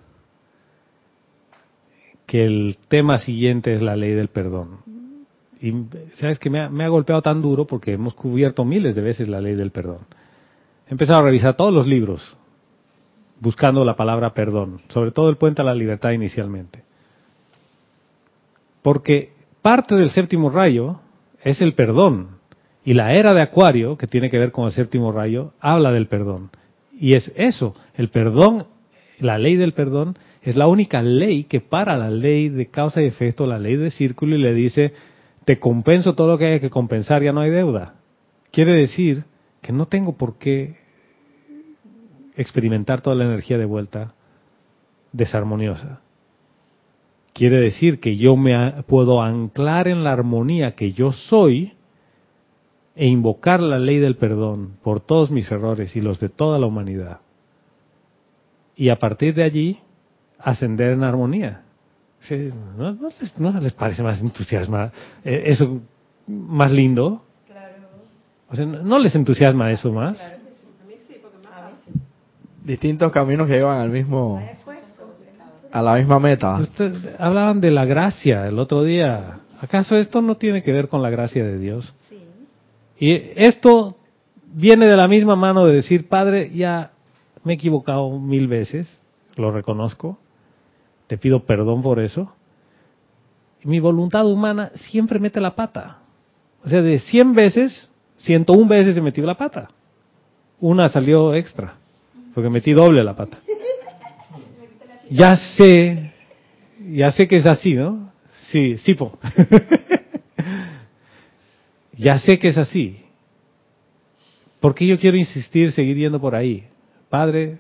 que 2.24 2.44
el 2.44 2.78
tema 2.86 3.19
siguiente 3.19 3.74
es 3.74 3.82
la 3.82 3.97
ley 3.97 4.12
del 4.12 4.28
perdón. 4.28 4.81
Y 5.62 5.72
sabes 6.14 6.40
que 6.40 6.51
me 6.51 6.60
ha, 6.60 6.68
me 6.68 6.84
ha 6.84 6.89
golpeado 6.89 7.22
tan 7.22 7.40
duro 7.40 7.68
porque 7.68 7.93
hemos 7.93 8.14
cubierto 8.14 8.64
miles 8.64 8.97
de 8.97 9.01
veces 9.01 9.28
la 9.28 9.40
ley 9.40 9.55
del 9.55 9.70
perdón. 9.70 10.01
He 10.89 10.90
empezado 10.90 11.20
a 11.20 11.22
revisar 11.22 11.56
todos 11.56 11.72
los 11.72 11.86
libros 11.86 12.36
buscando 13.39 13.84
la 13.84 13.94
palabra 13.94 14.34
perdón, 14.34 14.80
sobre 14.89 15.12
todo 15.12 15.30
el 15.30 15.36
puente 15.36 15.62
a 15.62 15.64
la 15.64 15.74
libertad 15.74 16.10
inicialmente. 16.10 16.82
Porque 18.82 19.32
parte 19.62 19.94
del 19.94 20.10
séptimo 20.10 20.51
rayo 20.51 21.01
es 21.43 21.60
el 21.60 21.74
perdón. 21.74 22.40
Y 22.84 22.94
la 22.94 23.12
era 23.14 23.32
de 23.32 23.43
Acuario, 23.43 23.97
que 23.97 24.09
tiene 24.09 24.30
que 24.30 24.39
ver 24.39 24.51
con 24.51 24.66
el 24.66 24.72
séptimo 24.72 25.12
rayo, 25.12 25.52
habla 25.60 25.93
del 25.93 26.09
perdón. 26.09 26.51
Y 26.98 27.14
es 27.14 27.30
eso, 27.36 27.76
el 27.94 28.09
perdón, 28.09 28.66
la 29.20 29.39
ley 29.39 29.55
del 29.55 29.72
perdón, 29.72 30.18
es 30.43 30.56
la 30.56 30.66
única 30.66 31.02
ley 31.02 31.44
que 31.44 31.60
para 31.60 31.97
la 31.97 32.10
ley 32.10 32.48
de 32.48 32.66
causa 32.66 33.01
y 33.01 33.06
efecto, 33.06 33.47
la 33.47 33.60
ley 33.60 33.76
de 33.76 33.93
círculo, 33.93 34.34
y 34.34 34.40
le 34.40 34.55
dice, 34.55 34.93
te 35.44 35.59
compenso 35.59 36.14
todo 36.14 36.28
lo 36.28 36.39
que 36.39 36.47
haya 36.47 36.60
que 36.60 36.70
compensar, 36.70 37.23
ya 37.23 37.32
no 37.32 37.40
hay 37.40 37.51
deuda. 37.51 37.94
Quiere 38.51 38.73
decir 38.73 39.24
que 39.60 39.73
no 39.73 39.86
tengo 39.86 40.16
por 40.16 40.39
qué 40.39 40.77
experimentar 42.36 43.01
toda 43.01 43.16
la 43.16 43.24
energía 43.24 43.59
de 43.59 43.64
vuelta 43.64 44.14
desarmoniosa. 45.12 46.01
Quiere 47.32 47.59
decir 47.60 47.98
que 48.01 48.16
yo 48.16 48.36
me 48.36 48.82
puedo 48.86 49.23
anclar 49.23 49.89
en 49.89 50.05
la 50.05 50.12
armonía 50.12 50.73
que 50.73 50.93
yo 50.93 51.12
soy 51.12 51.73
e 52.94 53.06
invocar 53.06 53.60
la 53.60 53.78
ley 53.78 53.98
del 53.98 54.16
perdón 54.16 54.77
por 54.82 55.01
todos 55.01 55.31
mis 55.31 55.51
errores 55.51 55.97
y 55.97 56.02
los 56.02 56.20
de 56.20 56.28
toda 56.28 56.59
la 56.59 56.66
humanidad. 56.66 57.20
y 58.74 58.89
a 58.89 58.98
partir 58.98 59.35
de 59.35 59.44
allí 59.44 59.78
ascender 60.39 60.93
en 60.93 61.05
armonía. 61.05 61.62
Sí, 62.28 62.51
¿No, 62.77 62.93
no 62.93 63.09
les, 63.20 63.39
no 63.39 63.61
les 63.61 63.73
parece 63.73 64.03
más 64.03 64.20
entusiasma 64.20 64.93
eh, 65.24 65.43
eso 65.47 65.81
más 66.27 66.70
lindo? 66.70 67.23
O 68.49 68.55
sea, 68.55 68.65
¿no 68.66 68.99
les 68.99 69.15
entusiasma 69.15 69.70
eso 69.73 69.93
más? 69.93 70.19
Distintos 72.65 73.11
caminos 73.11 73.49
que 73.49 73.55
llevan 73.55 73.81
al 73.81 73.90
mismo, 73.90 74.40
a 75.73 75.82
la 75.82 75.94
misma 75.97 76.20
meta. 76.20 76.59
Usted- 76.61 77.16
hablaban 77.19 77.61
de 77.61 77.70
la 77.73 77.85
gracia 77.86 78.47
el 78.47 78.59
otro 78.59 78.85
día. 78.85 79.40
¿Acaso 79.61 79.97
esto 79.97 80.23
no 80.23 80.36
tiene 80.36 80.62
que 80.62 80.73
ver 80.73 80.89
con 80.89 81.03
la 81.03 81.11
gracia 81.11 81.44
de 81.44 81.59
Dios? 81.59 81.93
Y 82.99 83.15
esto 83.35 83.97
viene 84.55 84.86
de 84.86 84.97
la 84.97 85.09
misma 85.09 85.35
mano 85.35 85.65
de 85.66 85.74
decir, 85.74 86.09
Padre, 86.09 86.51
ya 86.55 86.93
me 87.43 87.55
he 87.55 87.57
equivocado 87.57 88.16
mil 88.19 88.47
veces, 88.47 89.03
lo 89.36 89.51
reconozco, 89.51 90.19
te 91.12 91.18
pido 91.18 91.44
perdón 91.44 91.82
por 91.82 92.01
eso. 92.01 92.34
Mi 93.64 93.80
voluntad 93.80 94.26
humana 94.26 94.72
siempre 94.74 95.18
mete 95.18 95.43
la 95.43 95.55
pata. 95.55 95.98
O 96.64 96.70
sea, 96.70 96.80
de 96.80 96.98
100 96.98 97.34
veces, 97.34 97.90
101 98.16 98.66
veces 98.66 98.97
he 98.97 99.02
metido 99.02 99.26
la 99.26 99.36
pata. 99.36 99.68
Una 100.59 100.89
salió 100.89 101.34
extra, 101.34 101.74
porque 102.32 102.48
metí 102.48 102.72
doble 102.72 103.05
la 103.05 103.14
pata. 103.14 103.36
Ya 105.10 105.36
sé, 105.36 106.14
ya 106.90 107.10
sé 107.10 107.28
que 107.28 107.36
es 107.36 107.44
así, 107.44 107.74
¿no? 107.74 108.10
Sí, 108.47 108.78
sí, 108.78 108.94
po. 108.94 109.18
ya 111.93 112.18
sé 112.20 112.39
que 112.39 112.48
es 112.48 112.56
así. 112.56 113.05
¿Por 114.60 114.74
qué 114.74 114.86
yo 114.86 114.98
quiero 114.98 115.18
insistir, 115.18 115.72
seguir 115.72 115.98
yendo 115.98 116.18
por 116.18 116.34
ahí? 116.34 116.66
Padre, 117.10 117.59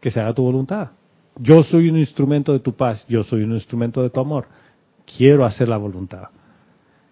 que 0.00 0.10
se 0.10 0.18
haga 0.18 0.34
tu 0.34 0.42
voluntad. 0.42 0.97
Yo 1.40 1.62
soy 1.62 1.88
un 1.88 1.96
instrumento 1.96 2.52
de 2.52 2.60
tu 2.60 2.74
paz, 2.74 3.04
yo 3.08 3.22
soy 3.22 3.42
un 3.42 3.52
instrumento 3.52 4.02
de 4.02 4.10
tu 4.10 4.20
amor. 4.20 4.46
Quiero 5.16 5.44
hacer 5.44 5.68
la 5.68 5.76
voluntad. 5.76 6.28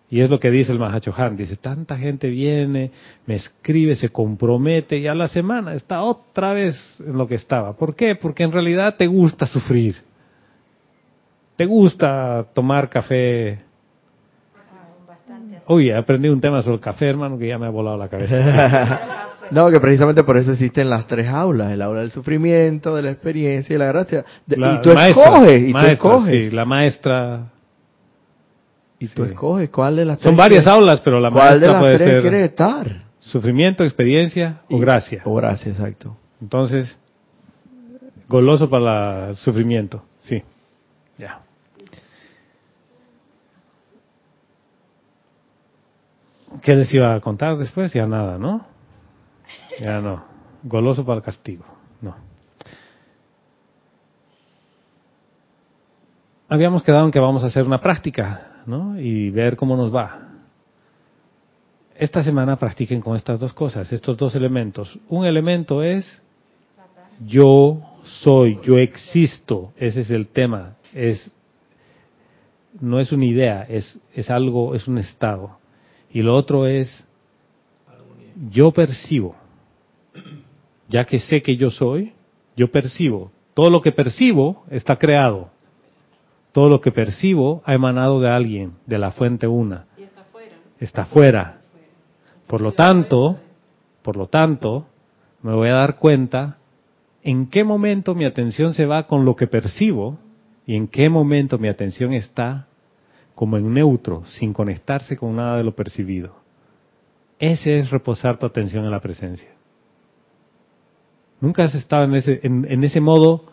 Y 0.09 0.21
es 0.21 0.31
lo 0.31 0.39
que 0.39 0.51
dice 0.51 0.73
el 0.73 0.79
Mahachohan. 0.79 1.37
Dice, 1.37 1.57
tanta 1.57 1.97
gente 1.97 2.29
viene, 2.29 2.93
me 3.27 3.35
escribe, 3.35 3.97
se 3.97 4.11
compromete 4.11 4.99
y 4.99 5.07
a 5.07 5.15
la 5.15 5.29
semana 5.29 5.75
está 5.75 6.03
otra 6.03 6.53
vez 6.53 6.77
en 7.01 7.19
lo 7.19 7.27
que 7.27 7.35
estaba. 7.35 7.73
¿Por 7.75 7.95
qué? 7.95 8.15
Porque 8.15 8.45
en 8.45 8.53
realidad 8.53 8.97
te 8.97 9.07
gusta 9.07 9.47
sufrir. 9.47 9.97
Te 11.57 11.67
gusta 11.67 12.47
tomar 12.55 12.89
café. 12.89 13.61
Uy, 15.69 15.91
aprendí 15.91 16.29
un 16.29 16.41
tema 16.41 16.63
sobre 16.63 16.77
el 16.77 16.81
café, 16.81 17.09
hermano, 17.09 17.39
que 17.39 17.49
ya 17.49 17.59
me 17.59 17.67
ha 17.67 17.71
volado 17.71 17.97
la 17.97 18.09
cabeza. 18.09 19.23
No, 19.51 19.71
que 19.71 19.81
precisamente 19.81 20.23
por 20.25 20.37
eso 20.37 20.53
existen 20.53 20.89
las 20.91 21.07
tres 21.07 21.29
aulas, 21.29 21.73
el 21.73 21.83
aula 21.83 22.01
del 22.01 22.11
sufrimiento, 22.11 22.95
de 22.97 23.03
la 23.03 23.11
experiencia 23.11 23.75
y 23.75 23.79
la 23.79 23.87
gracia. 23.87 24.25
De- 24.47 24.57
La 24.57 24.75
y 24.75 24.81
tú 24.83 24.93
maestra, 24.95 25.25
escoges, 25.25 25.59
y 25.61 25.67
tú 25.67 25.73
maestra, 25.73 25.93
escoges, 25.93 26.45
sí, 26.45 26.51
la 26.51 26.65
maestra. 26.65 27.53
y 28.99 29.09
tú 29.09 29.25
sí. 29.25 29.31
escoges 29.31 29.71
cuál 29.71 29.97
de 29.97 30.05
las 30.05 30.19
tres 30.19 30.29
Son 30.29 30.37
varias 30.37 30.65
quieres- 30.65 30.81
aulas, 30.81 31.01
pero 31.01 31.21
la 31.21 31.31
cuál 31.31 31.61
de 31.61 31.67
maestra 31.67 31.73
las 31.73 31.83
puede 31.83 31.97
tres 31.99 32.11
ser 32.11 32.21
quieres 32.23 32.43
estar. 32.51 33.03
sufrimiento, 33.21 33.85
experiencia 33.85 34.61
o 34.71 34.79
gracia. 34.79 35.23
O 35.25 35.35
gracia, 35.35 35.71
exacto. 35.73 36.17
Entonces, 36.41 36.99
goloso 38.29 38.69
para 38.71 39.31
el 39.31 39.37
sufrimiento, 39.37 40.03
sí. 40.21 40.43
Ya. 41.19 41.41
¿Qué 46.63 46.75
les 46.75 46.93
iba 46.95 47.15
a 47.15 47.21
contar 47.21 47.57
después? 47.59 47.93
Ya 47.93 48.07
nada, 48.07 48.39
¿no? 48.39 48.67
Ya 49.81 50.01
no. 50.01 50.25
Goloso 50.63 51.05
para 51.05 51.19
el 51.19 51.23
castigo, 51.23 51.65
no. 52.01 52.15
Habíamos 56.49 56.83
quedado 56.83 57.05
en 57.05 57.11
que 57.11 57.21
vamos 57.21 57.43
a 57.43 57.47
hacer 57.47 57.65
una 57.65 57.81
práctica, 57.81 58.63
¿no? 58.67 58.99
Y 58.99 59.31
ver 59.31 59.57
cómo 59.57 59.77
nos 59.77 59.95
va. 59.95 60.23
Esta 61.95 62.23
semana 62.23 62.57
practiquen 62.57 63.01
con 63.01 63.17
estas 63.17 63.41
dos 63.41 63.53
cosas, 63.53 63.93
estos 63.93 64.17
dos 64.17 64.35
elementos. 64.35 64.99
Un 65.09 65.25
elemento 65.25 65.83
es 65.83 66.23
yo 67.27 67.81
soy, 68.05 68.61
yo 68.63 68.79
existo, 68.79 69.73
ese 69.77 70.03
es 70.03 70.11
el 70.11 70.29
tema, 70.29 70.77
es 70.95 71.33
no 72.81 73.01
es 73.01 73.11
una 73.11 73.25
idea, 73.25 73.63
es 73.63 73.99
es 74.15 74.31
algo, 74.31 74.75
es 74.75 74.87
un 74.87 74.99
estado. 74.99 75.59
Y 76.11 76.23
lo 76.23 76.35
otro 76.35 76.67
es 76.67 77.05
yo 78.51 78.71
percibo. 78.71 79.35
Ya 80.89 81.05
que 81.05 81.19
sé 81.19 81.43
que 81.43 81.57
yo 81.57 81.71
soy, 81.71 82.13
yo 82.57 82.71
percibo. 82.71 83.31
Todo 83.55 83.71
lo 83.71 83.81
que 83.81 83.93
percibo 83.93 84.65
está 84.71 84.97
creado. 84.97 85.51
Todo 86.53 86.69
lo 86.69 86.81
que 86.81 86.93
percibo 86.93 87.63
ha 87.65 87.75
emanado 87.75 88.21
de 88.21 88.31
alguien, 88.31 88.73
de 88.87 88.99
la 88.99 89.13
fuente 89.13 89.47
una. 89.47 89.87
Está 90.79 91.07
fuera. 91.07 91.61
Por 92.47 92.61
lo 92.61 92.73
tanto, 92.73 93.39
por 94.03 94.17
lo 94.17 94.27
tanto, 94.27 94.87
me 95.43 95.53
voy 95.55 95.69
a 95.69 95.75
dar 95.75 95.97
cuenta 95.97 96.59
en 97.23 97.49
qué 97.49 97.65
momento 97.65 98.15
mi 98.15 98.25
atención 98.25 98.73
se 98.73 98.87
va 98.87 99.09
con 99.09 99.25
lo 99.25 99.35
que 99.35 99.49
percibo 99.49 100.19
y 100.65 100.77
en 100.77 100.87
qué 100.87 101.09
momento 101.09 101.59
mi 101.59 101.69
atención 101.69 102.13
está 102.13 102.69
como 103.35 103.57
en 103.57 103.73
neutro, 103.75 104.25
sin 104.27 104.53
conectarse 104.53 105.17
con 105.17 105.35
nada 105.35 105.57
de 105.57 105.65
lo 105.65 105.75
percibido. 105.75 106.37
Ese 107.39 107.79
es 107.79 107.91
reposar 107.91 108.39
tu 108.39 108.47
atención 108.47 108.85
en 108.85 108.91
la 108.93 109.01
presencia. 109.01 109.56
Nunca 111.41 111.65
has 111.65 111.75
estado 111.75 112.05
en 112.05 112.15
ese, 112.15 112.41
en, 112.43 112.85
ese 112.85 113.01
modo 113.01 113.45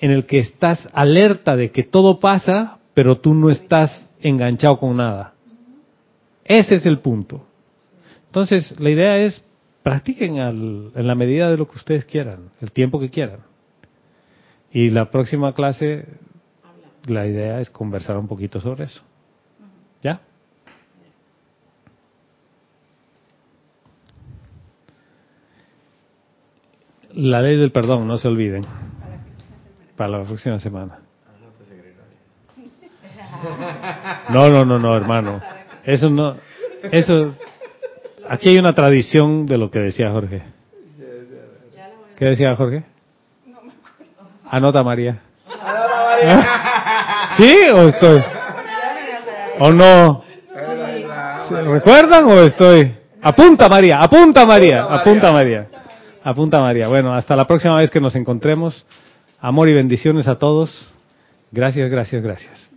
en 0.00 0.10
el 0.10 0.26
que 0.26 0.38
estás 0.38 0.88
alerta 0.92 1.56
de 1.56 1.70
que 1.70 1.82
todo 1.82 2.20
pasa, 2.20 2.78
pero 2.94 3.18
tú 3.18 3.34
no 3.34 3.50
estás 3.50 4.10
enganchado 4.20 4.78
con 4.78 4.96
nada. 4.96 5.34
Ese 6.44 6.76
es 6.76 6.86
el 6.86 6.98
punto. 6.98 7.46
Entonces, 8.26 8.78
la 8.80 8.90
idea 8.90 9.16
es 9.18 9.42
practiquen 9.82 10.38
al- 10.38 10.92
en 10.94 11.06
la 11.06 11.14
medida 11.14 11.50
de 11.50 11.56
lo 11.56 11.66
que 11.68 11.76
ustedes 11.76 12.04
quieran, 12.04 12.50
el 12.60 12.72
tiempo 12.72 13.00
que 13.00 13.08
quieran. 13.08 13.40
Y 14.72 14.90
la 14.90 15.10
próxima 15.10 15.52
clase, 15.54 16.06
la 17.06 17.26
idea 17.26 17.60
es 17.60 17.70
conversar 17.70 18.16
un 18.18 18.28
poquito 18.28 18.60
sobre 18.60 18.84
eso. 18.84 19.02
¿Ya? 20.02 20.20
La 27.14 27.40
ley 27.42 27.56
del 27.56 27.72
perdón, 27.72 28.06
no 28.06 28.18
se 28.18 28.28
olviden. 28.28 28.64
Para 29.96 30.18
la 30.18 30.24
próxima 30.24 30.60
semana. 30.60 31.00
No, 34.28 34.48
no, 34.48 34.64
no, 34.64 34.78
no, 34.78 34.96
hermano. 34.96 35.40
Eso 35.84 36.10
no, 36.10 36.36
eso, 36.92 37.34
aquí 38.28 38.50
hay 38.50 38.58
una 38.58 38.74
tradición 38.74 39.46
de 39.46 39.58
lo 39.58 39.70
que 39.70 39.78
decía 39.80 40.10
Jorge. 40.10 40.42
¿Qué 42.16 42.24
decía 42.26 42.54
Jorge? 42.54 42.84
Anota 44.50 44.82
María. 44.82 45.20
¿Sí 47.38 47.56
o 47.74 47.88
estoy? 47.88 48.22
¿O 49.60 49.72
no? 49.72 50.24
¿Se 51.48 51.62
¿Recuerdan 51.62 52.24
o 52.26 52.40
estoy? 52.40 52.94
Apunta 53.22 53.68
María, 53.68 53.98
apunta 54.00 54.46
María, 54.46 54.84
apunta 54.84 55.32
María. 55.32 55.68
Apunta 56.22 56.60
María. 56.60 56.88
Bueno, 56.88 57.14
hasta 57.14 57.34
la 57.34 57.46
próxima 57.46 57.78
vez 57.78 57.90
que 57.90 58.00
nos 58.00 58.14
encontremos. 58.14 58.84
Amor 59.40 59.68
y 59.68 59.74
bendiciones 59.74 60.28
a 60.28 60.38
todos. 60.38 60.70
Gracias, 61.50 61.90
gracias, 61.90 62.22
gracias. 62.22 62.70